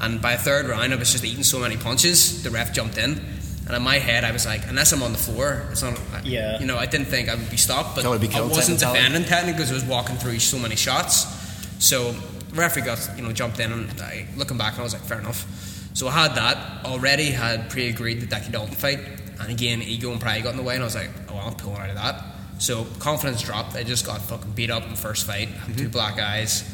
And 0.00 0.20
by 0.20 0.34
the 0.36 0.42
third 0.42 0.66
round, 0.66 0.92
I 0.92 0.96
was 0.96 1.12
just 1.12 1.24
eating 1.24 1.44
so 1.44 1.60
many 1.60 1.76
punches. 1.76 2.42
The 2.42 2.50
ref 2.50 2.72
jumped 2.72 2.98
in, 2.98 3.20
and 3.66 3.76
in 3.76 3.82
my 3.82 3.98
head, 3.98 4.24
I 4.24 4.32
was 4.32 4.44
like, 4.44 4.66
unless 4.66 4.90
I'm 4.92 5.04
on 5.04 5.12
the 5.12 5.18
floor, 5.18 5.68
it's 5.70 5.82
not. 5.82 6.00
Yeah. 6.26 6.58
You 6.58 6.66
know, 6.66 6.78
I 6.78 6.86
didn't 6.86 7.06
think 7.06 7.28
I 7.28 7.36
would 7.36 7.48
be 7.50 7.56
stopped, 7.58 7.94
but 7.94 8.02
That 8.02 8.10
would 8.10 8.20
be 8.20 8.28
I 8.34 8.40
wasn't 8.40 8.80
type 8.80 8.92
mentality. 8.94 8.98
defending 8.98 9.28
technically 9.28 9.52
because 9.52 9.70
I 9.70 9.74
was 9.74 9.84
walking 9.84 10.16
through 10.16 10.40
so 10.40 10.58
many 10.58 10.74
shots. 10.74 11.26
So 11.78 12.10
the 12.12 12.56
referee 12.56 12.82
got 12.82 13.08
you 13.16 13.22
know 13.22 13.30
jumped 13.32 13.60
in, 13.60 13.70
and 13.70 14.00
I, 14.00 14.26
looking 14.36 14.58
back, 14.58 14.80
I 14.80 14.82
was 14.82 14.94
like, 14.94 15.02
fair 15.02 15.20
enough. 15.20 15.46
So 16.00 16.08
I 16.08 16.12
had 16.12 16.34
that 16.36 16.86
already, 16.86 17.24
had 17.24 17.68
pre-agreed 17.68 18.22
the 18.22 18.26
Decky 18.26 18.50
Dalton 18.50 18.74
fight, 18.74 19.00
and 19.38 19.50
again, 19.50 19.82
ego 19.82 20.10
and 20.12 20.18
pride 20.18 20.42
got 20.42 20.52
in 20.52 20.56
the 20.56 20.62
way, 20.62 20.72
and 20.72 20.82
I 20.82 20.86
was 20.86 20.94
like, 20.94 21.10
oh, 21.28 21.36
I'm 21.36 21.52
pulling 21.52 21.76
out 21.76 21.90
of 21.90 21.96
that. 21.96 22.24
So 22.56 22.86
confidence 22.98 23.42
dropped. 23.42 23.76
I 23.76 23.82
just 23.82 24.06
got 24.06 24.22
fucking 24.22 24.52
beat 24.52 24.70
up 24.70 24.82
in 24.84 24.88
the 24.88 24.96
first 24.96 25.26
fight, 25.26 25.48
had 25.48 25.76
two 25.76 25.90
black 25.90 26.18
eyes, 26.18 26.64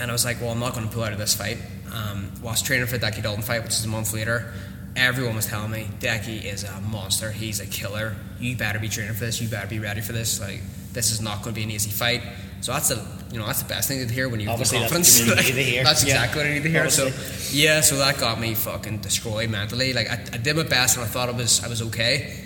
and 0.00 0.08
I 0.08 0.14
was 0.14 0.24
like, 0.24 0.40
well, 0.40 0.50
I'm 0.50 0.60
not 0.60 0.72
going 0.72 0.86
to 0.86 0.94
pull 0.94 1.02
out 1.02 1.12
of 1.12 1.18
this 1.18 1.34
fight. 1.34 1.58
Um, 1.92 2.30
whilst 2.40 2.64
training 2.64 2.86
for 2.86 2.96
the 2.96 3.04
Decky 3.04 3.24
Dalton 3.24 3.42
fight, 3.42 3.64
which 3.64 3.72
is 3.72 3.84
a 3.84 3.88
month 3.88 4.14
later, 4.14 4.54
everyone 4.94 5.34
was 5.34 5.46
telling 5.46 5.72
me 5.72 5.88
Decky 5.98 6.44
is 6.44 6.62
a 6.62 6.80
monster. 6.80 7.32
He's 7.32 7.58
a 7.58 7.66
killer. 7.66 8.14
You 8.38 8.56
better 8.56 8.78
be 8.78 8.88
training 8.88 9.14
for 9.14 9.24
this. 9.24 9.42
You 9.42 9.48
better 9.48 9.66
be 9.66 9.80
ready 9.80 10.00
for 10.00 10.12
this. 10.12 10.40
Like 10.40 10.60
this 10.92 11.10
is 11.10 11.20
not 11.20 11.42
going 11.42 11.54
to 11.54 11.58
be 11.58 11.64
an 11.64 11.72
easy 11.72 11.90
fight. 11.90 12.22
So 12.62 12.72
that's 12.72 12.88
the 12.88 13.04
you 13.32 13.38
know 13.38 13.46
that's 13.46 13.62
the 13.62 13.68
best 13.68 13.88
thing 13.88 14.06
to 14.06 14.12
hear 14.14 14.28
when 14.28 14.40
you 14.40 14.48
have 14.48 14.58
the 14.58 14.64
Obviously, 14.64 14.78
that's 14.78 14.92
confidence. 14.92 15.36
what 15.36 15.48
you 15.48 15.54
need 15.54 15.64
to 15.64 15.70
hear. 15.70 15.84
That's 15.84 16.04
Yeah. 16.04 16.14
exactly 16.14 16.38
what 16.42 16.46
I 16.50 16.54
need 16.54 16.62
to 16.62 16.70
hear. 16.70 16.88
So 16.90 17.10
yeah, 17.50 17.80
so 17.82 17.96
that 17.98 18.18
got 18.18 18.40
me 18.40 18.54
fucking 18.54 18.98
destroyed 18.98 19.50
mentally. 19.50 19.92
Like 19.92 20.08
I, 20.10 20.14
I 20.32 20.36
did 20.38 20.56
my 20.56 20.62
best 20.62 20.96
and 20.96 21.04
I 21.04 21.08
thought 21.08 21.28
I 21.28 21.32
was 21.32 21.62
I 21.62 21.68
was 21.68 21.82
okay. 21.82 22.38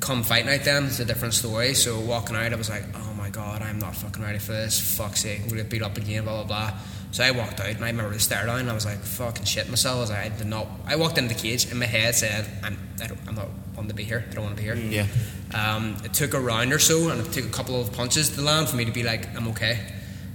Come 0.00 0.22
fight 0.22 0.46
night 0.46 0.64
then, 0.64 0.86
it's 0.86 0.98
a 1.00 1.04
different 1.04 1.34
story. 1.34 1.74
So 1.74 2.00
walking 2.00 2.34
out, 2.34 2.50
I 2.52 2.56
was 2.56 2.70
like, 2.70 2.84
oh 2.94 3.12
my 3.18 3.28
god, 3.28 3.60
I'm 3.60 3.78
not 3.78 3.94
fucking 3.94 4.22
ready 4.22 4.38
for 4.38 4.52
this. 4.52 4.80
Fuck's 4.96 5.20
sake, 5.20 5.40
I'm 5.42 5.48
gonna 5.48 5.62
get 5.62 5.70
beat 5.70 5.82
up 5.82 5.96
again, 5.98 6.24
blah 6.24 6.42
blah 6.42 6.46
blah. 6.70 6.78
So 7.12 7.24
I 7.24 7.32
walked 7.32 7.58
out 7.60 7.66
and 7.66 7.84
I 7.84 7.88
remember 7.88 8.12
the 8.14 8.20
stare 8.20 8.46
down. 8.46 8.60
And 8.60 8.70
I 8.70 8.72
was 8.72 8.86
like, 8.86 8.98
fucking 9.00 9.44
shit 9.44 9.68
myself. 9.68 9.96
I 9.96 10.00
was 10.00 10.10
like, 10.10 10.26
I 10.26 10.28
did 10.36 10.46
not. 10.46 10.68
I 10.86 10.94
walked 10.94 11.18
into 11.18 11.34
the 11.34 11.40
cage 11.40 11.68
and 11.68 11.78
my 11.80 11.86
head 11.86 12.14
said, 12.14 12.46
I'm, 12.62 12.78
I 13.02 13.08
don't, 13.08 13.18
I'm 13.26 13.34
not 13.34 13.48
wanting 13.80 13.88
to 13.88 13.96
be 13.96 14.04
here. 14.04 14.24
I 14.30 14.34
don't 14.34 14.44
want 14.44 14.56
to 14.56 14.62
be 14.62 14.68
here. 14.68 14.76
Yeah. 14.76 15.06
Um, 15.54 15.96
it 16.04 16.12
took 16.12 16.34
a 16.34 16.40
round 16.40 16.72
or 16.72 16.78
so, 16.78 17.08
and 17.08 17.18
it 17.26 17.32
took 17.32 17.46
a 17.46 17.48
couple 17.48 17.80
of 17.80 17.90
punches 17.92 18.28
to 18.30 18.42
land 18.42 18.68
for 18.68 18.76
me 18.76 18.84
to 18.84 18.92
be 18.92 19.02
like, 19.02 19.34
I'm 19.34 19.48
okay. 19.48 19.78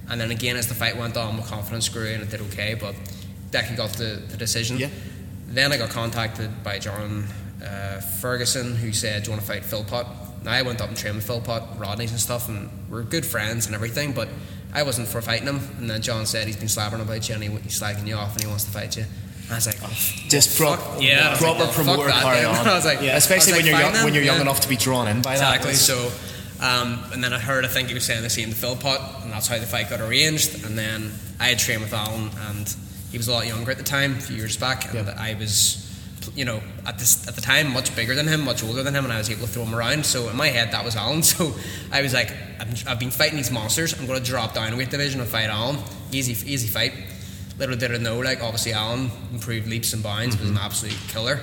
And 0.09 0.19
then 0.19 0.31
again, 0.31 0.55
as 0.55 0.67
the 0.67 0.73
fight 0.73 0.97
went 0.97 1.15
on, 1.15 1.37
my 1.37 1.43
confidence 1.43 1.87
grew 1.89 2.07
and 2.07 2.23
it 2.23 2.29
did 2.31 2.41
okay. 2.41 2.73
But 2.73 2.95
Decky 3.51 3.77
got 3.77 3.91
the, 3.91 4.21
the 4.27 4.37
decision. 4.37 4.77
Yeah. 4.77 4.89
Then 5.47 5.71
I 5.71 5.77
got 5.77 5.91
contacted 5.91 6.63
by 6.63 6.79
John 6.79 7.25
uh, 7.63 8.01
Ferguson, 8.01 8.75
who 8.75 8.91
said, 8.91 9.23
"Do 9.23 9.29
you 9.29 9.31
want 9.33 9.45
to 9.45 9.47
fight 9.47 9.63
Philpott?" 9.63 10.07
Now 10.43 10.51
I 10.51 10.61
went 10.63 10.81
up 10.81 10.89
and 10.89 10.97
trained 10.97 11.15
with 11.15 11.25
Philpott, 11.25 11.63
Rodney's 11.77 12.11
and 12.11 12.19
stuff, 12.19 12.49
and 12.49 12.69
we're 12.89 13.03
good 13.03 13.25
friends 13.25 13.67
and 13.67 13.75
everything. 13.75 14.11
But 14.11 14.27
I 14.73 14.83
wasn't 14.83 15.07
for 15.07 15.21
fighting 15.21 15.47
him. 15.47 15.61
And 15.77 15.89
then 15.89 16.01
John 16.01 16.25
said 16.25 16.47
he's 16.47 16.57
been 16.57 16.67
slabbering 16.67 17.01
about 17.01 17.27
you 17.29 17.35
and 17.35 17.43
he, 17.43 17.49
he's 17.61 17.79
slagging 17.79 18.07
you 18.07 18.15
off 18.15 18.33
and 18.33 18.41
he 18.41 18.47
wants 18.47 18.65
to 18.65 18.71
fight 18.71 18.97
you. 18.97 19.05
I 19.49 19.55
was 19.55 19.67
like, 19.67 19.77
oh, 19.83 19.87
Just 20.27 20.57
fuck, 20.57 20.79
prop, 20.79 21.01
yeah, 21.01 21.27
I 21.27 21.31
was 21.31 21.41
like, 21.41 21.55
proper 21.57 21.71
promoter 21.73 22.09
carry 22.09 22.45
on. 22.45 22.55
I 22.67 22.73
was 22.75 22.85
like, 22.85 23.01
Yeah. 23.01 23.15
Especially 23.17 23.53
I 23.53 23.57
was 23.57 23.63
when 23.63 23.71
you're 23.71 23.79
young, 23.79 23.93
fine 23.93 24.03
when 24.05 24.13
you're 24.15 24.23
young 24.23 24.35
yeah. 24.37 24.41
enough 24.41 24.61
to 24.61 24.69
be 24.69 24.75
drawn 24.75 25.07
in 25.07 25.21
by 25.21 25.33
Exactly. 25.33 25.71
that. 25.71 25.77
So, 25.77 26.11
um, 26.61 27.03
and 27.13 27.23
then 27.23 27.31
I 27.33 27.37
heard, 27.39 27.63
I 27.65 27.67
think 27.67 27.89
he 27.89 27.93
was 27.93 28.05
saying 28.05 28.23
the 28.23 28.29
same 28.29 28.49
to 28.49 28.55
Philpott, 28.55 28.99
and 29.23 29.31
that's 29.31 29.47
how 29.47 29.59
the 29.59 29.65
fight 29.67 29.89
got 29.89 30.01
arranged. 30.01 30.65
And 30.65 30.77
then 30.77 31.11
I 31.39 31.49
had 31.49 31.59
trained 31.59 31.81
with 31.81 31.93
Alan, 31.93 32.31
and 32.47 32.75
he 33.11 33.17
was 33.17 33.27
a 33.27 33.31
lot 33.33 33.45
younger 33.45 33.71
at 33.71 33.77
the 33.77 33.83
time, 33.83 34.13
a 34.13 34.19
few 34.19 34.35
years 34.37 34.57
back, 34.57 34.85
and 34.93 35.05
Yeah. 35.07 35.15
I 35.17 35.35
was, 35.35 35.81
you 36.35 36.43
know, 36.45 36.59
at 36.87 36.97
this 36.97 37.27
at 37.27 37.35
the 37.35 37.41
time 37.41 37.71
much 37.71 37.95
bigger 37.95 38.15
than 38.15 38.27
him, 38.27 38.43
much 38.45 38.63
older 38.63 38.81
than 38.81 38.95
him, 38.95 39.03
and 39.03 39.13
I 39.13 39.17
was 39.19 39.29
able 39.29 39.41
to 39.41 39.47
throw 39.47 39.63
him 39.63 39.75
around. 39.75 40.05
So 40.05 40.27
in 40.29 40.35
my 40.35 40.47
head, 40.47 40.71
that 40.71 40.83
was 40.83 40.95
Alan. 40.95 41.21
So 41.23 41.53
I 41.91 42.01
was 42.01 42.13
like, 42.13 42.31
I've, 42.59 42.87
I've 42.87 42.99
been 42.99 43.11
fighting 43.11 43.37
these 43.37 43.51
monsters. 43.51 43.93
I'm 43.99 44.07
going 44.07 44.17
to 44.23 44.25
drop 44.25 44.53
down 44.55 44.73
a 44.73 44.75
weight 44.77 44.89
division 44.89 45.19
and 45.21 45.29
fight 45.29 45.49
Alan. 45.49 45.77
Easy, 46.11 46.33
easy 46.51 46.67
fight. 46.67 46.93
Little 47.57 47.77
did 47.77 47.93
I 47.93 47.97
know, 47.97 48.19
like 48.19 48.43
obviously 48.43 48.73
Alan 48.73 49.09
improved 49.31 49.67
leaps 49.67 49.93
and 49.93 50.03
bounds, 50.03 50.37
was 50.37 50.49
an 50.49 50.57
absolute 50.57 50.97
killer. 51.07 51.39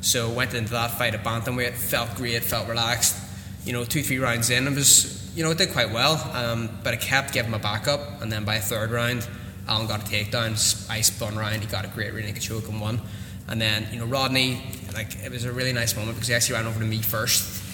So 0.00 0.30
went 0.30 0.54
into 0.54 0.70
that 0.72 0.92
fight 0.92 1.14
at 1.14 1.24
bantamweight, 1.24 1.72
felt 1.72 2.14
great, 2.14 2.44
felt 2.44 2.68
relaxed. 2.68 3.16
You 3.64 3.72
know, 3.72 3.84
two 3.84 4.02
three 4.02 4.18
rounds 4.18 4.50
in, 4.50 4.66
it 4.68 4.74
was 4.74 5.36
you 5.36 5.42
know 5.42 5.50
it 5.50 5.58
did 5.58 5.72
quite 5.72 5.92
well, 5.92 6.14
um, 6.34 6.70
but 6.84 6.94
I 6.94 6.96
kept 6.96 7.32
giving 7.32 7.50
my 7.50 7.58
back 7.58 7.88
up, 7.88 8.22
and 8.22 8.30
then 8.30 8.44
by 8.44 8.56
a 8.56 8.60
third 8.60 8.92
round, 8.92 9.26
Alan 9.66 9.88
got 9.88 10.02
a 10.02 10.04
takedown. 10.04 10.88
I 10.88 11.00
spun 11.00 11.36
round, 11.36 11.62
he 11.62 11.66
got 11.66 11.84
a 11.84 11.88
great 11.88 12.12
rear 12.14 12.24
naked 12.24 12.42
choke 12.42 12.68
and 12.68 12.80
won. 12.80 13.00
And 13.48 13.60
then 13.60 13.88
you 13.92 13.98
know 13.98 14.06
Rodney, 14.06 14.62
like 14.94 15.16
it 15.24 15.32
was 15.32 15.44
a 15.44 15.52
really 15.52 15.72
nice 15.72 15.96
moment 15.96 16.16
because 16.16 16.28
he 16.28 16.34
actually 16.34 16.54
ran 16.54 16.66
over 16.66 16.78
to 16.78 16.86
me 16.86 17.02
first. 17.02 17.64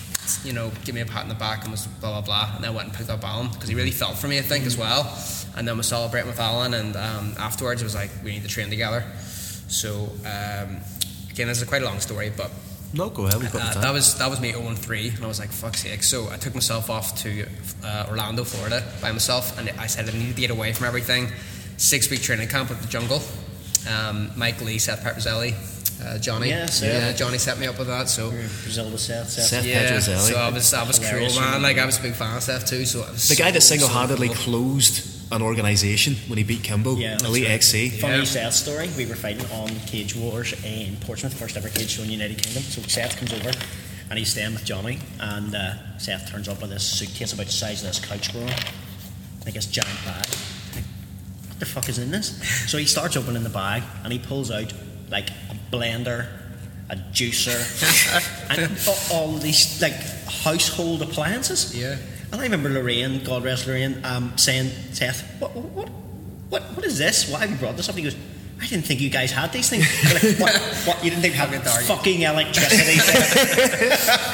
You 0.47 0.55
know, 0.55 0.71
give 0.85 0.95
me 0.95 1.03
a 1.03 1.07
pat 1.07 1.25
on 1.25 1.29
the 1.29 1.35
back 1.35 1.65
and 1.65 1.73
was 1.73 1.87
blah 1.87 2.11
blah 2.11 2.21
blah, 2.23 2.55
and 2.55 2.65
then 2.65 2.73
went 2.73 2.89
and 2.89 2.97
picked 2.97 3.11
up 3.11 3.23
Alan 3.23 3.49
because 3.49 3.69
he 3.69 3.75
really 3.75 3.91
felt 3.91 4.17
for 4.17 4.29
me, 4.29 4.39
I 4.39 4.43
think, 4.43 4.65
as 4.65 4.79
well. 4.79 5.05
And 5.57 5.69
then 5.69 5.77
we 5.77 5.83
celebrating 5.83 6.29
with 6.31 6.41
Alan, 6.41 6.75
and 6.75 6.97
um, 6.97 7.35
afterwards 7.39 7.83
it 7.83 7.85
was 7.85 7.95
like 7.95 8.11
we 8.25 8.33
need 8.33 8.43
to 8.43 8.49
train 8.49 8.71
together. 8.71 9.05
So 9.69 10.11
um, 10.25 10.81
again, 11.31 11.49
this 11.49 11.61
is 11.61 11.69
quite 11.69 11.83
a 11.83 11.85
long 11.85 12.01
story, 12.01 12.31
but 12.37 12.51
No, 12.95 13.09
go 13.11 13.27
ahead. 13.27 13.41
We've 13.41 13.53
got 13.53 13.63
uh, 13.63 13.73
time. 13.75 13.83
that 13.83 13.93
was 13.93 14.15
that 14.19 14.29
was 14.31 14.41
me 14.41 14.53
0 14.53 14.67
and 14.69 14.79
3, 14.79 15.09
and 15.11 15.25
I 15.25 15.27
was 15.29 15.39
like, 15.41 15.51
"Fuck 15.51 15.77
sake. 15.77 16.03
So 16.03 16.29
I 16.31 16.37
took 16.37 16.55
myself 16.55 16.91
off 16.91 17.15
to 17.23 17.47
uh, 17.85 18.07
Orlando, 18.09 18.45
Florida, 18.45 18.83
by 19.01 19.13
myself, 19.13 19.59
and 19.59 19.71
I 19.79 19.87
said 19.87 20.09
I 20.09 20.13
needed 20.13 20.35
to 20.37 20.41
get 20.41 20.51
away 20.51 20.73
from 20.73 20.87
everything. 20.87 21.29
Six 21.77 22.11
week 22.11 22.23
training 22.23 22.49
camp 22.49 22.71
at 22.71 22.81
the 22.81 22.89
jungle. 22.89 23.21
Um, 23.89 24.31
Mike 24.37 24.61
Lee, 24.63 24.79
Seth 24.79 25.03
Petruzelli, 25.03 25.55
uh, 26.05 26.19
Johnny. 26.19 26.51
Yeah, 26.51 26.67
Seth. 26.67 26.89
yeah, 27.03 27.13
Johnny 27.13 27.39
set 27.39 27.59
me 27.59 27.67
up 27.67 27.79
with 27.79 27.89
that. 27.89 28.09
So 28.09 28.31
Brazil 28.31 28.91
to 28.91 28.99
Seth. 28.99 29.29
Seth. 29.31 29.47
Seth 29.47 29.65
yeah, 29.67 29.91
Petruzelli. 29.91 30.31
so 30.33 30.37
I 30.37 30.51
was 30.51 30.73
I 30.75 30.87
was 30.87 30.99
cool, 30.99 31.41
man. 31.41 31.63
Like 31.63 31.79
I 31.79 31.87
was 31.87 31.99
a 31.99 32.03
big 32.03 32.15
fan 32.15 32.37
of 32.37 32.43
Seth 32.43 32.67
too. 32.67 32.85
So 32.85 33.03
I 33.03 33.11
was 33.11 33.29
the 33.29 33.35
guy 33.37 33.51
that 33.51 33.63
so, 33.63 33.75
so 33.75 33.81
single-handedly 33.81 34.29
cool. 34.29 34.37
closed 34.37 35.12
an 35.33 35.43
organisation 35.43 36.15
when 36.29 36.39
he 36.39 36.45
beat 36.45 36.63
Kimbo, 36.63 36.97
Yeah, 36.97 37.17
Elite 37.25 37.45
right. 37.45 37.53
XC. 37.53 37.91
Funny 37.91 38.19
Yeah. 38.19 38.25
Seth 38.25 38.55
story. 38.55 38.89
We 38.97 39.07
were 39.07 39.15
fighting 39.15 39.45
on 39.51 39.69
Cage 39.87 40.15
Wars 40.15 40.53
in 40.65 40.97
Portsmouth, 40.99 41.35
first 41.35 41.57
ever 41.57 41.69
cage 41.69 41.91
show 41.91 42.03
in 42.03 42.09
the 42.09 42.15
United 42.15 42.43
Kingdom. 42.43 42.63
So 42.63 42.83
Seth 42.83 43.17
comes 43.17 43.33
over 43.33 43.51
and 44.11 44.19
he's 44.19 44.29
staying 44.31 44.53
with 44.53 44.65
Johnny, 44.65 44.99
and 45.21 45.55
uh, 45.55 45.75
Seth 45.99 46.31
turns 46.31 46.47
up 46.49 46.61
with 46.61 46.71
this 46.71 46.85
suitcase 46.85 47.33
about 47.33 47.47
the 47.47 47.53
size 47.53 47.83
of 47.83 47.89
this 47.89 47.99
couch 48.05 48.31
growing. 48.33 48.49
Like 49.45 49.55
this 49.55 49.67
giant 49.67 49.99
bag. 50.05 50.27
Like, 50.75 50.85
what 51.49 51.59
the 51.59 51.67
fuck 51.67 51.89
is 51.89 51.99
in 51.99 52.11
this? 52.11 52.29
So 52.71 52.79
he 52.79 52.85
starts 52.85 53.17
opening 53.17 53.43
the 53.43 53.49
bag 53.49 53.83
and 54.05 54.13
he 54.13 54.19
pulls 54.19 54.51
out 54.51 54.73
like 55.11 55.31
a 55.31 55.57
blender, 55.75 56.27
a 56.91 56.97
juicer, 57.13 57.59
and 58.51 58.71
all 59.13 59.33
these 59.39 59.81
like 59.83 59.95
household 60.45 61.03
appliances. 61.03 61.75
Yeah. 61.77 61.97
And 62.33 62.41
I 62.41 62.45
remember 62.45 62.71
Lorraine, 62.71 63.23
God 63.25 63.45
rest 63.45 63.67
Lorraine, 63.67 64.01
um, 64.05 64.37
saying, 64.39 64.71
Seth, 64.93 65.23
what, 65.39 65.55
what, 65.55 65.89
what, 66.49 66.63
what 66.63 66.85
is 66.87 66.97
this? 66.99 67.31
Why 67.31 67.41
have 67.41 67.51
you 67.51 67.57
brought 67.57 67.77
this 67.77 67.89
up? 67.89 67.95
And 67.95 68.05
he 68.05 68.11
goes, 68.11 68.19
I 68.61 68.67
didn't 68.67 68.85
think 68.87 69.01
you 69.01 69.11
guys 69.11 69.33
had 69.33 69.53
these 69.53 69.69
things. 69.69 69.85
Like, 70.15 70.39
what, 70.39 70.55
what? 70.87 71.05
You 71.05 71.11
didn't 71.11 71.23
think 71.23 71.35
you 71.35 71.41
had 71.41 71.63
fucking 71.85 72.23
electricity? 72.23 73.01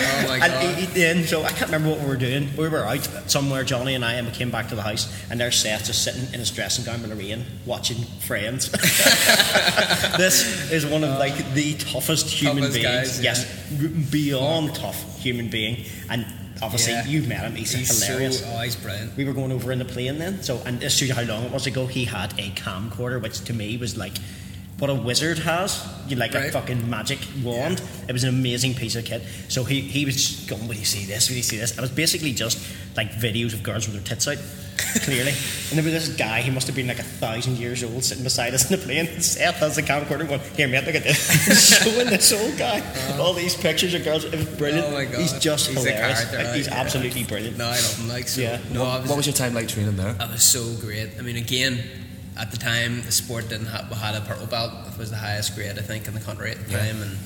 Oh 0.01 0.29
my 0.29 0.39
god. 0.39 0.51
and 0.51 0.79
he, 0.79 0.85
he 0.85 0.95
did. 0.95 1.29
So 1.29 1.43
I 1.43 1.49
can't 1.51 1.71
remember 1.71 1.91
what 1.91 2.01
we 2.01 2.07
were 2.07 2.17
doing. 2.17 2.49
We 2.57 2.69
were 2.69 2.85
out 2.85 3.03
somewhere, 3.27 3.65
Johnny 3.65 3.95
and 3.95 4.05
I, 4.05 4.15
and 4.15 4.27
we 4.27 4.33
came 4.33 4.51
back 4.51 4.69
to 4.69 4.75
the 4.75 4.83
house, 4.83 5.13
and 5.31 5.41
there's 5.41 5.57
Seth 5.57 5.87
just 5.87 6.03
sitting 6.05 6.23
in 6.33 6.41
his 6.41 6.51
dressing 6.51 6.85
gown 6.85 7.01
with 7.03 7.11
Lorraine 7.11 7.45
watching 7.67 7.99
Friends. 8.21 8.71
this 10.17 10.71
is 10.71 10.85
one 10.87 11.05
of 11.05 11.19
like 11.19 11.55
the 11.55 11.75
toughest 11.75 12.27
human 12.29 12.65
Toughest 12.65 12.75
beings. 12.83 13.21
guys, 13.21 13.21
yeah. 13.23 13.35
yes, 13.81 14.11
beyond 14.11 14.75
tough 14.75 15.19
human 15.21 15.49
being. 15.49 15.85
And 16.11 16.27
obviously, 16.63 16.93
Yeah. 16.93 17.07
you've 17.07 17.29
met 17.29 17.41
him. 17.41 17.55
He's, 17.55 17.73
he's 17.73 18.05
hilarious. 18.07 18.41
So, 18.41 18.53
oh, 18.55 18.61
he's 18.63 18.77
brilliant. 18.77 19.17
We 19.17 19.25
were 19.25 19.33
going 19.33 19.53
over 19.53 19.73
in 19.73 19.79
the 19.79 19.85
plane 19.85 20.19
then, 20.19 20.43
so 20.43 20.61
and 20.67 20.81
this 20.81 20.97
shows 20.97 21.09
you 21.09 21.15
how 21.15 21.23
long 21.23 21.45
it 21.45 21.53
was 21.53 21.67
ago. 21.67 21.87
He 21.87 22.05
had 22.05 22.33
a 22.39 22.51
camcorder, 22.51 23.21
which 23.23 23.41
to 23.45 23.53
me 23.53 23.77
was 23.77 23.97
like 23.97 24.13
what 24.79 24.91
a 24.91 24.95
wizard 24.95 25.39
has. 25.41 25.85
You 26.07 26.15
like 26.17 26.35
a 26.35 26.51
fucking 26.53 26.89
magic 26.89 27.19
wand. 27.43 27.83
It 28.09 28.13
was 28.13 28.23
an 28.23 28.29
amazing 28.31 28.75
piece 28.75 28.95
of 28.95 29.05
kit. 29.05 29.23
So 29.49 29.65
he, 29.65 29.81
he 29.81 30.05
was 30.05 30.15
just 30.15 30.49
going, 30.49 30.69
Will 30.69 30.77
you 30.77 30.85
see 30.85 31.05
this? 31.05 31.29
Will 31.29 31.37
you 31.37 31.43
see 31.43 31.57
this? 31.57 31.77
It 31.77 31.81
was 31.81 31.91
basically 31.91 32.33
just 32.33 32.65
like 32.97 33.11
videos 33.11 33.55
of 33.55 33.63
girls 33.65 33.89
with 33.89 33.97
their 33.97 34.05
tits 34.05 34.29
out, 34.29 34.39
clearly. 35.03 35.31
and 35.31 35.79
there 35.79 35.83
was 35.85 35.93
this 35.93 36.09
guy, 36.09 36.41
he 36.41 36.51
must 36.51 36.67
have 36.67 36.77
been 36.77 36.87
like 36.87 36.99
a 36.99 37.03
thousand 37.05 37.57
years 37.59 37.83
old, 37.85 38.03
sitting 38.05 38.25
beside 38.25 38.55
us 38.55 38.71
in 38.71 38.79
the 38.79 38.85
plane. 38.85 39.07
Seth 39.21 39.57
has 39.57 39.77
the 39.77 39.83
camcorder 39.83 40.27
going, 40.29 40.41
Here, 40.57 40.69
mate, 40.69 40.85
look 40.85 40.95
at 40.95 41.03
this. 41.05 41.83
Showing 41.85 42.07
this 42.09 42.33
old 42.33 42.57
guy 42.59 42.81
uh-huh. 42.81 43.23
all 43.23 43.33
these 43.35 43.55
pictures 43.57 43.95
of 43.95 44.05
girls. 44.05 44.25
It 44.25 44.35
was 44.35 44.47
brilliant. 44.57 44.87
Oh 44.89 44.93
my 44.93 45.05
God. 45.05 45.21
He's 45.21 45.33
just 45.39 45.69
He's 45.69 45.77
hilarious. 45.85 46.25
character, 46.25 46.45
Like, 46.49 46.57
he's 46.57 46.69
right? 46.69 46.77
absolutely 46.79 47.25
brilliant. 47.25 47.59
No, 47.59 47.67
I 47.67 47.71
love 47.81 47.99
him. 47.99 48.09
Like, 48.09 48.29
so, 48.29 48.41
Yeah. 48.41 48.59
no, 48.73 48.85
I 48.85 49.01
What 49.01 49.17
was 49.17 49.27
your 49.27 49.35
time 49.35 49.55
like 49.55 49.69
training 49.69 49.97
there? 49.97 50.13
That 50.15 50.31
was 50.31 50.43
so 50.43 50.65
great. 50.81 51.11
I 51.19 51.23
mean, 51.23 51.37
again, 51.37 51.83
at 52.37 52.51
the 52.51 52.57
time, 52.57 53.03
the 53.03 53.13
sport 53.13 53.49
didn't 53.49 53.67
have, 53.67 53.91
we 53.91 53.97
had 53.97 54.15
a 54.15 54.21
purple 54.21 54.47
belt. 54.47 54.73
It 54.93 54.97
was 54.99 55.11
the 55.11 55.17
highest 55.17 55.55
grade, 55.57 55.77
I 55.79 55.83
think, 55.83 56.07
in 56.07 56.15
the 56.15 56.21
country 56.21 56.51
at 56.53 56.65
the 56.65 56.71
Yeah. 56.71 56.79
time, 56.87 57.03
and 57.03 57.19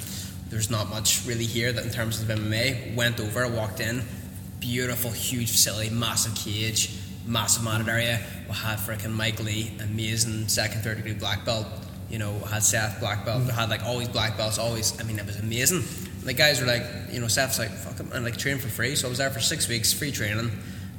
there's 0.49 0.71
not 0.71 0.89
much 0.91 1.21
really 1.27 1.45
here 1.45 1.71
that 1.73 1.85
in 1.85 1.91
terms 1.91 2.21
of 2.21 2.29
MMA. 2.29 2.95
Went 2.95 3.21
over, 3.21 3.47
walked 3.49 3.81
in, 3.81 4.03
beautiful, 4.61 5.11
huge 5.11 5.51
facility, 5.51 5.91
massive 5.91 6.35
cage, 6.35 6.91
massive 7.27 7.63
mounted 7.65 7.89
area. 7.89 8.21
We 8.49 8.55
had 8.55 8.79
freaking 8.79 9.13
Mike 9.13 9.41
Lee, 9.43 9.73
amazing 9.83 10.49
second, 10.49 10.83
third 10.83 10.97
degree 10.99 11.15
black 11.15 11.45
belt. 11.45 11.67
You 12.11 12.19
know, 12.19 12.39
had 12.41 12.63
Seth 12.63 13.01
black 13.01 13.25
belt. 13.25 13.45
We 13.47 13.53
had 13.53 13.71
like 13.71 13.85
always 13.85 14.09
black 14.09 14.37
belts, 14.37 14.59
always. 14.59 14.99
I 15.01 15.05
mean, 15.05 15.19
it 15.19 15.25
was 15.27 15.39
amazing. 15.39 15.83
The 16.25 16.35
guys 16.35 16.61
were 16.61 16.67
like, 16.67 16.85
you 17.11 17.21
know, 17.21 17.27
Seth's 17.29 17.59
like, 17.59 17.71
fuck 17.71 17.97
him, 17.99 18.11
and 18.13 18.25
like 18.25 18.37
train 18.37 18.59
for 18.59 18.69
free. 18.69 18.95
So 18.97 19.09
I 19.09 19.11
was 19.11 19.19
there 19.19 19.31
for 19.31 19.41
six 19.41 19.67
weeks, 19.69 19.93
free 19.93 20.13
training. 20.13 20.51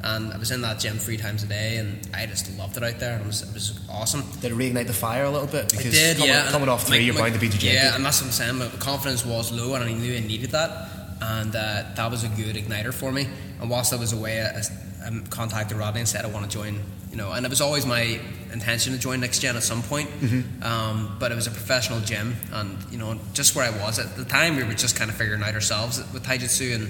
And 0.05 0.33
I 0.33 0.37
was 0.37 0.51
in 0.51 0.59
that 0.63 0.79
gym 0.79 0.97
three 0.97 1.15
times 1.15 1.43
a 1.43 1.47
day, 1.47 1.77
and 1.77 1.97
I 2.13 2.25
just 2.25 2.57
loved 2.57 2.75
it 2.75 2.83
out 2.83 2.99
there. 2.99 3.17
It 3.19 3.25
was, 3.25 3.41
it 3.41 3.53
was 3.53 3.79
awesome. 3.89 4.21
Did 4.41 4.51
it 4.51 4.57
reignite 4.57 4.87
the 4.87 4.93
fire 4.93 5.23
a 5.23 5.29
little 5.31 5.47
bit? 5.47 5.69
Because 5.69 5.93
did, 5.93 6.17
coming, 6.17 6.29
yeah. 6.29 6.49
coming 6.51 6.67
off 6.67 6.85
three, 6.85 6.97
My- 6.97 7.03
you're 7.05 7.13
my- 7.13 7.21
bound 7.21 7.35
to 7.35 7.39
be 7.39 7.47
dejected. 7.47 7.71
Yeah, 7.73 7.95
and 7.95 8.03
that's 8.05 8.19
what 8.19 8.27
I'm 8.27 8.33
saying. 8.33 8.55
My 8.57 8.67
confidence 8.79 9.25
was 9.25 9.53
low, 9.53 9.75
and 9.75 9.83
I 9.83 9.93
knew 9.93 10.13
I 10.13 10.19
needed 10.19 10.51
that, 10.51 10.89
and 11.21 11.55
uh, 11.55 11.83
that 11.95 12.11
was 12.11 12.25
a 12.25 12.27
good 12.29 12.57
igniter 12.57 12.93
for 12.93 13.13
me. 13.13 13.27
And 13.61 13.69
whilst 13.69 13.93
I 13.93 13.95
was 13.95 14.11
away, 14.11 14.41
I, 14.41 14.61
I 15.05 15.09
contacted 15.29 15.77
Rodney 15.77 15.99
and 16.01 16.07
said 16.09 16.23
I 16.25 16.29
want 16.29 16.49
to 16.49 16.57
join. 16.57 16.79
You 17.11 17.17
know, 17.17 17.31
and 17.31 17.45
it 17.45 17.49
was 17.49 17.61
always 17.61 17.85
my 17.85 18.19
intention 18.51 18.93
to 18.93 18.99
join 18.99 19.19
Next 19.19 19.37
Gen 19.39 19.55
at 19.55 19.61
some 19.61 19.83
point. 19.83 20.09
Mm-hmm. 20.09 20.63
Um, 20.63 21.15
but 21.19 21.31
it 21.31 21.35
was 21.35 21.45
a 21.45 21.51
professional 21.51 21.99
gym, 21.99 22.35
and 22.51 22.75
you 22.91 22.97
know, 22.97 23.19
just 23.33 23.55
where 23.55 23.65
I 23.71 23.83
was 23.83 23.99
at 23.99 24.15
the 24.15 24.25
time, 24.25 24.55
we 24.55 24.63
were 24.63 24.73
just 24.73 24.95
kind 24.95 25.11
of 25.11 25.15
figuring 25.17 25.43
out 25.43 25.53
ourselves 25.53 25.99
with 26.13 26.23
taijutsu 26.25 26.75
and. 26.75 26.87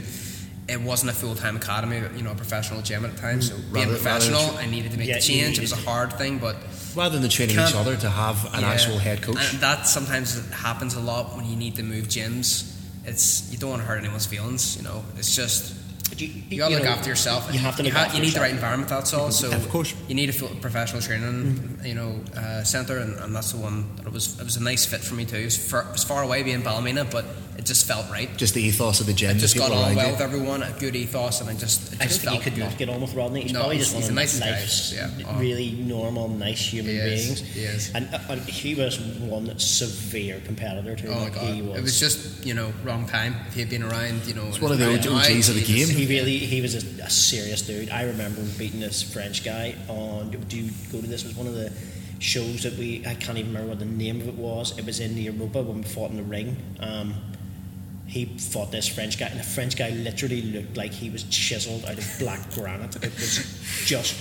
It 0.65 0.79
wasn't 0.79 1.11
a 1.11 1.13
full 1.13 1.35
time 1.35 1.57
academy, 1.57 1.97
you 2.15 2.23
know, 2.23 2.31
a 2.31 2.35
professional 2.35 2.81
gym 2.81 3.03
at 3.03 3.13
the 3.13 3.19
time. 3.19 3.41
So 3.41 3.53
being 3.55 3.65
Rather- 3.73 3.79
rather 3.81 3.97
professional, 3.97 4.47
than- 4.53 4.65
I 4.65 4.65
needed 4.71 4.91
to 4.93 4.97
make 4.97 5.09
Yeah, 5.09 5.15
the 5.15 5.21
change. 5.21 5.57
It 5.57 5.61
was 5.61 5.73
a 5.73 5.75
hard 5.75 6.13
thing, 6.13 6.37
but 6.37 6.55
Rather 6.95 7.19
than 7.19 7.29
training 7.29 7.57
each 7.59 7.75
other 7.75 7.97
to 7.97 8.09
have 8.09 8.45
an 8.53 8.61
yeah. 8.61 8.69
actual 8.71 8.97
head 8.97 9.21
coach. 9.21 9.51
And 9.51 9.59
that 9.59 9.87
sometimes 9.87 10.39
happens 10.51 10.93
a 10.95 11.01
lot 11.01 11.35
when 11.35 11.45
you 11.49 11.57
need 11.57 11.75
to 11.75 11.83
move 11.83 12.05
gyms. 12.07 12.73
It's 13.03 13.51
you 13.51 13.57
don't 13.57 13.71
want 13.71 13.81
to 13.81 13.85
hurt 13.89 13.97
anyone's 13.97 14.25
feelings. 14.25 14.77
You 14.77 14.83
know, 14.83 15.03
it's 15.17 15.35
just 15.35 15.73
But 16.13 16.21
you, 16.21 16.43
you 16.49 16.57
gotta 16.59 16.75
look 16.75 16.83
know, 16.83 16.89
after 16.91 17.09
yourself. 17.09 17.51
You 17.51 17.57
have 17.57 17.75
to 17.77 17.83
you, 17.83 17.91
after 17.91 18.17
you 18.17 18.21
need 18.21 18.27
yourself. 18.27 18.33
the 18.35 18.39
right 18.41 18.53
environment. 18.53 18.87
That's 18.89 19.13
all. 19.15 19.31
So 19.31 19.51
Of 19.51 19.67
course. 19.69 19.95
you 20.07 20.13
need 20.13 20.29
a 20.29 20.33
full 20.33 20.49
professional 20.61 21.01
training, 21.01 21.79
you 21.83 21.95
know, 21.95 22.19
uh, 22.37 22.63
center, 22.63 22.99
and, 22.99 23.17
and 23.19 23.35
that's 23.35 23.51
the 23.51 23.57
one 23.57 23.95
that 23.95 24.05
it 24.05 24.13
was. 24.13 24.39
It 24.39 24.43
was 24.43 24.55
a 24.57 24.63
nice 24.63 24.85
fit 24.85 25.01
for 25.01 25.15
me 25.15 25.25
too. 25.25 25.37
It 25.37 25.45
was, 25.45 25.57
far, 25.71 25.81
it 25.81 25.91
was 25.91 26.03
far 26.03 26.21
away 26.21 26.43
being 26.43 26.61
Ballymena, 26.61 27.05
but 27.05 27.25
it 27.57 27.65
just 27.65 27.85
felt 27.87 28.09
right. 28.09 28.35
Just 28.37 28.53
the 28.55 28.61
ethos 28.61 28.99
of 28.99 29.05
the 29.05 29.13
gym. 29.13 29.31
I 29.37 29.39
just 29.39 29.55
got 29.57 29.71
on 29.71 29.95
well 29.95 30.05
you. 30.07 30.11
with 30.13 30.21
everyone, 30.21 30.63
a 30.63 30.71
good 30.79 30.95
ethos, 30.95 31.41
and 31.41 31.49
I 31.49 31.53
just 31.53 31.93
it 31.93 32.01
I 32.01 32.05
just 32.05 32.23
don't 32.23 32.33
think 32.33 32.45
you 32.45 32.51
could 32.51 32.59
good. 32.59 32.69
not 32.69 32.77
get 32.77 32.89
on 32.89 33.01
with 33.01 33.13
Rodney. 33.13 33.41
He's 33.41 33.53
No, 33.53 33.59
probably 33.59 33.75
he's- 33.77 33.87
just 33.87 33.95
one 33.95 34.03
of 34.03 34.09
the 34.09 34.15
nicest 34.15 34.41
guy. 34.43 34.51
life's 34.51 34.93
Yeah. 34.93 35.09
Oh. 35.27 35.39
really 35.39 35.71
normal, 35.71 36.27
nice 36.29 36.61
human 36.73 36.91
He 36.91 36.97
is, 36.97 37.25
beings. 37.25 37.39
he 37.53 37.59
is. 37.61 37.91
And, 37.93 38.07
uh, 38.13 38.19
and 38.29 38.41
he 38.41 38.75
was 38.75 38.99
one 38.99 39.57
severe 39.59 40.41
competitor 40.45 40.95
too. 40.95 41.07
Oh 41.09 41.15
my 41.15 41.23
like 41.25 41.35
god! 41.35 41.53
he 41.53 41.61
was. 41.61 41.77
It 41.77 41.81
was 41.83 41.99
just 41.99 42.45
you 42.45 42.53
know 42.53 42.73
wrong 42.83 43.05
time. 43.07 43.35
If 43.47 43.53
he 43.53 43.59
had 43.59 43.69
been 43.69 43.83
around, 43.83 44.25
you 44.25 44.33
know, 44.33 44.47
It's 44.47 44.59
one 44.61 44.71
of 44.71 44.79
the 44.79 44.87
right 44.87 45.03
now, 45.05 45.15
OGs 45.17 45.49
of 45.49 45.55
the 45.55 45.61
Jesus. 45.61 45.89
game. 45.95 45.97
He 46.07 46.07
really, 46.15 46.37
he 46.39 46.61
was 46.61 46.75
a, 46.75 47.03
a 47.03 47.09
serious 47.09 47.61
dude. 47.61 47.89
I 47.89 48.03
remember 48.03 48.41
him 48.41 48.51
beating 48.57 48.79
this 48.79 49.01
French 49.03 49.43
guy 49.43 49.75
on. 49.87 50.31
Do 50.47 50.57
you 50.57 50.71
go 50.91 51.01
to 51.01 51.07
this? 51.07 51.23
Was 51.23 51.35
one 51.35 51.47
of 51.47 51.53
the 51.55 51.71
shows 52.19 52.63
that 52.63 52.77
we. 52.77 53.03
I 53.05 53.15
can't 53.15 53.37
even 53.37 53.51
remember 53.53 53.69
what 53.69 53.79
the 53.79 53.85
name 53.85 54.21
of 54.21 54.27
it 54.27 54.35
was. 54.35 54.77
It 54.77 54.85
was 54.85 54.99
in 54.99 55.15
the 55.15 55.21
Europa 55.23 55.61
when 55.61 55.77
we 55.77 55.83
fought 55.83 56.09
in 56.11 56.17
the 56.17 56.23
ring. 56.23 56.55
Um, 56.79 57.15
he 58.07 58.25
fought 58.25 58.71
this 58.71 58.87
French 58.87 59.17
guy, 59.19 59.27
and 59.27 59.39
the 59.39 59.43
French 59.43 59.75
guy 59.77 59.89
literally 59.89 60.41
looked 60.41 60.77
like 60.77 60.91
he 60.91 61.09
was 61.09 61.23
chiseled 61.23 61.85
out 61.85 61.97
of 61.97 62.15
black 62.19 62.53
granite. 62.53 62.95
It 62.97 63.13
was 63.13 63.83
just. 63.85 64.15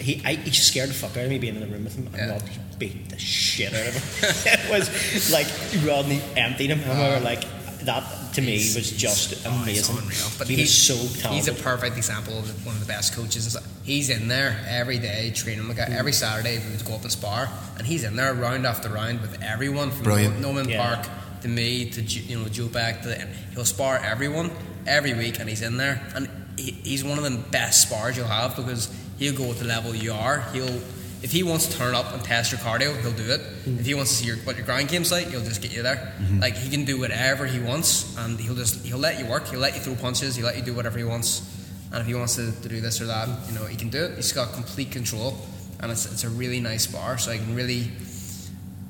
He, 0.00 0.22
I, 0.24 0.34
he 0.34 0.50
scared 0.52 0.90
the 0.90 0.94
fuck 0.94 1.16
out 1.16 1.24
of 1.24 1.30
me 1.30 1.38
being 1.38 1.56
in 1.56 1.60
the 1.60 1.66
room 1.66 1.84
with 1.84 1.96
him, 1.96 2.06
and 2.08 2.16
Yeah. 2.16 2.30
Rodney 2.32 2.50
beat 2.78 3.08
the 3.08 3.18
shit 3.18 3.74
out 3.74 3.86
of 3.88 3.94
him. 3.94 4.30
it 4.60 4.70
was 4.70 5.32
like 5.32 5.46
Rodney 5.84 6.20
emptied 6.36 6.70
him, 6.70 6.80
and 6.88 6.98
we 6.98 7.04
were 7.16 7.20
like, 7.20 7.42
that 7.84 8.04
to 8.34 8.40
me 8.40 8.54
was 8.56 8.90
just 8.92 9.30
he's- 9.30 9.46
oh, 9.46 9.50
he's 9.64 9.88
amazing. 9.88 9.96
unreal. 10.04 10.28
But 10.38 10.46
he 10.48 10.56
he's 10.56 10.88
was 10.88 11.12
so 11.22 11.30
He's 11.30 11.48
a 11.48 11.54
perfect 11.54 11.96
example 11.96 12.38
of 12.38 12.66
one 12.66 12.74
of 12.76 12.80
the 12.80 12.86
best 12.86 13.14
coaches. 13.14 13.56
He's 13.82 14.10
in 14.10 14.28
there 14.28 14.60
every 14.68 14.98
day 14.98 15.30
training. 15.30 15.66
Like 15.66 15.78
mm. 15.78 15.90
every 15.90 16.12
Saturday, 16.12 16.58
we 16.64 16.70
would 16.76 16.84
go 16.84 16.94
up 16.94 17.02
and 17.02 17.10
spar, 17.10 17.48
and 17.78 17.86
he's 17.86 18.04
in 18.04 18.14
there 18.14 18.34
round 18.34 18.66
after 18.66 18.88
round 18.88 19.20
with 19.20 19.42
everyone 19.42 19.90
from 19.90 20.04
Brilliant. 20.04 20.40
Norman 20.40 20.68
Yeah. 20.68 20.94
Parke 20.94 21.08
to 21.42 21.48
me 21.48 21.90
to 21.90 22.02
you 22.02 22.38
know 22.38 22.48
Joe 22.48 22.68
Beck. 22.68 23.02
To, 23.02 23.20
and 23.20 23.30
he'll 23.52 23.64
spar 23.64 23.98
everyone 23.98 24.50
every 24.86 25.14
week, 25.14 25.40
and 25.40 25.48
he's 25.48 25.62
in 25.62 25.76
there, 25.76 26.00
and 26.14 26.28
he, 26.56 26.72
he's 26.72 27.04
one 27.04 27.18
of 27.18 27.24
the 27.24 27.38
best 27.50 27.82
spars 27.82 28.16
you'll 28.16 28.26
have 28.26 28.56
because 28.56 28.94
he'll 29.18 29.36
go 29.36 29.50
at 29.50 29.58
the 29.58 29.64
level 29.64 29.94
you 29.94 30.12
are. 30.12 30.40
He'll 30.52 30.80
if 31.20 31.32
he 31.32 31.42
wants 31.42 31.66
to 31.66 31.76
turn 31.76 31.94
up 31.94 32.12
and 32.12 32.22
test 32.22 32.52
your 32.52 32.60
cardio, 32.60 32.96
he'll 33.00 33.12
do 33.12 33.32
it. 33.32 33.40
If 33.66 33.86
he 33.86 33.94
wants 33.94 34.12
to 34.12 34.16
see 34.18 34.26
your, 34.26 34.36
what 34.38 34.56
your 34.56 34.64
ground 34.64 34.88
game's 34.88 35.10
like, 35.10 35.26
he'll 35.26 35.42
just 35.42 35.60
get 35.60 35.74
you 35.74 35.82
there. 35.82 35.96
Mm-hmm. 35.96 36.40
Like 36.40 36.56
he 36.56 36.70
can 36.70 36.84
do 36.84 36.98
whatever 37.00 37.44
he 37.46 37.58
wants, 37.58 38.16
and 38.18 38.38
he'll 38.38 38.54
just 38.54 38.84
he'll 38.84 38.98
let 38.98 39.18
you 39.18 39.26
work. 39.26 39.48
He'll 39.48 39.60
let 39.60 39.74
you 39.74 39.80
throw 39.80 39.96
punches. 39.96 40.36
He'll 40.36 40.46
let 40.46 40.56
you 40.56 40.62
do 40.62 40.74
whatever 40.74 40.98
he 40.98 41.04
wants. 41.04 41.42
And 41.90 42.00
if 42.00 42.06
he 42.06 42.14
wants 42.14 42.36
to, 42.36 42.52
to 42.52 42.68
do 42.68 42.80
this 42.80 43.00
or 43.00 43.06
that, 43.06 43.28
you 43.48 43.54
know, 43.58 43.64
he 43.64 43.76
can 43.76 43.88
do 43.88 44.04
it. 44.04 44.16
He's 44.16 44.32
got 44.32 44.52
complete 44.52 44.90
control, 44.90 45.38
and 45.80 45.90
it's, 45.90 46.04
it's 46.12 46.24
a 46.24 46.28
really 46.28 46.60
nice 46.60 46.86
bar. 46.86 47.18
So 47.18 47.32
I 47.32 47.38
can 47.38 47.54
really 47.54 47.84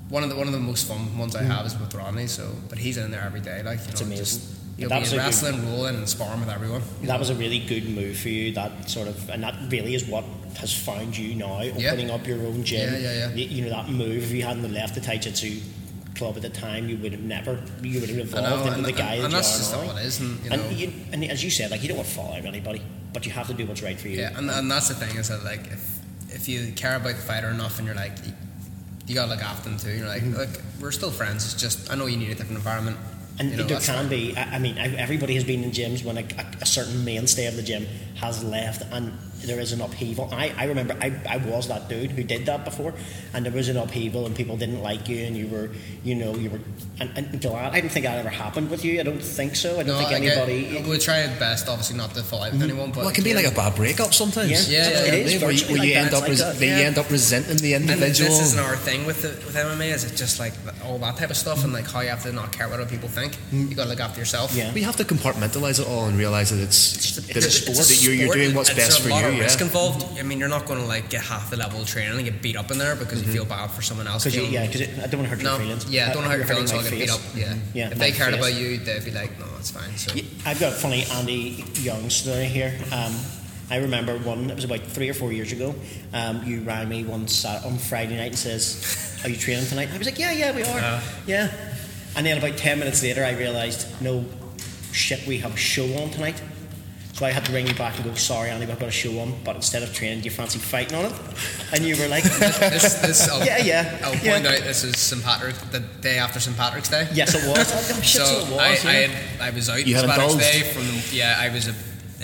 one 0.08 0.22
of 0.22 0.30
the 0.30 0.36
one 0.36 0.46
of 0.46 0.52
the 0.52 0.60
most 0.60 0.86
fun 0.88 1.16
ones 1.18 1.36
I 1.36 1.42
hmm. 1.44 1.50
have 1.50 1.66
is 1.66 1.78
with 1.78 1.94
Rodney. 1.94 2.26
So, 2.26 2.50
but 2.68 2.78
he's 2.78 2.96
in 2.96 3.10
there 3.10 3.22
every 3.22 3.40
day. 3.40 3.62
Like 3.62 3.78
you 3.80 3.84
It's 3.88 4.00
know, 4.00 4.06
amazing. 4.06 4.24
just 4.24 4.58
he'll 4.78 4.88
That 4.88 4.96
be 4.96 5.00
was 5.00 5.12
a 5.12 5.16
good- 5.16 5.22
wrestling, 5.22 5.66
rolling, 5.66 5.96
and 5.96 6.08
sparring 6.08 6.40
with 6.40 6.48
everyone. 6.50 6.82
That 7.02 7.18
was 7.18 7.30
a 7.30 7.34
really 7.34 7.58
good 7.58 7.88
move 7.88 8.18
for 8.18 8.28
you. 8.28 8.52
That 8.52 8.88
sort 8.88 9.08
of, 9.08 9.28
and 9.30 9.42
that 9.42 9.54
really 9.70 9.94
is 9.94 10.04
what 10.06 10.24
has 10.56 10.72
found 10.72 11.16
you 11.16 11.34
now, 11.34 11.60
Yeah. 11.62 11.90
opening 11.90 12.10
up 12.10 12.26
your 12.26 12.40
own 12.46 12.64
gym. 12.64 12.92
Yeah, 12.92 12.98
yeah, 12.98 13.12
yeah. 13.28 13.30
You, 13.34 13.44
you 13.44 13.62
know 13.64 13.70
that 13.70 13.88
move. 13.88 14.24
If 14.24 14.32
you 14.32 14.42
hadn't 14.42 14.72
left 14.72 14.94
the 14.94 15.00
Taijutsu 15.00 15.60
club 16.16 16.36
at 16.36 16.42
the 16.42 16.48
time, 16.50 16.88
you 16.88 16.96
would 16.98 17.12
have 17.12 17.20
never, 17.20 17.62
you 17.82 18.00
would 18.00 18.08
have 18.08 18.18
evolved 18.18 18.48
know, 18.48 18.62
into 18.62 18.78
and, 18.78 18.84
the 18.84 18.92
guy 18.92 19.14
and, 19.14 19.24
that 19.24 19.24
and 19.24 19.32
you 19.32 19.36
that's 19.36 19.54
are 19.54 19.58
just 19.58 19.72
now. 19.72 19.86
how 19.86 19.96
it 19.96 20.04
is. 20.04 20.20
And 20.20 20.44
you 20.44 20.50
know, 20.50 20.56
and, 20.56 20.72
you, 20.76 20.92
and 21.12 21.24
as 21.26 21.44
you 21.44 21.50
said, 21.50 21.70
like 21.70 21.82
you 21.82 21.88
don't 21.88 21.98
want 21.98 22.08
to 22.08 22.14
follow 22.14 22.34
anybody, 22.34 22.82
but 23.12 23.24
you 23.26 23.32
have 23.32 23.46
to 23.48 23.54
do 23.54 23.66
what's 23.66 23.82
right 23.82 23.98
for 24.00 24.08
you. 24.08 24.18
Yeah, 24.20 24.36
and, 24.36 24.50
and 24.50 24.70
that's 24.70 24.88
the 24.88 24.94
thing 24.94 25.16
is 25.16 25.28
that 25.28 25.44
like 25.44 25.66
if 25.66 25.98
if 26.30 26.48
you 26.48 26.72
care 26.72 26.96
about 26.96 27.14
the 27.14 27.22
fighter 27.22 27.48
enough 27.48 27.78
and 27.78 27.86
you're 27.86 27.96
like 27.96 28.12
you, 29.08 29.14
gotta 29.14 29.30
look 29.30 29.42
after 29.42 29.68
them 29.68 29.78
too. 29.78 29.90
You're 29.90 30.06
like, 30.06 30.22
mm-hmm. 30.22 30.36
look, 30.36 30.50
we're 30.80 30.90
still 30.90 31.10
friends. 31.10 31.44
It's 31.44 31.60
just 31.60 31.90
I 31.90 31.94
know 31.94 32.06
you 32.06 32.16
need 32.16 32.30
a 32.30 32.34
different 32.34 32.58
environment. 32.58 32.96
And 33.38 33.50
you 33.50 33.56
know, 33.56 33.64
there 33.64 33.80
can 33.80 33.94
fine. 33.94 34.08
be. 34.08 34.36
I 34.36 34.56
I 34.56 34.58
mean, 34.58 34.78
everybody 34.78 35.34
has 35.34 35.44
been 35.44 35.62
in 35.62 35.70
gyms 35.70 36.04
when 36.04 36.18
a, 36.18 36.22
a, 36.22 36.46
a 36.62 36.66
certain 36.66 37.04
mainstay 37.04 37.46
of 37.46 37.56
the 37.56 37.62
gym 37.62 37.86
has 38.20 38.42
left, 38.44 38.82
and 38.92 39.12
there 39.44 39.60
is 39.60 39.72
an 39.72 39.80
upheaval. 39.80 40.28
I, 40.32 40.52
I 40.56 40.64
remember 40.64 40.96
I, 41.00 41.12
I 41.28 41.36
was 41.36 41.68
that 41.68 41.88
dude 41.88 42.10
who 42.10 42.24
did 42.24 42.46
that 42.46 42.64
before, 42.64 42.92
and 43.32 43.44
there 43.46 43.52
was 43.52 43.68
an 43.68 43.76
upheaval, 43.76 44.26
and 44.26 44.34
people 44.34 44.56
didn't 44.56 44.82
like 44.82 45.08
you, 45.08 45.24
and 45.24 45.36
you 45.36 45.46
were, 45.46 45.70
you 46.02 46.14
know, 46.16 46.34
you 46.34 46.50
were. 46.50 46.60
And, 47.00 47.10
and 47.16 47.40
glad 47.40 47.72
I 47.74 47.80
don't 47.80 47.90
think 47.90 48.04
that 48.06 48.18
ever 48.18 48.28
happened 48.28 48.70
with 48.70 48.84
you. 48.84 48.98
I 48.98 49.04
don't 49.04 49.22
think 49.22 49.54
so. 49.54 49.74
I 49.78 49.84
don't 49.84 49.86
No, 49.86 49.98
think 49.98 50.10
I 50.10 50.18
get- 50.18 50.36
anybody. 50.48 50.90
we 50.90 50.98
try 50.98 51.22
our 51.26 51.38
best, 51.38 51.68
obviously, 51.68 51.96
not 51.96 52.12
to 52.14 52.24
fall 52.24 52.42
out 52.42 52.50
with 52.52 52.60
mm-hmm. 52.60 52.70
anyone. 52.70 52.90
But 52.90 52.98
Well, 53.00 53.08
it 53.10 53.14
can 53.14 53.22
be 53.22 53.34
like 53.34 53.46
a 53.46 53.52
bad 53.54 53.76
breakup 53.76 54.12
sometimes. 54.12 54.50
Yeah. 54.50 54.58
Yeah, 54.82 54.90
yeah, 54.90 55.14
it 55.14 55.14
is 55.26 55.40
Where 55.42 55.52
you, 55.52 55.58
virtually 55.58 55.78
where 55.78 55.88
you 55.88 55.94
like 55.94 56.04
end 56.06 56.14
up, 56.14 56.22
It's 56.22 56.30
res- 56.30 56.40
like 56.42 56.52
that. 56.54 56.58
they 56.58 56.66
yeah. 56.68 56.88
end 56.90 56.98
up 56.98 57.08
resenting 57.10 57.56
the 57.58 57.74
individual. 57.74 58.30
And 58.32 58.40
this 58.40 58.46
is 58.48 58.54
another 58.54 58.74
thing 58.76 59.06
with 59.06 59.22
the, 59.22 59.28
with 59.28 59.54
MMA 59.54 59.94
is 59.94 60.02
it 60.04 60.16
just 60.16 60.40
like 60.40 60.54
all 60.84 60.98
that 60.98 61.16
type 61.16 61.30
of 61.30 61.36
stuff 61.36 61.62
and 61.62 61.72
like 61.72 61.88
how 61.88 62.00
you 62.00 62.08
have 62.08 62.22
to 62.24 62.32
not 62.32 62.50
care 62.50 62.68
what 62.68 62.80
other 62.80 62.90
people 62.90 63.08
think. 63.08 63.38
You 63.52 63.76
got 63.76 63.84
to 63.84 63.90
look 63.90 64.00
after 64.00 64.18
yourself. 64.18 64.52
Yeah. 64.56 64.72
we 64.74 64.82
have 64.82 64.96
to 64.96 65.04
compartmentalize 65.04 65.78
it 65.80 65.86
all 65.86 66.06
and 66.06 66.18
realize 66.18 66.50
that 66.50 66.58
it's, 66.60 66.96
It's 66.96 67.18
a- 67.18 67.20
that 67.20 67.36
it's 67.36 67.44
a 67.44 67.48
it's, 67.48 67.56
sport. 67.58 67.76
that 67.86 68.02
you're, 68.10 68.26
you're 68.26 68.34
doing 68.34 68.54
what's 68.54 68.70
It's 68.70 68.78
best 68.78 69.00
a 69.00 69.02
for 69.02 69.08
lot 69.10 69.22
you. 69.22 69.28
of 69.28 69.38
risk 69.38 69.60
Yeah. 69.60 69.66
involved. 69.66 70.18
I 70.18 70.22
mean, 70.22 70.38
you're 70.38 70.48
not 70.48 70.66
going 70.66 70.80
to 70.80 70.86
like 70.86 71.10
get 71.10 71.22
half 71.22 71.50
the 71.50 71.56
level 71.56 71.80
of 71.82 71.86
training 71.88 72.14
and 72.16 72.24
get 72.24 72.40
beat 72.42 72.56
up 72.56 72.70
in 72.70 72.78
there 72.78 72.96
because 72.96 73.22
you 73.24 73.32
feel 73.32 73.44
bad 73.44 73.70
for 73.70 73.82
someone 73.82 74.06
else. 74.06 74.26
You, 74.26 74.42
yeah, 74.42 74.66
because 74.66 74.82
I 74.82 75.06
don't 75.06 75.20
want 75.20 75.30
to 75.30 75.36
hurt 75.36 75.42
no, 75.42 75.50
your 75.52 75.60
feelings. 75.60 75.90
yeah, 75.90 76.06
don't 76.12 76.22
want 76.22 76.26
to 76.26 76.30
hurt 76.30 76.38
your 76.38 76.46
feelings. 76.46 76.72
I'll 76.72 76.78
my 76.82 76.90
get 76.90 76.98
beat 76.98 77.10
up. 77.10 77.20
Yeah, 77.34 77.54
Yeah, 77.74 77.90
If 77.90 77.98
they 77.98 78.12
cared 78.12 78.34
face. 78.34 78.40
about 78.40 78.60
you, 78.60 78.78
they'd 78.78 79.04
be 79.04 79.10
like, 79.10 79.38
no, 79.38 79.46
it's 79.58 79.70
fine. 79.70 79.96
So 79.96 80.14
Yeah, 80.14 80.22
I've 80.46 80.58
got 80.60 80.72
a 80.72 80.76
funny 80.76 81.04
Andy 81.14 81.64
Young 81.80 82.08
story 82.10 82.44
here. 82.46 82.72
Um, 82.92 83.14
I 83.70 83.76
remember 83.76 84.16
one, 84.18 84.48
it 84.50 84.54
was 84.54 84.64
about 84.64 84.80
three 84.80 85.10
or 85.10 85.14
four 85.14 85.30
years 85.32 85.52
ago. 85.52 85.74
Um, 86.14 86.42
you 86.44 86.62
rang 86.62 86.88
me 86.88 87.04
one 87.04 87.28
Sat 87.28 87.64
on 87.66 87.76
Friday 87.76 88.16
night 88.16 88.28
and 88.28 88.38
says, 88.38 89.20
Are 89.24 89.28
you 89.28 89.36
training 89.36 89.66
tonight? 89.66 89.90
I 89.92 89.98
was 89.98 90.06
like, 90.06 90.18
Yeah, 90.18 90.32
yeah, 90.32 90.54
we 90.56 90.62
are. 90.62 90.78
Uh. 90.78 91.00
yeah. 91.26 91.50
And 92.16 92.24
then 92.26 92.38
about 92.38 92.56
10 92.56 92.78
minutes 92.78 93.02
later, 93.02 93.24
I 93.24 93.32
realised, 93.32 93.86
No, 94.00 94.24
shit, 94.92 95.26
we 95.26 95.36
have 95.38 95.52
a 95.52 95.56
show 95.58 95.84
on 96.02 96.10
tonight. 96.10 96.40
So 97.18 97.26
I 97.26 97.32
had 97.32 97.44
to 97.46 97.52
ring 97.52 97.66
you 97.66 97.74
back 97.74 97.96
and 97.96 98.04
go, 98.04 98.14
Sorry, 98.14 98.48
Andy, 98.48 98.64
we've 98.64 98.78
got 98.78 98.86
a 98.88 98.92
show 98.92 99.18
on, 99.18 99.34
but 99.42 99.56
instead 99.56 99.82
of 99.82 99.92
training, 99.92 100.20
do 100.20 100.26
you 100.26 100.30
fancy 100.30 100.60
fighting 100.60 100.96
on 100.96 101.06
it? 101.06 101.12
And 101.72 101.82
you 101.84 101.96
were 102.00 102.06
like, 102.06 102.22
this, 102.22 102.94
this, 103.00 103.28
I'll, 103.28 103.44
Yeah, 103.44 103.58
yeah, 103.58 103.98
I'll 104.04 104.14
yeah. 104.14 104.34
point 104.34 104.46
out 104.46 104.60
this 104.60 104.84
is 104.84 104.96
St 104.96 105.20
Patrick, 105.24 105.56
the 105.72 105.80
day 105.80 106.18
after 106.18 106.38
St 106.38 106.56
Patrick's 106.56 106.88
Day. 106.88 107.08
Yes, 107.12 107.34
it 107.34 107.44
was. 107.48 107.72
Oh, 107.74 108.00
shit, 108.02 108.04
So 108.04 108.24
so 108.24 108.38
it 108.46 108.50
was. 108.52 108.60
I, 108.60 108.68
yeah. 108.68 108.88
I, 108.88 108.94
had, 109.08 109.40
I 109.40 109.50
was 109.50 109.68
out 109.68 109.84
You 109.84 109.96
had 109.96 110.04
St. 110.04 110.12
Patrick's 110.12 110.32
indulged. 110.34 110.52
Day 110.52 110.62
from 110.62 111.16
yeah 111.16 111.36
I 111.40 111.48
was 111.52 111.66
a, 111.66 111.74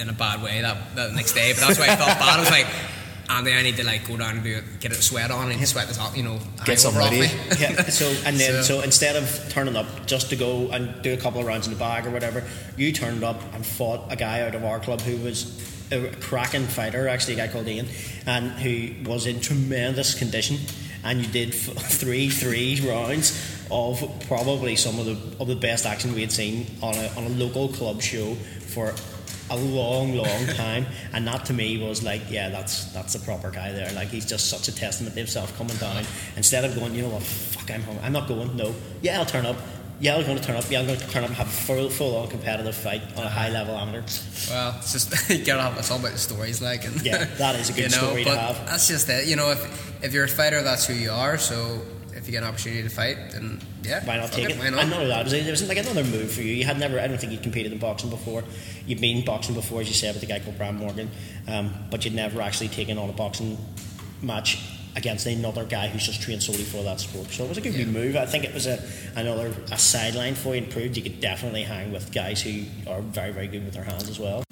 in 0.00 0.08
a 0.10 0.12
bad 0.12 0.40
way 0.44 0.60
that, 0.60 0.94
that 0.94 1.12
next 1.12 1.32
day 1.32 1.52
but 1.54 1.66
that's 1.66 1.78
why 1.80 1.86
I 1.86 1.96
felt 1.96 2.10
bad 2.10 2.36
I 2.36 2.38
was 2.38 2.50
like 2.50 2.66
Andy 3.28 3.52
I 3.52 3.62
need 3.62 3.76
to 3.76 3.84
like 3.84 4.06
go 4.06 4.16
down 4.16 4.36
and 4.36 4.44
do 4.44 4.56
it, 4.56 4.64
get 4.80 4.92
a 4.92 4.94
sweat 4.94 5.30
on 5.30 5.50
and 5.50 5.68
sweat 5.68 5.88
this 5.88 5.98
off 5.98 6.16
you 6.16 6.22
know 6.22 6.38
Get 6.64 6.80
some 6.80 6.96
ready. 6.96 7.16
yeah. 7.58 7.82
So 7.84 8.06
and 8.26 8.36
then 8.36 8.62
so. 8.62 8.78
So- 8.78 8.80
instead 8.82 9.16
of 9.16 9.46
turning 9.50 9.76
up 9.76 9.86
just 10.06 10.30
to 10.30 10.36
go 10.36 10.68
and 10.70 11.02
do 11.02 11.12
a 11.14 11.16
couple 11.16 11.40
of 11.40 11.46
rounds 11.46 11.66
in 11.66 11.72
the 11.72 11.78
bag 11.78 12.06
or 12.06 12.10
whatever, 12.10 12.42
you 12.76 12.92
turned 12.92 13.24
up 13.24 13.40
and 13.54 13.64
fought 13.64 14.12
a 14.12 14.16
guy 14.16 14.42
out 14.42 14.54
of 14.54 14.64
our 14.64 14.80
club 14.80 15.00
who 15.00 15.16
was 15.18 15.60
a 15.92 16.08
cracking 16.20 16.66
fighter, 16.66 17.08
actually 17.08 17.34
a 17.34 17.36
guy 17.36 17.48
called 17.48 17.68
Ian, 17.68 17.86
and 18.26 18.50
who 18.52 19.08
was 19.08 19.26
in 19.26 19.40
tremendous 19.40 20.14
condition. 20.14 20.58
And 21.04 21.20
you 21.20 21.30
did 21.30 21.54
three 22.00 22.30
three 22.30 22.80
rounds 22.88 23.38
of 23.70 24.02
probably 24.28 24.76
some 24.76 24.98
of 24.98 25.06
the 25.06 25.16
of 25.40 25.48
the 25.48 25.56
best 25.56 25.86
action 25.86 26.14
we 26.14 26.20
had 26.20 26.32
seen 26.32 26.66
on 26.82 26.94
a 26.94 27.08
on 27.16 27.24
a 27.24 27.28
local 27.30 27.68
club 27.68 28.00
show 28.02 28.34
for 28.34 28.94
a 29.50 29.56
long, 29.56 30.14
long 30.16 30.46
time, 30.54 30.86
and 31.12 31.26
that 31.26 31.44
to 31.46 31.52
me 31.52 31.78
was 31.86 32.02
like, 32.02 32.22
yeah, 32.30 32.48
that's 32.48 32.86
that's 32.92 33.12
the 33.12 33.18
proper 33.24 33.50
guy 33.50 33.72
there. 33.72 33.92
Like 33.92 34.08
he's 34.08 34.26
just 34.26 34.48
such 34.48 34.68
a 34.68 34.74
testament 34.74 35.14
to 35.14 35.20
himself 35.20 35.56
coming 35.58 35.76
down. 35.76 36.02
Instead 36.36 36.64
of 36.64 36.74
going, 36.74 36.94
you 36.94 37.02
know 37.02 37.10
what, 37.10 37.22
fuck, 37.22 37.70
I'm 37.70 37.82
home. 37.82 37.98
I'm 38.02 38.12
not 38.12 38.26
going. 38.28 38.56
No, 38.56 38.74
yeah, 39.02 39.18
I'll 39.18 39.26
turn 39.26 39.44
up. 39.46 39.56
Yeah, 40.00 40.16
I'm 40.16 40.24
going 40.26 40.36
to 40.36 40.42
turn 40.42 40.56
up. 40.56 40.64
Yeah, 40.70 40.80
I'm 40.80 40.86
going 40.86 40.98
to 40.98 41.08
turn 41.08 41.22
up 41.22 41.28
and 41.30 41.36
have 41.36 41.46
a 41.46 41.50
full, 41.50 41.88
full 41.88 42.16
on 42.16 42.28
competitive 42.28 42.74
fight 42.74 43.00
on 43.16 43.24
a 43.24 43.28
high 43.28 43.48
level 43.50 43.76
amateur. 43.76 44.02
well 44.50 44.74
it's 44.78 44.92
just 44.92 45.30
you 45.30 45.44
gotta 45.44 45.62
have 45.62 45.78
it's 45.78 45.90
all 45.90 46.00
about 46.00 46.12
the 46.12 46.18
stories 46.18 46.60
like 46.60 46.84
and 46.84 47.00
Yeah, 47.00 47.24
that 47.38 47.54
is 47.54 47.70
a 47.70 47.72
good 47.78 47.92
you 47.92 47.96
know, 48.00 48.06
story 48.08 48.24
to 48.24 48.30
but 48.30 48.38
have. 48.38 48.66
that's 48.66 48.88
just 48.88 49.08
it 49.08 49.28
you 49.28 49.36
know 49.36 49.52
if 49.52 50.04
if 50.04 50.12
you're 50.12 50.24
a 50.24 50.28
fighter 50.28 50.62
that's 50.62 50.84
who 50.86 50.94
you 50.94 51.12
are 51.12 51.38
so 51.38 51.80
if 52.12 52.26
you 52.26 52.32
get 52.32 52.42
an 52.42 52.48
opportunity 52.48 52.82
to 52.82 52.88
fight 52.88 53.16
then 53.32 53.60
yeah 53.84 54.04
Why 54.04 54.16
not 54.16 54.32
take 54.32 54.50
it? 54.50 54.58
why 54.58 54.70
not 54.70 54.86
not 54.88 54.94
only 54.98 55.08
that, 55.08 55.20
it 55.20 55.24
was, 55.24 55.32
it 55.34 55.50
was 55.50 55.68
like 55.68 55.78
another 55.78 56.04
move 56.04 56.32
for 56.32 56.42
you. 56.42 56.54
You 56.54 56.64
had 56.64 56.78
never, 56.78 56.98
I 56.98 57.06
don't 57.06 57.18
think 57.18 57.32
you'd 57.32 57.42
competed 57.42 57.72
in 57.72 57.78
boxing 57.78 58.10
before. 58.10 58.42
You'd 58.86 59.00
been 59.00 59.18
in 59.18 59.24
boxing 59.24 59.54
before, 59.54 59.80
as 59.82 59.88
you 59.88 59.94
said, 59.94 60.14
with 60.14 60.22
a 60.22 60.26
guy 60.26 60.38
called 60.40 60.56
Bram 60.58 60.76
Morgan, 60.76 61.10
um, 61.48 61.72
but 61.90 62.04
you'd 62.04 62.14
never 62.14 62.40
actually 62.40 62.68
taken 62.68 62.98
on 62.98 63.08
a 63.10 63.12
boxing 63.12 63.58
match 64.22 64.58
against 64.96 65.26
another 65.26 65.64
guy 65.64 65.88
who's 65.88 66.06
just 66.06 66.22
trained 66.22 66.42
solely 66.42 66.62
for 66.62 66.82
that 66.84 67.00
sport. 67.00 67.28
So 67.30 67.44
it 67.44 67.48
was 67.48 67.58
a 67.58 67.60
good 67.60 67.74
Yeah. 67.74 67.84
move. 67.86 68.16
I 68.16 68.26
think 68.26 68.44
it 68.44 68.54
was 68.54 68.66
a 68.66 68.80
another 69.16 69.52
a 69.72 69.76
sideline 69.78 70.34
for 70.36 70.54
you 70.54 70.62
and 70.62 70.70
proved 70.70 70.96
you 70.96 71.02
could 71.02 71.20
definitely 71.20 71.64
hang 71.64 71.90
with 71.92 72.12
guys 72.12 72.40
who 72.42 72.62
are 72.86 73.00
very, 73.02 73.32
very 73.32 73.48
good 73.48 73.64
with 73.64 73.74
their 73.74 73.82
hands 73.84 74.08
as 74.08 74.18
well. 74.20 74.44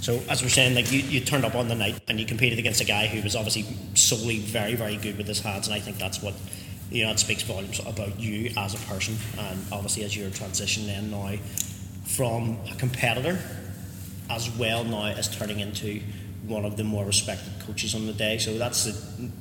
So 0.00 0.18
as 0.30 0.42
we're 0.42 0.48
saying, 0.48 0.74
like 0.74 0.90
you, 0.90 1.00
you 1.00 1.20
turned 1.20 1.44
up 1.44 1.54
on 1.54 1.68
the 1.68 1.74
night 1.74 2.00
and 2.08 2.18
you 2.18 2.24
competed 2.24 2.58
against 2.58 2.80
a 2.80 2.86
guy 2.86 3.06
who 3.08 3.20
was 3.22 3.36
obviously 3.36 3.66
solely 3.94 4.38
very, 4.38 4.74
very 4.74 4.96
good 4.96 5.18
with 5.18 5.26
his 5.28 5.40
hands, 5.40 5.66
and 5.68 5.74
I 5.74 5.80
think 5.80 5.98
that's 5.98 6.22
what 6.22 6.32
you 6.90 7.04
know 7.04 7.10
it 7.10 7.18
speaks 7.18 7.42
volumes 7.42 7.80
about 7.86 8.18
you 8.18 8.52
as 8.56 8.74
a 8.74 8.78
person, 8.86 9.16
and 9.38 9.58
obviously 9.72 10.04
as 10.04 10.16
your 10.16 10.30
transition 10.30 10.86
then 10.86 11.10
now 11.10 11.36
from 12.04 12.58
a 12.70 12.74
competitor 12.76 13.38
as 14.28 14.50
well 14.56 14.84
now 14.84 15.06
as 15.06 15.28
turning 15.28 15.60
into 15.60 16.00
one 16.46 16.64
of 16.64 16.76
the 16.76 16.84
more 16.84 17.04
respected 17.04 17.52
coaches 17.66 17.94
on 17.94 18.06
the 18.06 18.12
day. 18.12 18.38
So 18.38 18.58
that's 18.58 18.88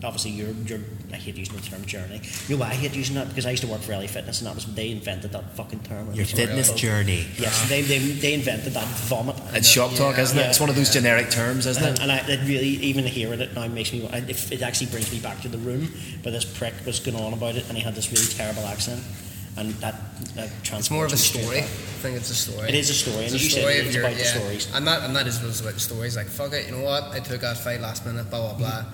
obviously 0.03 0.31
your 0.31 0.51
your 0.51 0.80
I 1.11 1.15
hate 1.15 1.36
using 1.38 1.56
the 1.56 1.61
term 1.61 1.84
journey. 1.86 2.22
You 2.48 2.56
know 2.56 2.61
why 2.61 2.69
I 2.72 2.76
hate 2.76 2.95
using 2.95 3.15
that 3.15 3.27
because 3.30 3.45
I 3.45 3.52
used 3.52 3.64
to 3.64 3.69
work 3.69 3.81
for 3.81 3.94
LA 3.94 4.07
Fitness 4.07 4.40
and 4.41 4.48
that 4.48 4.56
was 4.56 4.65
when 4.65 4.76
they 4.76 4.91
invented 4.91 5.31
that 5.31 5.56
fucking 5.56 5.80
term. 5.81 6.14
Your 6.14 6.26
fitness 6.26 6.72
journey. 6.73 7.26
Yes, 7.38 7.68
they, 7.69 7.81
they, 7.81 7.98
they 7.99 8.34
invented 8.34 8.73
that 8.73 8.88
vomit. 9.07 9.36
It's 9.53 9.68
uh, 9.68 9.88
shop 9.88 9.91
talk, 9.95 10.18
Yeah. 10.18 10.23
isn't 10.23 10.38
it? 10.38 10.41
Yeah. 10.41 10.49
It's 10.49 10.60
one 10.60 10.69
of 10.69 10.76
those 10.76 10.91
generic 10.94 11.30
terms, 11.31 11.65
isn't 11.65 11.84
And, 11.84 11.98
it? 11.98 12.02
and 12.02 12.11
I, 12.11 12.18
it 12.27 12.40
really, 12.48 12.68
even 12.68 13.06
hearing 13.06 13.40
it 13.41 13.53
now 13.56 13.68
makes 13.68 13.91
me. 13.91 13.99
It, 14.06 14.52
it 14.52 14.61
actually 14.61 14.88
brings 14.88 15.11
me 15.11 15.19
back 15.19 15.41
to 15.41 15.48
the 15.48 15.57
room 15.60 15.88
where 16.22 16.31
this 16.31 16.45
prick 16.45 16.73
was 16.86 16.99
going 16.99 17.18
on 17.18 17.34
about 17.34 17.56
it, 17.56 17.68
and 17.69 17.77
he 17.77 17.84
had 17.84 17.95
this 17.95 18.11
really 18.11 18.26
terrible 18.27 18.65
accent, 18.68 19.02
and 19.57 19.72
that, 19.76 19.95
that 20.36 20.49
it's 20.73 20.91
more 20.91 21.06
of 21.06 21.11
a 21.14 21.15
transports 21.15 21.34
me 21.36 21.41
straight 21.41 21.44
story 21.44 21.60
I 21.60 22.02
think 22.02 22.15
it's 22.18 22.30
a 22.30 22.36
story 22.36 22.69
It 22.69 22.76
is 22.76 22.90
a 22.90 22.94
story, 22.94 23.26
and 23.26 23.34
It's 23.34 23.34
a 23.34 23.38
you 23.45 23.49
said 23.49 23.60
story 23.61 23.73
it's 23.76 23.88
of 23.90 23.94
your, 23.95 24.03
about 24.06 24.15
the 24.15 24.23
yeah. 24.23 24.40
stories. 24.40 24.68
And 24.73 24.88
that 24.88 25.03
and 25.03 25.15
that 25.15 25.27
is 25.27 25.41
what's 25.44 25.60
about 25.60 25.80
stories. 25.80 26.15
Like 26.15 26.27
fuck 26.27 26.53
it, 26.53 26.68
you 26.68 26.72
know 26.77 26.84
what? 26.84 27.03
I 27.11 27.19
took 27.19 27.41
that 27.41 27.57
fight 27.57 27.81
last 27.81 28.06
minute, 28.06 28.30
blah 28.30 28.53
blah 28.53 28.57
blah. 28.57 28.86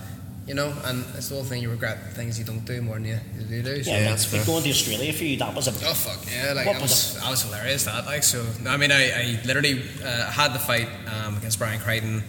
You 0.47 0.53
know, 0.53 0.71
and 0.85 1.03
it's 1.17 1.29
the 1.29 1.35
whole 1.35 1.43
thing. 1.43 1.61
You 1.63 1.71
regret 1.71 2.13
things 2.13 2.37
you 2.37 2.45
don't 2.45 2.63
do 2.65 2.79
more 2.81 2.95
than 2.95 3.05
you, 3.05 3.19
you 3.35 3.45
do 3.45 3.63
do. 3.63 3.83
So. 3.83 3.89
Yeah, 3.89 3.97
Yeah, 3.99 4.09
that's 4.09 4.31
like 4.31 4.43
fair. 4.43 4.53
going 4.53 4.63
to 4.63 4.69
Australia 4.69 5.11
for 5.11 5.23
you, 5.23 5.37
that 5.37 5.55
was 5.55 5.67
a 5.67 5.71
Oh 5.89 5.93
fuck 5.95 6.23
yeah! 6.31 6.53
Like 6.53 6.65
that 6.65 6.79
was 6.81 7.15
was, 7.15 7.23
I 7.23 7.29
was 7.31 7.41
hilarious 7.41 7.85
that 7.85 8.05
like 8.05 8.21
so. 8.23 8.45
I 8.67 8.77
mean, 8.77 8.91
I, 8.91 9.09
I 9.11 9.39
literally 9.43 9.81
uh, 10.03 10.29
had 10.29 10.53
the 10.53 10.59
fight 10.59 10.87
um, 11.07 11.37
against 11.37 11.57
Brian 11.57 11.79
Crichton. 11.79 12.23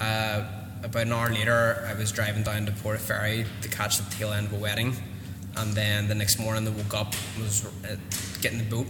Uh, 0.00 0.44
about 0.82 1.02
an 1.06 1.12
hour 1.12 1.28
later, 1.30 1.86
I 1.88 1.94
was 1.94 2.10
driving 2.10 2.42
down 2.42 2.66
to 2.66 2.72
Portaferry 2.72 3.46
to 3.62 3.68
catch 3.68 3.98
the 3.98 4.10
tail 4.16 4.32
end 4.32 4.46
of 4.48 4.54
a 4.54 4.56
wedding, 4.58 4.96
and 5.56 5.72
then 5.74 6.08
the 6.08 6.14
next 6.16 6.40
morning, 6.40 6.66
I 6.66 6.70
woke 6.70 6.94
up 6.94 7.14
was 7.38 7.66
uh, 7.84 7.94
getting 8.40 8.58
the 8.58 8.64
boat 8.64 8.86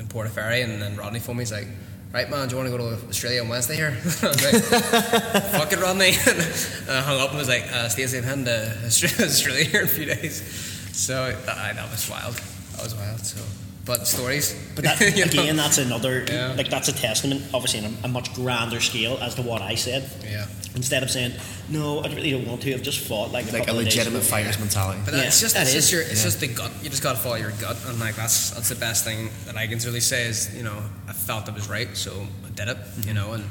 in 0.00 0.06
Portaferry, 0.08 0.64
and 0.64 0.82
then 0.82 0.96
Rodney 0.96 1.20
phoned 1.20 1.38
me. 1.38 1.42
He's 1.42 1.52
like. 1.52 1.68
Right, 2.12 2.30
man. 2.30 2.48
Do 2.48 2.56
you 2.56 2.62
want 2.62 2.72
to 2.72 2.78
go 2.78 2.96
to 2.96 3.08
Australia 3.08 3.42
on 3.42 3.48
Wednesday 3.48 3.76
here? 3.76 3.88
I 4.22 4.26
was 4.28 4.42
like, 4.52 4.62
"Fuck 5.52 5.72
it, 5.72 5.80
Rodney." 5.80 6.12
and 6.26 6.88
I 6.90 7.00
hung 7.02 7.20
up 7.20 7.30
and 7.30 7.38
was 7.38 7.48
like, 7.48 7.64
uh, 7.72 7.88
"Stacey, 7.88 8.16
I'm 8.18 8.24
heading 8.24 8.44
to 8.46 8.74
Australia 8.86 9.64
here 9.64 9.80
in 9.82 9.86
a 9.86 9.90
few 9.90 10.06
days." 10.06 10.42
So 10.92 11.32
that, 11.46 11.76
that 11.76 11.90
was 11.90 12.08
wild. 12.08 12.34
That 12.72 12.84
was 12.84 12.94
wild. 12.94 13.20
So, 13.26 13.42
but 13.84 14.06
stories. 14.06 14.54
But 14.74 14.84
that, 14.84 15.00
you 15.16 15.26
know? 15.26 15.30
again, 15.42 15.56
that's 15.56 15.76
another 15.78 16.24
Yeah. 16.26 16.54
like 16.56 16.70
that's 16.70 16.88
a 16.88 16.92
testament, 16.94 17.42
obviously, 17.52 17.84
on 17.84 17.94
a, 18.02 18.06
a 18.06 18.08
much 18.08 18.32
grander 18.34 18.80
scale 18.80 19.18
as 19.20 19.34
to 19.34 19.42
what 19.42 19.60
I 19.60 19.74
said. 19.74 20.08
Yeah. 20.24 20.46
Instead 20.76 21.02
of 21.02 21.10
saying, 21.10 21.32
"No, 21.70 22.00
I 22.00 22.08
really 22.14 22.30
don't 22.30 22.46
want 22.46 22.60
to," 22.62 22.74
I've 22.74 22.82
just 22.82 23.00
fought 23.00 23.32
like 23.32 23.44
a, 23.48 23.52
Like 23.52 23.62
a 23.62 23.66
couple 23.66 23.78
of 23.80 23.84
days 23.86 23.96
legitimate 23.96 24.22
fighter's 24.22 24.58
mentality. 24.58 25.00
But 25.04 25.14
Yeah, 25.14 25.22
it's 25.22 25.40
just 25.40 25.54
that 25.54 25.62
it's 25.62 25.70
is. 25.74 25.76
just 25.84 25.92
your 25.92 26.02
it's 26.02 26.18
Yeah. 26.20 26.24
just 26.24 26.40
the 26.40 26.48
gut. 26.48 26.70
You 26.82 26.90
just 26.90 27.02
gotta 27.02 27.18
follow 27.18 27.36
your 27.36 27.52
gut, 27.52 27.76
and 27.86 27.98
like 27.98 28.14
that's 28.14 28.50
that's 28.50 28.68
the 28.68 28.74
best 28.76 29.04
thing 29.04 29.30
that 29.46 29.56
I 29.56 29.66
can 29.66 29.78
really 29.80 30.00
say 30.00 30.26
is 30.26 30.50
you 30.54 30.62
know 30.62 30.76
I 31.08 31.12
felt 31.14 31.48
it 31.48 31.54
was 31.54 31.68
right, 31.68 31.88
so 31.96 32.28
I 32.46 32.50
did 32.50 32.68
it. 32.68 32.76
Mm-hmm. 32.76 33.08
You 33.08 33.14
know, 33.14 33.32
and 33.32 33.44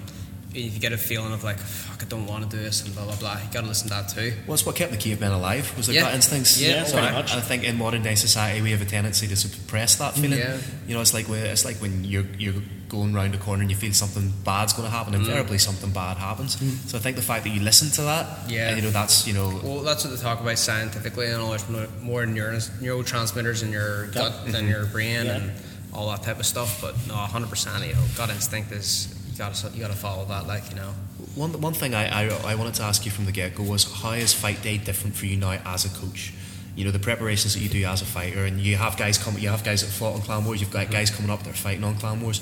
if 0.54 0.74
you 0.74 0.80
get 0.80 0.94
a 0.94 0.98
feeling 0.98 1.34
of 1.34 1.44
like 1.44 1.58
fuck, 1.60 2.02
I 2.04 2.06
don't 2.06 2.28
want 2.28 2.50
to 2.50 2.58
do 2.58 2.62
this 2.64 2.84
and 2.86 2.94
blah 2.96 3.06
blah 3.06 3.16
blah, 3.16 3.34
you 3.44 3.48
gotta 3.52 3.68
listen 3.68 3.88
to 3.90 3.96
that 3.96 4.08
too. 4.10 4.32
Well, 4.46 4.54
it's 4.54 4.66
what 4.66 4.76
kept 4.76 4.92
the 4.92 4.98
cavemen 4.98 5.32
alive 5.32 5.76
was 5.76 5.88
the 5.88 5.94
Yeah. 5.94 6.02
gut 6.04 6.14
instincts. 6.14 6.58
Yeah, 6.62 6.86
so 6.86 6.94
pretty 6.94 7.08
I, 7.08 7.12
much. 7.12 7.34
I 7.34 7.42
think 7.42 7.64
in 7.64 7.76
modern 7.78 8.04
day 8.04 8.16
society 8.16 8.62
we 8.62 8.70
have 8.72 8.82
a 8.84 8.86
tendency 8.86 9.28
to 9.28 9.36
suppress 9.36 9.96
that 9.96 10.14
feeling. 10.14 10.38
Yeah. 10.40 10.58
You 10.88 10.94
know, 10.94 11.02
it's 11.02 11.14
like 11.14 11.28
when, 11.28 11.44
it's 11.44 11.66
like 11.66 11.78
when 11.82 12.04
you're 12.06 12.28
you're 12.38 12.62
going 12.90 13.14
round 13.14 13.34
a 13.36 13.38
corner 13.38 13.62
and 13.62 13.72
you 13.72 13.78
feel 13.78 13.94
something 13.94 14.32
bad's 14.44 14.74
going 14.74 14.88
to 14.88 14.92
happen. 14.92 15.14
Mm. 15.14 15.18
Invariably, 15.18 15.58
something 15.58 15.92
bad 15.92 16.18
happens. 16.18 16.56
Mm. 16.58 16.88
So 16.90 16.98
I 16.98 17.02
think 17.02 17.16
the 17.16 17.22
fact 17.22 17.44
that 17.44 17.50
you 17.50 17.62
listen 17.62 17.90
to 17.92 18.02
that, 18.04 18.50
Yeah. 18.50 18.70
and, 18.70 18.78
you 18.78 18.84
know, 18.84 18.92
that's 18.92 19.28
you 19.28 19.34
know, 19.34 19.60
Well, 19.64 19.82
that's 19.82 20.04
what 20.04 20.16
they 20.16 20.22
talk 20.22 20.42
about 20.42 20.58
scientifically, 20.60 21.28
and 21.28 21.42
all 21.42 21.50
there's 21.50 21.68
more- 22.02 22.26
neuro, 22.26 22.58
neurotransmitters 22.58 23.64
in 23.64 23.72
your 23.72 24.08
gut 24.08 24.14
Gut. 24.14 24.46
than 24.46 24.54
mm-hmm. 24.54 24.70
your 24.70 24.86
brain 24.86 25.26
Yeah. 25.26 25.36
and 25.36 25.52
all 25.94 26.10
that 26.12 26.24
type 26.24 26.40
of 26.40 26.46
stuff. 26.46 26.82
But 26.82 26.96
no, 27.08 27.16
100 27.16 27.50
percent, 27.50 27.86
you 27.86 27.94
know, 27.94 28.02
gut 28.16 28.30
instinct 28.30 28.72
is 28.72 29.08
you 29.32 29.38
gotta 29.38 29.70
you 29.74 29.82
gotta 29.82 29.96
follow 29.96 30.26
that, 30.26 30.48
like 30.48 30.70
you 30.70 30.76
know. 30.76 30.94
One, 31.36 31.60
one 31.60 31.74
thing 31.74 31.94
I, 31.94 32.28
I, 32.28 32.52
I 32.52 32.56
wanted 32.56 32.76
to 32.76 32.84
ask 32.84 33.06
you 33.06 33.12
from 33.12 33.26
the 33.26 33.32
get 33.32 33.56
go 33.56 33.64
was 33.64 33.84
how 34.02 34.12
is 34.12 34.34
fight 34.34 34.62
day 34.62 34.78
different 34.78 35.16
for 35.16 35.26
you 35.26 35.36
now 35.38 35.60
as 35.66 35.86
a 35.86 35.90
coach? 35.90 36.34
You 36.76 36.86
know 36.86 36.92
the 36.92 37.00
preparations 37.00 37.54
that 37.54 37.62
you 37.62 37.70
do 37.70 37.84
as 37.86 38.02
a 38.02 38.06
fighter, 38.06 38.46
and 38.46 38.60
you 38.60 38.76
have 38.76 38.98
guys 38.98 39.18
come, 39.18 39.38
you 39.38 39.50
have 39.50 39.64
guys 39.64 39.82
that 39.82 39.92
fought 39.92 40.16
on 40.16 40.22
Clan 40.22 40.46
Wars, 40.46 40.60
you've 40.60 40.72
got 40.72 40.84
mm-hmm. 40.84 40.94
guys 40.94 41.10
coming 41.10 41.32
up 41.32 41.44
that 41.44 41.50
are 41.50 41.54
fighting 41.54 41.84
on 41.84 41.96
Clan 41.96 42.22
Wars. 42.22 42.42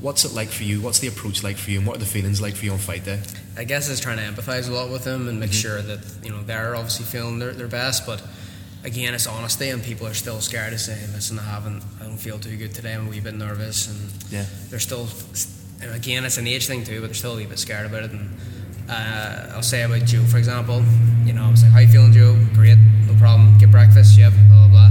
What's 0.00 0.24
it 0.24 0.32
like 0.34 0.48
for 0.48 0.64
you? 0.64 0.80
What's 0.80 0.98
the 0.98 1.08
approach 1.08 1.42
like 1.44 1.56
for 1.56 1.70
you? 1.70 1.78
And 1.78 1.86
what 1.86 1.96
are 1.96 2.00
the 2.00 2.06
feelings 2.06 2.40
like 2.40 2.54
for 2.56 2.64
you 2.64 2.72
on 2.72 2.78
fight 2.78 3.04
day? 3.04 3.20
I 3.56 3.64
guess 3.64 3.88
it's 3.88 4.00
trying 4.00 4.16
to 4.18 4.24
empathise 4.24 4.68
a 4.68 4.72
lot 4.72 4.90
with 4.90 5.04
them 5.04 5.28
and 5.28 5.38
make 5.38 5.50
Mm-hmm. 5.50 5.60
sure 5.60 5.82
that 5.82 6.00
you 6.24 6.30
know 6.30 6.42
they're 6.42 6.74
obviously 6.74 7.04
feeling 7.04 7.38
their, 7.38 7.52
their 7.52 7.68
best, 7.68 8.04
but 8.06 8.22
again, 8.84 9.14
it's 9.14 9.26
honesty, 9.28 9.68
and 9.68 9.82
people 9.82 10.06
are 10.08 10.14
still 10.14 10.40
scared 10.40 10.72
to 10.72 10.78
say, 10.78 10.98
"Listen, 11.12 11.38
I 11.38 11.42
haven't, 11.44 11.84
I 12.00 12.04
don't 12.04 12.16
feel 12.18 12.38
too 12.38 12.56
good 12.56 12.74
today. 12.74 12.94
I'm 12.94 13.06
a 13.06 13.10
wee 13.10 13.20
bit 13.20 13.34
nervous," 13.34 13.86
and 13.88 14.10
Yeah. 14.30 14.46
they're 14.70 14.80
still. 14.80 15.06
And 15.80 15.92
again, 15.94 16.24
it's 16.24 16.38
an 16.38 16.46
age 16.46 16.66
thing 16.66 16.82
too, 16.84 17.00
but 17.00 17.06
they're 17.08 17.14
still 17.14 17.34
a 17.34 17.36
wee 17.36 17.46
bit 17.46 17.58
scared 17.58 17.86
about 17.86 18.04
it. 18.04 18.10
And 18.12 18.30
uh, 18.88 19.52
I'll 19.54 19.62
say 19.62 19.82
about 19.82 20.04
Joe, 20.06 20.22
for 20.24 20.38
example. 20.38 20.82
You 21.24 21.32
know, 21.34 21.44
I 21.44 21.50
was 21.50 21.62
like, 21.62 21.72
"How 21.72 21.78
you 21.80 21.88
feeling, 21.88 22.12
Joe? 22.12 22.36
Great, 22.54 22.78
no 23.06 23.14
problem. 23.14 23.56
Get 23.58 23.70
breakfast, 23.70 24.18
yep, 24.18 24.32
blah 24.48 24.66
blah 24.66 24.68
blah." 24.68 24.90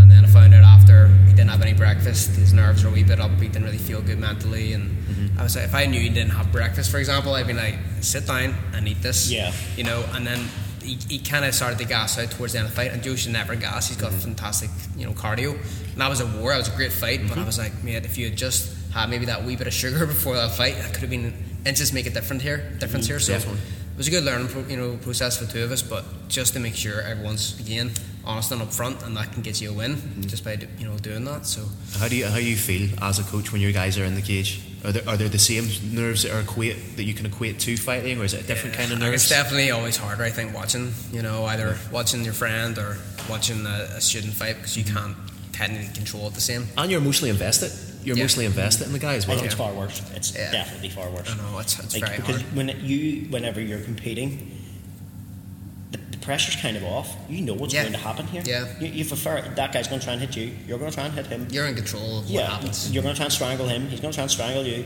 And 0.00 0.10
then 0.10 0.24
I 0.24 0.28
found 0.28 0.54
out 0.54 0.62
after 0.62 1.06
he 1.32 1.36
didn't 1.36 1.50
have 1.50 1.62
any 1.62 1.72
breakfast, 1.72 2.36
his 2.36 2.52
nerves 2.52 2.84
were 2.84 2.90
a 2.90 2.92
wee 2.92 3.04
bit 3.04 3.18
up. 3.18 3.30
He 3.40 3.48
didn't 3.48 3.64
really 3.64 3.78
feel 3.78 4.02
good 4.02 4.18
mentally, 4.18 4.74
and 4.74 4.90
mm-hmm. 4.90 5.40
I 5.40 5.42
was 5.42 5.56
like, 5.56 5.64
if 5.64 5.74
I 5.74 5.86
knew 5.86 5.98
he 5.98 6.10
didn't 6.10 6.32
have 6.32 6.52
breakfast, 6.52 6.90
for 6.90 6.98
example, 6.98 7.32
I'd 7.32 7.46
be 7.46 7.54
like, 7.54 7.78
"Sit 8.02 8.26
down 8.26 8.54
and 8.74 8.86
eat 8.86 9.00
this." 9.00 9.32
Yeah. 9.32 9.50
You 9.74 9.84
know, 9.84 10.04
and 10.12 10.26
then 10.26 10.46
he, 10.82 10.98
he 11.08 11.18
kind 11.18 11.46
of 11.46 11.54
started 11.54 11.78
to 11.78 11.86
gas 11.86 12.18
out 12.18 12.30
towards 12.32 12.52
the 12.52 12.58
end 12.58 12.68
of 12.68 12.74
the 12.74 12.76
fight, 12.76 12.92
and 12.92 13.02
Joe 13.02 13.16
should 13.16 13.32
never 13.32 13.56
gas. 13.56 13.88
He's 13.88 13.96
got 13.96 14.10
mm-hmm. 14.10 14.20
fantastic, 14.20 14.68
you 14.94 15.06
know, 15.06 15.12
cardio. 15.12 15.52
And 15.52 16.00
that 16.02 16.10
was 16.10 16.20
a 16.20 16.26
war. 16.26 16.50
That 16.50 16.58
was 16.58 16.68
a 16.68 16.76
great 16.76 16.92
fight. 16.92 17.20
But 17.22 17.32
I 17.32 17.36
mm-hmm. 17.36 17.46
was 17.46 17.58
like, 17.58 17.82
mate, 17.82 18.04
if 18.04 18.18
you 18.18 18.28
had 18.28 18.36
just 18.36 18.76
had 18.92 19.08
maybe 19.08 19.24
that 19.24 19.42
wee 19.42 19.56
bit 19.56 19.66
of 19.66 19.72
sugar 19.72 20.04
before 20.14 20.34
that 20.34 20.50
fight, 20.50 20.76
that 20.76 20.92
could 20.92 21.00
have 21.00 21.10
been 21.10 21.32
inches 21.64 21.94
make 21.94 22.04
a 22.04 22.10
different 22.10 22.42
here, 22.42 22.70
difference 22.78 23.06
here. 23.06 23.20
So 23.20 23.32
Definitely. 23.32 23.62
Was 24.02 24.08
a 24.08 24.10
good 24.10 24.24
learning, 24.24 24.48
pro, 24.48 24.62
you 24.62 24.76
know, 24.76 24.96
process 24.96 25.38
for 25.38 25.44
the 25.44 25.52
two 25.52 25.62
of 25.62 25.70
us. 25.70 25.80
But 25.80 26.04
just 26.26 26.54
to 26.54 26.60
make 26.60 26.74
sure 26.74 27.00
everyone's 27.02 27.58
again 27.60 27.92
honest 28.24 28.50
and 28.50 28.60
upfront, 28.60 29.06
and 29.06 29.16
that 29.16 29.32
can 29.32 29.42
get 29.42 29.60
you 29.60 29.70
a 29.70 29.72
win 29.72 29.94
mm-hmm. 29.94 30.22
just 30.22 30.44
by 30.44 30.58
you 30.78 30.88
know 30.88 30.98
doing 30.98 31.24
that. 31.24 31.46
So 31.46 31.62
How 31.98 32.08
do 32.08 32.16
you 32.16 32.26
how 32.26 32.36
do 32.36 32.44
you 32.44 32.56
feel 32.56 32.90
as 33.00 33.20
a 33.20 33.22
coach 33.22 33.52
when 33.52 33.60
your 33.60 33.70
guys 33.70 33.98
are 33.98 34.04
in 34.04 34.16
the 34.16 34.22
cage? 34.22 34.60
Are 34.84 34.90
there, 34.90 35.08
are 35.08 35.16
there 35.16 35.28
the 35.28 35.38
same 35.38 35.68
nerves 35.94 36.24
that 36.24 36.32
are 36.34 36.40
equate 36.40 36.96
that 36.96 37.04
you 37.04 37.14
can 37.14 37.26
equate 37.26 37.60
to 37.60 37.76
fighting, 37.76 38.20
or 38.20 38.24
is 38.24 38.34
it 38.34 38.42
a 38.42 38.46
different 38.48 38.74
kind 38.74 38.90
of 38.90 38.98
nerves? 38.98 39.22
It's 39.22 39.28
definitely 39.28 39.70
always 39.70 39.96
harder, 39.96 40.24
I 40.24 40.30
think, 40.30 40.52
watching, 40.52 40.92
you 41.12 41.22
know, 41.22 41.44
either 41.44 41.78
watching 41.92 42.24
your 42.24 42.34
friend 42.34 42.76
or 42.78 42.96
watching 43.30 43.64
a, 43.64 43.86
a 43.98 44.00
student 44.00 44.34
fight 44.34 44.56
because 44.56 44.76
you 44.76 44.82
mm-hmm. 44.82 44.96
can't 44.96 45.16
technically 45.52 45.94
control 45.94 46.26
it 46.26 46.34
the 46.34 46.40
same. 46.40 46.66
and 46.76 46.90
you're 46.90 47.00
emotionally 47.00 47.30
invested. 47.30 47.70
You're 48.04 48.16
mostly 48.16 48.44
invested 48.46 48.86
in 48.86 48.92
the 48.92 48.98
guy 48.98 49.14
as 49.14 49.24
I 49.24 49.28
well. 49.28 49.36
think 49.38 49.46
it's 49.46 49.54
far 49.54 49.72
worse. 49.72 50.02
It's 50.14 50.30
definitely 50.32 50.88
far 50.88 51.08
worse. 51.10 51.30
I 51.30 51.36
know, 51.36 51.58
it's, 51.58 51.78
it's 51.78 51.94
Like, 51.94 52.04
very 52.04 52.16
because 52.18 52.40
hard. 52.42 52.56
when 52.56 52.68
you, 52.80 53.26
whenever 53.30 53.60
you're 53.60 53.80
competing, 53.80 54.58
the, 55.92 55.98
the 55.98 56.18
pressure's 56.18 56.56
kind 56.60 56.76
of 56.76 56.84
off. 56.84 57.14
You 57.28 57.42
know 57.42 57.54
what's 57.54 57.74
going 57.74 57.92
to 57.92 57.98
happen 57.98 58.26
here. 58.26 58.42
Yeah. 58.44 58.66
You, 58.80 58.88
you've 58.88 59.12
a 59.12 59.16
fair, 59.16 59.42
that 59.56 59.72
guy's 59.72 59.88
going 59.88 60.00
to 60.00 60.04
try 60.04 60.14
and 60.14 60.22
hit 60.22 60.36
you. 60.36 60.52
You're 60.66 60.78
going 60.78 60.90
to 60.90 60.94
try 60.96 61.04
and 61.06 61.14
hit 61.14 61.26
him. 61.26 61.46
You're 61.50 61.66
in 61.66 61.74
control 61.74 62.18
of 62.18 62.24
what 62.24 62.30
yeah, 62.32 62.46
happens. 62.50 62.90
you're 62.92 63.02
going 63.02 63.14
to 63.14 63.18
try 63.18 63.26
and 63.26 63.32
strangle 63.32 63.66
him. 63.68 63.88
He's 63.88 64.00
going 64.00 64.12
to 64.12 64.16
try 64.16 64.22
and 64.22 64.30
strangle 64.30 64.64
you. 64.66 64.84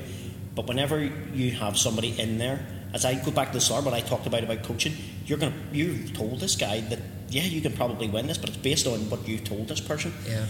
But 0.55 0.67
whenever 0.67 1.03
you 1.35 1.51
have 1.53 1.77
somebody 1.79 2.19
in 2.19 2.39
there, 2.39 2.65
as 2.95 3.05
I 3.05 3.15
go 3.23 3.31
back 3.31 3.49
to 3.49 3.55
the 3.55 3.61
start, 3.61 3.85
what 3.85 3.93
I 3.95 4.01
talked 4.01 4.27
about 4.27 4.43
about 4.43 4.63
coaching, 4.63 4.95
you're 5.27 5.39
going 5.39 5.53
to 5.53 5.77
you've 5.77 6.15
told 6.15 6.41
this 6.41 6.57
guy 6.57 6.81
that 6.81 6.99
yeah, 7.29 7.43
you 7.43 7.61
can 7.61 7.73
probably 7.73 8.09
win 8.09 8.27
this, 8.27 8.39
but 8.39 8.49
it's 8.49 8.59
based 8.59 8.87
on 8.87 9.11
what 9.11 9.27
you've 9.29 9.45
told 9.45 9.69
this 9.69 9.81
person, 9.81 10.15
Yeah. 10.27 10.47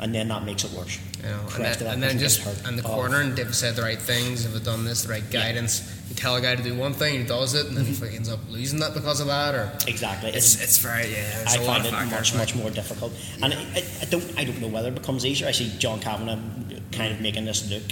And 0.00 0.14
then 0.14 0.28
that 0.28 0.44
makes 0.44 0.64
it 0.64 0.72
worse. 0.72 0.98
You 1.22 1.30
know, 1.30 1.40
and 1.54 1.64
then, 1.64 1.86
and 1.94 2.02
then 2.02 2.18
just 2.18 2.44
and 2.66 2.78
the 2.78 2.82
Oh. 2.84 2.94
corner, 2.94 3.20
and 3.20 3.34
they've 3.36 3.54
said 3.54 3.76
the 3.76 3.82
right 3.82 4.00
things, 4.00 4.44
have 4.44 4.62
done 4.64 4.84
this, 4.84 5.02
the 5.04 5.08
right 5.10 5.30
guidance. 5.30 5.82
You 6.08 6.14
tell 6.14 6.36
a 6.36 6.40
guy 6.40 6.54
to 6.56 6.62
do 6.62 6.74
one 6.74 6.92
thing, 6.94 7.20
he 7.20 7.26
does 7.26 7.54
it, 7.54 7.66
and 7.66 7.76
then 7.76 7.86
Mm-hmm. 7.86 8.06
he 8.10 8.16
ends 8.16 8.28
up 8.28 8.40
losing 8.50 8.80
that 8.80 8.92
because 8.94 9.20
of 9.20 9.28
that. 9.28 9.54
Or 9.54 9.72
Exactly. 9.86 10.30
it's 10.30 10.60
it's 10.62 10.78
very 10.78 11.10
yeah. 11.12 11.42
It's 11.42 11.56
I 11.56 11.62
a 11.62 11.64
find 11.66 11.86
it 11.86 11.90
factors, 11.92 12.10
much 12.10 12.34
like- 12.34 12.40
much 12.40 12.54
more 12.56 12.70
difficult, 12.70 13.12
and 13.42 13.54
I, 13.54 13.56
I, 13.56 13.84
I 14.02 14.04
don't 14.06 14.38
I 14.38 14.44
don't 14.44 14.60
know 14.60 14.68
whether 14.68 14.88
it 14.88 14.94
becomes 14.96 15.24
easier. 15.24 15.48
I 15.48 15.52
see 15.52 15.72
John 15.78 16.00
Kavanagh 16.00 16.38
kind 16.92 17.12
of 17.14 17.20
making 17.20 17.44
this 17.46 17.68
look 17.70 17.82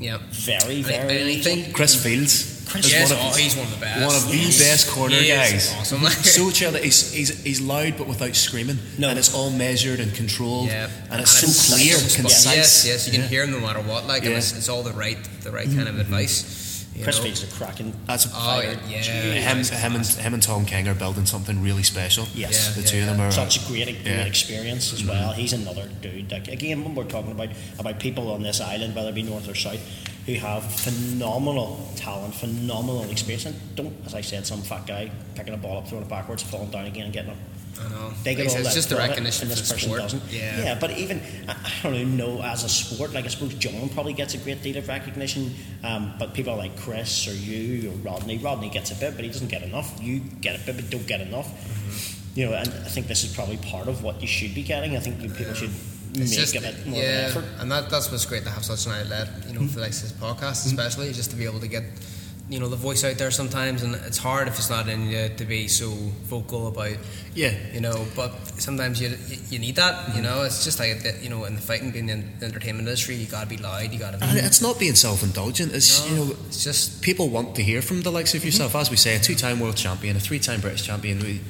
Yeah. 0.00 0.18
very 0.30 0.82
very 0.82 1.20
and 1.20 1.28
I 1.28 1.42
think 1.42 1.74
Chris 1.74 1.94
Fields. 2.02 2.56
Chris 2.70 2.86
is 2.86 2.92
yes, 2.92 3.10
one 3.10 3.18
of, 3.18 3.24
oh, 3.32 3.36
he's 3.36 3.56
one 3.56 3.66
of 3.66 3.74
the 3.74 3.80
best. 3.80 4.06
one 4.06 4.14
of 4.14 4.30
the 4.30 4.46
best 4.46 4.90
corner 4.90 5.16
He 5.16 5.26
guys. 5.28 5.74
Awesome. 5.76 6.00
So 6.06 6.50
chill 6.50 6.70
that 6.70 6.84
he's, 6.84 7.12
he's 7.12 7.42
he's 7.42 7.60
loud 7.60 7.98
but 7.98 8.06
without 8.06 8.36
screaming, 8.36 8.78
No. 8.96 9.08
and 9.08 9.18
it's 9.18 9.34
all 9.34 9.50
measured 9.50 9.98
and 9.98 10.14
controlled, 10.14 10.68
Yeah, 10.68 10.88
and 11.10 11.20
it's 11.20 11.32
so 11.32 11.74
clear, 11.74 11.94
so- 11.96 12.22
concise. 12.22 12.56
Yes, 12.56 12.86
yes, 12.86 13.06
you 13.06 13.12
can 13.12 13.22
Yeah. 13.22 13.26
hear 13.26 13.42
him 13.42 13.50
no 13.50 13.60
matter 13.60 13.80
what. 13.80 14.06
Like, 14.06 14.22
Yeah. 14.22 14.38
it's, 14.38 14.56
it's 14.56 14.68
all 14.68 14.84
the 14.84 14.92
right, 14.92 15.18
the 15.42 15.50
right 15.50 15.66
mm-hmm. 15.66 15.78
kind 15.78 15.88
of 15.88 15.98
advice. 15.98 16.59
You 17.00 17.04
Chris 17.04 17.18
know. 17.18 17.24
Fields 17.24 17.42
is 17.42 17.52
a 17.52 17.56
cracking. 17.56 17.92
That's 18.06 18.26
Oh 18.26 18.30
fighter. 18.30 18.78
yeah, 18.88 18.98
him, 19.02 19.64
him, 19.64 19.94
and, 19.96 20.06
him 20.06 20.34
and 20.34 20.42
Tom 20.42 20.64
King 20.64 20.86
are 20.88 20.94
building 20.94 21.26
something 21.26 21.62
really 21.62 21.82
special. 21.82 22.26
Yes. 22.34 22.74
the 22.74 22.82
Yeah, 22.82 22.86
two 22.86 22.96
yeah, 22.96 23.02
of 23.02 23.08
them 23.16 23.20
are. 23.20 23.30
Such 23.32 23.64
a 23.64 23.66
great, 23.68 23.84
great 23.86 24.04
Yeah. 24.04 24.24
experience 24.24 24.92
as 24.92 25.00
mm-hmm. 25.00 25.10
well. 25.10 25.32
He's 25.32 25.52
another 25.52 25.88
dude. 26.00 26.30
Like 26.30 26.48
again, 26.48 26.84
when 26.84 26.94
we're 26.94 27.04
talking 27.04 27.32
about 27.32 27.48
about 27.78 27.98
people 27.98 28.30
on 28.30 28.42
this 28.42 28.60
island, 28.60 28.94
whether 28.94 29.08
it 29.10 29.14
be 29.14 29.22
north 29.22 29.48
or 29.48 29.54
south, 29.54 29.80
who 30.26 30.34
have 30.34 30.62
phenomenal 30.64 31.88
talent, 31.96 32.34
phenomenal 32.34 33.04
experience, 33.10 33.46
and 33.46 33.56
don't, 33.76 33.94
as 34.06 34.14
I 34.14 34.20
said, 34.20 34.46
some 34.46 34.62
fat 34.62 34.86
guy 34.86 35.10
picking 35.34 35.54
a 35.54 35.56
ball 35.56 35.78
up, 35.78 35.88
throwing 35.88 36.04
it 36.04 36.08
backwards, 36.10 36.42
falling 36.42 36.70
down 36.70 36.86
again, 36.86 37.04
and 37.04 37.12
getting 37.12 37.30
up. 37.30 37.36
I 37.80 37.88
know. 37.88 38.12
They 38.22 38.34
get 38.34 38.46
Like 38.46 38.46
all 38.46 38.50
said, 38.52 38.64
that 38.64 38.66
it's 38.66 38.74
just 38.74 38.88
the 38.90 38.96
recognition 38.96 39.48
and 39.48 39.56
for 39.58 39.62
this 39.62 39.72
person 39.72 39.90
doesn't. 39.92 40.22
Yeah. 40.30 40.62
yeah, 40.64 40.78
but 40.78 40.90
even 40.92 41.20
I 41.48 41.54
don't 41.82 41.94
even 41.94 42.16
know 42.16 42.42
as 42.42 42.64
a 42.64 42.68
sport. 42.68 43.12
Like 43.12 43.24
I 43.24 43.28
suppose 43.28 43.54
John 43.54 43.88
probably 43.90 44.12
gets 44.12 44.34
a 44.34 44.38
great 44.38 44.62
deal 44.62 44.76
of 44.76 44.86
recognition, 44.88 45.54
um, 45.82 46.14
but 46.18 46.34
people 46.34 46.56
like 46.56 46.76
Chris 46.78 47.26
or 47.28 47.34
you 47.34 47.90
or 47.90 47.94
Rodney, 47.96 48.38
Rodney 48.38 48.68
gets 48.70 48.90
a 48.90 48.94
bit, 48.94 49.14
but 49.16 49.24
he 49.24 49.30
doesn't 49.30 49.48
get 49.48 49.62
enough. 49.62 49.98
You 50.02 50.20
get 50.20 50.60
a 50.60 50.64
bit, 50.66 50.76
but 50.76 50.90
don't 50.90 51.06
get 51.06 51.20
enough. 51.20 51.46
Mm-hmm. 51.48 52.38
You 52.38 52.46
know, 52.46 52.54
and 52.54 52.68
I 52.68 52.88
think 52.88 53.06
this 53.08 53.24
is 53.24 53.34
probably 53.34 53.56
part 53.56 53.88
of 53.88 54.02
what 54.04 54.20
you 54.20 54.28
should 54.28 54.54
be 54.54 54.62
getting. 54.62 54.96
I 54.96 55.00
think 55.00 55.20
you 55.20 55.28
people 55.30 55.52
should 55.54 55.70
It's 56.14 56.30
make 56.30 56.38
just, 56.40 56.54
a 56.56 56.60
bit 56.60 56.86
more 56.86 57.00
yeah, 57.02 57.26
of 57.28 57.36
an 57.36 57.44
effort. 57.44 57.60
and 57.60 57.72
that, 57.72 57.90
that's 57.90 58.10
what's 58.10 58.24
great 58.24 58.44
to 58.44 58.50
have 58.50 58.64
such 58.64 58.86
an 58.86 58.92
outlet, 58.92 59.28
you 59.48 59.54
know, 59.54 59.66
for 59.66 59.80
like 59.80 59.90
this 59.90 60.12
podcast, 60.12 60.66
especially 60.66 61.12
just 61.12 61.30
to 61.30 61.36
be 61.36 61.44
able 61.44 61.58
to 61.60 61.66
get, 61.68 61.82
you 62.50 62.58
know, 62.60 62.68
the 62.68 62.76
voice 62.76 63.04
out 63.04 63.16
there 63.16 63.30
sometimes, 63.30 63.82
and 63.84 63.94
it's 63.94 64.18
hard 64.18 64.48
if 64.48 64.58
it's 64.58 64.68
not 64.68 64.88
in 64.88 65.08
you 65.08 65.28
to 65.36 65.44
be 65.44 65.68
so 65.68 65.88
vocal 66.28 66.66
about, 66.66 66.96
yeah, 67.34 67.54
you 67.72 67.80
know, 67.80 68.04
but 68.16 68.32
sometimes 68.60 69.00
you 69.00 69.16
you 69.48 69.58
need 69.60 69.76
that, 69.76 70.14
you 70.16 70.20
know, 70.20 70.42
it's 70.42 70.64
just 70.64 70.78
like 70.80 71.02
that, 71.04 71.22
you 71.22 71.30
know, 71.30 71.44
in 71.44 71.54
the 71.54 71.60
fighting, 71.62 71.92
being 71.92 72.08
in 72.08 72.28
the 72.40 72.46
entertainment 72.46 72.88
industry, 72.88 73.14
you 73.14 73.26
gotta 73.26 73.46
be 73.48 73.56
loud, 73.56 73.92
you 73.92 73.98
gotta 74.00 74.18
be. 74.18 74.24
and 74.26 74.36
it's 74.38 74.60
not 74.60 74.78
being 74.80 74.96
self-indulgent. 74.96 75.72
It's 75.72 76.04
you 76.10 76.16
know 76.16 76.36
it's 76.48 76.64
just 76.64 77.00
people 77.02 77.28
want 77.30 77.54
to 77.54 77.62
hear 77.62 77.80
from 77.82 78.02
the 78.02 78.10
likes 78.10 78.34
of 78.34 78.44
yourself, 78.44 78.74
as 78.74 78.90
we 78.90 78.96
say, 78.96 79.14
a 79.14 79.20
two-time 79.20 79.60
world 79.60 79.76
champion, 79.76 80.16
a 80.16 80.20
three-time 80.20 80.60
British 80.60 80.82
champion, 80.82 81.20
we- 81.20 81.40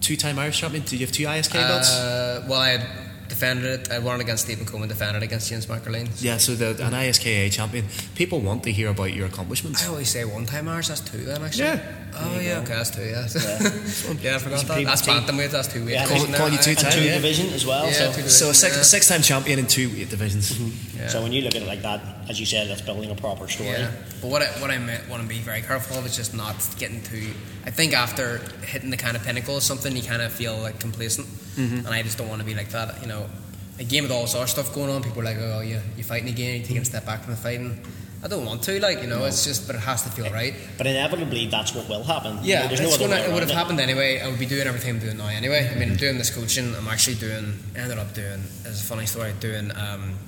two-time 0.00 0.38
Irish 0.38 0.58
champion. 0.60 0.82
Do 0.84 0.96
you 0.96 1.04
have 1.04 1.12
two 1.12 1.24
ISK 1.24 1.52
belts? 1.52 1.90
Uh, 1.90 2.46
well, 2.48 2.60
I 2.60 2.68
had 2.70 2.86
defended 3.28 3.64
it. 3.80 3.90
I 3.90 3.98
won 3.98 4.20
against 4.20 4.44
Stephen 4.44 4.64
Coleman, 4.66 4.88
defended 4.88 5.22
against 5.22 5.48
James 5.48 5.66
McErlean. 5.66 6.08
yeah, 6.22 6.38
so 6.38 6.54
the, 6.54 6.70
an 6.84 6.92
ISKA 6.92 7.50
champion. 7.52 7.84
People 8.14 8.40
want 8.40 8.62
to 8.64 8.72
hear 8.72 8.88
about 8.88 9.12
your 9.14 9.26
accomplishments. 9.26 9.84
I 9.84 9.88
always 9.88 10.08
say 10.08 10.24
one 10.24 10.46
time 10.46 10.68
Irish, 10.68 10.88
that's 10.88 11.00
two 11.00 11.18
then 11.18 11.42
actually. 11.42 11.64
Yeah. 11.64 12.07
Oh 12.14 12.40
yeah, 12.40 12.58
okay, 12.60 12.74
that's 12.74 12.90
two, 12.90 13.02
yeah. 13.02 13.26
Yeah. 13.34 14.12
yeah, 14.20 14.36
I 14.36 14.38
forgot 14.38 14.54
It's 14.54 14.62
that. 14.62 14.66
pretty- 14.66 14.84
That's 14.84 15.02
bantamweight, 15.02 15.50
that's 15.50 15.68
two 15.68 15.84
weight 15.84 15.92
Yeah, 15.92 16.06
call- 16.06 16.26
call 16.26 16.48
you 16.48 16.58
two 16.58 16.72
I- 16.72 16.74
times. 16.74 16.84
And 16.84 16.92
two 16.94 17.02
yeah. 17.04 17.14
division 17.14 17.52
as 17.52 17.64
well. 17.66 17.86
Yeah, 17.86 17.92
so, 17.92 18.04
two 18.06 18.10
division. 18.22 18.30
So 18.30 18.50
a 18.50 18.54
six, 18.54 18.76
Yeah. 18.76 18.82
six-time 18.82 19.22
champion 19.22 19.58
in 19.58 19.66
two 19.66 19.88
weight 19.90 20.10
divisions. 20.10 20.58
Yeah. 20.96 21.08
so 21.08 21.22
when 21.22 21.32
you 21.32 21.42
look 21.42 21.54
at 21.54 21.62
it 21.62 21.66
like 21.68 21.82
that, 21.82 22.00
as 22.28 22.40
you 22.40 22.46
said, 22.46 22.68
that's 22.68 22.80
building 22.82 23.10
a 23.10 23.14
proper 23.14 23.46
story. 23.48 23.70
Yeah, 23.70 23.90
but 24.20 24.28
what 24.30 24.42
I, 24.42 24.46
what 24.60 24.70
I 24.70 24.78
meant, 24.78 25.08
want 25.08 25.22
to 25.22 25.28
be 25.28 25.38
very 25.38 25.62
careful 25.62 25.98
of 25.98 26.06
is 26.06 26.16
just 26.16 26.34
not 26.34 26.56
getting 26.78 27.02
too. 27.02 27.32
I 27.64 27.70
think 27.70 27.92
after 27.94 28.38
hitting 28.66 28.90
the 28.90 28.96
kind 28.96 29.16
of 29.16 29.22
pinnacle 29.22 29.56
of 29.56 29.62
something, 29.62 29.94
you 29.96 30.02
kind 30.02 30.22
of 30.22 30.32
feel 30.32 30.56
like 30.58 30.80
complacent, 30.80 31.26
Mm-hmm. 31.56 31.86
and 31.86 31.88
I 31.88 32.02
just 32.02 32.18
don't 32.18 32.28
want 32.28 32.40
to 32.40 32.46
be 32.46 32.54
like 32.54 32.70
that. 32.70 33.00
You 33.02 33.08
know, 33.08 33.26
again 33.78 34.02
with 34.02 34.12
all 34.12 34.22
this 34.22 34.34
of 34.34 34.48
stuff 34.48 34.74
going 34.74 34.90
on, 34.90 35.02
people 35.02 35.20
are 35.22 35.24
like, 35.24 35.38
oh, 35.38 35.60
yeah, 35.60 35.76
you 35.76 35.80
you 35.98 36.04
fighting 36.04 36.28
again, 36.28 36.56
you're 36.56 36.66
taking 36.66 36.82
a 36.82 36.84
step 36.84 37.04
back 37.06 37.22
from 37.22 37.32
the 37.34 37.36
fighting. 37.40 37.78
I 38.22 38.26
don't 38.26 38.44
want 38.44 38.62
to, 38.64 38.80
like 38.80 39.00
you 39.00 39.06
know, 39.06 39.24
it's 39.26 39.44
just, 39.44 39.66
but 39.66 39.76
it 39.76 39.80
has 39.80 40.02
to 40.02 40.10
feel 40.10 40.30
right. 40.32 40.54
But 40.76 40.86
inevitably, 40.86 41.46
that's 41.46 41.74
what 41.74 41.88
will 41.88 42.02
happen. 42.02 42.38
Yeah, 42.42 42.66
there's 42.66 42.80
no 42.80 42.98
gonna, 42.98 43.20
it 43.20 43.32
would 43.32 43.42
have 43.42 43.52
happened 43.52 43.80
anyway. 43.80 44.20
I 44.20 44.28
would 44.28 44.40
be 44.40 44.46
doing 44.46 44.66
everything 44.66 44.96
I'm 44.96 44.98
doing 44.98 45.18
now 45.18 45.28
anyway. 45.28 45.70
I 45.70 45.78
mean, 45.78 45.90
I'm 45.90 45.96
doing 45.96 46.18
this 46.18 46.34
coaching. 46.34 46.74
I'm 46.74 46.88
actually 46.88 47.16
doing. 47.16 47.58
Ended 47.76 47.98
up 47.98 48.12
doing. 48.14 48.42
It's 48.64 48.82
a 48.82 48.84
funny 48.84 49.06
story. 49.06 49.32
Doing 49.38 49.70
um, 49.76 50.18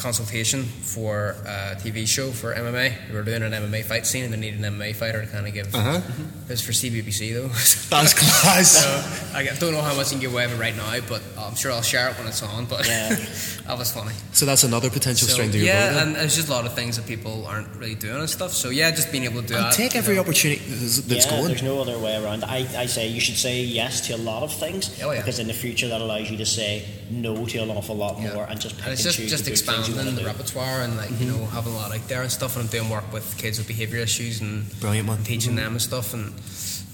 consultation 0.00 0.64
for 0.64 1.36
a 1.46 1.76
TV 1.76 2.06
show 2.08 2.30
for 2.30 2.54
MMA. 2.54 3.10
We 3.10 3.14
were 3.16 3.22
doing 3.22 3.42
an 3.42 3.52
MMA 3.52 3.84
fight 3.84 4.06
scene, 4.06 4.24
and 4.24 4.32
they 4.32 4.38
needed 4.38 4.64
an 4.64 4.74
MMA 4.74 4.94
fighter 4.96 5.20
to 5.24 5.26
kind 5.30 5.46
of 5.46 5.52
give. 5.52 5.74
Uh-huh. 5.74 6.00
It 6.44 6.48
was 6.50 6.60
for 6.64 6.72
CBBC 6.72 7.34
though. 7.34 7.48
That's 7.94 8.14
class. 8.18 8.70
so 8.82 8.88
I 9.36 9.44
don't 9.60 9.72
know 9.72 9.82
how 9.82 9.94
much 9.94 10.06
you 10.10 10.12
can 10.18 10.20
give 10.20 10.32
away 10.32 10.44
of 10.44 10.52
it 10.52 10.58
right 10.58 10.74
now, 10.76 10.98
but 11.08 11.22
I'm 11.38 11.54
sure 11.54 11.70
I'll 11.72 11.82
share 11.82 12.08
it 12.10 12.18
when 12.18 12.26
it's 12.26 12.42
on. 12.42 12.64
But 12.66 12.86
Yeah. 12.88 13.08
that 13.66 13.78
was 13.78 13.92
funny. 13.92 14.12
So 14.32 14.46
that's 14.46 14.64
another 14.64 14.90
potential 14.90 15.28
So, 15.28 15.34
string 15.34 15.50
to 15.52 15.58
your 15.58 15.66
bow. 15.66 15.72
yeah, 15.72 15.92
then. 15.92 16.06
and 16.08 16.16
there's 16.16 16.36
just 16.36 16.48
a 16.48 16.52
lot 16.52 16.66
of 16.66 16.74
things 16.74 16.96
that 16.96 17.06
people 17.06 17.46
aren't 17.46 17.74
really 17.76 17.94
doing 17.94 18.16
and 18.16 18.30
stuff. 18.30 18.52
So 18.52 18.70
yeah, 18.70 18.90
just 18.90 19.12
being 19.12 19.24
able 19.24 19.42
to 19.42 19.46
do 19.48 19.54
And 19.54 19.64
that. 19.64 19.74
take 19.74 19.94
you 19.94 19.98
every 20.00 20.14
know. 20.16 20.22
opportunity 20.22 20.62
that's 20.66 20.98
that's 21.02 21.26
yeah, 21.26 21.30
going. 21.36 21.48
there's 21.48 21.62
no 21.62 21.80
other 21.80 21.98
way 21.98 22.16
around. 22.22 22.44
I, 22.44 22.66
I 22.76 22.86
say 22.86 23.06
you 23.08 23.20
should 23.20 23.36
say 23.36 23.60
yes 23.62 24.00
to 24.08 24.14
a 24.14 24.18
lot 24.30 24.42
of 24.42 24.52
things 24.52 25.00
Oh, 25.02 25.10
yeah. 25.12 25.18
because 25.20 25.38
in 25.38 25.46
the 25.46 25.52
future 25.54 25.88
that 25.88 26.00
allows 26.00 26.30
you 26.30 26.36
to 26.38 26.46
say 26.46 26.84
no 27.10 27.44
to 27.46 27.58
an 27.58 27.70
awful 27.70 27.96
lot 27.96 28.18
Yeah. 28.20 28.34
more 28.34 28.44
and 28.44 28.60
just 28.60 28.76
pick 28.76 28.84
and 28.86 28.92
it's 28.94 29.02
and 29.02 29.08
just 29.08 29.18
choose 29.18 29.30
just 29.30 29.44
the 29.44 29.50
good 29.92 30.04
things 30.06 30.18
you 30.18 30.24
the 30.24 30.24
repertoire 30.26 30.80
and 30.82 30.96
like 30.96 31.10
you 31.20 31.26
know 31.26 31.44
having 31.46 31.72
a 31.72 31.76
lot 31.76 31.92
out 31.94 32.06
there 32.08 32.22
and 32.22 32.30
stuff. 32.30 32.56
And 32.56 32.64
I'm 32.64 32.70
doing 32.70 32.88
work 32.88 33.12
with 33.12 33.36
kids 33.38 33.58
with 33.58 33.68
behaviour 33.68 33.98
issues 33.98 34.40
and 34.40 34.64
Brilliant 34.80 35.06
man. 35.06 35.16
and 35.18 35.26
teaching 35.26 35.56
them 35.56 35.72
and 35.72 35.82
stuff. 35.82 36.14
And 36.14 36.32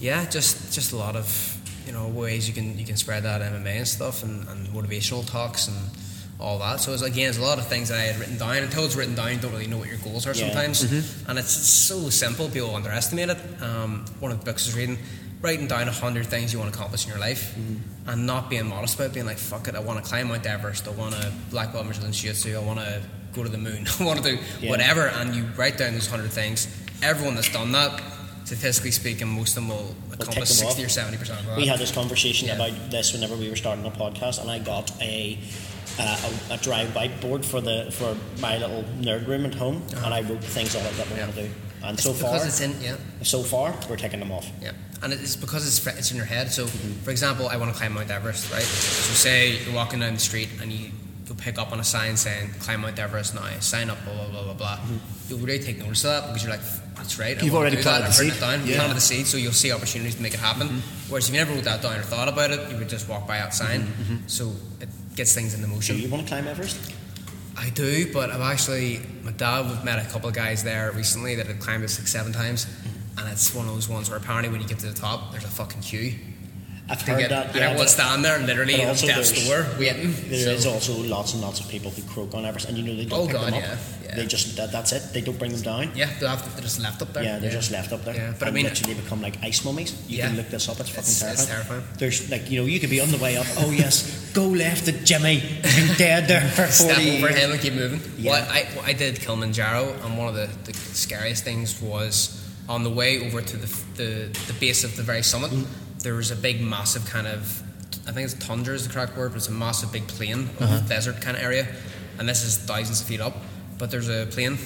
yeah, 0.01 0.29
just 0.29 0.73
just 0.73 0.93
a 0.93 0.97
lot 0.97 1.17
of 1.17 1.27
you 1.87 1.93
know 1.93 2.09
ways 2.09 2.49
you 2.49 2.55
can 2.55 2.79
you 2.79 2.85
can 2.85 2.97
spread 2.97 3.23
that 3.25 3.41
MMA 3.43 3.77
and 3.79 3.89
stuff 3.89 4.23
and, 4.23 4.47
and 4.49 4.69
motivational 4.69 5.25
talks 5.31 5.69
and 5.69 5.77
all 6.39 6.59
that. 6.59 6.81
So 6.81 6.93
it's 6.93 7.03
again, 7.03 7.31
it's 7.31 7.39
a 7.39 7.43
lot 7.43 7.59
of 7.59 7.67
things 7.67 7.89
that 7.89 7.99
I 7.99 8.03
had 8.03 8.19
written 8.21 8.37
down. 8.39 8.57
Until 8.59 8.85
it's 8.85 8.95
written 8.97 9.15
down, 9.15 9.33
you 9.33 9.39
don't 9.39 9.53
really 9.53 9.67
know 9.69 9.79
what 9.79 9.89
your 9.89 9.99
goals 9.99 10.27
are 10.27 10.35
Yeah. 10.35 10.49
sometimes, 10.51 10.83
and 11.29 11.39
it's 11.39 11.51
so 11.53 12.11
simple. 12.11 12.49
People 12.51 12.75
underestimate 12.75 13.31
it. 13.31 13.39
Um, 13.63 14.05
one 14.21 14.33
of 14.33 14.39
the 14.41 14.45
books 14.45 14.67
I 14.67 14.69
was 14.69 14.77
reading, 14.77 14.99
writing 15.47 15.67
down 15.69 15.87
a 15.89 15.93
hundred 15.93 16.27
things 16.27 16.53
you 16.53 16.59
want 16.59 16.73
to 16.73 16.77
accomplish 16.79 17.05
in 17.05 17.11
your 17.11 17.21
life, 17.21 17.57
and 18.07 18.27
not 18.27 18.51
being 18.51 18.67
modest 18.67 18.97
about 18.97 19.07
it, 19.07 19.15
being 19.15 19.27
like, 19.27 19.39
"Fuck 19.39 19.69
it, 19.69 19.75
I 19.77 19.81
want 19.81 20.03
to 20.03 20.09
climb 20.09 20.29
Mount 20.29 20.45
Everest. 20.45 20.87
I 20.89 20.91
want 20.91 21.15
to 21.15 21.33
black 21.51 21.73
belt 21.73 21.87
Michelin 21.87 22.13
Jiu-Jitsu. 22.13 22.57
I 22.57 22.61
want 22.61 22.81
to 22.81 23.01
go 23.33 23.43
to 23.45 23.49
the 23.49 23.59
moon. 23.59 23.87
I 24.01 24.05
want 24.05 24.23
to 24.23 24.37
do 24.37 24.39
Yeah. 24.61 24.71
whatever." 24.71 25.07
And 25.07 25.35
you 25.35 25.45
write 25.57 25.79
down 25.79 25.93
those 25.95 26.09
hundred 26.09 26.33
things. 26.33 26.67
Everyone 27.03 27.35
that's 27.37 27.53
done 27.53 27.71
that, 27.73 28.03
statistically 28.45 28.91
speaking, 28.91 29.29
most 29.29 29.51
of 29.57 29.63
them 29.63 29.69
will 29.69 29.95
accomplish 30.13 30.49
them 30.49 30.57
sixty 30.67 30.83
off. 30.83 30.87
or 30.87 30.91
seventy 30.91 31.17
percent 31.17 31.41
of 31.41 31.47
that. 31.47 31.57
We 31.57 31.67
had 31.69 31.79
this 31.79 31.93
conversation 31.93 32.49
Yeah. 32.49 32.57
about 32.57 32.91
this 32.91 33.13
whenever 33.13 33.37
we 33.37 33.49
were 33.49 33.57
starting 33.57 33.85
the 33.85 33.91
podcast, 33.91 34.41
and 34.41 34.51
I 34.51 34.59
got 34.59 34.91
a 35.01 35.39
uh, 35.99 36.31
a, 36.51 36.55
a 36.55 36.57
dry 36.59 36.85
whiteboard 36.87 37.45
for 37.45 37.61
the 37.61 37.89
for 37.93 38.17
my 38.41 38.59
little 38.59 38.83
nerd 39.01 39.27
room 39.29 39.47
at 39.47 39.55
home, 39.55 39.83
and 40.05 40.13
I 40.13 40.21
wrote 40.23 40.43
things 40.43 40.75
on 40.75 40.83
it 40.85 40.97
that 40.97 41.09
we 41.09 41.17
Yeah. 41.17 41.25
want 41.27 41.37
to 41.37 41.43
do. 41.45 41.51
And 41.83 41.95
It's 41.95 42.03
so 42.05 42.13
far, 42.13 42.33
because 42.33 42.47
it's 42.47 42.61
in 42.61 42.81
yeah. 42.83 42.97
so 43.23 43.43
far, 43.43 43.75
we're 43.89 43.97
taking 43.97 44.21
them 44.21 44.33
off. 44.33 44.51
Yeah, 44.61 44.73
and 45.03 45.13
it's 45.13 45.37
because 45.37 45.67
it's 45.67 45.87
it's 45.99 46.11
in 46.11 46.17
your 46.17 46.27
head. 46.27 46.51
So, 46.51 46.65
mm-hmm. 46.65 46.93
for 47.05 47.11
example, 47.11 47.49
I 47.49 47.57
want 47.57 47.73
to 47.73 47.79
climb 47.79 47.93
Mount 47.95 48.11
Everest, 48.11 48.53
right? 48.53 48.63
So, 48.63 49.15
say 49.15 49.63
you're 49.65 49.75
walking 49.75 50.01
down 50.01 50.15
the 50.15 50.21
street 50.21 50.49
and 50.61 50.73
you 50.73 50.91
go 51.29 51.35
pick 51.35 51.59
up 51.59 51.73
on 51.73 51.81
a 51.81 51.85
sign 51.85 52.17
saying 52.17 52.51
"Climb 52.61 52.81
Mount 52.81 52.99
Everest 52.99 53.35
now." 53.35 53.47
Sign 53.61 53.91
up, 53.91 53.99
blah 54.05 54.15
blah 54.15 54.29
blah 54.31 54.43
blah 54.45 54.55
blah. 54.55 54.77
Mm-hmm. 54.77 54.97
You'll 55.29 55.39
really 55.41 55.59
take 55.59 55.79
notice 55.79 56.05
of 56.05 56.11
that 56.13 56.27
because 56.29 56.43
you're 56.45 56.53
like, 56.53 56.65
"That's 56.97 57.19
right." 57.19 57.37
I 57.41 57.45
You've 57.45 57.55
already 57.55 57.77
do 57.77 57.83
planted 57.83 58.09
the 58.09 58.13
seed. 58.13 58.33
it 58.33 58.41
down. 58.41 58.67
Yeah. 58.67 58.77
Planted 58.77 58.97
the 58.97 59.01
seed, 59.01 59.27
so 59.27 59.37
you'll 59.37 59.53
see 59.53 59.71
opportunities 59.73 60.15
to 60.17 60.23
make 60.23 60.35
it 60.35 60.41
happen. 60.41 60.69
Mm-hmm. 60.69 61.11
Whereas 61.13 61.29
if 61.29 61.35
you 61.35 61.41
never 61.41 61.55
wrote 61.55 61.65
that 61.65 61.83
down 61.83 61.97
or 61.99 62.03
thought 62.03 62.29
about 62.29 62.51
it, 62.53 62.71
you 62.71 62.77
would 62.79 62.89
just 62.89 63.09
walk 63.09 63.27
by 63.29 63.39
that 63.39 63.55
sign. 63.55 63.87
So 64.29 64.53
it 64.81 64.89
gets 65.15 65.35
things 65.35 65.55
into 65.55 65.67
Do 65.67 65.73
motion. 65.75 65.99
you 65.99 66.09
want 66.09 66.23
to 66.25 66.29
climb 66.29 66.47
Everest? 66.49 66.93
I 67.59 67.71
do, 67.71 68.13
but 68.13 68.31
I've 68.31 68.41
actually 68.41 69.01
my 69.23 69.33
dad 69.33 69.67
we've 69.67 69.83
met 69.85 70.05
a 70.05 70.09
couple 70.11 70.29
of 70.29 70.35
guys 70.35 70.63
there 70.63 70.93
recently 70.93 71.35
that 71.37 71.47
have 71.47 71.59
climbed 71.59 71.85
it 71.85 71.89
six, 71.89 72.13
seven 72.13 72.33
times, 72.33 72.67
and 73.17 73.29
it's 73.29 73.55
one 73.55 73.67
of 73.67 73.75
those 73.75 73.89
ones 73.89 74.11
where 74.11 74.19
apparently 74.19 74.51
when 74.51 74.61
you 74.61 74.69
get 74.69 74.79
to 74.81 74.87
the 74.87 74.95
top, 74.95 75.33
there's 75.33 75.45
a 75.45 75.49
fucking 75.49 75.81
queue. 75.81 76.15
I've 76.89 77.03
heard 77.03 77.19
get, 77.19 77.31
that. 77.31 77.47
and 77.47 77.57
Yeah, 77.57 77.63
everyone's 77.71 77.95
but 77.97 78.03
standing 78.05 78.23
there 78.23 78.39
literally 78.39 78.75
at 78.81 78.97
death's 78.97 79.03
there's- 79.33 79.47
door 79.49 79.67
waiting. 79.79 80.15
there 80.29 80.55
is 80.55 80.63
So- 80.63 80.73
also 80.73 80.93
lots 81.03 81.33
and 81.33 81.43
lots 81.43 81.59
of 81.61 81.69
people 81.69 81.91
who 81.91 82.03
croak 82.03 82.33
on 82.35 82.45
Everest, 82.47 82.69
and 82.69 82.79
you 82.79 82.85
know 82.85 82.95
they 82.95 83.05
don't 83.07 83.21
Oh, 83.21 83.27
pick 83.27 83.33
God, 83.35 83.47
them 83.47 83.55
up. 83.55 83.61
yeah, 83.61 83.77
yeah. 84.05 84.15
They 84.15 84.27
just 84.27 84.57
that, 84.57 84.71
that's 84.71 84.93
it. 84.93 85.03
They 85.13 85.21
don't 85.21 85.37
bring 85.39 85.51
them 85.53 85.63
down. 85.63 85.91
yeah, 85.97 86.09
they 86.21 86.27
have 86.29 86.43
they're 86.55 86.63
just 86.63 86.79
left 86.81 87.03
up 87.03 87.13
there. 87.13 87.25
Yeah, 87.25 87.39
they're 87.41 87.51
just 87.51 87.73
left 87.73 87.93
up 87.93 88.05
there. 88.05 88.15
Yeah, 88.15 88.33
but 88.39 88.45
I 88.45 88.47
and 88.49 88.55
mean- 88.55 88.65
literally 88.67 88.95
become 88.95 89.21
like 89.21 89.37
ice 89.43 89.65
mummies. 89.65 89.95
You 90.07 90.19
Yeah. 90.19 90.29
can 90.29 90.37
look 90.37 90.49
this 90.49 90.69
up. 90.69 90.79
It's 90.79 90.91
fucking 90.91 91.03
It's- 91.11 91.19
terrifying. 91.21 91.41
it's 91.41 91.51
terrifying. 91.51 91.83
There's 91.99 92.31
like 92.31 92.51
you 92.51 92.61
know 92.61 92.67
you 92.67 92.79
could 92.79 92.91
be 92.91 93.01
on 93.01 93.11
the 93.11 93.19
way 93.19 93.37
up. 93.37 93.47
Oh 93.59 93.71
yes, 93.73 94.05
go 94.33 94.47
left 94.47 94.87
at 94.87 95.05
Jimmy. 95.05 95.41
Been 95.63 95.95
dead 95.99 96.29
there 96.29 96.41
for 96.43 96.67
forty. 96.85 96.95
Step 96.95 97.25
over 97.25 97.29
him 97.29 97.51
and 97.51 97.61
keep 97.61 97.73
moving. 97.75 98.01
Yeah. 98.17 98.31
Well, 98.31 98.47
I, 98.49 98.67
I 98.85 98.93
did 98.93 99.21
Kilimanjaro, 99.21 99.93
and 100.05 100.17
one 100.17 100.29
of 100.29 100.35
the, 100.37 100.49
the 100.71 100.73
scariest 100.79 101.43
things 101.43 101.81
was 101.81 102.41
on 102.69 102.85
the 102.85 102.91
way 102.91 103.21
over 103.27 103.43
to 103.43 103.57
the, 103.57 103.67
the, 103.97 104.39
the 104.47 104.53
base 104.61 104.83
of 104.85 104.97
the 104.97 105.03
very 105.03 105.23
summit. 105.23 105.51
Mm. 105.51 105.65
There 106.01 106.15
was 106.15 106.31
a 106.31 106.37
big, 106.37 106.61
massive 106.61 107.05
kind 107.07 107.27
of, 107.27 107.63
I 108.07 108.13
think 108.13 108.25
it's 108.31 108.35
tundra 108.47 108.75
is 108.75 108.87
the 108.87 108.93
correct 108.93 109.17
word, 109.17 109.31
but 109.31 109.37
it's 109.39 109.49
a 109.49 109.53
massive 109.53 109.93
big 109.93 110.07
plain 110.07 110.49
Uh-huh. 110.61 110.81
desert 110.89 111.21
kind 111.21 111.37
of 111.37 111.43
area, 111.43 111.67
and 112.19 112.29
this 112.29 112.45
is 112.45 112.59
thousands 112.59 113.01
of 113.01 113.07
feet 113.07 113.21
up. 113.21 113.35
But 113.79 113.91
there's 113.91 114.09
a 114.09 114.27
plane 114.27 114.59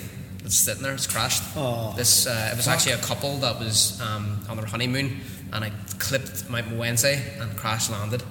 that's 0.42 0.54
sitting 0.56 0.82
there. 0.82 0.92
It's 0.94 1.06
crashed. 1.06 1.42
Oh. 1.56 1.92
This 1.96 2.26
uh, 2.26 2.50
it 2.52 2.56
was 2.56 2.68
actually 2.68 2.92
a 2.92 2.98
couple 2.98 3.38
that 3.38 3.58
was 3.58 4.00
um, 4.00 4.38
on 4.48 4.56
their 4.56 4.66
honeymoon, 4.66 5.20
and 5.52 5.64
I 5.64 5.72
clipped 5.98 6.48
Mount 6.48 6.66
Mawenzi 6.68 7.18
and 7.40 7.56
crash 7.56 7.90
landed, 7.90 8.22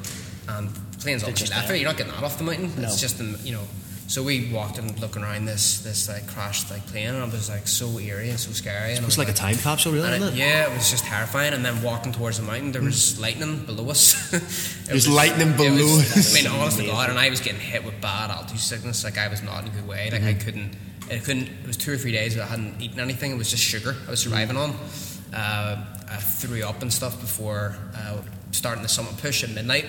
and 0.48 0.70
the 0.70 0.98
plane's 1.00 1.24
obviously 1.24 1.50
left 1.56 1.68
there. 1.68 1.76
You're 1.78 1.90
not 1.90 1.98
getting 1.98 2.14
that 2.14 2.24
off 2.24 2.38
the 2.38 2.44
mountain. 2.46 2.72
No. 2.82 2.88
It's 2.88 3.02
just 3.02 3.20
you 3.44 3.54
know. 3.54 3.64
So 4.10 4.24
we 4.24 4.50
walked 4.52 4.80
and 4.80 5.00
looking 5.00 5.22
around 5.22 5.46
this 5.46 5.82
this 5.82 6.10
like 6.10 6.26
crashed 6.28 6.72
like 6.72 6.84
plane, 6.88 7.10
and 7.14 7.24
it 7.24 7.32
was 7.32 7.48
like 7.48 7.68
so 7.68 8.00
eerie 8.00 8.32
and 8.32 8.40
so 8.40 8.52
scary. 8.52 8.94
And 8.96 9.06
I 9.06 9.06
It's 9.06 9.06
was 9.06 9.18
like 9.20 9.30
a 9.30 9.34
time 9.34 9.56
capsule, 9.56 9.92
really, 9.94 10.10
it, 10.14 10.22
it? 10.24 10.34
yeah, 10.34 10.66
it 10.68 10.74
was 10.74 10.90
just 10.90 11.06
terrifying. 11.06 11.54
And 11.54 11.64
then 11.64 11.84
walking 11.84 12.12
towards 12.12 12.38
the 12.38 12.44
mountain, 12.44 12.72
there 12.72 12.82
was 12.82 13.20
lightning 13.20 13.66
below 13.66 13.88
us. 13.92 14.34
It 14.34 14.42
There's 14.88 15.08
was- 15.08 15.16
lightning 15.16 15.56
below 15.56 15.76
was- 15.98 16.18
us. 16.18 16.32
I 16.36 16.42
mean, 16.42 16.48
honest 16.52 16.80
to 16.80 16.86
God, 16.88 17.12
and 17.12 17.20
I 17.20 17.30
was 17.30 17.40
getting 17.40 17.60
hit 17.60 17.86
with 17.86 18.02
bad 18.02 18.32
altitude 18.32 18.60
sickness. 18.60 19.04
Like 19.04 19.20
I 19.20 19.28
was 19.28 19.44
not 19.44 19.62
in 19.64 19.70
a 19.70 19.74
good 19.76 19.88
way. 19.88 20.10
Like 20.12 20.24
I 20.24 20.34
Mm-hmm. 20.34 20.40
couldn't. 20.46 20.76
It 21.12 21.24
couldn't. 21.24 21.48
It 21.48 21.68
was 21.68 21.78
two 21.78 21.94
or 21.94 21.98
three 21.98 22.12
days 22.12 22.34
that 22.36 22.44
I 22.44 22.48
hadn't 22.48 22.82
eaten 22.82 23.00
anything. 23.00 23.32
It 23.32 23.38
was 23.38 23.52
just 23.52 23.64
sugar. 23.64 23.96
I 24.08 24.10
was 24.12 24.20
surviving 24.22 24.56
Mm. 24.56 24.64
on. 24.74 25.36
Uh, 25.36 25.86
I 26.10 26.16
threw 26.18 26.64
up 26.64 26.82
and 26.82 26.92
stuff 26.92 27.20
before 27.22 27.76
uh, 27.96 28.18
starting 28.52 28.82
the 28.82 28.90
summit 28.90 29.16
push 29.18 29.44
at 29.44 29.52
midnight. 29.52 29.86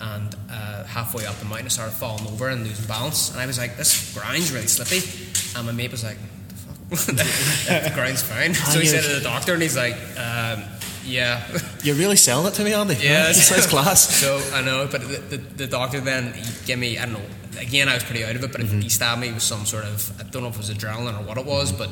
And 0.00 0.34
uh, 0.50 0.84
halfway 0.84 1.26
up 1.26 1.36
the 1.36 1.44
mountain, 1.44 1.66
I 1.66 1.68
started 1.68 1.92
falling 1.92 2.26
over 2.28 2.48
and 2.48 2.64
losing 2.66 2.86
balance. 2.86 3.30
And 3.32 3.40
I 3.40 3.46
was 3.46 3.58
like, 3.58 3.76
"This 3.76 4.14
ground's 4.14 4.50
really 4.52 4.66
slippy." 4.66 5.00
And 5.56 5.66
my 5.66 5.72
mate 5.72 5.90
was 5.90 6.02
like, 6.04 6.16
"The 6.88 6.94
fuck? 6.94 7.84
the 7.84 7.90
ground's 7.94 8.22
fine." 8.22 8.54
So 8.54 8.78
he 8.80 8.86
said 8.86 9.02
to 9.04 9.14
the 9.16 9.20
doctor, 9.20 9.52
and 9.52 9.62
he's 9.62 9.76
like, 9.76 9.94
um, 10.16 10.64
"Yeah." 11.04 11.42
You're 11.84 11.96
really 11.96 12.16
selling 12.16 12.46
it 12.46 12.54
to 12.54 12.64
me, 12.64 12.72
Andy. 12.72 12.94
Yeah, 12.94 13.28
it's 13.30 13.50
nice 13.50 13.66
class. 13.66 14.08
So 14.20 14.40
I 14.54 14.62
know, 14.62 14.88
but 14.90 15.02
the, 15.02 15.18
the, 15.18 15.36
the 15.36 15.66
doctor 15.66 16.00
then 16.00 16.32
he 16.32 16.50
gave 16.66 16.78
me 16.78 16.96
I 16.98 17.04
don't 17.04 17.14
know. 17.14 17.20
Again, 17.60 17.88
I 17.90 17.94
was 17.94 18.04
pretty 18.04 18.24
out 18.24 18.36
of 18.36 18.42
it, 18.44 18.52
but 18.52 18.60
Mm-hmm. 18.62 18.80
he 18.80 18.88
stabbed 18.88 19.20
me 19.20 19.32
with 19.32 19.42
some 19.42 19.66
sort 19.66 19.84
of 19.84 20.18
I 20.18 20.22
don't 20.30 20.42
know 20.42 20.48
if 20.48 20.54
it 20.54 20.58
was 20.58 20.70
adrenaline 20.70 21.18
or 21.20 21.24
what 21.24 21.36
it 21.36 21.44
was, 21.44 21.72
but 21.72 21.90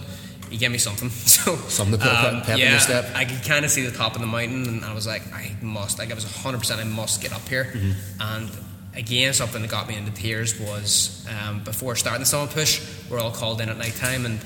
he 0.50 0.56
gave 0.56 0.70
me 0.70 0.78
something. 0.78 1.10
So 1.28 1.56
Something 1.68 1.98
to 1.98 2.04
put 2.04 2.12
um, 2.12 2.40
pep 2.42 2.54
in 2.54 2.58
yeah, 2.58 2.70
your 2.72 2.80
step. 2.80 3.06
I 3.14 3.24
could 3.24 3.42
kind 3.44 3.64
of 3.64 3.70
see 3.70 3.82
the 3.86 3.96
top 3.96 4.14
of 4.14 4.20
the 4.20 4.26
mountain, 4.26 4.66
and 4.66 4.84
I 4.84 4.94
was 4.94 5.06
like, 5.06 5.22
I 5.32 5.54
must. 5.62 5.98
Like 5.98 6.10
I 6.10 6.14
was 6.14 6.24
hundred 6.24 6.58
percent, 6.58 6.80
I 6.80 6.84
must 6.84 7.22
get 7.22 7.32
up 7.32 7.46
here. 7.48 7.64
Mm-hmm. 7.64 7.92
And 8.20 8.50
again, 8.96 9.32
something 9.32 9.62
that 9.62 9.70
got 9.70 9.88
me 9.88 9.96
into 9.96 10.12
tears 10.12 10.58
was 10.58 11.26
um, 11.46 11.62
before 11.64 11.96
starting 11.96 12.20
the 12.20 12.26
summit 12.26 12.50
push, 12.50 12.80
we're 13.10 13.20
all 13.20 13.30
called 13.30 13.60
in 13.60 13.68
at 13.68 13.76
night 13.76 13.94
time, 13.94 14.26
and 14.26 14.40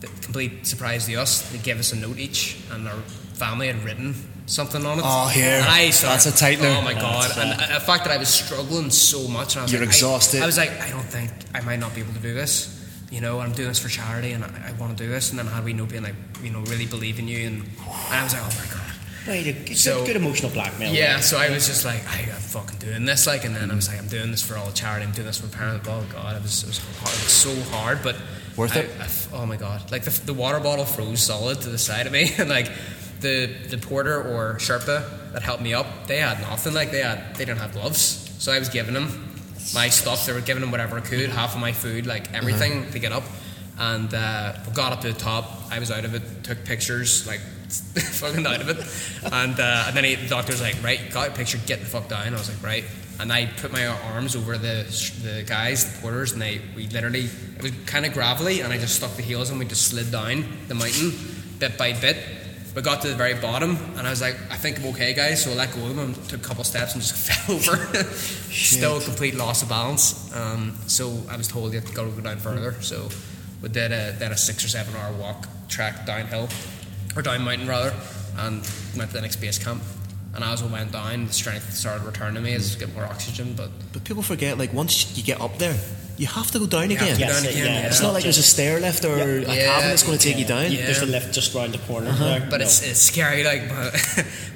the 0.00 0.06
complete 0.22 0.66
surprise 0.66 1.06
to 1.06 1.14
us, 1.16 1.50
they 1.50 1.58
gave 1.58 1.78
us 1.78 1.92
a 1.92 1.96
note 1.96 2.18
each, 2.18 2.56
and 2.70 2.86
our 2.86 3.00
family 3.34 3.66
had 3.68 3.82
written 3.84 4.14
something 4.46 4.84
on 4.84 4.98
it. 4.98 5.04
Oh, 5.04 5.28
here. 5.28 5.56
And 5.56 5.64
I 5.66 5.90
started, 5.90 6.14
That's 6.14 6.26
a 6.26 6.36
tight 6.36 6.58
tightener. 6.58 6.78
Oh 6.78 6.82
my 6.82 6.94
god! 6.94 7.30
And 7.38 7.74
the 7.74 7.80
fact 7.80 8.04
that 8.04 8.12
I 8.12 8.18
was 8.18 8.28
struggling 8.28 8.90
so 8.90 9.26
much, 9.28 9.54
and 9.54 9.60
I 9.60 9.62
was 9.64 9.72
You're 9.72 9.80
like, 9.80 9.88
I- 9.88 9.92
exhausted. 9.92 10.42
I, 10.42 10.46
was 10.46 10.58
like, 10.58 10.70
I 10.80 10.90
don't 10.90 11.04
think 11.04 11.30
I 11.54 11.60
might 11.60 11.78
not 11.78 11.94
be 11.94 12.00
able 12.00 12.14
to 12.14 12.20
do 12.20 12.34
this. 12.34 12.74
You 13.10 13.20
know, 13.22 13.40
I'm 13.40 13.52
doing 13.52 13.68
this 13.68 13.78
for 13.78 13.88
charity, 13.88 14.32
and 14.32 14.44
I, 14.44 14.68
I 14.68 14.72
want 14.80 14.96
to 14.96 15.02
do 15.04 15.10
this. 15.10 15.30
And 15.30 15.38
then 15.38 15.46
how 15.46 15.60
do 15.60 15.64
we 15.64 15.72
know 15.72 15.86
being 15.86 16.02
like, 16.02 16.14
you 16.42 16.50
know, 16.50 16.60
really 16.62 16.86
believe 16.86 17.18
in 17.18 17.26
you? 17.26 17.46
And, 17.46 17.62
and 17.62 18.14
I 18.14 18.22
was 18.22 18.34
like, 18.34 18.42
oh 18.42 18.46
my 18.58 18.74
god. 18.74 18.84
Right, 19.26 19.46
a 19.46 19.52
good, 19.52 19.76
So- 19.76 20.04
good 20.06 20.16
emotional 20.16 20.50
blackmail. 20.52 20.92
Yeah, 20.94 21.20
so 21.20 21.38
I 21.38 21.50
was 21.50 21.66
just 21.66 21.84
like, 21.84 22.06
I, 22.08 22.20
I'm 22.22 22.40
fucking 22.40 22.78
doing 22.78 23.04
this, 23.04 23.26
like, 23.26 23.44
and 23.44 23.54
then 23.56 23.70
I 23.70 23.74
was 23.74 23.88
like, 23.88 23.98
I'm 23.98 24.08
doing 24.08 24.30
this 24.30 24.42
for 24.42 24.56
all 24.56 24.70
charity. 24.72 25.04
I'm 25.06 25.12
doing 25.12 25.26
this 25.26 25.38
for 25.40 25.48
parents. 25.54 25.86
Oh 25.88 26.04
god, 26.12 26.36
it 26.36 26.42
was, 26.42 26.62
it 26.62 26.68
was 26.68 26.78
hard, 26.78 27.14
it 27.14 27.24
was 27.24 27.32
so 27.32 27.54
hard, 27.76 27.98
but 28.02 28.16
Worth 28.56 28.76
I- 28.76 28.80
it? 28.80 28.90
I 28.98 29.04
f- 29.04 29.28
oh 29.34 29.44
my 29.46 29.56
god, 29.56 29.90
like 29.92 30.02
the, 30.04 30.10
the 30.26 30.34
water 30.34 30.60
bottle 30.60 30.84
froze 30.84 31.22
solid 31.22 31.60
to 31.62 31.68
the 31.68 31.78
side 31.78 32.06
of 32.06 32.12
me, 32.12 32.30
and 32.38 32.48
like 32.48 32.70
the 33.20 33.46
the 33.68 33.76
porter 33.78 34.16
or 34.22 34.54
Sherpa 34.54 35.32
that 35.32 35.42
helped 35.42 35.62
me 35.62 35.74
up, 35.74 36.06
they 36.06 36.18
had 36.18 36.40
nothing. 36.40 36.72
Like 36.74 36.90
they 36.90 37.02
had, 37.02 37.34
they 37.36 37.44
didn't 37.44 37.60
have 37.60 37.72
gloves, 37.72 38.34
so 38.38 38.50
I 38.52 38.58
was 38.58 38.68
giving 38.70 38.94
them 38.94 39.27
my 39.74 39.88
stuff. 39.88 40.26
They 40.26 40.32
were 40.32 40.40
giving 40.40 40.60
them 40.60 40.70
whatever 40.70 40.96
I 40.98 41.00
could, 41.00 41.30
half 41.30 41.54
of 41.54 41.60
my 41.60 41.72
food, 41.72 42.06
like 42.06 42.32
everything 42.34 42.82
Uh-huh. 42.82 42.90
to 42.92 42.98
get 42.98 43.12
up. 43.12 43.24
And 43.78 44.12
uh, 44.12 44.54
got 44.74 44.92
up 44.92 45.00
to 45.02 45.12
the 45.12 45.18
top. 45.18 45.44
I 45.70 45.78
was 45.78 45.90
out 45.90 46.04
of 46.04 46.14
it. 46.14 46.22
Took 46.42 46.64
pictures, 46.64 47.26
like 47.28 47.38
fucking 47.68 48.44
out 48.46 48.60
of 48.60 48.68
it. 48.70 48.78
And, 49.32 49.58
uh, 49.60 49.84
and 49.86 49.96
then 49.96 50.02
he, 50.04 50.16
the 50.16 50.28
doctor 50.28 50.52
was 50.52 50.60
like, 50.60 50.82
"Right, 50.82 50.98
got 51.12 51.28
a 51.28 51.30
picture. 51.30 51.58
Get 51.66 51.78
the 51.80 51.86
fuck 51.86 52.08
down." 52.08 52.26
I 52.26 52.30
was 52.32 52.48
like, 52.52 52.60
"Right." 52.62 52.84
And 53.20 53.32
I 53.32 53.46
put 53.46 53.72
my 53.72 53.86
arms 53.86 54.34
over 54.34 54.58
the 54.58 54.84
the 55.22 55.44
guys, 55.46 55.84
the 55.94 56.00
porters, 56.02 56.32
and 56.32 56.42
they 56.42 56.60
we 56.74 56.86
literally 56.88 57.26
it 57.56 57.62
was 57.62 57.70
kind 57.86 58.04
of 58.04 58.12
gravelly, 58.14 58.62
and 58.62 58.72
I 58.72 58.78
just 58.78 58.96
stuck 58.96 59.14
the 59.16 59.22
heels 59.22 59.50
and 59.50 59.58
we 59.60 59.64
just 59.64 59.86
slid 59.88 60.10
down 60.10 60.44
the 60.66 60.74
mountain 60.74 61.12
bit 61.60 61.76
by 61.78 61.92
bit. 61.92 62.16
We 62.74 62.82
got 62.82 63.02
to 63.02 63.08
the 63.08 63.16
very 63.16 63.34
bottom, 63.34 63.76
and 63.96 64.06
I 64.06 64.10
was 64.10 64.20
like, 64.20 64.36
"I 64.50 64.56
think 64.56 64.78
I'm 64.78 64.86
okay, 64.86 65.14
guys." 65.14 65.42
So 65.42 65.50
I 65.50 65.54
let 65.54 65.74
go 65.74 65.82
of 65.82 65.96
them 65.96 65.98
and 65.98 66.28
took 66.28 66.40
a 66.44 66.48
couple 66.48 66.64
steps 66.64 66.94
and 66.94 67.02
just 67.02 67.14
fell 67.28 67.56
over. 67.56 67.76
Still 68.52 68.98
a 68.98 69.00
complete 69.00 69.34
loss 69.34 69.62
of 69.62 69.68
balance. 69.68 70.34
Um, 70.34 70.76
so 70.86 71.18
I 71.28 71.36
was 71.36 71.48
told 71.48 71.72
you 71.72 71.80
have 71.80 71.88
to 71.88 71.94
go 71.94 72.08
down 72.10 72.38
further. 72.38 72.74
So 72.82 73.08
we 73.62 73.68
did 73.68 73.90
a 73.92 74.12
then 74.18 74.32
a 74.32 74.36
six 74.36 74.64
or 74.64 74.68
seven 74.68 74.94
hour 74.96 75.12
walk 75.14 75.48
track 75.68 76.06
downhill 76.06 76.48
or 77.16 77.22
down 77.22 77.42
mountain 77.42 77.66
rather, 77.66 77.92
and 78.36 78.62
went 78.96 79.10
to 79.10 79.16
the 79.16 79.22
next 79.22 79.36
base 79.36 79.58
camp. 79.58 79.82
And 80.34 80.44
as 80.44 80.62
we 80.62 80.68
went 80.70 80.92
down, 80.92 81.26
the 81.26 81.32
strength 81.32 81.72
started 81.74 82.04
returning 82.04 82.34
to 82.34 82.40
me 82.40 82.52
as 82.54 82.76
I 82.76 82.78
get 82.78 82.94
more 82.94 83.04
oxygen. 83.04 83.54
But 83.56 83.70
But 83.92 84.04
people 84.04 84.22
forget, 84.22 84.58
like, 84.58 84.72
once 84.72 85.16
you 85.16 85.22
get 85.24 85.40
up 85.40 85.58
there, 85.58 85.76
you 86.18 86.26
have 86.26 86.50
to 86.50 86.58
go 86.58 86.66
down 86.66 86.90
again. 86.90 87.18
Yes, 87.18 87.42
down 87.42 87.50
again, 87.50 87.64
yeah, 87.66 87.80
yeah. 87.80 87.86
It's 87.86 88.02
not 88.02 88.12
like 88.12 88.24
there's 88.24 88.38
a 88.38 88.42
stair 88.42 88.78
lift 88.80 89.04
or 89.04 89.14
a 89.16 89.40
Yeah. 89.40 89.66
cabin 89.66 89.88
that's 89.88 90.02
going 90.02 90.18
to 90.18 90.24
take 90.24 90.36
you 90.38 90.44
down. 90.44 90.70
Yeah. 90.70 90.84
There's 90.86 91.00
the 91.00 91.06
lift 91.06 91.32
just 91.32 91.54
round 91.54 91.72
the 91.74 91.78
corner 91.78 92.12
there. 92.12 92.40
But 92.50 92.58
No. 92.58 92.66
it's, 92.66 92.82
it's 92.82 93.00
scary. 93.00 93.42
Like 93.42 93.68
my, 93.68 93.84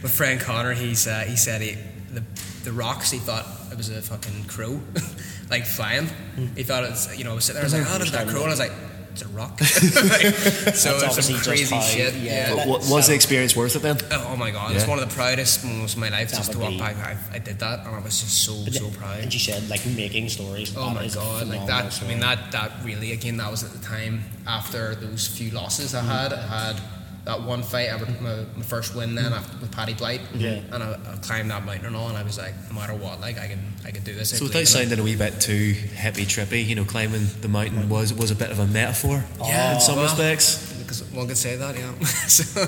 my 0.02 0.08
friend 0.08 0.40
Connor, 0.40 0.74
he's 0.74 1.06
uh, 1.06 1.20
he 1.26 1.36
said 1.36 1.62
he, 1.62 1.76
the 2.12 2.22
the 2.64 2.72
rocks. 2.72 3.10
He 3.10 3.18
thought 3.18 3.46
it 3.70 3.76
was 3.76 3.88
a 3.88 4.02
fucking 4.02 4.44
crow, 4.44 4.80
like 5.50 5.64
flying. 5.66 6.08
He 6.56 6.64
thought 6.64 6.84
it's 6.84 7.16
you 7.16 7.24
know 7.24 7.36
I 7.36 7.38
sitting 7.38 7.62
there. 7.62 7.62
I 7.62 7.64
was 7.64 7.74
like, 7.74 7.86
oh, 7.88 7.98
look 7.98 8.08
at 8.08 8.12
that 8.12 8.28
crow, 8.28 8.42
and 8.42 8.50
I 8.50 8.52
was 8.52 8.58
like, 8.60 8.72
it's 9.12 9.22
a 9.22 9.28
rock. 9.28 9.58
so 9.60 9.66
it's 9.66 10.86
obviously 10.86 11.34
some 11.34 11.42
crazy 11.42 11.74
how- 11.74 11.80
shit. 11.82 12.14
yeah. 12.14 12.32
Yeah. 12.32 12.54
But 12.56 12.66
wa- 12.68 12.80
was 12.90 13.06
the 13.08 13.14
experience 13.14 13.54
worth 13.56 13.76
it 13.76 13.82
then? 13.82 13.98
Oh, 14.10 14.30
oh 14.32 14.36
my 14.36 14.50
god, 14.50 14.70
Yeah. 14.70 14.78
it's 14.78 14.88
one 14.88 14.98
of 14.98 15.08
the 15.08 15.14
proudest 15.14 15.64
moments 15.64 15.94
of 15.94 16.00
my 16.00 16.08
life 16.08 16.30
That 16.30 16.36
just 16.38 16.52
to 16.52 16.58
walk 16.58 16.70
be- 16.70 16.78
back. 16.78 16.96
I, 16.96 17.16
I 17.32 17.38
did 17.38 17.58
that 17.60 17.86
and 17.86 17.94
I 17.94 18.00
was 18.00 18.20
just 18.20 18.44
so 18.44 18.54
But 18.64 18.74
so 18.74 18.90
proud. 18.90 19.20
And 19.20 19.32
you 19.32 19.38
said 19.40 19.68
like 19.68 19.84
making 19.86 20.28
stories. 20.30 20.74
Oh 20.76 20.90
my 20.90 21.08
god, 21.08 21.46
like 21.48 21.60
phenomenal 21.60 21.66
that. 21.66 22.02
I 22.02 22.08
mean, 22.08 22.20
that 22.20 22.52
that 22.52 22.72
really 22.84 23.12
again, 23.12 23.36
that 23.36 23.50
was 23.50 23.62
at 23.64 23.72
the 23.72 23.84
time 23.84 24.24
after 24.46 24.94
those 24.94 25.26
few 25.28 25.50
losses 25.50 25.94
I 25.94 26.02
had. 26.02 26.32
I 26.32 26.42
had 26.66 26.76
that 27.24 27.40
one 27.40 27.62
fight, 27.62 27.88
I, 27.88 27.98
had 27.98 28.20
my, 28.20 28.44
my 28.56 28.62
first 28.64 28.96
win 28.96 29.14
then 29.14 29.32
after, 29.32 29.56
with 29.58 29.70
Paddy 29.70 29.94
Blight, 29.94 30.20
Yeah. 30.34 30.60
and 30.72 30.82
I, 30.82 30.98
I 31.12 31.16
climbed 31.22 31.50
that 31.52 31.64
mountain 31.64 31.86
and 31.86 31.94
all, 31.94 32.08
and 32.08 32.16
I 32.18 32.22
was 32.24 32.36
like, 32.36 32.52
no 32.68 32.74
matter 32.74 32.94
what, 32.94 33.20
like 33.20 33.38
I 33.38 33.46
can 33.46 33.60
I 33.84 33.90
can 33.92 34.02
do 34.02 34.14
this. 34.14 34.30
So 34.30 34.38
believe 34.38 34.48
without 34.50 34.58
in 34.58 34.62
it. 34.64 34.68
sounding 34.68 34.98
a 34.98 35.02
wee 35.02 35.16
bit 35.16 35.40
too 35.40 35.72
hippy 35.72 36.24
trippy, 36.24 36.66
you 36.66 36.74
know, 36.74 36.84
climbing 36.84 37.26
the 37.40 37.48
mountain 37.48 37.88
was 37.88 38.12
was 38.12 38.30
a 38.30 38.34
bit 38.34 38.50
of 38.50 38.58
a 38.58 38.66
metaphor. 38.66 39.24
Yeah, 39.40 39.74
in 39.74 39.80
some 39.80 39.96
well, 39.96 40.04
respects. 40.04 40.72
because 40.82 41.04
one 41.12 41.28
could 41.28 41.36
say 41.36 41.54
that, 41.56 41.76
yeah. 41.78 41.92
so, 42.04 42.64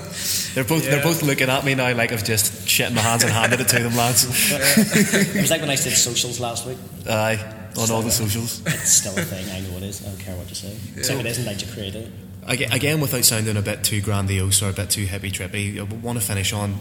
They're 0.55 0.63
both 0.63 0.85
Yeah. 0.85 0.91
they're 0.91 1.03
both 1.03 1.21
looking 1.21 1.49
at 1.49 1.65
me 1.65 1.75
now 1.75 1.93
like 1.93 2.13
I've 2.13 2.23
just 2.23 2.67
shit 2.67 2.87
in 2.87 2.95
my 2.95 3.01
hands 3.01 3.23
and 3.23 3.33
handed 3.33 3.59
it 3.59 3.67
to 3.67 3.79
them, 3.83 3.95
lads. 3.95 4.23
it 4.51 5.35
was 5.41 5.51
like 5.51 5.59
when 5.61 5.69
I 5.69 5.75
did 5.75 5.91
socials 5.97 6.39
last 6.39 6.65
week. 6.65 6.77
Aye, 7.09 7.39
on 7.77 7.91
all 7.91 8.01
the 8.01 8.09
socials. 8.11 8.61
It's 8.65 8.89
still 8.91 9.17
a 9.17 9.21
thing. 9.21 9.49
I 9.51 9.59
know 9.67 9.77
it 9.77 9.83
is. 9.83 10.01
I 10.05 10.09
don't 10.09 10.19
care 10.19 10.35
what 10.37 10.47
you 10.47 10.55
say. 10.55 10.75
So 11.03 11.13
if 11.13 11.19
it 11.19 11.25
isn't, 11.25 11.45
like 11.45 11.61
you 11.65 11.71
create 11.73 11.95
it. 11.95 12.09
Aga- 12.47 12.73
Again, 12.73 13.01
without 13.01 13.23
sounding 13.23 13.57
a 13.57 13.61
bit 13.61 13.83
too 13.83 14.01
grandiose 14.01 14.61
or 14.61 14.69
a 14.69 14.73
bit 14.73 14.89
too 14.89 15.05
hippy 15.05 15.31
trippy, 15.31 15.79
I 15.79 15.83
want 15.83 16.19
to 16.19 16.25
finish 16.25 16.53
on 16.53 16.77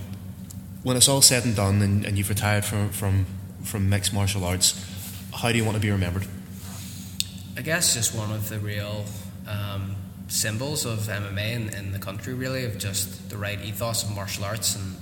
when 0.83 0.97
it's 0.97 1.09
all 1.09 1.23
said 1.23 1.45
and 1.45 1.57
done, 1.57 1.81
and, 1.81 2.05
and 2.05 2.19
you've 2.19 2.29
retired 2.29 2.65
from 2.65 2.91
from 2.91 3.27
from 3.63 3.89
mixed 3.89 4.13
martial 4.13 4.45
arts. 4.45 4.75
How 5.33 5.51
do 5.51 5.59
you 5.59 5.65
want 5.65 5.77
to 5.77 5.81
be 5.81 5.91
remembered? 5.91 6.27
I 7.57 7.63
guess 7.63 7.95
just 7.95 8.15
one 8.15 8.31
of 8.31 8.49
the 8.49 8.59
real 8.59 9.05
um, 9.49 9.97
symbols 10.29 10.85
of 10.85 10.99
MMA 11.01 11.53
in, 11.53 11.69
in 11.75 11.93
the 11.93 11.99
country, 11.99 12.35
really, 12.35 12.65
of 12.65 12.79
just 12.79 13.31
the 13.31 13.39
right 13.39 13.61
ethos 13.65 14.03
of 14.03 14.15
martial 14.15 14.45
arts 14.45 14.77
and 14.77 14.97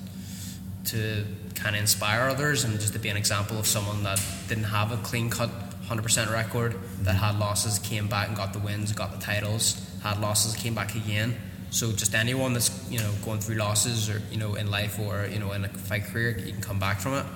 to 0.84 1.24
kind 1.54 1.76
of 1.76 1.80
inspire 1.80 2.28
others 2.28 2.64
and 2.64 2.78
just 2.78 2.92
to 2.92 2.98
be 2.98 3.08
an 3.08 3.16
example 3.16 3.58
of 3.58 3.66
someone 3.66 4.02
that 4.02 4.22
didn't 4.48 4.64
have 4.64 4.92
a 4.92 4.96
clean 4.98 5.30
cut 5.30 5.50
100% 5.86 6.32
record, 6.32 6.76
that 7.02 7.14
had 7.14 7.38
losses, 7.38 7.78
came 7.78 8.06
back 8.08 8.28
and 8.28 8.36
got 8.36 8.52
the 8.52 8.58
wins, 8.58 8.92
got 8.92 9.12
the 9.12 9.18
titles, 9.18 9.80
had 10.02 10.20
losses, 10.20 10.56
came 10.56 10.74
back 10.74 10.94
again. 10.94 11.36
So 11.70 11.90
just 11.90 12.14
anyone 12.14 12.52
that's 12.52 12.70
you 12.90 12.98
know 12.98 13.10
going 13.24 13.40
through 13.40 13.56
losses 13.56 14.10
or 14.10 14.20
you 14.30 14.36
know 14.36 14.54
in 14.56 14.70
life 14.70 14.98
or 14.98 15.26
you 15.32 15.38
know 15.38 15.52
in 15.52 15.64
a 15.64 15.68
fight 15.68 16.04
career, 16.04 16.38
you 16.38 16.52
can 16.52 16.60
come 16.60 16.78
back 16.78 17.00
from 17.00 17.14
it. 17.14 17.26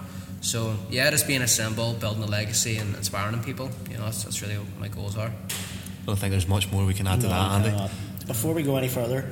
So 0.42 0.76
yeah, 0.90 1.10
just 1.10 1.26
being 1.26 1.42
a 1.42 1.48
symbol, 1.48 1.94
building 1.94 2.22
a 2.22 2.26
legacy, 2.26 2.76
and 2.76 2.94
inspiring 2.94 3.42
people. 3.42 3.70
You 3.90 3.96
know, 3.96 4.04
that's, 4.04 4.24
that's 4.24 4.42
really 4.42 4.58
what 4.58 4.78
my 4.78 4.88
goals 4.88 5.16
are. 5.16 5.28
I 5.28 6.06
don't 6.06 6.18
think 6.18 6.30
there's 6.30 6.46
much 6.46 6.70
more 6.70 6.84
we 6.84 6.94
can 6.94 7.06
add 7.06 7.20
to 7.22 7.28
that, 7.28 7.66
Andy. 7.66 7.92
Before 8.26 8.52
we 8.54 8.62
go 8.62 8.76
any 8.76 8.88
further, 8.88 9.30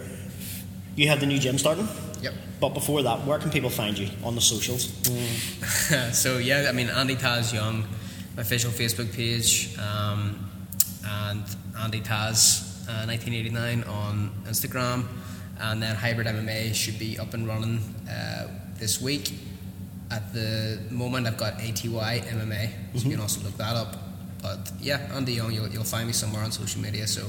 you 0.96 1.08
have 1.08 1.20
the 1.20 1.26
new 1.26 1.38
gym 1.38 1.58
starting. 1.58 1.86
Yep. 2.22 2.34
But 2.60 2.70
before 2.70 3.02
that, 3.02 3.26
where 3.26 3.38
can 3.38 3.50
people 3.50 3.70
find 3.70 3.98
you 3.98 4.08
on 4.24 4.34
the 4.34 4.40
socials? 4.40 4.84
so 6.12 6.38
yeah, 6.38 6.66
I 6.68 6.72
mean 6.72 6.88
Andy 6.88 7.14
Taz 7.14 7.52
Young, 7.52 7.84
my 8.36 8.42
official 8.42 8.70
Facebook 8.70 9.14
page, 9.14 9.76
um, 9.78 10.50
and 11.04 11.44
Andy 11.78 12.00
Taz 12.00 12.73
uh, 12.88 13.06
1989 13.06 13.84
on 13.84 14.30
Instagram, 14.46 15.04
and 15.60 15.82
then 15.82 15.94
Hybrid 15.96 16.26
MMA 16.26 16.74
should 16.74 16.98
be 16.98 17.18
up 17.18 17.34
and 17.34 17.46
running 17.46 17.78
uh, 18.10 18.48
this 18.78 19.00
week. 19.00 19.32
At 20.10 20.32
the 20.32 20.78
moment, 20.90 21.26
I've 21.26 21.36
got 21.38 21.54
ATY 21.60 22.20
MMA, 22.20 22.70
so 22.94 23.04
you 23.04 23.10
can 23.12 23.20
also 23.20 23.40
look 23.42 23.56
that 23.56 23.74
up. 23.74 23.96
But 24.42 24.70
yeah, 24.80 24.98
Andy 25.14 25.32
Young, 25.34 25.52
you'll, 25.52 25.68
you'll 25.68 25.84
find 25.84 26.06
me 26.06 26.12
somewhere 26.12 26.42
on 26.44 26.52
social 26.52 26.80
media. 26.82 27.06
So 27.06 27.26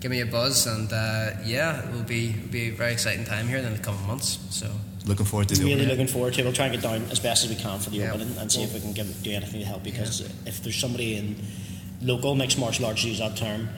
give 0.00 0.10
me 0.10 0.20
a 0.20 0.26
buzz, 0.26 0.66
and 0.66 0.92
uh, 0.92 1.30
yeah, 1.44 1.86
it 1.88 1.92
will 1.94 2.02
be 2.02 2.30
it'll 2.30 2.50
be 2.50 2.68
a 2.68 2.70
very 2.72 2.92
exciting 2.92 3.24
time 3.24 3.46
here 3.48 3.58
in 3.58 3.72
the 3.72 3.78
coming 3.78 4.06
months. 4.06 4.38
So 4.50 4.68
Looking 5.06 5.24
forward 5.26 5.48
to 5.50 5.54
the 5.54 5.60
Really 5.62 5.74
opening. 5.74 5.88
looking 5.90 6.06
forward 6.08 6.34
to 6.34 6.40
it. 6.40 6.44
We'll 6.44 6.52
try 6.52 6.66
and 6.66 6.74
get 6.74 6.82
down 6.82 7.04
as 7.12 7.20
best 7.20 7.44
as 7.44 7.50
we 7.50 7.54
can 7.56 7.78
for 7.78 7.90
the 7.90 7.98
Yeah. 7.98 8.10
opening 8.12 8.36
and 8.38 8.50
see 8.50 8.64
if 8.64 8.74
we 8.74 8.80
can 8.80 8.92
give, 8.92 9.22
do 9.22 9.30
anything 9.30 9.60
to 9.60 9.66
help 9.66 9.84
because 9.84 10.20
if 10.44 10.60
there's 10.64 10.74
somebody 10.74 11.14
in 11.16 11.36
local 12.02 12.34
mixed 12.34 12.58
martial 12.58 12.86
arts, 12.86 13.02
to 13.02 13.08
use 13.08 13.20
that 13.20 13.36
term, 13.36 13.68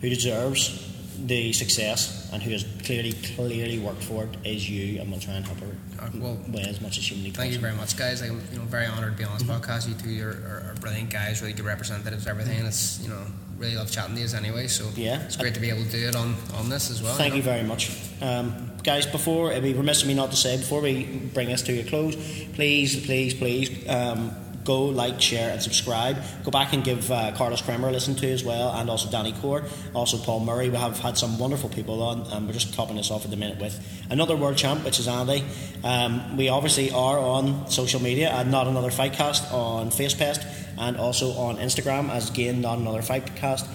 who 0.00 0.08
deserves 0.08 0.84
the 1.26 1.52
success 1.52 2.30
and 2.32 2.42
who 2.42 2.50
has 2.50 2.64
clearly, 2.84 3.12
clearly 3.12 3.78
worked 3.78 4.02
for 4.04 4.24
it 4.24 4.30
is 4.44 4.70
you 4.70 5.00
and 5.00 5.10
we'll 5.10 5.20
try 5.20 5.34
and 5.34 5.44
help 5.44 5.58
her 5.58 5.76
well, 6.14 6.38
as 6.60 6.80
much 6.80 6.98
as 6.98 7.10
humanly 7.10 7.30
Thank 7.30 7.52
you 7.52 7.58
very 7.58 7.74
much, 7.74 7.96
guys. 7.96 8.22
I'm 8.22 8.40
you 8.52 8.58
know 8.58 8.64
very 8.64 8.86
honored 8.86 9.12
to 9.12 9.18
be 9.18 9.24
on 9.24 9.36
this 9.36 9.42
podcast. 9.42 9.88
You 9.88 9.94
two 9.94 10.24
are, 10.24 10.30
are, 10.30 10.70
are 10.70 10.74
brilliant 10.80 11.10
guys, 11.10 11.42
really 11.42 11.54
good 11.54 11.64
representatives, 11.66 12.22
of 12.24 12.28
everything. 12.28 12.58
And 12.58 12.68
it's 12.68 13.00
you 13.02 13.08
know 13.08 13.24
really 13.58 13.74
love 13.74 13.90
chatting 13.90 14.14
to 14.14 14.20
you 14.20 14.28
anyway. 14.36 14.68
So 14.68 14.88
Yeah. 14.94 15.20
it's 15.22 15.36
great 15.36 15.54
to 15.54 15.60
be 15.60 15.70
able 15.70 15.84
to 15.84 15.90
do 15.90 16.08
it 16.08 16.14
on, 16.14 16.36
on 16.54 16.68
this 16.68 16.90
as 16.90 17.02
well. 17.02 17.14
Thank 17.14 17.34
you 17.34 17.40
know. 17.40 17.46
very 17.46 17.64
much. 17.64 17.90
Um, 18.22 18.70
guys, 18.84 19.06
before 19.06 19.50
it'd 19.50 19.64
be 19.64 19.74
remiss 19.74 20.02
of 20.02 20.08
me 20.08 20.14
not 20.14 20.30
to 20.30 20.36
say, 20.36 20.56
before 20.56 20.80
we 20.80 21.04
bring 21.34 21.52
us 21.52 21.62
to 21.62 21.80
a 21.80 21.84
close, 21.84 22.14
please, 22.54 23.04
please, 23.04 23.34
please 23.34 23.88
um, 23.88 24.30
go 24.68 24.84
like, 24.84 25.18
share, 25.18 25.50
and 25.50 25.62
subscribe. 25.62 26.22
Go 26.44 26.50
back 26.50 26.74
and 26.74 26.84
give 26.84 27.10
uh, 27.10 27.32
Carlos 27.34 27.62
Kramer 27.62 27.88
a 27.88 27.90
listen 27.90 28.14
to 28.16 28.30
as 28.30 28.44
well, 28.44 28.70
and 28.72 28.90
also 28.90 29.10
Danny 29.10 29.32
Core, 29.32 29.64
also 29.94 30.18
Paul 30.18 30.40
Murray. 30.40 30.68
We 30.68 30.76
have 30.76 30.98
had 30.98 31.16
some 31.16 31.38
wonderful 31.38 31.70
people 31.70 32.02
on, 32.02 32.20
and 32.30 32.46
we're 32.46 32.52
just 32.52 32.74
topping 32.74 32.96
this 32.96 33.10
off 33.10 33.24
at 33.24 33.30
the 33.30 33.36
minute 33.38 33.58
with 33.58 33.80
another 34.10 34.36
world 34.36 34.58
champ, 34.58 34.84
which 34.84 35.00
is 35.00 35.08
Andy. 35.08 35.42
Um, 35.82 36.36
we 36.36 36.50
obviously 36.50 36.90
are 36.90 37.18
on 37.18 37.70
social 37.70 38.00
media 38.02 38.28
and 38.28 38.50
Not 38.50 38.66
Another 38.66 38.90
Fightcast 38.90 39.50
on 39.52 39.88
FacePest 39.88 40.46
and 40.76 40.98
also 40.98 41.30
on 41.32 41.56
Instagram 41.56 42.10
as 42.10 42.28
again 42.28 42.60
Not 42.60 42.78
Another 42.78 43.00
Fightcast. 43.00 43.66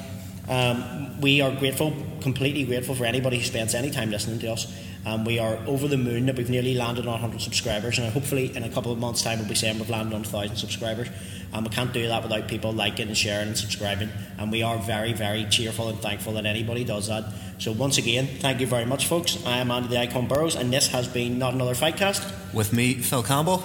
Um, 0.47 1.21
we 1.21 1.41
are 1.41 1.51
grateful, 1.55 1.93
completely 2.21 2.65
grateful 2.65 2.93
for 2.93 3.05
anybody 3.05 3.37
who 3.37 3.45
spends 3.45 3.73
any 3.73 3.89
time 3.89 4.11
listening 4.11 4.39
to 4.39 4.51
us. 4.51 4.67
Um, 5.05 5.25
we 5.25 5.37
are 5.37 5.57
over 5.67 5.87
the 5.87 5.97
moon 5.97 6.27
that 6.27 6.37
we've 6.37 6.49
nearly 6.49 6.75
landed 6.75 7.05
on 7.05 7.13
100 7.13 7.41
subscribers, 7.41 7.99
and 7.99 8.11
hopefully 8.11 8.55
in 8.55 8.63
a 8.63 8.69
couple 8.69 8.91
of 8.91 8.99
months' 8.99 9.21
time 9.21 9.39
we'll 9.39 9.47
be 9.47 9.55
saying 9.55 9.77
we've 9.79 9.89
landed 9.89 10.13
on 10.13 10.23
1,000 10.23 10.55
subscribers. 10.55 11.09
And 11.53 11.63
we 11.63 11.69
can't 11.69 11.93
do 11.93 12.07
that 12.07 12.23
without 12.23 12.47
people 12.47 12.73
liking 12.73 13.09
and 13.09 13.17
sharing 13.17 13.49
and 13.49 13.57
subscribing. 13.57 14.09
And 14.39 14.51
we 14.51 14.63
are 14.63 14.77
very, 14.77 15.13
very 15.13 15.45
cheerful 15.45 15.87
and 15.87 15.99
thankful 15.99 16.33
that 16.33 16.47
anybody 16.47 16.83
does 16.83 17.07
that. 17.07 17.25
So 17.59 17.71
once 17.71 17.99
again, 17.99 18.27
thank 18.39 18.59
you 18.59 18.65
very 18.65 18.85
much, 18.85 19.05
folks. 19.05 19.37
I 19.45 19.57
am 19.57 19.69
Andy 19.69 19.89
the 19.89 19.99
Icon 19.99 20.27
Burrows, 20.27 20.55
and 20.55 20.73
this 20.73 20.87
has 20.87 21.07
been 21.07 21.37
Not 21.37 21.53
Another 21.53 21.75
Fightcast. 21.75 22.53
With 22.53 22.73
me, 22.73 22.95
Phil 22.95 23.21
Campbell. 23.21 23.63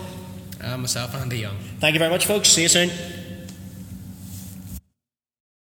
Uh, 0.62 0.76
myself, 0.76 1.14
Andy 1.14 1.38
Young. 1.38 1.56
Thank 1.78 1.94
you 1.94 1.98
very 1.98 2.10
much, 2.10 2.26
folks. 2.26 2.48
See 2.48 2.62
you 2.62 2.68
soon. 2.68 2.90